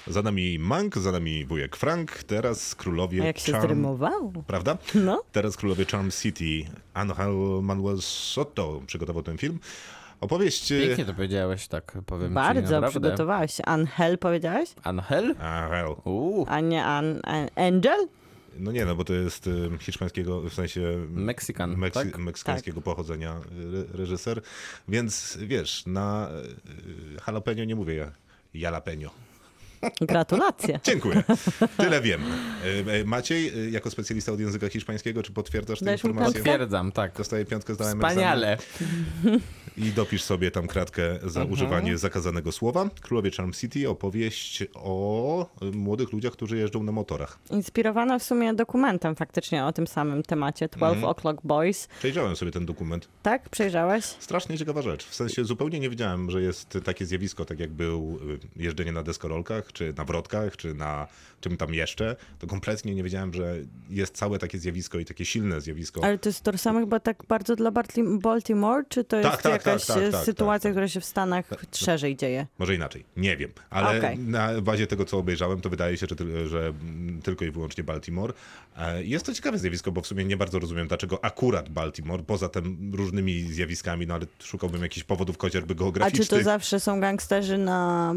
Za 0.06 0.22
nami 0.22 0.58
Mank, 0.58 0.98
za 0.98 1.12
nami 1.12 1.44
wujek 1.44 1.76
Frank, 1.76 2.22
teraz 2.22 2.74
królowie 2.74 3.22
A 3.22 3.26
jak 3.26 3.38
się 3.38 3.52
Charm... 3.52 3.66
zrymowało? 3.66 4.32
Prawda? 4.46 4.78
No. 4.94 5.22
Teraz 5.32 5.56
królowie 5.56 5.84
Charm 5.84 6.10
City. 6.10 6.70
Angel 6.94 7.34
Manuel 7.62 7.98
Soto 8.00 8.80
przygotował 8.86 9.22
ten 9.22 9.38
film. 9.38 9.58
Opowieść... 10.20 10.72
e, 10.72 10.80
Pięknie 10.80 11.04
to 11.04 11.14
powiedziałeś, 11.14 11.68
tak 11.68 11.98
powiem 12.06 12.28
ci, 12.28 12.34
Bardzo 12.34 12.60
naprawdę. 12.62 12.90
przygotowałeś 12.90 13.52
się. 13.54 13.64
Angel 13.64 14.18
powiedziałeś? 14.18 14.70
Angel? 14.84 15.34
Angel. 15.40 15.86
Uuu, 16.04 16.46
A 16.48 16.60
nie 16.60 16.84
an, 16.84 17.20
an, 17.24 17.48
Angel? 17.56 18.08
No 18.58 18.72
nie, 18.72 18.84
no 18.84 18.96
bo 18.96 19.04
to 19.04 19.14
jest 19.14 19.46
y, 19.46 19.70
hiszpańskiego, 19.80 20.40
w 20.40 20.54
sensie 20.54 21.06
Meksykan, 21.10 21.76
Meksy, 21.76 22.04
tak? 22.04 22.18
meksykańskiego 22.18 22.80
pochodzenia 22.80 23.40
y, 23.92 23.96
reżyser, 23.96 24.40
więc 24.88 25.38
wiesz, 25.40 25.86
na 25.86 26.30
y, 26.30 27.16
jalapeno 27.26 27.64
nie 27.64 27.76
mówię 27.76 27.94
ja, 27.94 28.12
jalapeno. 28.54 29.10
Gratulacje. 30.00 30.80
Dziękuję. 30.84 31.22
Tyle 31.76 32.00
wiem. 32.00 32.22
Y, 32.88 33.04
Maciej, 33.04 33.72
jako 33.72 33.90
specjalista 33.90 34.32
od 34.32 34.40
języka 34.40 34.68
hiszpańskiego, 34.68 35.22
czy 35.22 35.32
potwierdzasz 35.32 35.78
tę 35.78 35.84
Dajesz 35.84 36.04
informację? 36.04 36.34
Potwierdzam, 36.34 36.92
tak. 36.92 37.16
Dostaję 37.16 37.44
piątkę, 37.44 37.74
zdałem 37.74 37.98
Wspaniale. 37.98 38.52
egzamin. 38.52 39.40
I 39.78 39.92
dopisz 39.92 40.22
sobie 40.22 40.50
tam 40.50 40.66
kratkę 40.66 41.02
za 41.22 41.40
Mhm. 41.40 41.52
używanie 41.52 41.98
zakazanego 41.98 42.52
słowa. 42.52 42.88
Królowie 43.00 43.30
Charm 43.30 43.52
City, 43.52 43.88
opowieść 43.88 44.64
o 44.74 45.46
młodych 45.72 46.12
ludziach, 46.12 46.32
którzy 46.32 46.56
jeżdżą 46.56 46.82
na 46.82 46.92
motorach. 46.92 47.38
Inspirowana 47.50 48.18
w 48.18 48.22
sumie 48.22 48.54
dokumentem 48.54 49.14
faktycznie 49.16 49.64
o 49.64 49.72
tym 49.72 49.86
samym 49.86 50.22
temacie. 50.22 50.68
12 50.68 50.96
Mhm. 50.98 51.14
O'Clock 51.14 51.38
Boys. 51.44 51.88
Przejrzałem 51.98 52.36
sobie 52.36 52.50
ten 52.52 52.66
dokument. 52.66 53.08
Tak? 53.22 53.48
Przejrzałeś? 53.48 54.04
Strasznie 54.04 54.58
ciekawa 54.58 54.82
rzecz. 54.82 55.06
W 55.06 55.14
sensie 55.14 55.44
zupełnie 55.44 55.80
nie 55.80 55.90
wiedziałem, 55.90 56.30
że 56.30 56.42
jest 56.42 56.78
takie 56.84 57.06
zjawisko, 57.06 57.44
tak 57.44 57.60
jak 57.60 57.70
był 57.70 58.18
y, 58.56 58.62
jeżdżenie 58.62 58.92
na 58.92 59.02
deskorolkach, 59.02 59.72
czy 59.72 59.94
na 59.96 60.04
wrotkach, 60.04 60.56
czy 60.56 60.74
na 60.74 61.06
czym 61.40 61.56
tam 61.56 61.74
jeszcze. 61.74 62.16
To 62.38 62.46
kompletnie 62.46 62.94
nie 62.94 63.02
wiedziałem, 63.02 63.34
że 63.34 63.56
jest 63.90 64.14
całe 64.16 64.38
takie 64.38 64.58
zjawisko 64.58 64.98
i 64.98 65.04
takie 65.04 65.24
silne 65.24 65.60
zjawisko. 65.60 66.04
Ale 66.04 66.18
to 66.18 66.28
jest 66.28 66.40
tożsame 66.42 66.80
chyba 66.80 67.00
tak 67.00 67.22
bardzo 67.28 67.56
dla 67.56 67.70
Baltimore, 68.20 68.82
czy 68.88 69.04
to 69.04 69.16
jest 69.16 69.30
Tak, 69.30 69.42
tak, 69.42 69.62
jakaś 69.66 69.86
tak, 69.86 69.96
tak, 69.96 70.04
e, 70.04 70.10
tak, 70.12 70.24
sytuacja, 70.24 70.54
tak, 70.54 70.62
tak. 70.62 70.72
która 70.72 70.88
się 70.88 71.00
w 71.00 71.04
Stanach 71.04 71.50
szerzej 71.72 72.16
dzieje? 72.16 72.46
Może 72.58 72.74
inaczej, 72.74 73.04
nie 73.16 73.36
wiem. 73.36 73.50
Ale 73.70 73.98
Okej. 73.98 74.18
na 74.18 74.60
bazie 74.60 74.86
tego, 74.86 75.04
co 75.04 75.18
obejrzałem, 75.18 75.60
to 75.60 75.70
wydaje 75.70 75.96
się, 75.96 76.06
że, 76.10 76.48
że 76.48 76.72
tylko 77.22 77.44
i 77.44 77.50
wyłącznie 77.50 77.84
Baltimore. 77.84 78.34
E, 78.76 79.04
Jest 79.04 79.26
to 79.26 79.34
ciekawe 79.34 79.58
zjawisko, 79.58 79.92
bo 79.92 80.00
w 80.00 80.06
sumie 80.06 80.24
nie 80.24 80.36
bardzo 80.36 80.58
rozumiem, 80.58 80.88
dlaczego 80.88 81.24
akurat 81.24 81.68
Baltimore, 81.68 82.22
poza 82.22 82.48
tym 82.48 82.90
różnymi 82.94 83.42
zjawiskami, 83.42 84.06
no 84.06 84.14
ale 84.14 84.26
szukałbym 84.38 84.82
jakichś 84.82 85.04
powodów 85.04 85.38
chociażby 85.38 85.74
A 85.74 85.76
geograficznych. 85.76 86.28
czy 86.28 86.36
to 86.36 86.42
zawsze 86.42 86.80
są 86.80 87.00
gangsterzy 87.00 87.58
na 87.58 88.14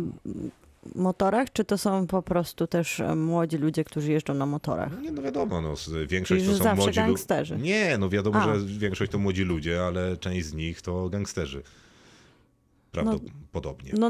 motorach, 0.96 1.54
czy 1.54 1.66
to 1.66 1.78
są 1.78 2.08
po 2.08 2.22
prostu 2.22 2.68
też 2.68 3.00
e, 3.00 3.16
młodzi 3.16 3.58
ludzie, 3.58 3.84
którzy 3.84 4.12
jeżdżą 4.12 4.34
na 4.34 4.46
motorach? 4.46 4.92
No 4.92 5.02
Nie, 5.02 5.12
no 5.12 5.22
wiadomo, 5.22 5.62
no, 5.62 5.74
większość 6.08 6.46
Czyli, 6.46 6.58
to 6.58 6.64
są 6.64 6.76
młodzi 6.76 6.96
gangsterzy. 6.96 7.58
Nie, 7.58 7.98
no 7.98 8.10
wiadomo, 8.10 8.40
A. 8.40 8.44
że 8.60 8.66
większość 8.66 9.12
to 9.12 9.18
młodzi 9.20 9.44
ludzie, 9.44 9.86
ale 9.86 10.18
część 10.18 10.46
z 10.46 10.54
nich 10.54 10.82
to 10.82 11.10
gangsterzy. 11.10 11.64
prawdopodobnie. 12.92 13.32
No 13.34 13.49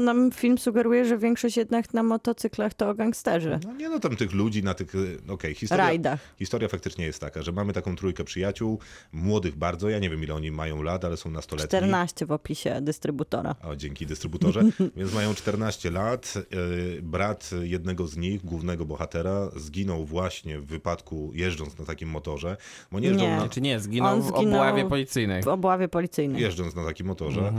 nam 0.00 0.30
film 0.32 0.58
sugeruje, 0.58 1.04
że 1.04 1.18
większość 1.18 1.56
jednak 1.56 1.94
na 1.94 2.02
motocyklach 2.02 2.74
to 2.74 2.94
gangsterzy. 2.94 3.58
No 3.64 3.72
nie 3.74 3.88
no, 3.88 4.00
tam 4.00 4.16
tych 4.16 4.32
ludzi 4.32 4.62
na 4.62 4.74
tych, 4.74 4.94
y, 4.94 5.18
okej, 5.28 5.54
historia, 5.54 5.84
Rajdach. 5.84 6.20
historia 6.38 6.68
faktycznie 6.68 7.04
jest 7.04 7.20
taka, 7.20 7.42
że 7.42 7.52
mamy 7.52 7.72
taką 7.72 7.96
trójkę 7.96 8.24
przyjaciół, 8.24 8.78
młodych 9.12 9.56
bardzo, 9.56 9.88
ja 9.88 9.98
nie 9.98 10.10
wiem 10.10 10.22
ile 10.24 10.34
oni 10.34 10.50
mają 10.50 10.82
lat, 10.82 11.04
ale 11.04 11.16
są 11.16 11.30
nastoletni. 11.30 11.68
14 11.68 12.26
w 12.26 12.32
opisie 12.32 12.78
dystrybutora. 12.82 13.54
O, 13.62 13.76
dzięki 13.76 14.06
dystrybutorze. 14.06 14.62
Więc 14.96 15.14
mają 15.14 15.34
14 15.34 15.90
lat. 15.90 16.34
Y, 16.98 17.02
Brat 17.02 17.50
jednego 17.62 18.06
z 18.06 18.16
nich, 18.16 18.44
głównego 18.44 18.84
bohatera, 18.84 19.50
zginął 19.56 20.04
właśnie 20.04 20.58
w 20.58 20.66
wypadku 20.66 21.30
jeżdżąc 21.34 21.78
na 21.78 21.84
takim 21.84 22.08
motorze. 22.08 22.56
Bo 22.92 23.00
nie 23.00 23.08
jeżdżą 23.08 23.24
Nie. 23.24 23.36
na, 23.36 23.48
Czy 23.48 23.60
nie, 23.60 23.80
zginął 23.80 24.14
On 24.14 24.20
w 24.22 24.24
zginął 24.24 24.42
obławie 24.60 24.88
policyjnej. 24.88 25.42
W 25.42 25.48
obławie 25.48 25.88
policyjnej. 25.88 26.42
jeżdżąc 26.42 26.74
na 26.74 26.84
takim 26.84 27.06
motorze. 27.06 27.52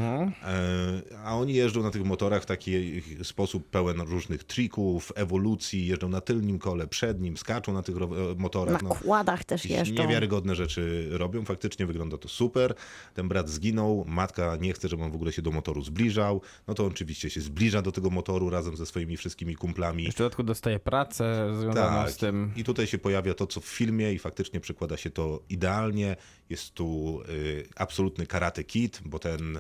E, 0.44 1.02
A 1.26 1.36
oni 1.38 1.54
jeżdżą 1.54 1.71
na 1.80 1.92
tych 1.92 2.06
motorach 2.06 2.44
w 2.44 2.46
taki 2.46 3.02
sposób 3.24 3.70
pełen 3.70 4.02
różnych 4.02 4.44
trików, 4.44 5.12
ewolucji, 5.16 5.88
jeżdżą 5.88 6.10
na 6.10 6.22
tylnym 6.22 6.60
kole, 6.60 6.88
przednim, 6.88 7.38
skaczą 7.38 7.74
na 7.74 7.82
tych 7.82 7.96
e, 7.98 8.00
Na 8.00 8.08
motorach. 8.38 8.82
No, 8.82 8.90
kładach 8.90 9.44
też 9.44 9.66
jeżdżą. 9.66 10.04
Niewiarygodne 10.04 10.56
rzeczy 10.56 11.08
robią, 11.12 11.46
faktycznie 11.46 11.86
wygląda 11.86 12.18
to 12.18 12.28
super. 12.30 12.74
Ten 13.14 13.28
brat 13.28 13.50
zginął, 13.50 14.06
matka 14.08 14.58
nie 14.62 14.74
chce, 14.74 14.88
żeby 14.88 15.04
on 15.04 15.12
w 15.12 15.16
ogóle 15.16 15.32
się 15.32 15.42
do 15.42 15.52
motoru 15.52 15.82
zbliżał. 15.82 16.42
No 16.68 16.74
to 16.74 16.86
on 16.86 16.92
oczywiście 16.92 17.30
się 17.30 17.42
zbliża 17.42 17.82
do 17.82 17.92
tego 17.92 18.10
motoru 18.10 18.50
razem 18.50 18.78
ze 18.78 18.86
swoimi 18.86 19.18
wszystkimi 19.18 19.56
kumplami. 19.56 20.04
Jeszcze 20.04 20.18
w 20.18 20.26
dodatku 20.26 20.44
dostaje 20.44 20.80
pracę 20.80 21.54
związaną 21.60 22.10
z 22.10 22.18
tym. 22.18 22.48
Tak. 22.50 22.58
I 22.58 22.64
tutaj 22.64 22.88
się 22.88 22.98
pojawia 22.98 23.34
to, 23.34 23.48
co 23.48 23.62
w 23.62 23.66
filmie 23.66 24.14
i 24.14 24.20
faktycznie 24.20 24.60
przekłada 24.60 24.98
się 24.98 25.10
to 25.10 25.44
idealnie. 25.50 26.16
Jest 26.50 26.74
tu 26.74 27.22
y, 27.30 27.68
absolutny 27.76 28.28
karate 28.28 28.64
kid, 28.64 29.02
bo 29.06 29.20
ten 29.20 29.60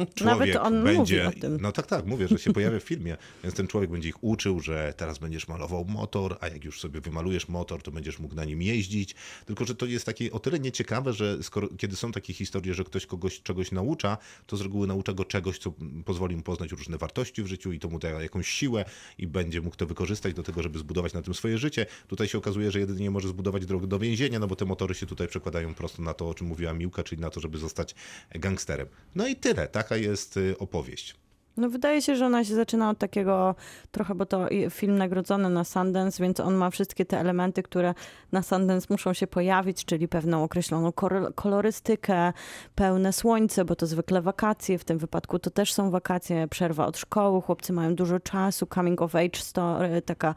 człowiek 0.14 0.56
on 0.62 0.84
będzie... 0.84 1.24
mówi 1.24 1.36
o 1.36 1.40
tym. 1.40 1.58
No 1.60 1.72
tak, 1.72 1.86
tak, 1.86 2.06
mówię, 2.06 2.28
że 2.28 2.38
się 2.38 2.52
pojawia 2.52 2.80
w 2.80 2.82
filmie. 2.82 3.16
Więc 3.44 3.54
ten 3.54 3.66
człowiek 3.66 3.90
będzie 3.90 4.08
ich 4.08 4.24
uczył, 4.24 4.60
że 4.60 4.94
teraz 4.96 5.18
będziesz 5.18 5.48
malował 5.48 5.84
motor, 5.84 6.36
a 6.40 6.48
jak 6.48 6.64
już 6.64 6.80
sobie 6.80 7.00
wymalujesz 7.00 7.48
motor, 7.48 7.82
to 7.82 7.90
będziesz 7.90 8.18
mógł 8.18 8.34
na 8.34 8.44
nim 8.44 8.62
jeździć. 8.62 9.14
Tylko, 9.46 9.64
że 9.64 9.74
to 9.74 9.86
jest 9.86 10.06
takie 10.06 10.32
o 10.32 10.38
tyle 10.38 10.60
nieciekawe, 10.60 11.12
że 11.12 11.42
skoro, 11.42 11.68
kiedy 11.78 11.96
są 11.96 12.12
takie 12.12 12.32
historie, 12.32 12.74
że 12.74 12.84
ktoś 12.84 13.06
kogoś 13.06 13.42
czegoś 13.42 13.72
naucza, 13.72 14.18
to 14.46 14.56
z 14.56 14.60
reguły 14.60 14.86
naucza 14.86 15.12
go 15.12 15.24
czegoś, 15.24 15.58
co 15.58 15.72
pozwoli 16.04 16.36
mu 16.36 16.42
poznać 16.42 16.72
różne 16.72 16.98
wartości 16.98 17.42
w 17.42 17.46
życiu 17.46 17.72
i 17.72 17.78
to 17.78 17.88
mu 17.88 17.98
da 17.98 18.08
jakąś 18.08 18.48
siłę 18.48 18.84
i 19.18 19.26
będzie 19.26 19.60
mógł 19.60 19.76
to 19.76 19.86
wykorzystać 19.86 20.34
do 20.34 20.42
tego, 20.42 20.62
żeby 20.62 20.78
zbudować 20.78 21.12
na 21.12 21.22
tym 21.22 21.34
swoje 21.34 21.58
życie. 21.58 21.86
Tutaj 22.08 22.28
się 22.28 22.38
okazuje, 22.38 22.70
że 22.70 22.80
jedynie 22.80 23.10
może 23.10 23.28
zbudować 23.28 23.66
drogę 23.66 23.86
do 23.86 23.98
więzienia, 23.98 24.38
no 24.38 24.46
bo 24.46 24.56
te 24.56 24.64
motory 24.64 24.94
się 24.94 25.06
tutaj 25.06 25.28
przekładają 25.28 25.74
prosto 25.74 26.02
na 26.02 26.14
to, 26.14 26.28
o 26.28 26.34
czym 26.34 26.46
mówiła 26.46 26.72
Miłka, 26.72 27.02
czyli 27.02 27.20
na 27.20 27.30
to, 27.30 27.40
żeby 27.40 27.58
zostać 27.58 27.94
gangsterem. 28.30 28.86
No 29.14 29.28
i 29.28 29.36
tyle. 29.36 29.68
Taka 29.90 30.02
jest 30.02 30.36
y, 30.36 30.58
opowieść. 30.58 31.19
No 31.56 31.70
wydaje 31.70 32.02
się, 32.02 32.16
że 32.16 32.26
ona 32.26 32.44
się 32.44 32.54
zaczyna 32.54 32.90
od 32.90 32.98
takiego 32.98 33.54
trochę, 33.90 34.14
bo 34.14 34.26
to 34.26 34.48
film 34.70 34.98
nagrodzony 34.98 35.50
na 35.50 35.64
Sundance, 35.64 36.22
więc 36.22 36.40
on 36.40 36.54
ma 36.54 36.70
wszystkie 36.70 37.04
te 37.04 37.20
elementy, 37.20 37.62
które 37.62 37.94
na 38.32 38.42
Sundance 38.42 38.86
muszą 38.90 39.12
się 39.12 39.26
pojawić, 39.26 39.84
czyli 39.84 40.08
pewną 40.08 40.44
określoną 40.44 40.92
kolorystykę, 41.34 42.32
pełne 42.74 43.12
słońce, 43.12 43.64
bo 43.64 43.76
to 43.76 43.86
zwykle 43.86 44.22
wakacje, 44.22 44.78
w 44.78 44.84
tym 44.84 44.98
wypadku 44.98 45.38
to 45.38 45.50
też 45.50 45.72
są 45.72 45.90
wakacje, 45.90 46.48
przerwa 46.48 46.86
od 46.86 46.98
szkoły, 46.98 47.42
chłopcy 47.42 47.72
mają 47.72 47.94
dużo 47.94 48.20
czasu, 48.20 48.66
coming 48.74 49.02
of 49.02 49.14
age 49.14 49.38
story, 49.40 50.02
taka 50.02 50.34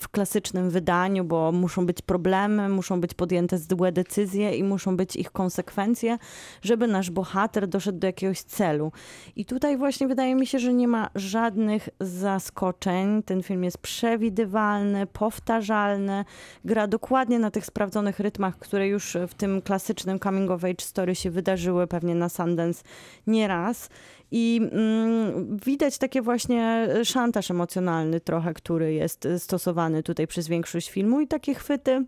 w 0.00 0.08
klasycznym 0.08 0.70
wydaniu, 0.70 1.24
bo 1.24 1.52
muszą 1.52 1.86
być 1.86 2.02
problemy, 2.02 2.68
muszą 2.68 3.00
być 3.00 3.14
podjęte 3.14 3.58
złe 3.58 3.92
decyzje 3.92 4.56
i 4.56 4.64
muszą 4.64 4.96
być 4.96 5.16
ich 5.16 5.30
konsekwencje, 5.30 6.18
żeby 6.62 6.86
nasz 6.86 7.10
bohater 7.10 7.68
doszedł 7.68 7.98
do 7.98 8.06
jakiegoś 8.06 8.42
celu. 8.42 8.92
I 9.36 9.44
tutaj 9.44 9.76
właśnie 9.76 10.08
wydaje 10.08 10.34
mi 10.34 10.46
się, 10.46 10.51
że 10.58 10.72
nie 10.72 10.88
ma 10.88 11.10
żadnych 11.14 11.88
zaskoczeń. 12.00 13.22
Ten 13.22 13.42
film 13.42 13.64
jest 13.64 13.78
przewidywalny, 13.78 15.06
powtarzalny, 15.06 16.24
gra 16.64 16.86
dokładnie 16.86 17.38
na 17.38 17.50
tych 17.50 17.66
sprawdzonych 17.66 18.20
rytmach, 18.20 18.58
które 18.58 18.88
już 18.88 19.16
w 19.28 19.34
tym 19.34 19.62
klasycznym 19.62 20.18
coming 20.20 20.50
of 20.50 20.64
age 20.64 20.84
story 20.84 21.14
się 21.14 21.30
wydarzyły 21.30 21.86
pewnie 21.86 22.14
na 22.14 22.28
Sundance 22.28 22.84
nieraz. 23.26 23.88
I 24.30 24.60
mm, 24.72 25.56
widać 25.64 25.98
takie 25.98 26.22
właśnie 26.22 26.88
szantaż 27.04 27.50
emocjonalny 27.50 28.20
trochę, 28.20 28.54
który 28.54 28.94
jest 28.94 29.28
stosowany 29.38 30.02
tutaj 30.02 30.26
przez 30.26 30.48
większość 30.48 30.90
filmu 30.90 31.20
i 31.20 31.28
takie 31.28 31.54
chwyty 31.54 32.04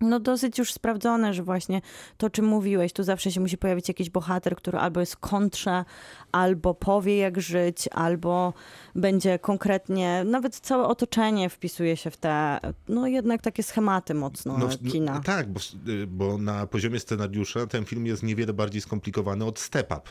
no 0.00 0.20
dosyć 0.20 0.58
już 0.58 0.72
sprawdzone, 0.72 1.34
że 1.34 1.42
właśnie 1.42 1.80
to, 2.16 2.30
czym 2.30 2.44
mówiłeś, 2.44 2.92
tu 2.92 3.02
zawsze 3.02 3.32
się 3.32 3.40
musi 3.40 3.58
pojawić 3.58 3.88
jakiś 3.88 4.10
bohater, 4.10 4.56
który 4.56 4.78
albo 4.78 5.00
jest 5.00 5.16
kontrze, 5.16 5.84
albo 6.32 6.74
powie 6.74 7.16
jak 7.16 7.40
żyć, 7.40 7.88
albo 7.92 8.52
będzie 8.94 9.38
konkretnie, 9.38 10.24
nawet 10.24 10.54
całe 10.60 10.84
otoczenie 10.86 11.50
wpisuje 11.50 11.96
się 11.96 12.10
w 12.10 12.16
te, 12.16 12.58
no 12.88 13.06
jednak 13.06 13.42
takie 13.42 13.62
schematy 13.62 14.14
mocno 14.14 14.58
No, 14.58 14.68
kina. 14.90 15.20
tak, 15.20 15.52
bo, 15.52 15.60
y, 15.88 16.06
bo 16.06 16.38
na 16.38 16.66
poziomie 16.66 17.00
scenariusza 17.00 17.66
ten 17.66 17.84
film 17.84 18.06
jest 18.06 18.22
niewiele 18.22 18.52
bardziej 18.52 18.80
skomplikowany 18.80 19.44
od 19.44 19.58
Step 19.58 19.92
Up. 19.92 20.02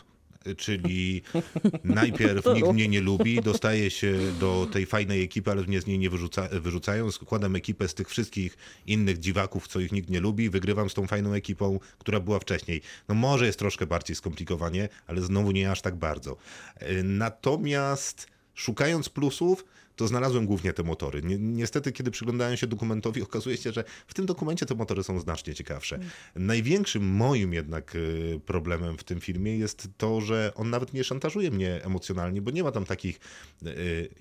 Czyli 0.58 1.22
najpierw 1.84 2.46
nikt 2.56 2.74
mnie 2.74 2.88
nie 2.88 3.02
lubi, 3.02 3.42
dostaje 3.42 3.92
się 3.92 4.18
do 4.40 4.68
tej 4.72 4.86
fajnej 4.86 5.24
ekipy, 5.24 5.52
ale 5.52 5.64
mnie 5.64 5.82
z 5.82 5.88
niej 5.88 6.00
nie 6.00 6.10
wyrzuca, 6.10 6.48
wyrzucają. 6.52 7.12
Składam 7.12 7.56
ekipę 7.56 7.88
z 7.88 7.94
tych 7.94 8.10
wszystkich 8.10 8.58
innych 8.88 9.20
dziwaków, 9.20 9.68
co 9.68 9.80
ich 9.80 9.92
nikt 9.92 10.10
nie 10.10 10.20
lubi. 10.20 10.50
Wygrywam 10.50 10.90
z 10.90 10.94
tą 10.94 11.08
fajną 11.08 11.34
ekipą, 11.34 11.80
która 11.98 12.20
była 12.20 12.40
wcześniej. 12.40 12.82
No 13.08 13.16
może 13.16 13.46
jest 13.46 13.60
troszkę 13.60 13.86
bardziej 13.86 14.16
skomplikowanie, 14.16 14.90
ale 15.08 15.22
znowu 15.22 15.52
nie 15.52 15.72
aż 15.72 15.82
tak 15.82 15.96
bardzo. 15.96 16.38
Y, 16.82 17.04
Natomiast 17.04 18.28
szukając 18.54 19.10
plusów, 19.10 19.66
to 19.96 20.08
znalazłem 20.08 20.46
głównie 20.46 20.74
te 20.74 20.84
motory. 20.84 21.22
Ni- 21.22 21.40
Niestety, 21.40 21.92
kiedy 21.92 22.12
przyglądałem 22.12 22.58
się 22.58 22.68
dokumentowi, 22.68 23.22
okazuje 23.32 23.58
się, 23.58 23.72
że 23.72 23.84
w 24.08 24.14
tym 24.14 24.26
dokumencie 24.26 24.66
te 24.66 24.76
motory 24.76 25.04
są 25.04 25.20
znacznie 25.20 25.54
ciekawsze. 25.56 26.00
Największym 26.36 27.04
moim 27.04 27.54
jednak 27.54 27.96
y, 27.96 28.40
problemem 28.46 28.98
w 28.98 29.04
tym 29.04 29.20
filmie 29.20 29.58
jest 29.58 29.88
to, 29.98 30.22
że 30.22 30.52
on 30.56 30.70
nawet 30.70 30.94
nie 30.94 31.04
szantażuje 31.04 31.52
mnie 31.52 31.84
emocjonalnie, 31.84 32.42
bo 32.42 32.52
nie 32.52 32.64
ma 32.64 32.72
tam 32.72 32.86
takich, 32.86 33.20
y, 33.64 33.70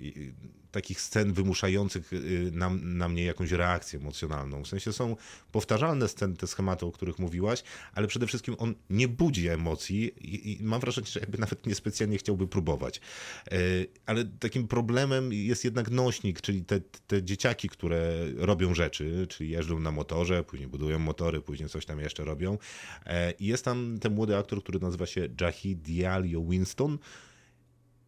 y, 0.00 0.32
takich 0.70 1.00
scen 1.00 1.32
wymuszających 1.32 2.10
na, 2.52 2.70
na 2.70 3.08
mnie 3.08 3.24
jakąś 3.24 3.50
reakcję 3.50 3.98
emocjonalną. 3.98 4.62
W 4.64 4.68
sensie 4.68 4.92
są 4.92 5.16
powtarzalne 5.52 6.08
sceny, 6.08 6.36
te 6.36 6.46
schematy, 6.46 6.86
o 6.86 6.92
których 6.92 7.18
mówiłaś, 7.18 7.62
ale 7.94 8.06
przede 8.06 8.26
wszystkim 8.26 8.54
on 8.58 8.74
nie 8.90 9.08
budzi 9.08 9.48
emocji 9.48 10.04
i, 10.04 10.52
i 10.60 10.64
mam 10.64 10.80
wrażenie, 10.80 11.06
że 11.06 11.20
jakby 11.20 11.38
nawet 11.38 11.66
niespecjalnie 11.66 12.18
chciałby 12.18 12.46
próbować. 12.46 13.00
Ale 14.06 14.24
takim 14.24 14.68
problemem 14.68 15.32
jest 15.32 15.61
jednak 15.64 15.90
nośnik, 15.90 16.40
czyli 16.40 16.64
te, 16.64 16.80
te 16.80 17.22
dzieciaki, 17.22 17.68
które 17.68 18.26
robią 18.36 18.74
rzeczy, 18.74 19.26
czyli 19.28 19.50
jeżdżą 19.50 19.78
na 19.80 19.90
motorze, 19.90 20.44
później 20.44 20.68
budują 20.68 20.98
motory, 20.98 21.40
później 21.40 21.68
coś 21.68 21.86
tam 21.86 22.00
jeszcze 22.00 22.24
robią. 22.24 22.58
E, 23.06 23.30
I 23.30 23.46
jest 23.46 23.64
tam 23.64 23.98
ten 24.00 24.14
młody 24.14 24.36
aktor, 24.36 24.62
który 24.62 24.78
nazywa 24.78 25.06
się 25.06 25.28
Jahi 25.40 25.76
Dialio 25.76 26.42
Winston 26.42 26.98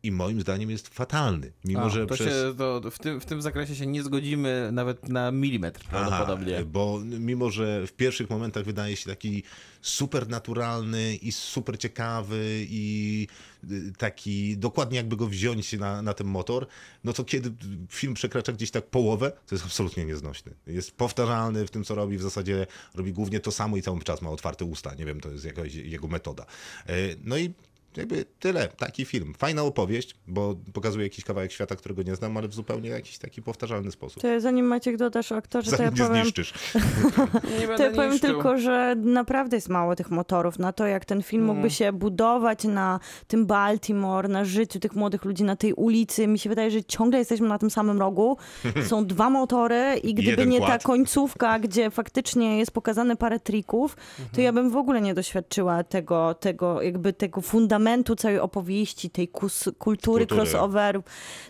i 0.04 0.12
moim 0.12 0.40
zdaniem 0.40 0.70
jest 0.70 0.88
fatalny. 0.88 1.52
Mimo, 1.64 1.82
A, 1.82 1.88
że 1.88 2.06
to 2.06 2.14
przez... 2.14 2.28
się, 2.28 2.54
to 2.58 2.90
w, 2.90 2.98
tym, 2.98 3.20
w 3.20 3.24
tym 3.24 3.42
zakresie 3.42 3.74
się 3.74 3.86
nie 3.86 4.02
zgodzimy 4.02 4.70
nawet 4.72 5.08
na 5.08 5.30
milimetr 5.30 5.84
prawdopodobnie. 5.84 6.56
Aha, 6.56 6.64
bo 6.72 7.00
mimo, 7.04 7.50
że 7.50 7.86
w 7.86 7.92
pierwszych 7.92 8.30
momentach 8.30 8.64
wydaje 8.64 8.96
się 8.96 9.10
taki 9.10 9.42
super 9.80 10.28
naturalny 10.28 11.16
i 11.16 11.32
super 11.32 11.78
ciekawy 11.78 12.66
i 12.68 13.26
y, 13.70 13.92
taki 13.98 14.56
dokładnie 14.56 14.96
jakby 14.96 15.16
go 15.16 15.26
wziąć 15.26 15.72
na, 15.72 16.02
na 16.02 16.14
ten 16.14 16.26
motor, 16.26 16.66
no 17.04 17.12
to 17.12 17.24
kiedy 17.24 17.52
film 17.88 18.14
przekracza 18.14 18.52
gdzieś 18.52 18.70
tak 18.70 18.86
połowę, 18.86 19.32
to 19.46 19.54
jest 19.54 19.64
absolutnie 19.64 20.04
nieznośny. 20.04 20.54
Jest 20.66 20.96
powtarzalny 20.96 21.66
w 21.66 21.70
tym, 21.70 21.84
co 21.84 21.94
robi, 21.94 22.18
w 22.18 22.22
zasadzie 22.22 22.66
robi 22.94 23.12
głównie 23.12 23.40
to 23.40 23.52
samo 23.52 23.76
i 23.76 23.82
cały 23.82 24.00
czas 24.00 24.22
ma 24.22 24.30
otwarte 24.30 24.64
usta. 24.64 24.94
Nie 24.94 25.04
wiem, 25.04 25.20
to 25.20 25.30
jest 25.30 25.44
jakaś 25.44 25.74
jego 25.74 26.08
metoda. 26.08 26.46
Y, 26.90 27.16
No 27.24 27.36
i 27.36 27.54
jakby 27.96 28.24
tyle, 28.40 28.68
taki 28.68 29.04
film. 29.04 29.34
Fajna 29.38 29.62
opowieść, 29.62 30.14
bo 30.28 30.54
pokazuje 30.72 31.04
jakiś 31.06 31.24
kawałek 31.24 31.52
świata, 31.52 31.76
którego 31.76 32.02
nie 32.02 32.16
znam, 32.16 32.36
ale 32.36 32.48
w 32.48 32.54
zupełnie 32.54 32.88
jakiś 32.90 33.18
taki 33.18 33.42
powtarzalny 33.42 33.90
sposób. 33.90 34.22
To 34.22 34.40
zanim 34.40 34.66
Maciek 34.66 34.96
dodasz 34.96 35.32
o 35.32 35.36
aktorze, 35.36 35.76
to 35.76 35.82
ja 35.82 35.90
Zanim 35.90 35.94
nie 36.02 36.08
powiem, 36.08 36.22
zniszczysz. 36.22 36.54
Nie 37.60 37.76
To 37.76 37.82
ja 37.82 37.90
powiem 37.90 38.12
niszczył. 38.12 38.30
tylko, 38.34 38.58
że 38.58 38.94
naprawdę 38.98 39.56
jest 39.56 39.68
mało 39.68 39.96
tych 39.96 40.10
motorów 40.10 40.58
na 40.58 40.72
to, 40.72 40.86
jak 40.86 41.04
ten 41.04 41.22
film 41.22 41.44
mógłby 41.44 41.70
się 41.70 41.92
budować 41.92 42.64
na 42.64 43.00
tym 43.26 43.46
Baltimore, 43.46 44.28
na 44.28 44.44
życiu 44.44 44.80
tych 44.80 44.94
młodych 44.96 45.24
ludzi 45.24 45.44
na 45.44 45.56
tej 45.56 45.72
ulicy. 45.72 46.26
Mi 46.26 46.38
się 46.38 46.48
wydaje, 46.48 46.70
że 46.70 46.84
ciągle 46.84 47.18
jesteśmy 47.18 47.48
na 47.48 47.58
tym 47.58 47.70
samym 47.70 47.98
rogu. 48.00 48.36
Są 48.88 49.06
dwa 49.06 49.30
motory 49.30 49.94
i 50.02 50.14
gdyby 50.14 50.30
Jeden 50.30 50.48
nie 50.48 50.58
kład. 50.58 50.70
ta 50.70 50.78
końcówka, 50.78 51.58
gdzie 51.58 51.90
faktycznie 51.90 52.58
jest 52.58 52.70
pokazane 52.70 53.16
parę 53.16 53.40
trików, 53.40 53.96
to 54.32 54.40
ja 54.40 54.52
bym 54.52 54.70
w 54.70 54.76
ogóle 54.76 55.00
nie 55.00 55.14
doświadczyła 55.14 55.84
tego, 55.84 56.34
tego 56.34 56.82
jakby 56.82 57.12
tego 57.12 57.40
fundamentu 57.40 57.83
fundamentu 57.84 58.16
całej 58.16 58.38
opowieści, 58.38 59.10
tej 59.10 59.28
kus, 59.28 59.64
kultury, 59.78 60.26
Kultury. 60.26 60.26
crossoverów. 60.26 61.04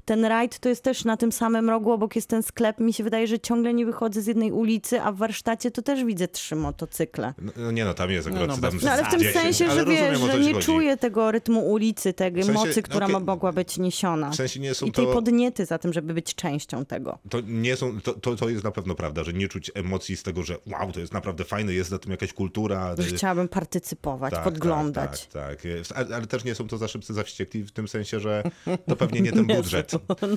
Ten 0.05 0.24
rajd 0.24 0.59
to 0.59 0.68
jest 0.68 0.82
też 0.82 1.05
na 1.05 1.16
tym 1.16 1.32
samym 1.32 1.70
rogu, 1.70 1.93
obok 1.93 2.16
jest 2.16 2.28
ten 2.28 2.43
sklep. 2.43 2.78
Mi 2.78 2.93
się 2.93 3.05
wydaje, 3.05 3.26
że 3.26 3.41
ciągle 3.41 3.74
nie 3.74 3.87
wychodzę 3.87 4.22
z 4.22 4.26
jednej 4.26 4.53
ulicy, 4.53 5.01
a 5.01 5.12
w 5.12 5.16
warsztacie 5.16 5.70
to 5.70 5.82
też 5.82 6.05
widzę 6.05 6.28
trzy 6.28 6.57
motocykle. 6.57 7.35
No, 7.39 7.53
no 7.57 7.70
nie 7.70 7.85
no, 7.85 7.95
tam 7.95 8.11
jest 8.11 8.28
akurat 8.28 8.49
no, 8.49 8.57
tam 8.59 8.70
bez 8.72 8.82
No 8.82 8.91
ale 8.91 9.05
w 9.05 9.09
tym 9.11 9.20
10, 9.20 9.37
sensie, 9.43 9.70
że 9.74 9.85
wiesz, 9.85 10.18
że 10.20 10.39
nie 10.41 10.53
chodzi. 10.55 10.66
czuję 10.66 10.97
tego 10.97 11.30
rytmu 11.30 11.70
ulicy, 11.70 12.12
tej 12.12 12.32
W 12.32 12.35
sensie, 12.35 12.53
mocy, 12.53 12.82
która 12.82 13.07
okej. 13.07 13.20
mogła 13.20 13.53
być 13.53 13.78
niesiona. 13.78 14.30
W 14.30 14.35
sensie 14.37 14.61
nie 14.61 14.74
są 14.74 14.87
I 14.87 14.93
tej 14.93 15.07
to... 15.07 15.12
podniety 15.12 15.66
za 15.66 15.78
tym, 15.78 15.93
żeby 15.93 16.14
być 16.14 16.35
częścią 16.35 16.85
tego. 16.85 17.18
To 17.30 17.41
nie 17.47 17.76
są, 17.76 18.01
to, 18.01 18.12
to, 18.12 18.37
to 18.37 18.49
jest 18.49 18.64
na 18.64 18.70
pewno 18.70 18.95
prawda, 18.95 19.24
że 19.24 19.32
nie 19.32 19.49
czuć 19.49 19.70
emocji 19.74 20.16
z 20.16 20.22
tego, 20.22 20.43
że 20.43 20.57
wow, 20.66 20.93
to 20.93 21.01
jest 21.01 21.12
naprawdę 21.12 21.45
fajne, 21.45 21.72
jest 21.72 21.91
za 21.91 21.99
tym 21.99 22.11
jakaś 22.11 22.32
kultura. 22.32 22.95
Że 22.99 23.16
chciałabym 23.16 23.49
partycypować, 23.49 24.35
Tak, 24.35 24.45
podglądać. 24.45 25.26
Tak, 25.26 25.62
tak, 25.62 26.09
tak. 26.09 26.23
Ale, 26.24 26.28
też 26.28 26.44
nie 26.44 26.54
są 26.54 26.68
to 26.68 26.78
za 26.78 26.88
szybcy, 26.88 27.14
za 27.14 27.22
wściekli 27.22 27.62
w 27.62 27.72
tym 27.72 27.88
sensie, 27.88 28.20
że 28.20 28.42
to 28.88 28.96
pewnie 28.96 29.20
nie 29.20 29.32
ten 29.32 29.46
budżet. 29.56 29.92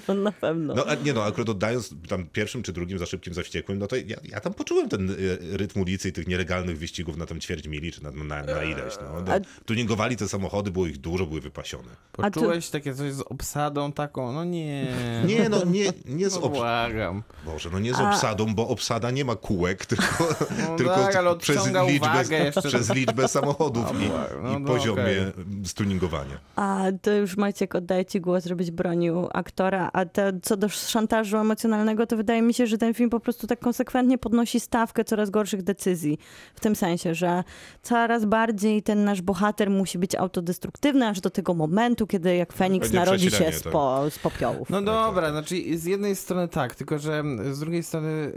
No 0.08 0.14
na 0.14 0.32
pewno. 0.32 0.74
No 0.76 0.86
nie 1.06 1.14
no, 1.14 1.24
akurat 1.24 1.50
oddając 1.50 1.94
tam 2.10 2.28
pierwszym 2.28 2.64
czy 2.64 2.74
drugim 2.74 3.00
za 3.00 3.06
szybkim, 3.06 3.34
za 3.34 3.44
wściekłym, 3.44 3.80
no 3.80 3.88
to 3.88 3.96
ja, 3.96 4.18
ja 4.24 4.40
tam 4.40 4.54
poczułem 4.54 4.90
ten 4.90 5.10
y, 5.10 5.38
rytm 5.58 5.82
ulicy 5.82 6.10
i 6.10 6.12
tych 6.12 6.28
nielegalnych 6.28 6.78
wyścigów 6.78 7.18
na 7.18 7.26
tam 7.26 7.40
ćwierć 7.40 7.68
mili, 7.68 7.92
czy 7.92 8.04
na, 8.04 8.12
na, 8.12 8.44
na 8.44 8.64
ileś. 8.64 8.94
No. 9.02 9.22
no 9.22 9.34
tuningowali 9.66 10.18
te 10.18 10.28
samochody, 10.28 10.72
było 10.72 10.88
ich 10.88 10.98
dużo, 10.98 11.26
były 11.26 11.42
wypasione. 11.42 11.90
Poczułeś 12.12 12.70
takie 12.70 12.94
coś 12.96 13.14
z 13.14 13.22
obsadą 13.22 13.92
taką? 13.92 14.34
No 14.34 14.44
nie. 14.44 14.94
Nie 15.26 15.50
no, 15.50 15.66
nie, 15.66 15.94
nie 16.06 16.30
z 16.30 16.34
No 16.34 16.42
obsadą. 16.42 16.56
błagam. 16.56 17.24
Boże, 17.46 17.70
no 17.74 17.80
nie 17.80 17.94
z 17.94 18.00
obsadą, 18.00 18.56
bo 18.56 18.68
obsada 18.68 19.12
nie 19.12 19.26
ma 19.26 19.36
kółek, 19.36 19.86
tylko, 19.92 20.36
tylko 20.78 20.96
tak, 20.96 21.16
ale 21.16 21.36
przez, 21.36 21.68
liczbę, 21.88 22.52
przez 22.68 22.94
liczbę 22.94 23.28
samochodów 23.28 23.86
No, 23.94 24.00
i, 24.00 24.10
no, 24.44 24.58
i 24.58 24.62
no, 24.62 24.68
poziomie 24.68 25.02
okej. 25.02 25.44
Stuningowania. 25.78 26.40
A 26.56 26.86
to 27.02 27.14
już 27.14 27.38
Maciek 27.38 27.76
oddaję 27.76 28.06
ci 28.06 28.22
głos, 28.22 28.46
żebyś 28.46 28.72
bronił 28.72 29.28
aktora. 29.34 29.90
A 29.94 30.06
to, 30.06 30.22
co 30.42 30.58
do 30.58 30.70
szantażu 30.70 31.38
emocjonalnego, 31.38 32.08
to 32.08 32.18
wydaje 32.18 32.42
mi 32.42 32.54
się, 32.54 32.68
że 32.68 32.78
ten 32.78 32.94
film 32.94 33.10
po 33.10 33.20
prostu 33.20 33.48
tak 33.48 33.60
konsekwentnie 33.60 34.18
podnosi 34.18 34.60
stawkę 34.60 35.04
coraz 35.04 35.30
gorszych 35.30 35.64
decyzji. 35.64 36.18
W 36.56 36.60
tym 36.60 36.76
sensie, 36.76 37.16
że 37.16 37.44
coraz 37.82 38.26
bardziej 38.26 38.84
ten 38.84 39.04
nasz 39.04 39.22
bohater 39.22 39.70
musi 39.70 39.98
być 39.98 40.16
autodestruktywny, 40.16 41.08
aż 41.08 41.22
do 41.22 41.30
tego 41.30 41.54
momentu, 41.54 42.08
kiedy 42.08 42.36
jak 42.36 42.54
Feniks 42.54 42.94
narodzi 42.94 43.32
się 43.32 43.52
z, 43.52 43.62
tak. 43.62 43.74
po, 43.74 44.10
z 44.10 44.20
popiołów. 44.20 44.70
No 44.70 44.82
dobra, 44.82 45.32
znaczy 45.32 45.78
z 45.78 45.86
jednej 45.86 46.16
strony 46.16 46.48
tak, 46.48 46.76
tylko 46.76 47.00
że 47.00 47.24
z 47.52 47.60
drugiej 47.60 47.84
strony 47.84 48.32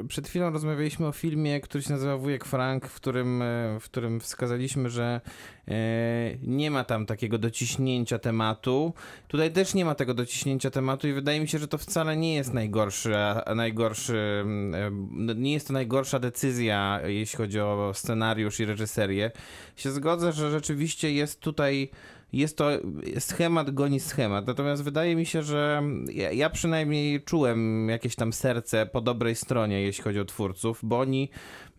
e, 0.00 0.04
przed 0.08 0.28
chwilą 0.28 0.50
rozmawialiśmy 0.50 1.06
o 1.06 1.12
filmie, 1.12 1.60
który 1.60 1.84
się 1.84 1.90
nazywa 1.90 2.16
Wujek 2.16 2.44
Frank, 2.44 2.86
w 2.86 2.94
którym, 2.94 3.42
e, 3.42 3.80
w 3.80 3.84
którym 3.84 4.20
wskazaliśmy, 4.20 4.88
że 4.88 5.20
e, 5.68 5.72
nie 6.70 6.74
ma 6.74 6.84
tam 6.84 7.06
takiego 7.06 7.38
dociśnięcia 7.38 8.18
tematu. 8.18 8.92
Tutaj 9.28 9.52
też 9.52 9.74
nie 9.74 9.84
ma 9.84 9.94
tego 9.94 10.14
dociśnięcia 10.14 10.70
tematu 10.70 11.08
i 11.08 11.12
wydaje 11.12 11.40
mi 11.40 11.48
się, 11.48 11.58
że 11.58 11.68
to 11.68 11.78
wcale 11.78 12.16
nie 12.16 12.34
jest 12.34 12.54
najgorszy, 12.54 13.14
najgorszy, 13.56 14.18
mm, 14.42 14.74
e, 15.30 15.34
nie 15.34 15.52
jest 15.52 15.66
to 15.66 15.72
najgorsza 15.72 16.18
decyzja, 16.18 17.00
jeśli 17.06 17.36
chodzi 17.36 17.60
o 17.60 17.92
scenariusz 17.94 18.60
i 18.60 18.64
reżyserię. 18.64 19.30
Się 19.76 19.90
zgodzę, 19.90 20.32
że 20.32 20.50
rzeczywiście 20.50 21.12
jest 21.12 21.40
tutaj 21.40 21.90
jest 22.32 22.56
to 22.56 22.70
schemat 23.18 23.70
goni 23.70 24.00
schemat. 24.00 24.46
Natomiast 24.46 24.82
wydaje 24.82 25.16
mi 25.16 25.26
się, 25.26 25.42
że 25.42 25.82
ja, 26.12 26.32
ja 26.32 26.50
przynajmniej 26.50 27.22
czułem 27.22 27.88
jakieś 27.88 28.14
tam 28.16 28.32
serce 28.32 28.86
po 28.86 29.00
dobrej 29.00 29.34
stronie, 29.34 29.82
jeśli 29.82 30.04
chodzi 30.04 30.20
o 30.20 30.24
twórców, 30.24 30.80
bo 30.82 30.98
oni 30.98 31.30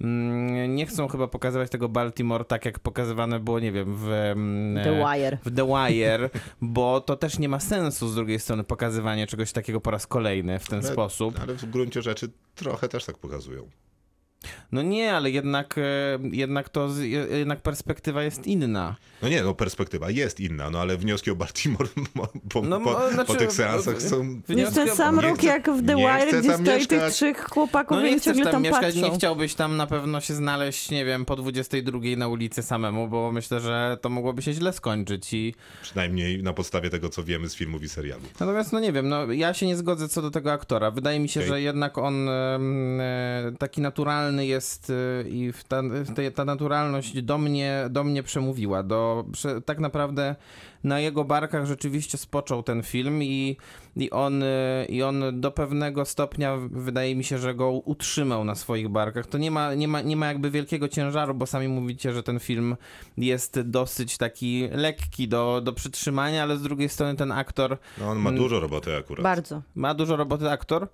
mm, 0.02 0.76
nie 0.76 0.86
chcą 0.86 1.08
chyba 1.08 1.28
pokazywać 1.28 1.70
tego 1.70 1.90
Baltimore 1.90 2.46
tak, 2.46 2.66
jak 2.66 2.80
pokazywane 2.80 3.40
było, 3.40 3.60
nie 3.60 3.72
wiem, 3.72 3.96
w 3.96 4.08
mm, 4.08 4.84
The 4.84 5.06
Wire. 5.06 5.38
w 5.46 5.56
The 5.56 5.68
Wire, 5.68 6.30
bo 6.62 7.02
to 7.02 7.16
też 7.16 7.40
nie 7.40 7.50
ma 7.50 7.60
sensu 7.60 8.08
z 8.08 8.16
drugiej 8.16 8.40
strony 8.40 8.64
pokazywanie 8.64 9.28
czegoś 9.28 9.52
takiego 9.52 9.82
po 9.82 9.92
raz 9.92 10.08
kolejny 10.08 10.60
w 10.60 10.68
ten 10.68 10.80
Ale- 10.80 10.88
sposób. 10.92 11.40
Ale 11.42 11.54
w 11.54 11.66
gruncie 11.66 12.02
rzeczy 12.02 12.30
trochę 12.56 12.90
też 12.90 13.06
tak 13.06 13.18
pokazują. 13.18 13.70
No 14.72 14.82
nie, 14.82 15.14
ale 15.14 15.32
jednak, 15.32 15.78
e, 15.78 15.82
jednak 16.32 16.70
to, 16.70 16.90
jednak 17.32 17.62
perspektywa 17.62 18.24
jest 18.24 18.48
inna. 18.48 18.96
No 19.22 19.30
nie, 19.30 19.44
no 19.44 19.54
perspektywa 19.54 20.10
jest 20.10 20.40
inna, 20.40 20.70
no 20.70 20.80
ale 20.80 20.98
wnioski 20.98 21.32
o 21.32 21.36
Baltimore 21.36 21.90
po, 22.50 22.62
No, 22.62 22.80
po, 22.82 23.10
znaczy, 23.14 23.28
po 23.28 23.36
tych 23.36 23.52
seansach 23.52 24.02
są... 24.02 24.42
To 24.48 24.54
jest 24.54 24.76
ten 24.76 24.96
sam 24.96 25.16
nie 25.16 25.22
rok 25.22 25.38
chcę- 25.38 25.48
jak 25.48 25.70
w 25.72 25.86
The 25.88 25.96
Wire, 25.96 26.28
gdzie 26.40 26.50
tam 26.50 26.66
stoi 26.66 26.76
mieszkać. 26.76 26.88
tych 26.88 27.12
trzech 27.14 27.50
chłopaków 27.50 27.98
No 27.98 28.02
i 28.02 28.04
nie 28.04 28.10
oni 28.12 28.20
chcesz 28.20 28.36
ciągle 28.36 28.44
tam 28.52 28.64
tam 28.64 28.72
mieszkać, 28.72 28.96
patrzą. 28.96 29.10
nie 29.12 29.18
chciałbyś 29.18 29.56
tam 29.56 29.78
na 29.78 29.88
pewno 29.88 30.22
się 30.22 30.34
znaleźć, 30.34 30.92
nie 30.92 31.06
wiem, 31.06 31.26
po 31.26 31.36
22 31.36 32.00
na 32.18 32.28
ulicy 32.28 32.64
samemu, 32.64 33.08
bo 33.08 33.32
myślę, 33.32 33.60
że 33.60 33.98
to 34.02 34.10
mogłoby 34.10 34.42
się 34.42 34.54
źle 34.54 34.74
skończyć 34.74 35.34
i 35.34 35.56
Przynajmniej 35.82 36.44
na 36.44 36.54
podstawie 36.54 36.90
tego, 36.90 37.10
co 37.10 37.24
wiemy 37.24 37.50
z 37.50 37.56
filmów 37.56 37.84
i 37.84 37.90
serialu. 37.90 38.22
natomiast 38.40 38.74
no 38.74 38.80
nie 38.80 38.92
wiem, 38.92 39.10
no 39.10 39.32
ja 39.32 39.54
się 39.54 39.66
nie 39.68 39.78
zgodzę 39.78 40.10
co 40.10 40.22
do 40.22 40.32
tego 40.32 40.52
aktora. 40.52 40.92
Wydaje 40.92 41.20
mi 41.20 41.30
się, 41.30 41.40
Okej. 41.40 41.50
że 41.50 41.62
jednak 41.62 41.98
on 41.98 42.30
e, 42.30 42.60
taki 43.60 43.82
naturalny 43.82 44.46
jest 44.46 44.90
e, 45.26 45.30
i 45.30 45.52
w 45.52 45.64
ta, 45.64 45.82
ta 46.36 46.46
naturalność 46.46 47.22
do 47.22 47.38
mnie, 47.38 47.86
do 47.90 48.04
mnie 48.04 48.24
przemówiła. 48.24 48.84
Do, 48.84 49.11
prze, 49.32 49.62
tak 49.62 49.80
naprawdę 49.80 50.36
na 50.84 51.00
jego 51.00 51.24
barkach 51.24 51.66
rzeczywiście 51.66 52.18
spoczął 52.18 52.64
ten 52.64 52.84
film 52.84 53.24
i, 53.24 53.58
i, 53.96 54.12
on, 54.12 54.44
e, 54.44 54.86
i 54.90 55.04
on 55.04 55.42
do 55.42 55.52
pewnego 55.52 56.06
stopnia 56.06 56.58
wydaje 56.72 57.16
mi 57.16 57.24
się, 57.24 57.38
że 57.38 57.56
go 57.56 57.72
utrzymał 57.72 58.44
na 58.44 58.56
swoich 58.56 58.90
barkach. 58.90 59.28
To 59.28 59.38
nie 59.38 59.52
ma, 59.52 59.74
nie 59.74 59.88
ma, 59.88 60.02
nie 60.02 60.16
ma 60.16 60.28
jakby 60.28 60.52
wielkiego 60.52 60.88
ciężaru, 60.88 61.34
bo 61.34 61.46
sami 61.46 61.68
mówicie, 61.68 62.14
że 62.14 62.24
ten 62.24 62.40
film 62.40 62.76
jest 63.18 63.62
dosyć 63.62 64.18
taki 64.18 64.70
lekki 64.72 65.28
do, 65.28 65.62
do 65.64 65.74
przytrzymania, 65.74 66.44
ale 66.44 66.58
z 66.58 66.62
drugiej 66.62 66.90
strony 66.90 67.16
ten 67.16 67.32
aktor 67.32 67.78
No 67.98 68.10
on 68.10 68.20
ma 68.20 68.32
dużo 68.32 68.60
roboty 68.60 68.98
akurat. 68.98 69.24
Bardzo. 69.24 69.62
ma 69.76 69.94
dużo 69.94 70.16
roboty 70.16 70.50
aktor. 70.50 70.88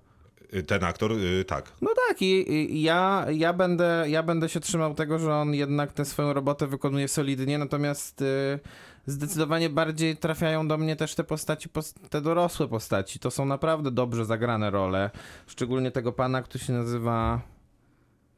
Y, 0.54 0.62
Ten 0.62 0.84
aktor, 0.84 1.12
y, 1.12 1.44
tak. 1.44 1.72
No 1.82 1.90
tak, 2.08 2.22
i, 2.22 2.82
ja, 2.82 3.26
ja, 3.32 3.52
będę, 3.52 4.04
ja 4.08 4.22
będę 4.22 4.48
się 4.48 4.60
trzymał 4.60 4.94
tego, 4.94 5.18
że 5.18 5.34
on 5.34 5.54
jednak 5.54 5.92
tę 5.92 6.04
swoją 6.04 6.32
robotę 6.32 6.66
wykonuje 6.66 7.08
solidnie, 7.08 7.58
natomiast 7.58 8.22
y, 8.22 8.58
zdecydowanie 9.06 9.70
bardziej 9.70 10.16
trafiają 10.16 10.68
do 10.68 10.78
mnie 10.78 10.96
też 10.96 11.14
te 11.14 11.24
postaci, 11.24 11.68
pos- 11.68 11.94
te 12.10 12.20
dorosłe 12.20 12.68
postaci. 12.68 13.18
To 13.18 13.30
są 13.30 13.44
naprawdę 13.44 13.90
dobrze 13.90 14.24
zagrane 14.24 14.70
role. 14.70 15.10
Szczególnie 15.46 15.90
tego 15.90 16.12
pana, 16.12 16.42
który 16.42 16.64
się 16.64 16.72
nazywa 16.72 17.40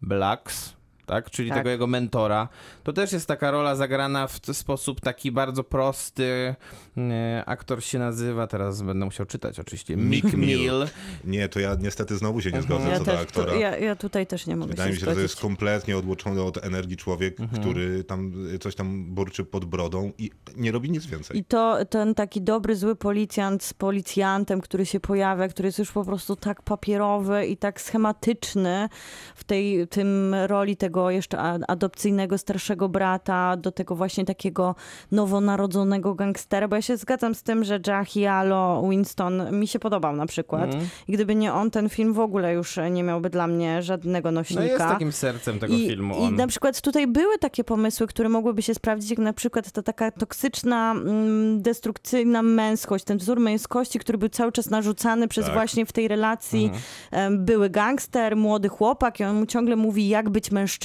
Blacks. 0.03 0.80
Tak? 1.11 1.31
Czyli 1.31 1.49
Tak. 1.49 1.59
tego 1.59 1.71
jego 1.71 1.87
mentora. 1.87 2.49
To 2.83 2.93
też 2.93 3.13
jest 3.13 3.27
taka 3.29 3.51
rola 3.51 3.75
zagrana 3.77 4.27
w 4.27 4.41
sposób 4.53 5.01
taki 5.01 5.33
bardzo 5.33 5.65
prosty. 5.65 6.55
E, 6.99 7.43
aktor 7.47 7.85
się 7.85 7.99
nazywa, 7.99 8.47
teraz 8.47 8.83
będę 8.83 9.05
musiał 9.05 9.27
czytać 9.27 9.59
oczywiście, 9.61 9.97
Mick 9.97 10.33
Mill. 10.33 10.87
Nie, 11.25 11.49
to 11.49 11.61
ja 11.61 11.77
niestety 11.81 12.17
znowu 12.17 12.41
się 12.41 12.51
nie 12.53 12.63
zgodzę 12.63 12.89
Ja, 12.89 12.99
co 12.99 13.05
do 13.05 13.11
też, 13.11 13.21
aktora. 13.21 13.53
to, 13.53 13.59
ja, 13.59 13.77
ja 13.77 13.97
tutaj 13.97 14.27
też 14.27 14.47
nie 14.47 14.57
mogę 14.57 14.71
Wydaje 14.71 14.89
się 14.91 14.95
mi 14.95 15.01
się, 15.01 15.07
że 15.07 15.15
to 15.15 15.21
jest 15.21 15.41
kompletnie 15.41 15.97
odłączony 15.97 16.43
od 16.43 16.65
energii 16.65 16.97
człowiek, 16.97 17.41
Mhm. 17.41 17.63
który 17.63 18.05
tam 18.05 18.47
y, 18.55 18.59
coś 18.59 18.75
tam 18.75 19.05
burczy 19.05 19.45
pod 19.45 19.65
brodą 19.65 20.13
i 20.19 20.31
nie 20.57 20.73
robi 20.73 20.91
nic 20.91 21.07
więcej. 21.07 21.39
I 21.39 21.45
to 21.45 21.85
ten 21.87 22.15
taki 22.15 22.43
dobry, 22.43 22.77
zły 22.77 22.97
policjant 22.97 23.63
z 23.65 23.75
policjantem, 23.75 24.61
który 24.61 24.87
się 24.87 25.01
pojawia, 25.01 25.49
który 25.49 25.67
jest 25.69 25.79
już 25.79 25.93
po 25.93 26.05
prostu 26.05 26.37
tak 26.37 26.63
papierowy 26.63 27.47
i 27.47 27.57
tak 27.57 27.81
schematyczny 27.81 28.89
w 29.35 29.45
tej 29.45 29.89
tym 29.89 30.35
roli 30.47 30.77
tego 30.77 31.00
jeszcze 31.09 31.39
a- 31.39 31.59
adopcyjnego 31.69 32.39
starszego 32.39 32.89
brata, 32.89 33.57
do 33.57 33.73
tego 33.73 33.97
właśnie 33.97 34.25
takiego 34.25 34.75
nowonarodzonego 35.13 36.15
gangstera, 36.15 36.69
bo 36.69 36.77
ja 36.77 36.83
się 36.83 36.97
zgadzam 36.97 37.35
z 37.35 37.43
tym, 37.43 37.65
że 37.65 37.81
Jackie 37.87 38.33
Alo 38.33 38.83
Winston 38.91 39.59
mi 39.61 39.67
się 39.69 39.79
podobał 39.79 40.17
na 40.17 40.27
przykład. 40.27 40.65
Mhm. 40.65 40.87
I 41.09 41.13
gdyby 41.13 41.35
nie 41.35 41.53
on, 41.53 41.71
ten 41.71 41.89
film 41.89 42.13
w 42.13 42.19
ogóle 42.21 42.53
już 42.55 42.79
nie 42.91 43.03
miałby 43.03 43.31
dla 43.31 43.47
mnie 43.47 43.83
żadnego 43.83 44.31
No 44.31 44.41
nośnika. 44.41 44.65
jest 44.65 44.79
takim 44.79 45.13
sercem 45.13 45.59
tego 45.59 45.75
I, 45.75 45.89
filmu 45.89 46.15
I 46.15 46.19
on. 46.19 46.35
na 46.37 46.47
przykład 46.47 46.81
tutaj 46.81 47.07
były 47.07 47.39
takie 47.39 47.65
pomysły, 47.65 48.07
które 48.07 48.29
mogłyby 48.29 48.63
się 48.63 48.75
sprawdzić, 48.75 49.11
jak 49.11 49.19
na 49.19 49.33
przykład 49.33 49.71
ta 49.73 49.83
taka 49.83 50.11
toksyczna, 50.11 50.93
mm, 50.93 51.63
destrukcyjna 51.63 52.43
męskość, 52.43 53.05
ten 53.05 53.19
wzór 53.19 53.41
męskości, 53.41 53.99
który 53.99 54.19
był 54.19 54.29
cały 54.29 54.53
czas 54.53 54.71
narzucany 54.71 55.29
przez 55.29 55.45
Tak. 55.45 55.55
właśnie 55.55 55.87
w 55.87 55.93
tej 55.93 56.09
relacji 56.09 56.65
Mhm. 57.13 57.45
były 57.45 57.71
gangster, 57.71 58.37
młody 58.37 58.69
chłopak 58.69 59.21
i 59.21 59.25
on 59.25 59.37
mu 59.37 59.47
ciągle 59.47 59.77
mówi, 59.77 60.09
jak 60.09 60.31
być 60.31 60.51
mężczyzną. 60.51 60.80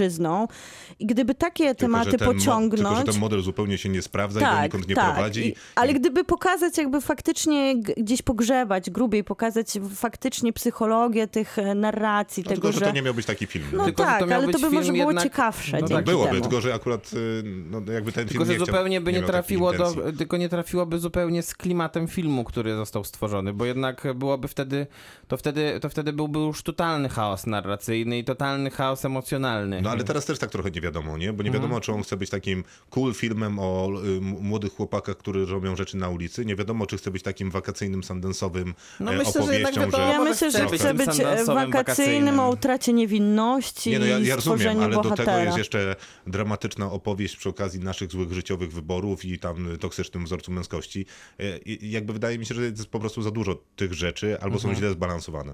I 0.99 1.05
gdyby 1.05 1.35
takie 1.35 1.63
Tylko, 1.63 1.79
tematy 1.79 2.17
ten 2.17 2.27
pociągnąć... 2.27 2.95
Tylko, 2.95 2.95
że 2.95 3.13
ten 3.13 3.21
model 3.21 3.41
zupełnie 3.41 3.77
się 3.77 3.89
nie 3.89 4.01
sprawdza 4.01 4.39
i 4.39 4.55
donikąd 4.55 4.87
nie 4.87 4.95
prowadzi. 4.95 5.41
Tak, 5.41 5.51
I, 5.51 5.55
ale 5.75 5.93
gdyby 5.93 6.23
pokazać, 6.23 6.77
jakby 6.77 7.01
faktycznie 7.01 7.75
gdzieś 7.97 8.21
pogrzebać, 8.21 8.89
grubiej 8.89 9.23
pokazać 9.23 9.67
faktycznie 9.95 10.53
psychologię 10.53 11.27
tych 11.27 11.59
e, 11.59 11.75
narracji, 11.75 12.43
no, 12.43 12.49
tego, 12.49 12.61
tylko, 12.61 12.71
że 12.73 12.79
że... 12.79 12.85
to 12.85 12.91
nie 12.91 13.01
miał 13.01 13.13
być 13.13 13.25
taki 13.25 13.47
film. 13.47 13.65
No 13.73 13.85
Tylko, 13.85 14.03
że 14.03 14.09
tak, 14.09 14.19
to 14.29 14.35
ale 14.35 14.47
to 14.47 14.59
by 14.59 14.69
może 14.69 14.91
było 14.91 15.05
jednak- 15.05 15.23
ciekawsze 15.23 15.77
No 15.81 15.87
tak, 15.87 16.05
Byłoby, 16.05 16.29
temu. 16.29 16.41
tylko 16.41 16.61
że 16.61 16.73
akurat 16.73 17.13
y, 17.13 17.43
no, 17.45 17.81
jakby 17.93 18.11
ten 18.11 18.27
film 18.27 18.27
Tylko, 18.27 18.45
że 18.45 18.53
nie 18.53 18.59
zupełnie 18.59 19.01
by 19.01 19.11
nie, 19.11 19.17
takiej 19.17 19.31
trafiło 19.31 19.73
do, 19.73 19.95
tylko 20.17 20.37
nie 20.37 20.49
trafiłoby 20.49 20.99
zupełnie 20.99 21.43
z 21.43 21.55
klimatem 21.55 22.07
filmu, 22.07 22.43
który 22.43 22.75
został 22.75 23.03
stworzony, 23.03 23.53
bo 23.53 23.65
jednak 23.65 24.07
byłoby 24.15 24.47
wtedy, 24.47 24.87
to 25.27 25.37
wtedy, 25.37 25.79
to 25.81 25.89
wtedy 25.89 26.13
byłby 26.13 26.39
już 26.39 26.63
totalny 26.63 27.09
chaos 27.09 27.45
narracyjny 27.45 28.17
i 28.17 28.23
totalny 28.23 28.69
chaos 28.69 29.05
emocjonalny. 29.05 29.81
No 29.85 29.91
ale 29.91 30.03
teraz 30.03 30.25
też 30.25 30.39
tak 30.39 30.51
trochę 30.51 30.71
nie 30.71 30.81
wiadomo, 30.81 31.17
nie? 31.17 31.33
Bo 31.33 31.43
nie 31.43 31.51
wiadomo, 31.51 31.81
czy 31.81 31.91
on 31.91 32.03
chce 32.03 32.17
być 32.17 32.29
takim 32.29 32.63
cool 32.89 33.13
filmem 33.13 33.59
o 33.59 33.89
y, 34.17 34.21
młodych 34.21 34.73
chłopakach, 34.73 35.17
którzy 35.17 35.45
robią 35.45 35.75
rzeczy 35.75 35.97
na 35.97 36.09
ulicy. 36.09 36.45
Nie 36.45 36.55
wiadomo, 36.55 36.85
czy 36.85 36.97
chce 36.97 37.11
być 37.11 37.23
takim 37.23 37.51
wakacyjnym, 37.51 38.03
sandensowym 38.03 38.73
No 38.99 39.13
e, 39.13 39.17
myślę, 39.17 39.33
że 39.33 39.39
opowieścią, 39.39 39.81
wiadomo, 39.81 40.03
Ja 40.03 40.23
myślę, 40.23 40.51
że 40.51 40.67
chce 40.67 40.93
być 40.93 41.19
e, 41.19 41.45
wakacyjnym, 41.45 42.39
o 42.39 42.49
utracie 42.49 42.93
niewinności 42.93 43.89
Nie, 43.89 43.99
no 43.99 44.05
ja, 44.05 44.19
i 44.19 44.25
ja 44.25 44.35
rozumiem, 44.35 44.59
stworzeniu 44.59 44.81
ale 44.83 44.95
do 44.95 45.01
bohatera. 45.01 45.33
tego 45.33 45.45
jest 45.45 45.57
jeszcze 45.57 45.95
dramatyczna 46.27 46.91
opowieść 46.91 47.37
przy 47.37 47.49
okazji 47.49 47.79
naszych 47.79 48.11
złych 48.11 48.33
życiowych 48.33 48.71
wyborów 48.73 49.25
i 49.25 49.39
tam 49.39 49.77
toksycznym 49.79 50.25
wzorcu 50.25 50.51
męskości. 50.51 51.05
E, 51.39 51.57
I 51.57 51.91
jakby 51.91 52.13
wydaje 52.13 52.39
mi 52.39 52.45
się, 52.45 52.55
że 52.55 52.61
jest 52.65 52.85
po 52.87 52.99
prostu 52.99 53.21
za 53.21 53.31
dużo 53.31 53.63
tych 53.75 53.93
rzeczy, 53.93 54.33
albo 54.41 54.55
Mhm. 54.55 54.73
są 54.73 54.79
źle 54.79 54.91
zbalansowane. 54.91 55.53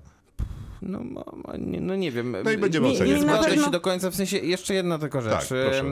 No, 0.81 0.99
nie- 1.59 1.81
no 1.81 1.95
nie 1.95 2.11
wiem. 2.11 2.35
No 2.45 2.51
i 2.51 2.57
będziemy 2.57 2.87
Nie- 2.87 2.93
oceniać. 2.93 3.15
nie 3.21 3.21
Zgodzę 3.27 3.49
pewno- 3.49 3.65
się 3.65 3.71
do 3.71 3.81
końca, 3.81 4.11
w 4.11 4.15
sensie 4.15 4.37
jeszcze 4.37 4.73
jedna 4.73 4.97
tylko 4.99 5.21
rzecz. 5.21 5.47
Tak, 5.49 5.85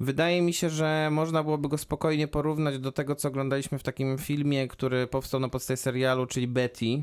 Wydaje 0.00 0.42
mi 0.42 0.52
się, 0.52 0.70
że 0.70 1.08
można 1.12 1.42
byłoby 1.42 1.68
go 1.68 1.78
spokojnie 1.78 2.28
porównać 2.28 2.78
do 2.78 2.92
tego, 2.92 3.14
co 3.14 3.28
oglądaliśmy 3.28 3.78
w 3.78 3.82
takim 3.82 4.18
filmie, 4.18 4.68
który 4.68 5.06
powstał 5.06 5.40
na 5.40 5.48
podstawie 5.48 5.76
serialu, 5.76 6.26
czyli 6.26 6.46
Betty, 6.48 7.02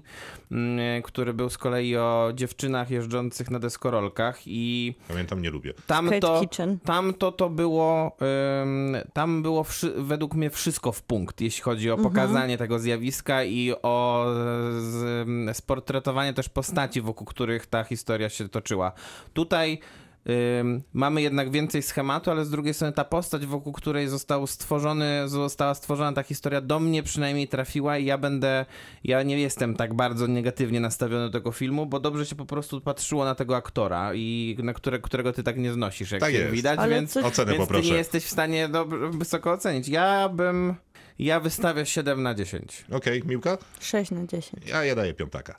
mm, 0.51 1.01
który 1.03 1.33
był 1.33 1.49
z 1.49 1.57
kolei 1.57 1.97
o 1.97 2.31
dziewczynach 2.36 2.89
jeżdżących 2.91 3.51
na 3.51 3.59
deskorolkach 3.59 4.39
i 4.45 4.95
Pamiętam, 5.07 5.41
nie 5.41 5.49
lubię. 5.49 5.73
tam 5.88 6.05
Kate 6.05 6.19
to, 6.19 6.39
Kitchen. 6.41 6.79
tam 6.79 7.13
to, 7.13 7.31
to 7.31 7.49
było, 7.49 8.17
tam 9.13 9.41
było 9.41 9.63
wszy- 9.63 9.93
według 9.97 10.33
mnie 10.36 10.49
wszystko 10.49 10.91
w 10.91 11.01
punkt, 11.01 11.41
jeśli 11.41 11.63
chodzi 11.63 11.91
o 11.91 11.97
pokazanie 11.97 12.57
tego 12.57 12.79
zjawiska 12.79 13.43
i 13.43 13.73
o 13.83 14.25
z, 14.79 15.57
sportretowanie 15.57 16.33
też 16.33 16.49
postaci, 16.49 17.01
wokół 17.01 17.24
których 17.26 17.65
ta 17.67 17.84
historia 17.84 18.30
się 18.30 18.49
toczyła. 18.49 18.91
Tutaj 19.34 19.80
ym, 20.59 20.84
mamy 20.93 21.21
jednak 21.21 21.51
więcej 21.51 21.82
schematu, 21.82 22.32
ale 22.32 22.45
z 22.45 22.49
drugiej 22.49 22.73
strony 22.73 22.93
ta 22.93 23.03
postać, 23.05 23.45
wokół 23.45 23.73
której 23.73 24.07
został 24.07 24.47
stworzony, 24.47 25.23
została 25.30 25.73
stworzona 25.76 26.13
ta 26.13 26.23
historia, 26.23 26.61
do 26.61 26.80
mnie 26.80 27.03
przynajmniej 27.03 27.47
trafiła 27.47 27.97
i 27.97 28.05
ja 28.05 28.17
będę, 28.17 28.65
ja 29.03 29.23
nie 29.23 29.39
jestem 29.39 29.76
tak 29.76 29.93
bardzo 29.93 30.28
negatywnie 30.28 30.80
nastawiony 30.80 31.26
do 31.26 31.32
tego 31.32 31.51
filmu, 31.51 31.86
bo 31.86 31.99
dobrze 31.99 32.26
się 32.26 32.36
po 32.36 32.45
prostu 32.45 32.82
patrzyło 32.82 33.26
na 33.26 33.36
tego 33.36 33.55
aktora 33.55 34.11
i 34.13 34.57
na 34.63 34.73
które, 34.73 34.99
którego 34.99 35.34
ty 35.34 35.43
tak 35.43 35.57
nie 35.57 35.73
znosisz, 35.73 36.11
jak 36.11 36.21
Tak 36.21 36.32
się 36.32 36.38
jest. 36.38 36.51
widać, 36.53 36.80
Ale 36.80 36.95
więc, 36.95 37.13
co- 37.13 37.26
Ocenę 37.26 37.53
więc 37.53 37.69
ty 37.69 37.82
nie 37.82 37.93
jesteś 37.93 38.23
w 38.26 38.30
stanie 38.30 38.69
dobrze, 38.69 38.97
wysoko 39.09 39.51
ocenić. 39.51 39.88
Ja 39.88 40.30
bym, 40.30 40.76
ja 41.19 41.39
wystawię 41.39 41.86
7 41.86 42.23
na 42.23 42.34
10. 42.36 42.86
Okej, 42.91 43.21
Miłka? 43.26 43.57
6 43.80 44.11
na 44.11 44.26
10. 44.26 44.67
Ja, 44.67 44.84
ja 44.86 44.95
daję 44.95 45.13
piątaka. 45.13 45.55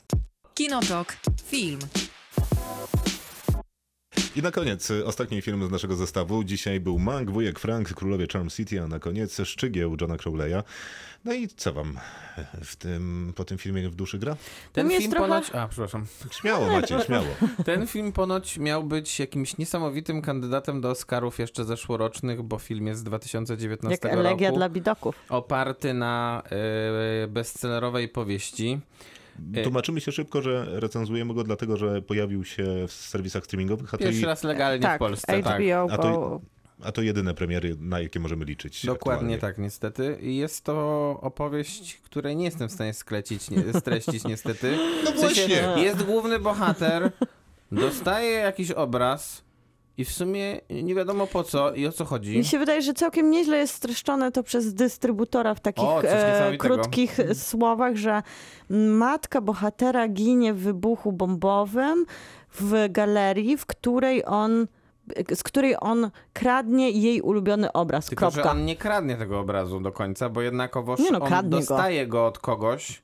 Kinotok. 0.57 1.13
Film. 1.45 1.79
I 4.35 4.41
na 4.41 4.51
koniec 4.51 4.89
y, 4.91 5.05
ostatni 5.05 5.41
film 5.41 5.67
z 5.67 5.71
naszego 5.71 5.95
zestawu. 5.95 6.43
Dzisiaj 6.43 6.79
był 6.79 6.99
Mank, 6.99 7.31
wujek 7.31 7.59
Frank, 7.59 7.93
królowie 7.93 8.27
Charm 8.33 8.49
City, 8.49 8.81
a 8.81 8.87
na 8.87 8.99
koniec 8.99 9.41
Szczygieł 9.45 9.97
Johna 10.01 10.17
Crowleya. 10.17 10.63
No 11.25 11.33
i 11.33 11.47
co 11.47 11.73
wam 11.73 11.97
w 12.63 12.75
tym, 12.75 13.33
po 13.35 13.45
tym 13.45 13.57
filmie 13.57 13.89
w 13.89 13.95
duszy 13.95 14.19
gra? 14.19 14.35
Ten 14.73 14.89
film 14.89 15.11
trochę- 15.11 15.27
ponoć, 15.27 15.49
a 15.51 15.67
przepraszam, 15.67 16.05
Śmiało 16.31 16.67
Maciej, 16.81 17.01
śmiało. 17.01 17.25
ten 17.65 17.87
film 17.87 18.11
ponoć 18.11 18.57
miał 18.57 18.83
być 18.83 19.19
jakimś 19.19 19.57
niesamowitym 19.57 20.21
kandydatem 20.21 20.81
do 20.81 20.89
Oscarów 20.89 21.39
jeszcze 21.39 21.65
zeszłorocznych, 21.65 22.43
bo 22.43 22.59
film 22.59 22.87
jest 22.87 22.99
z 22.99 23.03
2019 23.03 24.07
Jak 24.07 24.17
elegia 24.19 24.47
roku. 24.47 24.57
dla 24.57 24.69
bidoków. 24.69 25.15
Oparty 25.29 25.93
na 25.93 26.43
y, 27.23 27.27
bestsellerowej 27.27 28.07
powieści. 28.09 28.79
Y, 29.57 29.63
Tłumaczymy 29.63 30.01
się 30.01 30.11
szybko, 30.11 30.41
że 30.41 30.65
recenzujemy 30.69 31.33
go 31.33 31.43
dlatego, 31.43 31.77
że 31.77 32.01
pojawił 32.01 32.43
się 32.45 32.63
w 32.87 32.91
serwisach 32.91 33.43
streamingowych, 33.45 33.93
a 33.93 33.97
to, 33.97 34.03
Pierwszy 34.03 34.21
i, 34.21 34.25
raz 34.25 34.43
legalnie 34.43 34.79
tak, 34.81 34.95
w 34.95 34.99
Polsce, 34.99 35.43
tak. 35.43 35.61
HBO 35.61 35.93
A 35.93 35.97
go... 35.97 36.03
to- 36.03 36.41
a 36.83 36.91
to 36.91 37.01
jedyne 37.01 37.33
premiery, 37.33 37.75
na 37.79 37.99
jakie 37.99 38.19
możemy 38.19 38.45
liczyć. 38.45 38.85
Dokładnie 38.85 39.35
aktualnie. 39.35 39.37
tak, 39.37 39.57
niestety. 39.57 40.17
I 40.21 40.35
jest 40.37 40.63
to 40.63 41.09
opowieść, 41.21 41.97
której 42.03 42.35
nie 42.35 42.45
jestem 42.45 42.69
w 42.69 42.71
stanie 42.71 42.93
sklecić, 42.93 43.49
nie, 43.49 43.73
streścić 43.79 44.23
niestety. 44.23 44.77
No 45.05 45.11
W 45.11 45.19
sensie, 45.19 45.47
właśnie. 45.47 45.83
jest 45.83 46.03
główny 46.03 46.39
bohater, 46.39 47.11
dostaje 47.71 48.31
jakiś 48.31 48.71
obraz 48.71 49.43
i 49.97 50.05
w 50.05 50.11
sumie 50.11 50.61
nie 50.69 50.95
wiadomo 50.95 51.27
po 51.27 51.43
co 51.43 51.73
i 51.73 51.87
o 51.87 51.91
co 51.91 52.05
chodzi. 52.05 52.37
Mi 52.37 52.45
się 52.45 52.59
wydaje, 52.59 52.81
że 52.81 52.93
całkiem 52.93 53.29
nieźle 53.31 53.57
jest 53.57 53.73
streszczone 53.73 54.31
to 54.31 54.43
przez 54.43 54.73
dystrybutora 54.73 55.55
w 55.55 55.59
takich 55.59 55.83
O, 55.83 56.03
e, 56.03 56.57
krótkich 56.57 57.17
słowach, 57.33 57.95
że 57.95 58.23
matka 58.89 59.41
bohatera 59.41 60.07
ginie 60.07 60.53
w 60.53 60.59
wybuchu 60.59 61.11
bombowym 61.11 62.05
w 62.59 62.87
galerii, 62.89 63.57
w 63.57 63.65
której 63.65 64.23
on 64.25 64.67
z 65.35 65.43
której 65.43 65.75
on 65.79 66.11
kradnie 66.33 66.89
jej 66.89 67.21
ulubiony 67.21 67.73
obraz. 67.73 68.05
Tylko, 68.05 68.31
że 68.31 68.41
Kropka. 68.41 68.51
on 68.51 68.65
nie 68.65 68.75
kradnie 68.75 69.15
tego 69.15 69.39
obrazu 69.39 69.79
do 69.79 69.91
końca, 69.91 70.29
bo 70.29 70.41
jednakowoż 70.41 70.99
Nie 70.99 71.11
no, 71.11 71.19
on 71.21 71.27
kradnie 71.27 71.49
go. 71.51 71.57
dostaje 71.57 72.07
go. 72.07 72.25
od 72.25 72.39
kogoś. 72.39 73.01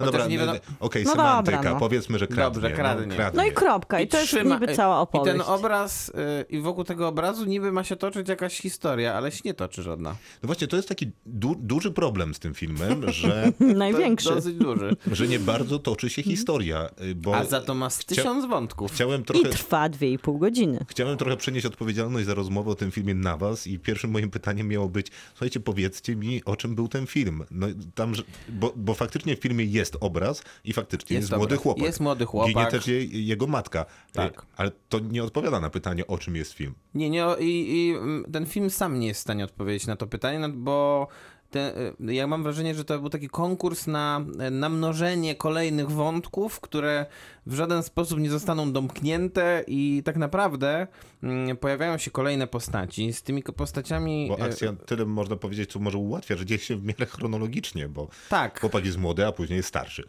No 0.00 0.06
Chociaż 0.06 0.12
dobra, 0.20 0.26
nie 0.26 0.38
wiadomo- 0.38 0.58
Okej, 0.80 1.04
No 1.04 1.10
semantyka, 1.10 1.56
dobra, 1.56 1.72
no. 1.72 1.78
powiedzmy, 1.80 2.18
że 2.18 2.26
kradnie. 2.26 2.44
Dobrze, 2.60 2.70
kradnie. 2.76 3.06
No, 3.06 3.14
kradnie. 3.14 3.36
No 3.42 3.46
i 3.46 3.52
kropka. 3.52 4.00
I, 4.00 4.08
to 4.08 4.16
jest 4.18 4.28
trzyma- 4.32 4.60
niby 4.60 4.74
cała 4.74 4.98
I 4.98 5.02
opowieść. 5.02 5.32
ten 5.38 5.54
obraz, 5.54 6.08
y, 6.08 6.12
i 6.48 6.60
wokół 6.60 6.84
tego 6.84 7.08
obrazu 7.08 7.44
niby 7.44 7.72
ma 7.72 7.84
się 7.84 7.96
toczyć 7.96 8.28
jakaś 8.28 8.58
historia, 8.60 9.14
ale 9.14 9.32
się 9.32 9.40
nie 9.44 9.54
toczy 9.54 9.82
żadna. 9.82 10.10
No 10.42 10.46
właśnie, 10.46 10.66
to 10.66 10.76
jest 10.76 10.88
taki 10.88 11.10
du 11.26 11.54
duży 11.58 11.90
problem 11.90 12.34
z 12.34 12.38
tym 12.38 12.54
filmem, 12.54 13.02
że, 13.12 13.52
Największy. 13.60 14.28
To 14.28 14.34
dosyć 14.34 14.54
duży. 14.56 14.96
że 15.12 15.28
nie 15.28 15.38
bardzo 15.38 15.78
toczy 15.78 16.10
się 16.10 16.22
historia, 16.22 16.88
y, 17.02 17.14
bo 17.14 17.36
A 17.36 17.44
za 17.44 17.60
to 17.60 17.74
ma 17.74 17.90
z 17.90 17.98
tysiąc 18.04 18.44
wątków. 18.44 18.92
chciałem 18.92 19.20
I 19.20 19.24
trochę... 19.24 19.48
trwa 19.48 19.88
dwie 19.88 20.12
i 20.12 20.18
pół 20.18 20.38
godziny. 20.38 20.84
Chciałem 20.88 21.16
trochę 21.18 21.36
przenieść 21.36 21.66
odpowiedzialność 21.66 22.26
za 22.26 22.34
rozmowę 22.34 22.70
o 22.70 22.74
tym 22.74 22.90
filmie 22.90 23.14
na 23.14 23.36
was 23.36 23.66
i 23.66 23.78
pierwszym 23.78 24.10
moim 24.10 24.30
pytaniem 24.30 24.68
miało 24.68 24.88
być, 24.88 25.06
słuchajcie, 25.34 25.60
powiedzcie 25.60 26.16
mi, 26.16 26.44
o 26.44 26.56
czym 26.56 26.74
był 26.74 26.88
ten 26.88 27.06
film. 27.06 27.44
No, 27.50 27.66
tam, 27.94 28.14
że- 28.14 28.22
bo, 28.48 28.72
bo 28.76 28.94
faktycznie 28.94 29.36
w 29.36 29.40
filmie 29.40 29.64
jest 29.64 29.83
obraz 30.00 30.42
i 30.64 30.72
faktycznie 30.72 31.16
jest, 31.16 31.30
Jest 31.30 31.38
młody 31.38 31.56
chłopak. 31.56 31.84
Jest 31.84 32.00
młody 32.00 32.24
chłopak. 32.24 32.54
Ginie 32.54 32.66
też 32.66 32.86
jej, 32.86 33.26
jego 33.26 33.46
matka. 33.46 33.86
Tak. 34.12 34.42
Y, 34.42 34.46
Ale 34.56 34.70
to 34.88 34.98
nie 34.98 35.24
odpowiada 35.24 35.60
na 35.60 35.70
pytanie, 35.70 36.06
o 36.06 36.18
czym 36.18 36.36
jest 36.36 36.52
film. 36.52 36.74
Nie, 36.94 37.10
nie, 37.10 37.26
i, 37.40 37.76
i 37.76 37.94
mm, 37.96 38.24
ten 38.32 38.46
film 38.46 38.70
sam 38.70 39.00
nie 39.00 39.06
jest 39.06 39.20
w 39.20 39.22
stanie 39.22 39.44
odpowiedzieć 39.44 39.86
na 39.86 39.96
to 39.96 40.06
pytanie, 40.06 40.38
no, 40.38 40.48
bo 40.48 41.08
te, 41.54 41.92
y, 42.08 42.14
ja 42.14 42.26
mam 42.26 42.42
wrażenie, 42.42 42.74
że 42.74 42.84
to 42.84 42.98
był 42.98 43.10
taki 43.10 43.28
konkurs 43.28 43.86
na, 43.86 44.20
na 44.50 44.68
mnożenie 44.68 45.34
kolejnych 45.34 45.90
wątków, 45.90 46.60
które 46.60 47.06
w 47.46 47.54
żaden 47.54 47.82
sposób 47.82 48.18
nie 48.18 48.30
zostaną 48.30 48.72
domknięte 48.72 49.64
i 49.66 50.02
tak 50.04 50.16
naprawdę 50.16 50.86
mm, 51.22 51.56
pojawiają 51.56 51.98
się 51.98 52.10
kolejne 52.10 52.46
postaci. 52.46 53.12
Z 53.12 53.22
tymi 53.22 53.42
postaciami... 53.42 54.28
Bo 54.28 54.38
y, 54.38 54.42
akcja 54.42 54.72
tyle 54.72 55.06
można 55.06 55.36
powiedzieć, 55.36 55.72
co 55.72 55.78
może 55.78 55.98
ułatwia, 55.98 56.36
że 56.36 56.46
dzieje 56.46 56.58
się 56.58 56.76
w 56.76 56.84
miarę 56.84 57.06
chronologicznie, 57.06 57.88
bo 57.88 58.08
Tak, 58.28 58.60
chłopak 58.60 58.84
jest 58.84 58.98
młody, 58.98 59.26
a 59.26 59.32
później 59.32 59.56
jest 59.56 59.68
starszy. 59.68 60.04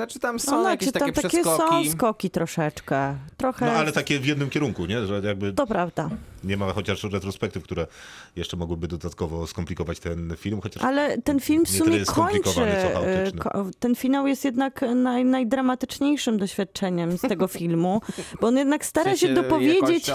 Znaczy 0.00 0.18
tam 0.18 0.38
są 0.38 0.62
No, 0.62 0.70
jakieś 0.70 0.88
znaczy, 0.88 0.98
takie 1.04 1.12
tam 1.12 1.22
takie 1.22 1.42
przeskoki. 1.42 1.86
są 1.88 1.92
skoki 1.96 2.30
troszeczkę. 2.30 3.14
Trochę. 3.36 3.66
No 3.66 3.72
ale 3.72 3.92
takie 3.92 4.18
w 4.20 4.26
jednym 4.26 4.50
kierunku, 4.50 4.86
nie? 4.86 5.06
Że 5.06 5.20
jakby 5.24 5.52
To 5.52 5.66
prawda. 5.66 6.10
nie 6.44 6.56
ma 6.56 6.72
chociaż 6.72 7.04
retrospektyw, 7.04 7.62
które 7.64 7.86
jeszcze 8.36 8.56
mogłyby 8.56 8.88
dodatkowo 8.88 9.46
skomplikować 9.46 10.00
ten 10.00 10.34
film, 10.36 10.60
chociaż 10.60 10.82
Ale 10.82 11.18
ten 11.22 11.40
film 11.40 11.64
w 11.66 11.68
sumie 11.70 12.04
kończy. 12.04 12.60
e, 12.62 13.30
Ten 13.78 13.94
finał 13.94 14.26
jest 14.26 14.44
jednak 14.44 14.84
naj, 14.94 15.24
najdramatyczniejszym 15.24 16.38
doświadczeniem 16.38 17.18
z 17.18 17.20
tego 17.20 17.48
filmu, 17.58 18.00
bo 18.40 18.46
on 18.46 18.56
jednak 18.56 18.84
W 18.84 18.86
stara 18.86 19.10
sensie 19.10 19.26
się 19.28 19.34
dopowiedzieć 19.34 20.10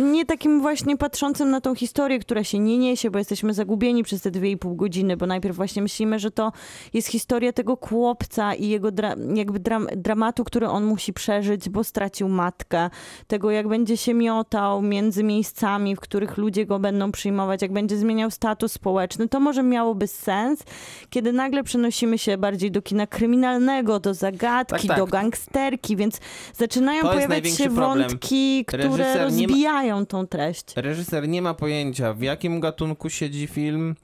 nie 0.00 0.26
takim 0.26 0.60
właśnie 0.60 0.96
patrzącym 0.96 1.50
na 1.50 1.60
tą 1.60 1.74
historię, 1.74 2.18
która 2.18 2.44
się 2.44 2.58
nie 2.58 2.78
niesie, 2.78 3.10
bo 3.10 3.18
jesteśmy 3.18 3.54
zagubieni 3.54 4.02
przez 4.02 4.22
te 4.22 4.30
dwie 4.30 4.50
i 4.50 4.56
pół 4.56 4.74
godziny, 4.76 5.16
bo 5.16 5.26
najpierw 5.26 5.56
właśnie 5.56 5.82
myślimy, 5.82 6.18
że 6.18 6.30
to 6.30 6.52
jest 6.92 7.08
historia 7.08 7.52
tego 7.52 7.76
chłopca 7.76 8.54
i 8.54 8.68
jego 8.68 8.88
dra- 8.88 9.16
jakby 9.34 9.60
dram- 9.60 9.86
dramatu, 9.96 10.44
który 10.44 10.68
on 10.68 10.84
musi 10.84 11.12
przeżyć, 11.12 11.68
bo 11.68 11.84
stracił 11.84 12.28
matkę, 12.28 12.90
tego 13.26 13.50
jak 13.50 13.68
będzie 13.68 13.96
się 13.96 14.14
miotał 14.14 14.82
między 14.82 15.24
miejscami, 15.24 15.96
w 15.96 16.00
których 16.00 16.36
ludzie 16.36 16.66
go 16.66 16.78
będą 16.78 17.12
przyjmować, 17.12 17.62
jak 17.62 17.72
będzie 17.72 17.96
zmieniał 17.96 18.30
status 18.30 18.72
społeczny, 18.72 19.28
to 19.28 19.40
może 19.40 19.62
miałoby 19.62 20.06
sens, 20.06 20.62
kiedy 21.10 21.32
nagle 21.32 21.64
przenosimy 21.64 22.18
się 22.18 22.38
bardziej 22.38 22.70
do 22.70 22.82
kina 22.82 23.06
kryminalnego, 23.06 24.00
do 24.00 24.14
zagadki, 24.14 24.72
Tak, 24.72 24.82
tak. 24.88 24.96
do 24.96 25.06
gangsterki, 25.06 25.96
więc 25.96 26.20
zaczynają 26.54 27.02
To 27.02 27.08
pojawiać 27.12 27.48
się 27.48 27.64
problem. 27.70 28.08
wątki, 28.08 28.64
które 28.64 28.84
Reżyser 28.84 29.06
nie 29.14 29.18
ma- 29.18 29.24
rozbijają 29.24 30.06
tą 30.06 30.26
treść. 30.26 30.64
Reżyser 30.76 31.28
nie 31.28 31.42
ma 31.42 31.54
pojęcia, 31.54 32.14
w 32.14 32.22
jakim 32.22 32.60
gatunku 32.60 33.10
siedzi 33.10 33.46
film, 33.46 33.94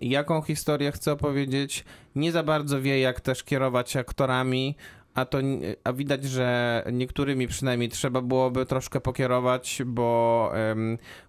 jaką 0.00 0.42
historię 0.42 0.92
chce 0.92 1.12
opowiedzieć. 1.12 1.84
Nie 2.14 2.32
za 2.32 2.42
bardzo 2.42 2.82
wie, 2.82 3.00
jak 3.00 3.20
też 3.20 3.44
kierować 3.44 3.96
aktorami. 3.96 4.76
A, 5.14 5.24
to, 5.24 5.38
a 5.84 5.92
widać, 5.92 6.24
że 6.24 6.82
niektórymi 6.92 7.48
przynajmniej 7.48 7.88
trzeba 7.88 8.20
byłoby 8.20 8.66
troszkę 8.66 9.00
pokierować, 9.00 9.82
bo, 9.86 10.52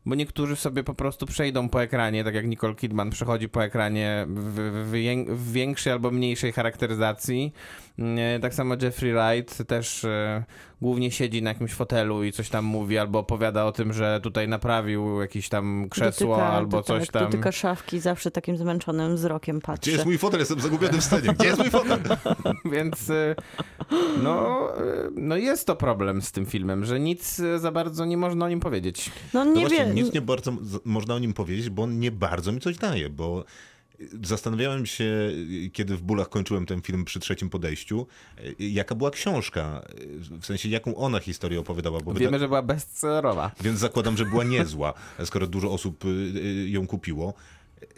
bo 0.05 0.15
niektórzy 0.15 0.55
sobie 0.55 0.83
po 0.83 0.93
prostu 0.93 1.25
przejdą 1.25 1.69
po 1.69 1.83
ekranie, 1.83 2.23
tak 2.23 2.35
jak 2.35 2.47
Nicole 2.47 2.75
Kidman 2.75 3.09
przechodzi 3.09 3.49
po 3.49 3.63
ekranie 3.63 4.25
w, 4.29 4.55
w, 4.91 5.25
w 5.35 5.51
większej 5.51 5.93
albo 5.93 6.11
mniejszej 6.11 6.51
charakteryzacji. 6.51 7.53
Tak 8.41 8.53
samo 8.53 8.75
Jeffrey 8.81 9.13
Wright 9.13 9.67
też, 9.67 10.03
yy, 10.03 10.43
głównie 10.81 11.11
siedzi 11.11 11.41
na 11.41 11.49
jakimś 11.49 11.73
fotelu 11.73 12.23
i 12.23 12.31
coś 12.31 12.49
tam 12.49 12.65
mówi, 12.65 12.97
albo 12.97 13.19
opowiada 13.19 13.65
o 13.65 13.71
tym, 13.71 13.93
że 13.93 14.19
tutaj 14.23 14.47
naprawił 14.47 15.21
jakieś 15.21 15.49
tam 15.49 15.87
krzesło, 15.89 16.35
Dotyka- 16.37 16.43
albo 16.53 16.77
to 16.77 16.83
coś 16.83 17.07
tak, 17.07 17.11
tam. 17.13 17.23
Dotyka 17.31 17.51
szafki, 17.51 17.99
zawsze 17.99 18.31
takim 18.31 18.57
zmęczonym 18.57 19.15
wzrokiem 19.15 19.61
patrzy. 19.61 19.81
Gdzie 19.81 19.91
jest 19.91 20.05
mój 20.05 20.17
fotel? 20.17 20.39
Jestem 20.39 20.59
zagubiony 20.59 20.97
w 20.97 21.03
scenie. 21.03 21.33
Gdzie 21.33 21.45
jest 21.47 21.59
mój 21.59 21.69
fotel? 21.69 21.99
Więc 22.73 23.09
y, 23.09 23.35
no, 24.23 24.67
y, 24.79 25.09
no 25.15 25.37
jest 25.37 25.67
to 25.67 25.75
problem 25.75 26.21
z 26.21 26.31
tym 26.31 26.45
filmem, 26.45 26.85
że 26.85 26.99
nic 26.99 27.41
za 27.57 27.71
bardzo 27.71 28.05
nie 28.05 28.17
można 28.17 28.45
o 28.45 28.49
nim 28.49 28.59
powiedzieć. 28.59 29.11
No 29.33 29.45
No 29.45 29.51
nie 29.53 29.61
właśnie, 29.61 29.77
wiem. 29.85 29.95
nic 29.95 30.13
nie 30.13 30.21
bardzo 30.21 30.53
można 30.85 31.15
o 31.15 31.19
nim 31.19 31.33
powiedzieć, 31.33 31.69
bo 31.69 31.83
on 31.83 31.99
nie 31.99 32.11
bardzo 32.11 32.51
mi 32.51 32.59
coś 32.59 32.77
daje, 32.77 33.09
bo 33.09 33.43
zastanawiałem 34.23 34.85
się, 34.85 35.31
kiedy 35.73 35.95
w 35.97 36.01
bólach 36.01 36.29
kończyłem 36.29 36.65
ten 36.65 36.81
film 36.81 37.05
przy 37.05 37.19
trzecim 37.19 37.49
podejściu, 37.49 38.07
jaka 38.59 38.95
była 38.95 39.11
książka, 39.11 39.81
w 40.41 40.45
sensie 40.45 40.69
jaką 40.69 40.95
ona 40.95 41.19
historię 41.19 41.59
opowiadała, 41.59 41.99
bo 41.99 42.11
wyda- 42.11 42.19
Wiemy, 42.19 42.39
że 42.39 42.47
była 42.47 42.61
bestsellerowa. 42.61 43.51
więc 43.61 43.79
zakładam, 43.79 44.17
że 44.17 44.25
była 44.25 44.43
niezła, 44.43 44.93
skoro 45.25 45.47
dużo 45.47 45.71
osób 45.71 46.05
y, 46.05 46.07
y, 46.07 46.69
ją 46.69 46.87
kupiło. 46.87 47.33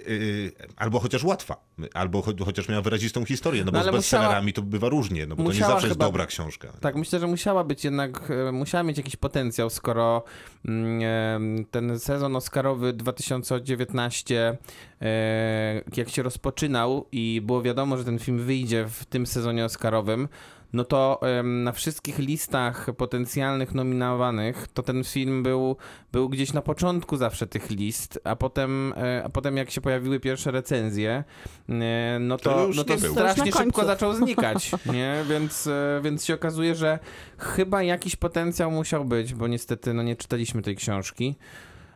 Y, 0.07 0.51
Albo 0.76 0.99
chociaż 0.99 1.23
łatwa, 1.23 1.64
albo 1.93 2.22
cho- 2.22 2.45
chociaż 2.45 2.69
miała 2.69 2.81
wyrazistą 2.81 3.26
historię, 3.26 3.64
no 3.65 3.72
bo 3.72 3.77
No 3.77 3.84
ale 3.84 3.91
z 3.91 3.95
bestsellerami 3.95 4.53
to 4.53 4.61
bywa 4.61 4.89
różnie, 4.89 5.26
no 5.26 5.35
bo 5.35 5.43
to 5.43 5.53
nie 5.53 5.60
zawsze 5.60 5.88
jest 5.88 5.95
chyba- 5.99 6.05
dobra 6.05 6.26
książka. 6.26 6.73
Tak, 6.81 6.95
myślę, 6.95 7.19
że 7.19 7.27
musiała 7.27 7.64
być 7.64 7.84
jednak, 7.84 8.31
e, 8.47 8.51
musiała 8.51 8.84
mieć 8.84 8.97
jakiś 8.97 9.15
potencjał, 9.15 9.69
skoro 9.69 10.23
mm, 10.65 11.65
ten 11.65 11.99
sezon 11.99 12.35
Oscarowy 12.35 12.93
2019, 12.93 14.57
e, 15.01 15.81
jak 15.95 16.10
się 16.10 16.23
rozpoczynał 16.23 17.07
i 17.11 17.41
było 17.45 17.61
wiadomo, 17.61 17.97
że 17.97 18.05
ten 18.05 18.19
film 18.19 18.39
wyjdzie 18.39 18.85
w 18.89 19.05
tym 19.05 19.26
sezonie 19.27 19.65
Oscarowym, 19.65 20.27
no 20.73 20.84
to 20.84 21.19
na 21.43 21.72
wszystkich 21.72 22.19
listach 22.19 22.88
potencjalnych 22.98 23.76
nominowanych, 23.76 24.68
to 24.73 24.84
ten 24.84 25.03
film 25.03 25.43
był, 25.43 25.76
był 26.11 26.30
gdzieś 26.30 26.53
na 26.53 26.61
początku 26.61 27.18
zawsze 27.18 27.48
tych 27.48 27.69
list, 27.69 28.19
a 28.23 28.35
potem, 28.35 28.93
e, 28.98 29.23
a 29.23 29.30
potem 29.30 29.57
jak 29.57 29.72
się 29.72 29.81
pojawiły 29.81 30.19
pierwsze 30.19 30.52
recenzje, 30.52 31.23
e, 31.69 32.18
no 32.19 32.38
To 32.38 32.43
to, 32.43 32.69
no 32.76 32.84
to 32.84 32.98
strasznie 32.99 33.52
szybko 33.52 33.85
zaczął 33.85 34.14
znikać, 34.14 34.72
nie? 34.93 35.23
Więc, 35.30 35.68
e, 35.68 36.02
więc 36.03 36.26
się 36.26 36.34
okazuje, 36.34 36.76
że 36.76 36.99
chyba 37.38 37.84
jakiś 37.84 38.15
potencjał 38.15 38.72
musiał 38.72 39.06
być, 39.06 39.34
bo 39.34 39.48
niestety 39.48 39.93
no, 39.93 40.03
nie 40.03 40.15
czytaliśmy 40.15 40.61
tej 40.61 40.76
książki. 40.76 41.35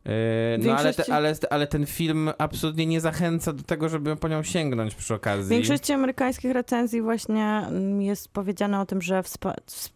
E, 0.05 0.57
No 0.57 0.75
ale, 0.75 0.93
te, 0.93 1.13
ale, 1.13 1.35
ale 1.49 1.67
ten 1.67 1.85
film 1.85 2.31
absolutnie 2.37 2.85
nie 2.85 3.01
zachęca 3.01 3.53
do 3.53 3.63
tego, 3.63 3.89
żeby 3.89 4.15
po 4.15 4.27
nią 4.27 4.43
sięgnąć 4.43 4.95
przy 4.95 5.13
W 5.13 5.17
okazji. 5.17 5.49
większości 5.49 5.93
amerykańskich 5.93 6.51
recenzji 6.51 7.01
właśnie 7.01 7.43
mm, 7.43 8.01
jest 8.01 8.27
powiedziane 8.27 8.79
o 8.79 8.85
tym, 8.85 9.01
że 9.01 9.23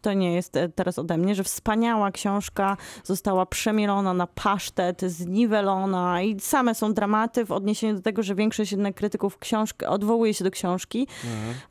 to 0.01 0.13
nie 0.13 0.35
jest 0.35 0.57
e, 0.57 0.69
teraz 0.69 0.99
ode 0.99 1.17
mnie, 1.17 1.35
że 1.35 1.43
wspaniała 1.43 2.11
książka 2.11 2.77
została 3.03 3.45
przemielona 3.45 4.13
na 4.13 4.27
pasztet, 4.27 5.01
zniwelona 5.01 6.21
i 6.21 6.39
same 6.39 6.75
są 6.75 6.93
dramaty 6.93 7.45
w 7.45 7.51
odniesieniu 7.51 7.95
do 7.95 8.01
tego, 8.01 8.23
że 8.23 8.35
większość 8.35 8.71
jednak 8.71 8.95
krytyków 8.95 9.37
książki 9.37 9.85
odwołuje 9.85 10.33
się 10.33 10.43
do 10.43 10.51
książki, 10.51 11.07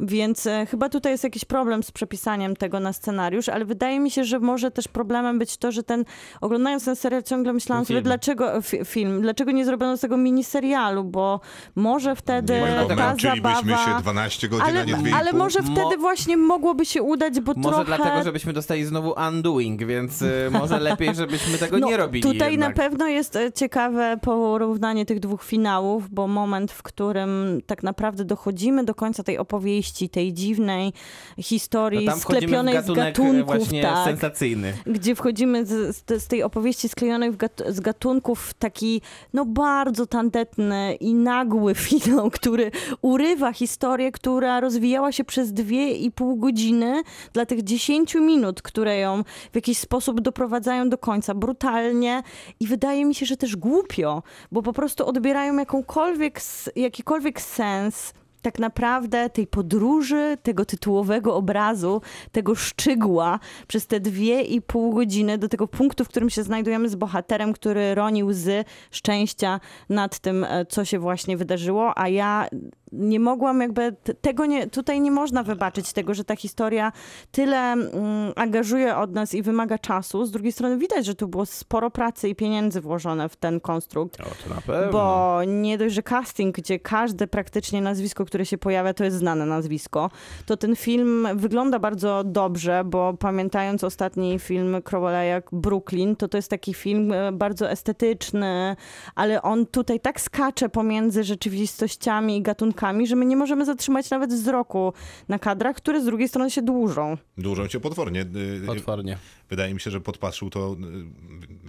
więc 0.01 0.47
e, 0.47 0.66
chyba 0.66 0.89
tutaj 0.89 1.12
jest 1.12 1.24
jakiś 1.24 1.44
problem 1.44 1.82
z 1.82 1.90
przepisaniem 1.90 2.56
tego 2.56 2.81
na 2.81 2.93
scenariusz, 2.93 3.48
ale 3.48 3.65
wydaje 3.65 4.01
mi 4.01 4.10
się, 4.10 4.24
że 4.24 4.40
może 4.40 4.70
też 4.70 4.89
problemem 4.89 5.39
być 5.39 5.56
to, 5.56 5.73
że 5.73 5.82
ten, 5.82 6.05
oglądając 6.40 6.85
ten 6.85 6.97
serial 6.97 7.23
ciągle 7.23 7.52
myślałam 7.52 7.82
Ten 7.82 7.86
sobie, 7.86 8.01
film. 8.01 8.10
Dlaczego 8.34 8.62
fi- 8.62 8.84
film, 8.84 9.22
dlaczego 9.22 9.50
nie 9.50 9.64
zrobiono 9.64 9.96
z 9.96 10.00
tego 10.00 10.16
miniserialu, 10.16 11.05
bo 11.05 11.40
może 11.76 12.16
wtedy 12.16 12.52
Nie, 12.55 12.60
bo 12.88 12.94
ta 12.96 13.14
zabawa... 13.16 13.84
się 13.84 14.02
12 14.02 14.48
godzin, 14.48 14.64
a 14.64 14.68
Ale, 14.68 14.86
nie 14.86 14.94
2,5. 14.94 15.14
ale 15.14 15.32
może 15.32 15.62
Mo- 15.62 15.72
wtedy 15.72 15.96
właśnie 15.96 16.36
mogłoby 16.36 16.86
się 16.86 17.02
udać, 17.02 17.40
bo 17.40 17.52
Może 17.56 17.68
trochę... 17.76 17.84
dlatego, 17.84 18.22
żebyśmy 18.22 18.52
dostali 18.52 18.84
znowu 18.84 19.14
undoing, 19.28 19.84
więc 19.84 20.22
y, 20.22 20.48
może 20.50 20.80
lepiej, 20.80 21.14
żebyśmy 21.14 21.59
tego 21.59 21.78
nie 21.78 21.96
robili 21.96 22.24
No, 22.26 22.32
Tutaj 22.32 22.50
jednak. 22.50 22.76
na 22.76 22.82
pewno 22.82 23.06
jest 23.06 23.36
e, 23.36 23.52
ciekawe 23.52 24.16
porównanie 24.22 25.06
tych 25.06 25.20
dwóch 25.20 25.44
finałów, 25.44 26.10
bo 26.10 26.26
moment, 26.26 26.72
w 26.72 26.82
którym 26.82 27.60
tak 27.66 27.82
naprawdę 27.82 28.24
dochodzimy 28.24 28.84
do 28.84 28.94
końca 28.94 29.22
tej 29.22 29.38
opowieści, 29.38 30.09
tej 30.09 30.32
dziwnej 30.32 30.92
historii 31.38 32.06
no 32.06 32.16
sklepionej 32.16 32.74
gatunek 32.74 33.02
z 33.02 33.06
gatunków, 33.16 33.46
właśnie 33.46 33.82
tak, 33.82 34.05
sensacyjny. 34.05 34.72
gdzie 34.86 35.14
wchodzimy 35.14 35.66
z, 35.66 35.96
z, 35.96 36.22
z 36.22 36.26
tej 36.26 36.42
opowieści 36.42 36.88
sklejonej 36.88 37.30
w 37.30 37.36
gat, 37.36 37.62
z 37.68 37.80
gatunków 37.80 38.17
taki 38.58 39.00
no 39.34 39.44
bardzo 39.44 40.06
tandetny 40.06 40.94
i 40.94 41.14
nagły 41.14 41.74
finał, 41.88 42.30
który 42.30 42.70
urywa 43.02 43.52
historię, 43.52 44.12
która 44.12 44.60
rozwijała 44.60 45.12
się 45.12 45.24
przez 45.24 45.52
dwie 45.52 45.92
i 45.92 46.10
pół 46.10 46.36
godziny 46.36 47.02
dla 47.32 47.46
tych 47.46 47.62
10 47.62 48.14
minut, 48.14 48.62
które 48.62 48.98
ją 48.98 49.24
w 49.52 49.54
jakiś 49.54 49.78
sposób 49.78 50.20
doprowadzają 50.20 50.88
do 50.88 50.98
końca. 50.98 51.34
Brutalnie 51.34 52.22
i 52.60 52.66
wydaje 52.66 53.04
mi 53.04 53.14
się, 53.14 53.26
że 53.26 53.36
też 53.36 53.56
głupio, 53.56 54.22
bo 54.52 54.62
po 54.62 54.72
prostu 54.72 55.06
odbierają 55.06 55.56
jakąkolwiek, 55.56 56.40
jakikolwiek 56.76 57.40
sens 57.40 58.12
tak 58.43 58.59
naprawdę 58.59 59.31
tej 59.31 59.47
podróży, 59.47 60.39
tego 60.43 60.65
tytułowego 60.65 61.36
obrazu, 61.36 62.02
tego 62.32 62.55
szczygła 62.55 63.40
przez 63.66 63.86
te 63.86 64.01
dwie 64.01 64.43
i 64.43 64.62
pół 64.62 64.94
godziny 64.94 65.39
do 65.39 65.48
tego 65.48 65.69
punktu, 65.69 66.05
w 66.05 66.09
którym 66.09 66.31
się 66.31 66.43
znajdujemy 66.43 66.89
z 66.89 66.94
bohaterem, 66.94 67.52
który 67.52 67.94
roni 67.94 68.24
łzy 68.24 68.65
szczęścia 68.90 69.60
nad 69.89 70.19
tym, 70.19 70.44
e, 70.44 70.66
co 70.66 70.85
się 70.85 70.98
właśnie 70.98 71.36
wydarzyło, 71.36 71.98
a 71.98 72.09
ja 72.09 72.48
nie 72.93 73.20
mogłam 73.20 73.60
jakby 73.60 73.97
tego 74.20 74.47
nie, 74.47 74.66
tutaj 74.66 75.01
nie 75.01 75.10
można 75.10 75.43
wybaczyć 75.43 75.93
tego, 75.93 76.15
że 76.15 76.24
ta 76.24 76.36
historia 76.36 76.93
tyle 77.31 77.73
mm, 77.73 78.32
angażuje 78.36 78.97
od 78.97 79.12
nas 79.12 79.35
i 79.35 79.43
wymaga 79.43 79.78
czasu. 79.78 80.27
Z 80.27 80.31
drugiej 80.31 80.52
strony 80.52 80.78
widać, 80.78 81.06
że 81.06 81.15
tu 81.15 81.28
było 81.28 81.47
sporo 81.47 81.90
pracy 81.90 82.28
i 82.28 82.35
pieniędzy 82.35 82.81
włożone 82.81 83.28
w 83.28 83.36
ten 83.36 83.60
konstrukt. 83.60 84.20
O, 84.20 84.24
to 84.24 84.55
na 84.55 84.60
pewno. 84.60 84.93
Bo 84.93 85.40
nie 85.47 85.78
dość, 85.78 85.94
że 85.94 86.02
casting, 86.02 86.56
gdzie 86.56 86.78
każde 86.78 87.27
praktycznie 87.27 87.81
nazwisko, 87.81 88.24
które 88.24 88.47
się 88.47 88.59
pojawia, 88.59 88.94
to 88.94 89.05
jest 89.05 89.16
znane 89.16 89.47
nazwisko, 89.47 90.10
to 90.47 90.56
ten 90.56 90.77
film 90.77 91.28
wygląda 91.35 91.78
bardzo 91.78 92.24
dobrze, 92.24 92.82
bo 92.85 93.15
pamiętając 93.15 93.85
ostatni 93.85 94.39
film 94.39 94.77
Crowley'a 94.77 95.43
Brooklyn, 95.52 96.16
to 96.16 96.28
to 96.28 96.39
jest 96.39 96.51
taki 96.51 96.74
film 96.74 97.12
e, 97.12 97.32
bardzo 97.32 97.70
estetyczny, 97.70 98.77
ale 99.15 99.43
on 99.43 99.66
tutaj 99.66 100.01
tak 100.01 100.20
skacze 100.20 100.69
pomiędzy 100.69 101.24
rzeczywistościami 101.24 102.36
i 102.36 102.43
gatunkami, 102.43 102.77
że 103.06 103.16
my 103.16 103.26
nie 103.26 103.36
możemy 103.36 103.64
zatrzymać 103.64 104.10
nawet 104.10 104.32
wzroku 104.32 104.92
na 105.28 105.38
kadrach, 105.38 105.76
które 105.76 106.02
z 106.02 106.05
drugiej 106.05 106.28
strony 106.28 106.50
się 106.50 106.62
dłużą. 106.62 107.16
Dłużą 107.38 107.68
się 107.68 107.80
potwornie. 107.80 108.20
Y, 108.62 108.66
Potwornie. 108.66 109.18
Wydaje 109.50 109.74
mi 109.74 109.80
się, 109.80 109.90
że 109.90 110.00
podpatrzył 110.00 110.50
to 110.50 110.72
y, 110.72 110.76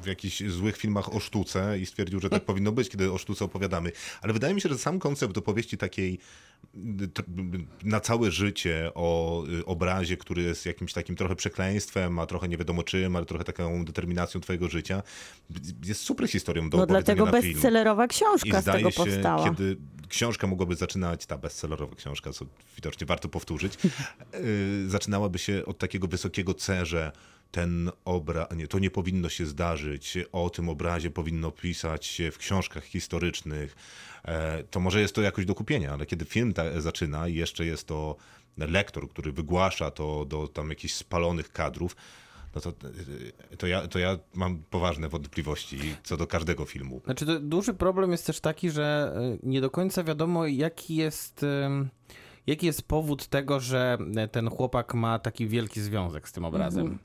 w 0.03 0.05
jakichś 0.07 0.43
złych 0.43 0.77
filmach 0.77 1.15
o 1.15 1.19
sztuce 1.19 1.79
i 1.79 1.85
stwierdził, 1.85 2.19
że 2.19 2.29
tak 2.29 2.45
powinno 2.45 2.71
być, 2.71 2.89
kiedy 2.89 3.11
o 3.11 3.17
sztuce 3.17 3.45
opowiadamy. 3.45 3.91
Ale 4.21 4.33
wydaje 4.33 4.53
mi 4.53 4.61
się, 4.61 4.69
że 4.69 4.77
sam 4.77 4.99
koncept 4.99 5.37
opowieści 5.37 5.77
takiej 5.77 6.19
y, 7.01 7.07
t- 7.07 7.23
na 7.83 7.99
całe 7.99 8.31
życie 8.31 8.91
o 8.95 9.43
y, 9.59 9.65
obrazie, 9.65 10.17
który 10.17 10.41
jest 10.41 10.65
jakimś 10.65 10.93
takim 10.93 11.15
trochę 11.15 11.35
przekleństwem, 11.35 12.19
a 12.19 12.25
trochę 12.25 12.47
nie 12.47 12.57
wiadomo 12.57 12.83
czym, 12.83 13.15
ale 13.15 13.25
trochę 13.25 13.43
taką 13.43 13.85
determinacją 13.85 14.41
twojego 14.41 14.69
życia, 14.69 15.03
jest 15.85 16.01
super 16.01 16.27
historią 16.27 16.69
do 16.69 16.77
No 16.77 16.85
dlatego 16.85 17.25
na 17.25 17.41
film. 17.41 17.53
bestsellerowa 17.53 18.05
I 18.05 18.07
książka 18.07 18.59
z 18.59 18.63
zdaje 18.63 18.77
tego 18.77 18.91
się, 18.91 18.97
powstała. 18.97 19.49
kiedy 19.49 19.77
książka 20.09 20.47
mogłaby 20.47 20.75
zaczynać, 20.75 21.25
ta 21.25 21.37
bestsellerowa 21.37 21.95
książka, 21.95 22.33
co 22.33 22.45
widocznie 22.75 23.07
warto 23.07 23.29
powtórzyć, 23.29 23.73
zaczynałaby 24.87 25.39
się 25.39 25.65
od 25.65 25.77
takiego 25.77 26.07
wysokiego 26.07 26.53
C, 26.53 26.85
że 26.85 27.11
ten 27.51 27.91
obraz, 28.05 28.47
nie, 28.55 28.67
to 28.67 28.79
nie 28.79 28.91
powinno 28.91 29.29
się 29.29 29.45
zdarzyć, 29.45 30.17
o 30.31 30.49
tym 30.49 30.69
obrazie 30.69 31.11
powinno 31.11 31.51
pisać 31.51 32.05
się 32.05 32.31
w 32.31 32.37
książkach 32.37 32.83
historycznych, 32.83 33.75
e, 34.25 34.63
to 34.63 34.79
może 34.79 35.01
jest 35.01 35.15
to 35.15 35.21
jakoś 35.21 35.45
do 35.45 35.55
kupienia, 35.55 35.93
ale 35.93 36.05
kiedy 36.05 36.25
film 36.25 36.53
ta, 36.53 36.81
zaczyna 36.81 37.27
i 37.27 37.35
jeszcze 37.35 37.65
jest 37.65 37.87
to 37.87 38.15
lektor, 38.57 39.09
który 39.09 39.31
wygłasza 39.31 39.91
to 39.91 40.25
do 40.25 40.47
tam 40.47 40.69
jakichś 40.69 40.93
spalonych 40.93 41.51
kadrów, 41.51 41.95
no 42.55 42.61
to, 42.61 42.69
y, 43.51 43.57
to, 43.57 43.67
ja, 43.67 43.87
to 43.87 43.99
ja 43.99 44.17
mam 44.33 44.63
poważne 44.69 45.09
wątpliwości 45.09 45.79
co 46.03 46.17
do 46.17 46.27
każdego 46.27 46.65
filmu. 46.65 47.01
Znaczy, 47.05 47.39
duży 47.39 47.73
problem 47.73 48.11
jest 48.11 48.25
też 48.25 48.39
taki, 48.39 48.69
że 48.69 49.15
y, 49.35 49.39
nie 49.43 49.61
do 49.61 49.69
końca 49.69 50.03
wiadomo, 50.03 50.47
jaki 50.47 50.95
jest, 50.95 51.45
jaki 52.47 52.65
jest 52.65 52.87
powód 52.87 53.27
tego, 53.27 53.59
że 53.59 53.97
e, 54.15 54.27
ten 54.27 54.49
chłopak 54.49 54.93
ma 54.93 55.19
taki 55.19 55.47
wielki 55.47 55.81
związek 55.81 56.29
z 56.29 56.31
tym 56.31 56.45
obrazem. 56.45 56.99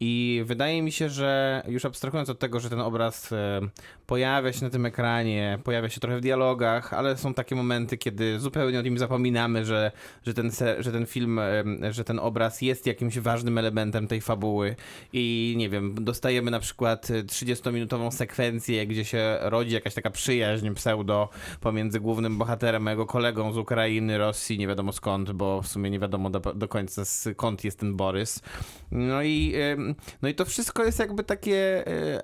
I 0.00 0.42
wydaje 0.44 0.82
mi 0.82 0.92
się, 0.92 1.08
że 1.08 1.62
już 1.68 1.84
abstrahując 1.84 2.30
od 2.30 2.38
tego, 2.38 2.60
że 2.60 2.70
ten 2.70 2.80
obraz 2.80 3.32
e, 3.32 3.60
pojawia 4.06 4.52
się 4.52 4.64
na 4.64 4.70
tym 4.70 4.86
ekranie, 4.86 5.58
pojawia 5.64 5.88
się 5.88 6.00
trochę 6.00 6.18
w 6.18 6.20
dialogach, 6.20 6.92
ale 6.92 7.16
są 7.16 7.34
takie 7.34 7.54
momenty, 7.54 7.98
kiedy 7.98 8.40
zupełnie 8.40 8.80
o 8.80 8.82
tym 8.82 8.98
zapominamy, 8.98 9.64
że, 9.64 9.92
że, 10.26 10.34
ten, 10.34 10.50
że 10.78 10.92
ten 10.92 11.06
film, 11.06 11.38
em, 11.38 11.80
że 11.90 12.04
ten 12.04 12.18
obraz 12.18 12.62
jest 12.62 12.86
jakimś 12.86 13.18
ważnym 13.18 13.58
elementem 13.58 14.08
tej 14.08 14.20
fabuły 14.20 14.76
i 15.12 15.54
nie 15.56 15.68
wiem, 15.68 16.04
dostajemy 16.04 16.50
na 16.50 16.60
przykład 16.60 17.06
30-minutową 17.06 18.10
sekwencję, 18.10 18.86
gdzie 18.86 19.04
się 19.04 19.38
rodzi 19.40 19.74
jakaś 19.74 19.94
taka 19.94 20.10
przyjaźń 20.10 20.70
pseudo 20.74 21.28
pomiędzy 21.60 22.00
głównym 22.00 22.38
bohaterem 22.38 22.88
a 22.88 22.90
jego 22.90 23.06
kolegą 23.06 23.52
z 23.52 23.58
Ukrainy, 23.58 24.18
Rosji, 24.18 24.58
nie 24.58 24.66
wiadomo 24.66 24.77
wiadomo 24.78 24.92
skąd, 24.92 25.32
bo 25.32 25.62
w 25.62 25.68
sumie 25.68 25.90
nie 25.90 25.98
wiadomo 25.98 26.30
do, 26.30 26.40
do 26.40 26.68
końca 26.68 27.04
skąd 27.04 27.64
jest 27.64 27.78
ten 27.78 27.96
Borys. 27.96 28.40
No 28.90 29.22
i, 29.22 29.54
no 30.22 30.28
i 30.28 30.34
to 30.34 30.44
wszystko 30.44 30.84
jest 30.84 30.98
jakby 30.98 31.24
takie 31.24 31.84
y, 31.88 32.22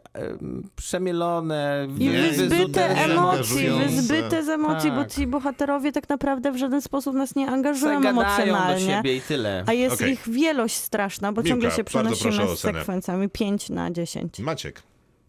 przemielone, 0.77 1.89
I 1.99 2.09
wy- 2.11 2.33
wyzbyte 2.33 2.89
emocji, 2.89 3.69
wyzbyte 3.71 4.43
z 4.45 4.49
emocji, 4.49 4.91
bo 4.91 4.97
Tak. 5.03 5.13
ci 5.13 5.27
bohaterowie 5.27 5.93
tak 5.93 6.09
naprawdę 6.09 6.53
w 6.53 6.57
żaden 6.57 6.83
sposób 6.83 7.15
nas 7.15 7.37
nie 7.37 7.49
angażują 7.51 8.03
Zagadają 8.03 8.15
do 8.15 8.23
emocjonalnie. 8.23 8.87
siebie 8.87 9.17
i 9.17 9.21
tyle. 9.21 9.65
A 9.67 9.73
jest 9.73 9.95
Okej. 9.95 10.13
ich 10.13 10.29
wielość 10.29 10.75
straszna, 10.75 11.33
bo 11.33 11.43
Miłka, 11.43 11.49
ciągle 11.49 11.71
się 11.71 11.85
przenosimy 11.85 12.57
z 12.57 12.59
sekwencjami 12.59 13.29
5 13.29 13.71
na 13.71 13.91
10. 13.91 14.39
Maciek. 14.41 14.83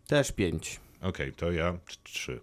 Też 0.07 0.31
pięć. 0.31 0.79
Okej, 1.01 1.33
to 1.33 1.51
ja 1.51 1.71
tr- 1.73 1.97
trzy. 2.03 2.39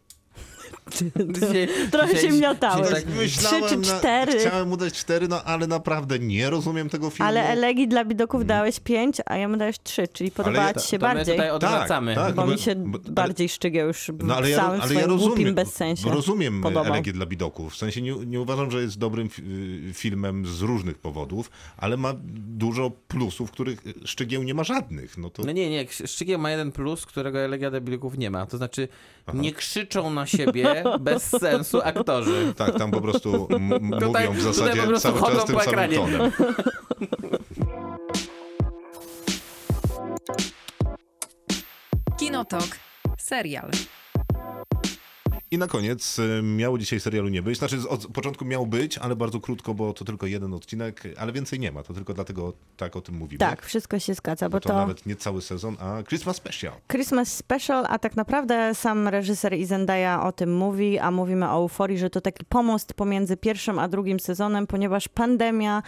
Dzisiaj, 1.28 1.68
Trochę 1.90 2.16
się 2.16 2.30
miotałeś. 2.30 2.90
tak 2.90 3.04
Trzy 3.26 3.60
czy 3.68 3.76
na- 3.76 3.98
cztery. 3.98 4.38
Chciałem 4.38 4.68
mu 4.68 4.76
dać 4.76 4.94
cztery, 4.94 5.28
no 5.28 5.42
ale 5.44 5.66
naprawdę 5.66 6.18
nie 6.18 6.50
rozumiem 6.50 6.88
tego 6.88 7.10
filmu. 7.10 7.28
Ale 7.28 7.44
elegii 7.48 7.88
dla 7.88 8.04
bidoków 8.04 8.46
dałeś 8.46 8.80
5, 8.80 9.16
a 9.26 9.36
ja 9.36 9.48
mu 9.48 9.56
dałeś 9.56 9.76
3, 9.82 10.08
czyli 10.08 10.30
podobała 10.30 10.66
ja- 10.66 10.74
ci 10.74 10.88
się 10.88 10.98
to 10.98 11.08
my 11.08 11.14
bardziej. 11.14 11.34
tutaj 11.34 11.50
odwracamy. 11.50 12.14
Tak, 12.14 12.26
tak. 12.26 12.34
Bo 12.34 12.46
no 12.46 12.52
mi 12.52 12.58
się 12.58 12.74
bo- 12.74 12.98
ale- 13.04 13.12
bardziej 13.14 13.48
szczygieł 13.48 13.86
już 13.88 14.10
No 14.24 14.36
ale 14.36 14.46
w 14.46 14.50
ja, 14.50 14.62
ale 14.66 14.94
ja 14.94 15.06
rozumiem, 15.06 15.18
głupim 15.18 15.54
bezsensie. 15.54 16.10
rozumiem 16.10 16.62
podobał. 16.62 16.92
Elegię 16.92 17.12
dla 17.12 17.26
Bidoków. 17.26 17.72
W 17.72 17.76
sensie 17.76 18.02
nie, 18.02 18.12
nie 18.26 18.40
uważam, 18.40 18.70
że 18.70 18.82
jest 18.82 18.98
dobrym 18.98 19.28
fi- 19.28 19.42
filmem 19.94 20.46
z 20.46 20.60
różnych 20.62 20.98
powodów, 20.98 21.50
ale 21.76 21.96
ma 21.96 22.14
dużo 22.34 22.90
plusów, 23.08 23.50
których 23.50 23.82
Szczygieł 24.04 24.42
nie 24.42 24.54
ma 24.54 24.64
żadnych. 24.64 25.18
No 25.18 25.30
to 25.30 25.42
No 25.44 25.52
nie, 25.52 25.70
nie, 25.70 25.86
Szczygieł 26.06 26.38
ma 26.38 26.50
jeden 26.50 26.72
plus, 26.72 27.06
którego 27.06 27.38
Elegia 27.38 27.70
Debilików 27.70 28.18
nie 28.18 28.30
ma. 28.30 28.46
To 28.46 28.56
znaczy, 28.56 28.88
nie 29.34 29.52
krzyczą 29.52 30.10
na 30.10 30.26
siebie 30.26 30.71
bez 31.00 31.22
sensu 31.40 31.80
aktorzy. 31.84 32.54
tak, 32.56 32.78
tam 32.78 32.90
po 32.90 33.00
prostu 33.00 33.48
m- 33.50 33.72
m- 33.72 33.90
Tutaj- 33.90 34.06
mówią 34.06 34.32
w 34.32 34.36
tutaj 34.36 34.52
zasadzie 34.54 34.80
po 34.82 34.86
prostu 34.88 35.08
cały 35.08 35.20
chodzą 35.20 35.36
czas 35.36 35.44
tym 35.46 35.54
po 35.56 35.62
samym 35.62 35.78
ekranie. 35.80 35.96
tonem. 35.98 36.32
Kinotok. 42.18 42.68
Serial. 43.18 43.70
I 45.52 45.58
na 45.58 45.66
koniec 45.66 46.18
y, 46.18 46.42
miało 46.42 46.78
dzisiaj 46.78 47.00
serialu 47.00 47.28
nie 47.28 47.42
być. 47.42 47.58
Znaczy 47.58 47.88
od 47.88 48.06
początku 48.06 48.44
miał 48.44 48.66
być, 48.66 48.98
ale 48.98 49.16
bardzo 49.16 49.40
krótko, 49.40 49.74
bo 49.74 49.92
to 49.92 50.04
tylko 50.04 50.26
jeden 50.26 50.54
odcinek, 50.54 51.02
ale 51.18 51.32
więcej 51.32 51.60
nie 51.60 51.72
ma. 51.72 51.82
To 51.82 51.94
tylko 51.94 52.14
dlatego 52.14 52.52
tak 52.76 52.96
o 52.96 53.00
tym 53.00 53.14
mówimy. 53.14 53.38
Tak, 53.38 53.62
wszystko 53.62 53.98
się 53.98 54.14
zgadza, 54.14 54.48
Bo 54.48 54.56
bo 54.56 54.60
to, 54.60 54.68
to 54.68 54.74
nawet 54.74 55.06
nie 55.06 55.16
cały 55.16 55.42
sezon, 55.42 55.76
a 55.80 56.02
Christmas 56.02 56.36
Special. 56.36 56.72
Christmas 56.88 57.36
Special, 57.36 57.86
a 57.88 57.98
tak 57.98 58.16
naprawdę 58.16 58.74
sam 58.74 59.08
reżyser 59.08 59.54
i 59.54 59.64
Zendaya 59.64 60.22
o 60.22 60.32
tym 60.32 60.56
mówi, 60.56 60.98
a 60.98 61.10
mówimy 61.10 61.48
o 61.48 61.52
euforii, 61.52 61.98
że 61.98 62.10
to 62.10 62.20
taki 62.20 62.44
pomost 62.44 62.94
pomiędzy 62.94 63.36
pierwszym 63.36 63.78
a 63.78 63.88
drugim 63.88 64.20
sezonem, 64.20 64.66
ponieważ 64.66 65.08
pandemia 65.08 65.82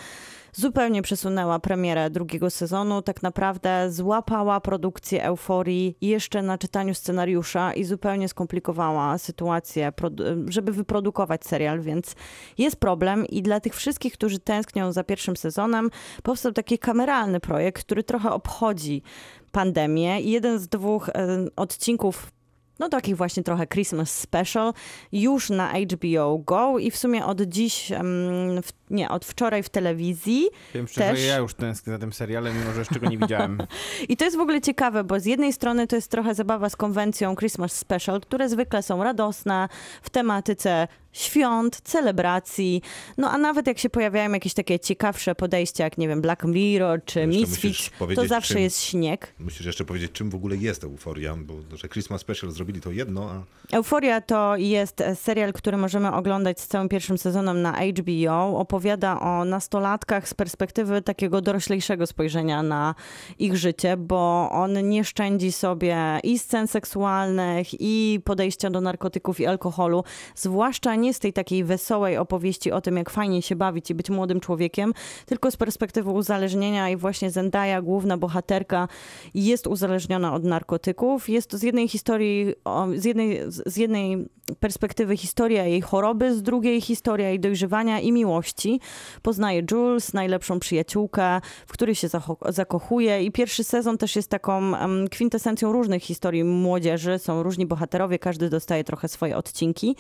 zupełnie 0.55 1.03
przesunęła 1.03 1.59
premierę 1.59 2.11
drugiego 2.11 2.51
sezonu, 2.51 3.03
tak 3.03 3.23
naprawdę 3.23 3.91
złapała 3.91 4.61
produkcję 4.61 5.25
euforii 5.25 5.97
jeszcze 6.01 6.43
na 6.43 6.59
czytaniu 6.59 6.95
scenariusza 6.95 7.75
i 7.75 7.85
zupełnie 7.85 8.29
skomplikowała 8.29 9.19
sytuację, 9.19 9.93
żeby 10.49 10.73
wyprodukować 10.73 11.45
serial, 11.47 11.81
więc 11.81 12.15
jest 12.59 12.77
problem. 12.77 13.27
I 13.27 13.43
dla 13.43 13.61
tych 13.61 13.75
wszystkich, 13.75 14.13
którzy 14.13 14.39
tęsknią 14.39 14.93
za 14.93 15.05
pierwszym 15.05 15.37
sezonem, 15.37 15.91
powstał 16.23 16.53
taki 16.53 16.79
kameralny 16.79 17.41
projekt, 17.41 17.85
który 17.85 18.05
trochę 18.05 18.31
obchodzi 18.31 19.03
pandemię. 19.53 20.21
Jeden 20.21 20.59
z 20.59 20.69
dwóch 20.69 21.09
e, 21.09 21.13
odcinków 21.57 22.34
no 22.79 22.89
takich 22.89 23.17
właśnie 23.17 23.43
trochę 23.43 23.67
Christmas 23.67 24.19
Special, 24.19 24.73
już 25.13 25.51
na 25.51 25.73
HBO 25.73 26.39
Go 26.39 26.79
i 26.79 26.91
w 26.91 26.97
sumie 26.97 27.27
od 27.27 27.41
dziś, 27.41 27.93
w, 28.63 28.73
nie, 28.91 29.09
od 29.09 29.25
wczoraj 29.25 29.63
w 29.63 29.69
telewizji. 29.69 30.49
Wiem 30.75 30.89
szczerze, 30.89 31.13
Też. 31.13 31.27
ja 31.27 31.37
już 31.37 31.55
tęsknię 31.55 31.93
za 31.93 31.99
tym 31.99 32.13
serialem, 32.13 32.59
mimo 32.59 32.73
że 32.73 32.79
jeszcze 32.79 33.01
go 33.01 33.09
nie 33.09 33.19
widziałem. 33.19 33.59
I 34.09 34.17
to 34.17 34.25
jest 34.25 34.37
w 34.37 34.41
ogóle 34.41 34.61
ciekawe, 34.61 35.05
bo 35.05 35.21
z 35.21 35.25
jednej 35.25 35.53
strony 35.53 35.87
to 35.87 35.97
jest 35.97 36.11
trochę 36.11 36.35
zabawa 36.35 36.71
z 36.71 36.77
konwencją 36.77 37.37
Christmas 37.37 37.73
Special, 37.73 38.21
które 38.21 38.49
zwykle 38.49 38.83
są 38.83 39.05
radosne, 39.05 39.69
w 40.03 40.11
tematyce 40.11 40.89
świąt, 41.15 41.81
celebracji, 41.85 42.83
no 43.19 43.31
a 43.31 43.39
nawet 43.39 43.67
jak 43.67 43.79
się 43.79 43.91
pojawiają 43.91 44.33
jakieś 44.33 44.55
takie 44.55 44.79
ciekawsze 44.81 45.35
podejścia, 45.35 45.85
jak 45.85 45.99
nie 45.99 46.09
wiem, 46.09 46.21
Black 46.21 46.45
Mirror 46.45 47.05
czy 47.05 47.27
Misfits, 47.27 47.91
to 48.17 48.27
zawsze 48.27 48.55
czym- 48.55 48.63
jest 48.63 48.83
śnieg. 48.83 49.35
Musisz 49.39 49.67
jeszcze 49.67 49.85
powiedzieć, 49.85 50.13
czym 50.13 50.31
w 50.31 50.35
ogóle 50.35 50.57
jest 50.57 50.85
euforia, 50.85 51.37
bo 51.37 51.77
że 51.77 51.89
Christmas 51.89 52.21
Special 52.21 52.51
zrobili 52.51 52.81
to 52.81 52.91
jedno, 52.93 53.31
a 53.31 53.43
Euforia 53.77 54.21
to 54.21 54.57
jest 54.57 55.03
serial, 55.15 55.53
który 55.53 55.77
możemy 55.77 56.13
oglądać 56.13 56.61
z 56.61 56.67
całym 56.67 56.89
pierwszym 56.89 57.19
sezonem 57.19 57.63
na 57.63 57.73
HBO. 57.73 58.59
Opowiada 58.59 59.21
o 59.21 59.45
nastolatkach 59.45 60.29
z 60.29 60.35
perspektywy 60.35 61.03
takiego 61.03 61.41
doroślejszego 61.41 62.07
spojrzenia 62.07 62.63
na 62.63 62.95
ich 63.39 63.57
życie, 63.57 63.97
bo 63.97 64.49
on 64.51 64.89
nie 64.89 65.05
szczędzi 65.05 65.53
sobie 65.53 65.97
i 66.23 66.39
scen 66.39 66.67
seksualnych, 66.67 67.69
i 67.81 68.21
podejścia 68.25 68.71
do 68.71 68.81
narkotyków 68.81 69.41
i 69.41 69.47
alkoholu, 69.47 70.05
zwłaszcza 70.35 70.95
nie 70.95 71.04
z 71.13 71.19
tej 71.19 71.33
takiej 71.33 71.65
wesołej 71.65 72.17
opowieści 72.17 72.73
o 72.73 72.81
tym, 72.81 72.97
jak 72.97 73.11
fajnie 73.11 73.43
się 73.43 73.57
bawić 73.57 73.91
i 73.91 73.95
być 73.95 74.11
młodym 74.11 74.41
człowiekiem, 74.41 74.95
tylko 75.27 75.51
z 75.51 75.57
perspektywy 75.57 76.11
uzależnienia 76.11 76.91
i 76.91 76.97
właśnie 76.97 77.31
Zendaya, 77.31 77.83
główna 77.83 78.17
bohaterka, 78.17 78.89
jest 79.35 79.67
uzależniona 79.67 80.35
od 80.35 80.45
narkotyków. 80.45 81.29
Jest 81.29 81.51
to 81.51 81.59
z 81.59 81.63
jednej 81.63 81.89
historii, 81.89 82.55
z 82.95 83.05
jednej, 83.05 83.41
z 83.49 83.77
jednej 83.77 84.29
perspektywy 84.61 85.17
historia 85.17 85.65
jej 85.65 85.81
choroby, 85.81 86.35
z 86.35 86.43
drugiej 86.43 86.81
historia 86.81 87.29
jej 87.29 87.41
dojrzewania 87.41 88.01
i 88.01 88.13
miłości. 88.13 88.81
Poznaje 89.23 89.63
Jules, 89.71 90.15
najlepszą 90.15 90.61
przyjaciółkę, 90.61 91.41
w 91.67 91.73
której 91.73 91.95
się 91.95 92.09
zakochuje 92.49 93.23
i 93.23 93.33
pierwszy 93.33 93.65
sezon 93.65 93.99
też 93.99 94.17
jest 94.17 94.29
taką 94.29 94.73
kwintesencją 95.11 95.73
różnych 95.73 96.03
historii 96.03 96.45
młodzieży. 96.45 97.19
Są 97.19 97.43
różni 97.43 97.67
bohaterowie, 97.67 98.19
każdy 98.19 98.51
dostaje 98.51 98.85
trochę 98.85 99.09
swoje 99.09 99.37
odcinki. 99.37 99.97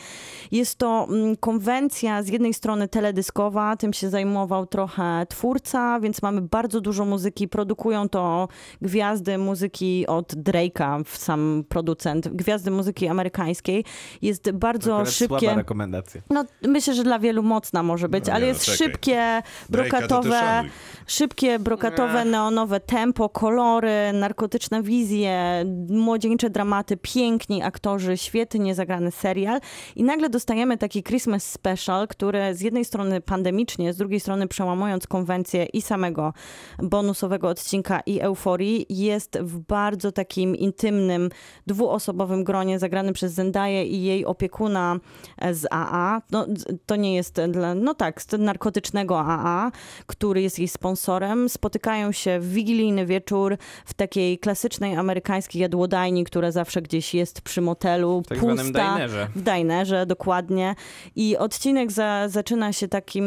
Jest 0.52 0.78
to 0.78 0.93
mm, 1.02 1.36
konwencja 1.36 2.22
z 2.22 2.28
jednej 2.28 2.54
strony 2.54 2.88
teledyskowa, 2.88 3.76
tym 3.76 3.92
się 3.92 4.10
zajmował 4.10 4.66
trochę 4.66 5.26
twórca, 5.28 6.00
więc 6.00 6.22
mamy 6.22 6.40
bardzo 6.42 6.80
dużo 6.80 7.04
muzyki. 7.04 7.48
Produkują 7.48 8.08
to 8.08 8.48
gwiazdy 8.82 9.38
muzyki 9.38 10.06
od 10.06 10.32
Drake'a, 10.34 11.04
sam 11.06 11.64
producent, 11.68 12.28
gwiazdy 12.28 12.70
muzyki 12.70 13.08
amerykańskiej. 13.08 13.84
Jest 14.22 14.50
bardzo 14.50 14.94
Akurat 14.94 15.12
szybkie. 15.14 15.38
Słaba 15.38 15.54
rekomendacja. 15.56 16.20
No, 16.30 16.44
myślę, 16.62 16.94
że 16.94 17.04
dla 17.04 17.18
wielu 17.18 17.42
mocna 17.42 17.82
może 17.82 18.08
być, 18.08 18.26
No 18.26 18.32
ale 18.32 18.42
nie, 18.42 18.48
jest 18.48 18.68
no 18.68 18.74
czekaj. 18.74 18.88
szybkie, 18.88 19.42
brokatowe, 19.70 20.64
szybkie, 21.06 21.58
brokatowe, 21.58 22.24
neonowe 22.24 22.80
tempo, 22.80 23.28
kolory, 23.28 24.12
narkotyczne 24.12 24.82
wizje, 24.82 25.64
młodzieńcze 25.88 26.50
dramaty, 26.50 26.96
piękni 26.96 27.62
aktorzy, 27.62 28.16
świetnie 28.16 28.74
zagrany 28.74 29.10
serial 29.10 29.60
i 29.96 30.04
nagle 30.04 30.28
dostajemy 30.30 30.78
taki 30.84 31.02
Christmas 31.02 31.52
special, 31.52 32.08
który 32.08 32.54
z 32.54 32.60
jednej 32.60 32.84
strony 32.84 33.20
pandemicznie, 33.20 33.92
z 33.92 33.96
drugiej 33.96 34.20
strony 34.20 34.48
przełamując 34.48 35.06
konwencję 35.06 35.64
i 35.64 35.82
samego 35.82 36.32
bonusowego 36.78 37.48
odcinka 37.48 38.00
i 38.00 38.20
euforii, 38.20 38.86
jest 38.88 39.38
w 39.40 39.58
bardzo 39.58 40.12
takim 40.12 40.56
intymnym, 40.56 41.30
dwuosobowym 41.66 42.44
gronie 42.44 42.78
zagranym 42.78 43.14
przez 43.14 43.32
Zendaję 43.32 43.86
i 43.86 44.02
jej 44.02 44.26
opiekuna 44.26 44.96
z 45.52 45.66
AA. 45.70 46.22
No, 46.30 46.46
to 46.86 46.96
nie 46.96 47.14
jest 47.14 47.40
dla, 47.48 47.74
no 47.74 47.94
tak, 47.94 48.22
z 48.22 48.26
narkotycznego 48.38 49.20
AA, 49.20 49.70
który 50.06 50.42
jest 50.42 50.58
jej 50.58 50.68
sponsorem. 50.68 51.48
Spotykają 51.48 52.12
się 52.12 52.40
w 52.40 52.52
wigilijny 52.52 53.06
wieczór 53.06 53.56
w 53.84 53.94
takiej 53.94 54.38
klasycznej 54.38 54.96
amerykańskiej 54.96 55.62
jadłodajni, 55.62 56.24
która 56.24 56.50
zawsze 56.50 56.82
gdzieś 56.82 57.14
jest 57.14 57.40
przy 57.40 57.60
motelu, 57.60 58.22
W 58.26 58.28
tak 58.28 58.38
zwanym 58.38 58.66
pusta. 58.66 58.92
dinerze. 58.94 59.28
W 59.34 59.42
dinerze, 59.42 60.06
dokładnie. 60.06 60.73
I 61.16 61.36
odcinek 61.36 61.92
za, 61.92 62.28
zaczyna 62.28 62.72
się 62.72 62.88
takim 62.88 63.24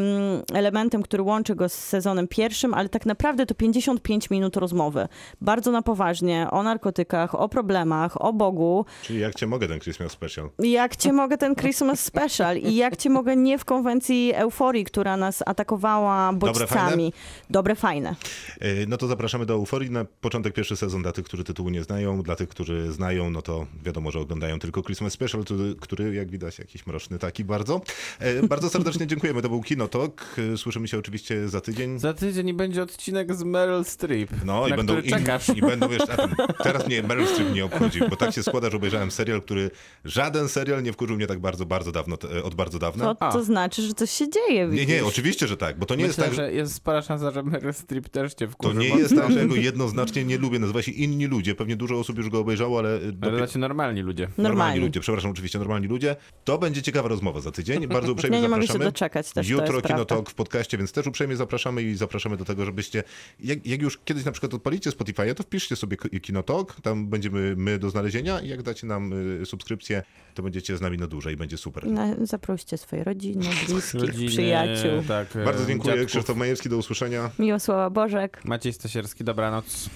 elementem, 0.54 1.02
który 1.02 1.22
łączy 1.22 1.54
go 1.54 1.68
z 1.68 1.72
sezonem 1.72 2.28
pierwszym, 2.28 2.74
ale 2.74 2.88
tak 2.88 3.06
naprawdę 3.06 3.46
to 3.46 3.54
55 3.54 4.30
minut 4.30 4.56
rozmowy. 4.56 5.08
Bardzo 5.40 5.70
na 5.70 5.82
poważnie 5.82 6.46
o 6.50 6.62
narkotykach, 6.62 7.34
o 7.34 7.48
problemach, 7.48 8.22
o 8.22 8.32
Bogu. 8.32 8.84
czyli 9.02 9.20
jak 9.20 9.34
cię 9.34 9.46
mogę 9.46 9.68
ten 9.68 9.80
Christmas 9.80 10.12
Special? 10.12 10.50
Jak 10.58 10.96
cię 10.96 11.12
mogę 11.12 11.38
ten 11.38 11.54
Christmas 11.56 12.00
Special 12.00 12.58
i 12.58 12.74
jak 12.74 12.96
cię 12.96 13.10
mogę 13.10 13.36
nie 13.36 13.58
w 13.58 13.64
konwencji 13.64 14.32
euforii, 14.34 14.84
która 14.84 15.16
nas 15.16 15.42
atakowała 15.46 16.32
bodźcami. 16.32 17.12
Dobre, 17.50 17.74
fajne. 17.74 18.14
Yy, 18.60 18.86
No 18.88 18.96
to 18.96 19.06
zapraszamy 19.06 19.46
do 19.46 19.54
Euforii 19.54 19.90
na 19.90 20.04
początek 20.04 20.54
pierwszy 20.54 20.76
sezon 20.76 21.02
dla 21.02 21.12
tych, 21.12 21.24
którzy 21.24 21.44
tytułu 21.44 21.70
nie 21.70 21.82
znają. 21.82 22.22
Dla 22.22 22.36
tych, 22.36 22.48
którzy 22.48 22.92
znają, 22.92 23.30
no 23.30 23.42
to 23.42 23.66
wiadomo, 23.84 24.10
że 24.10 24.20
oglądają 24.20 24.58
tylko 24.58 24.82
Christmas 24.82 25.12
Special, 25.12 25.44
który, 25.44 25.74
który 25.80 26.14
jak 26.14 26.30
widać 26.30 26.58
jakiś 26.58 26.86
mroczny. 26.86 27.18
Tak 27.18 27.27
taki 27.28 27.44
bardzo. 27.44 27.80
E, 28.18 28.42
bardzo 28.42 28.70
serdecznie 28.70 29.06
dziękujemy, 29.12 29.42
to 29.42 29.48
był 29.48 29.62
Kinotok. 29.62 30.26
E, 30.54 30.56
Słyszymy 30.56 30.88
się 30.88 30.98
oczywiście 30.98 31.48
za 31.48 31.60
tydzień. 31.60 31.98
Za 31.98 32.14
tydzień 32.14 32.52
będzie 32.52 32.82
odcinek 32.82 33.34
z 33.34 33.42
Meryl 33.42 33.84
Streep, 33.84 34.30
No 34.44 34.68
i 34.68 34.70
będą, 34.70 34.94
który 34.94 35.06
i, 35.06 35.10
czekasz. 35.10 35.48
i 35.48 35.60
będą 35.60 35.90
jeszcze. 35.90 36.16
Teraz 36.62 36.86
mnie 36.86 37.02
Meryl 37.02 37.26
Streep 37.26 37.54
nie 37.54 37.64
obchodzi, 37.64 38.00
bo 38.10 38.16
tak 38.16 38.34
się 38.34 38.42
składa, 38.42 38.70
że 38.70 38.76
obejrzałem 38.76 39.10
serial, 39.10 39.42
który 39.42 39.70
żaden 40.04 40.48
serial 40.48 40.82
nie 40.82 40.92
wkurzył 40.92 41.16
mnie 41.16 41.26
tak 41.26 41.38
bardzo, 41.40 41.66
bardzo 41.66 41.92
dawno, 41.92 42.16
od 42.44 42.54
bardzo 42.54 42.78
dawna. 42.78 43.14
To, 43.14 43.32
to 43.32 43.44
znaczy, 43.44 43.82
że 43.82 43.92
coś 43.94 44.10
się 44.10 44.24
dzieje, 44.30 44.64
Nie, 44.64 44.68
widzisz? 44.70 44.88
nie, 44.88 45.04
oczywiście, 45.04 45.46
że 45.46 45.56
tak, 45.56 45.78
bo 45.78 45.86
to 45.86 45.94
nie 45.94 46.06
Myślę, 46.06 46.24
jest 46.24 46.36
tak, 46.36 46.46
że 46.46 46.50
że 46.50 46.56
jest 46.56 46.74
spora 46.74 47.02
szansa, 47.02 47.30
że 47.30 47.42
Meryl 47.42 47.72
Streep 47.74 48.08
też 48.08 48.34
cię 48.34 48.46
to 48.46 48.52
wkurzy. 48.52 48.74
nie 48.74 48.88
mocno. 48.88 49.02
jest 49.02 49.16
tak, 49.16 49.32
że 49.32 49.38
ja 49.38 49.46
go 49.46 49.54
jednoznacznie 49.70 50.24
nie 50.24 50.38
lubię. 50.38 50.58
Nazywa 50.58 50.82
się 50.82 50.92
Inni 50.92 51.26
Ludzie. 51.26 51.54
Pewnie 51.54 51.76
dużo 51.76 51.98
osób 51.98 52.16
już 52.18 52.28
go 52.30 52.38
obejrzało, 52.38 52.78
ale. 52.78 52.88
Ale 52.88 53.12
dopiero- 53.12 53.36
znaczy 53.36 53.58
normalni 53.58 54.02
ludzie. 54.02 54.22
Normalni 54.22 54.42
Normalni. 54.48 54.80
ludzie, 54.80 55.00
przepraszam, 55.00 55.30
oczywiście 55.30 55.58
normalni 55.58 55.86
ludzie. 55.86 56.16
To 56.44 56.58
będzie 56.58 56.82
ciekawa 56.82 57.08
rozmowa 57.18 57.40
za 57.40 57.52
tydzień. 57.52 57.86
Bardzo 57.98 58.12
uprzejmie 58.12 58.36
Ja 58.36 58.42
nie 58.42 58.48
mogę 58.48 58.62
się 58.62 58.66
zapraszamy. 58.66 58.84
doczekać 58.84 59.32
też, 59.32 59.48
Jutro. 59.48 59.82
Kinotok 59.82 60.30
w 60.30 60.34
podcaście, 60.34 60.78
więc 60.78 60.92
też 60.92 61.06
uprzejmie 61.06 61.36
zapraszamy 61.36 61.82
i 61.82 61.94
zapraszamy 61.94 62.36
do 62.36 62.44
tego, 62.44 62.64
żebyście, 62.64 63.02
jak, 63.40 63.66
jak 63.66 63.82
już 63.82 63.98
kiedyś 64.04 64.24
na 64.24 64.32
przykład 64.32 64.54
odpalicie 64.54 64.90
Spotify'a, 64.90 65.34
to 65.34 65.42
wpiszcie 65.42 65.76
sobie 65.76 65.96
Kinotok, 65.96 66.80
tam 66.80 67.06
będziemy 67.08 67.54
my 67.56 67.78
do 67.78 67.90
znalezienia 67.90 68.40
i 68.40 68.48
jak 68.48 68.62
dacie 68.62 68.86
nam 68.86 69.12
y, 69.42 69.46
subskrypcję, 69.46 70.02
to 70.34 70.42
będziecie 70.42 70.76
z 70.76 70.80
nami 70.80 70.98
na 70.98 71.06
dłużej, 71.06 71.36
będzie 71.36 71.58
super. 71.58 71.86
Na, 71.86 72.26
zaproście 72.26 72.78
swoje 72.78 73.04
rodziny, 73.04 73.44
bliskich, 73.68 74.00
Rodziny, 74.00 74.28
przyjaciół. 74.28 75.02
Tak, 75.08 75.36
e, 75.36 75.44
Bardzo 75.44 75.66
dziękuję, 75.66 75.94
dziadków. 75.94 76.10
Krzysztof 76.10 76.36
Majewski, 76.36 76.68
do 76.68 76.76
usłyszenia. 76.76 77.30
Miłosława 77.38 77.90
Bożek. 77.90 78.44
Maciej 78.44 78.72
Stasierski, 78.72 79.24
dobranoc. 79.24 79.90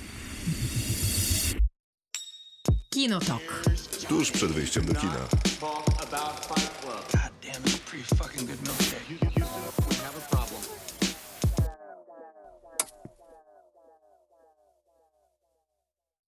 Kinotok. 2.90 3.62
Tuż 4.09 4.31
przed 4.31 4.51
wyjściem 4.53 4.85
do 4.85 4.94
kina. 4.94 5.28
Fucking 8.05 8.47
good. 8.47 8.72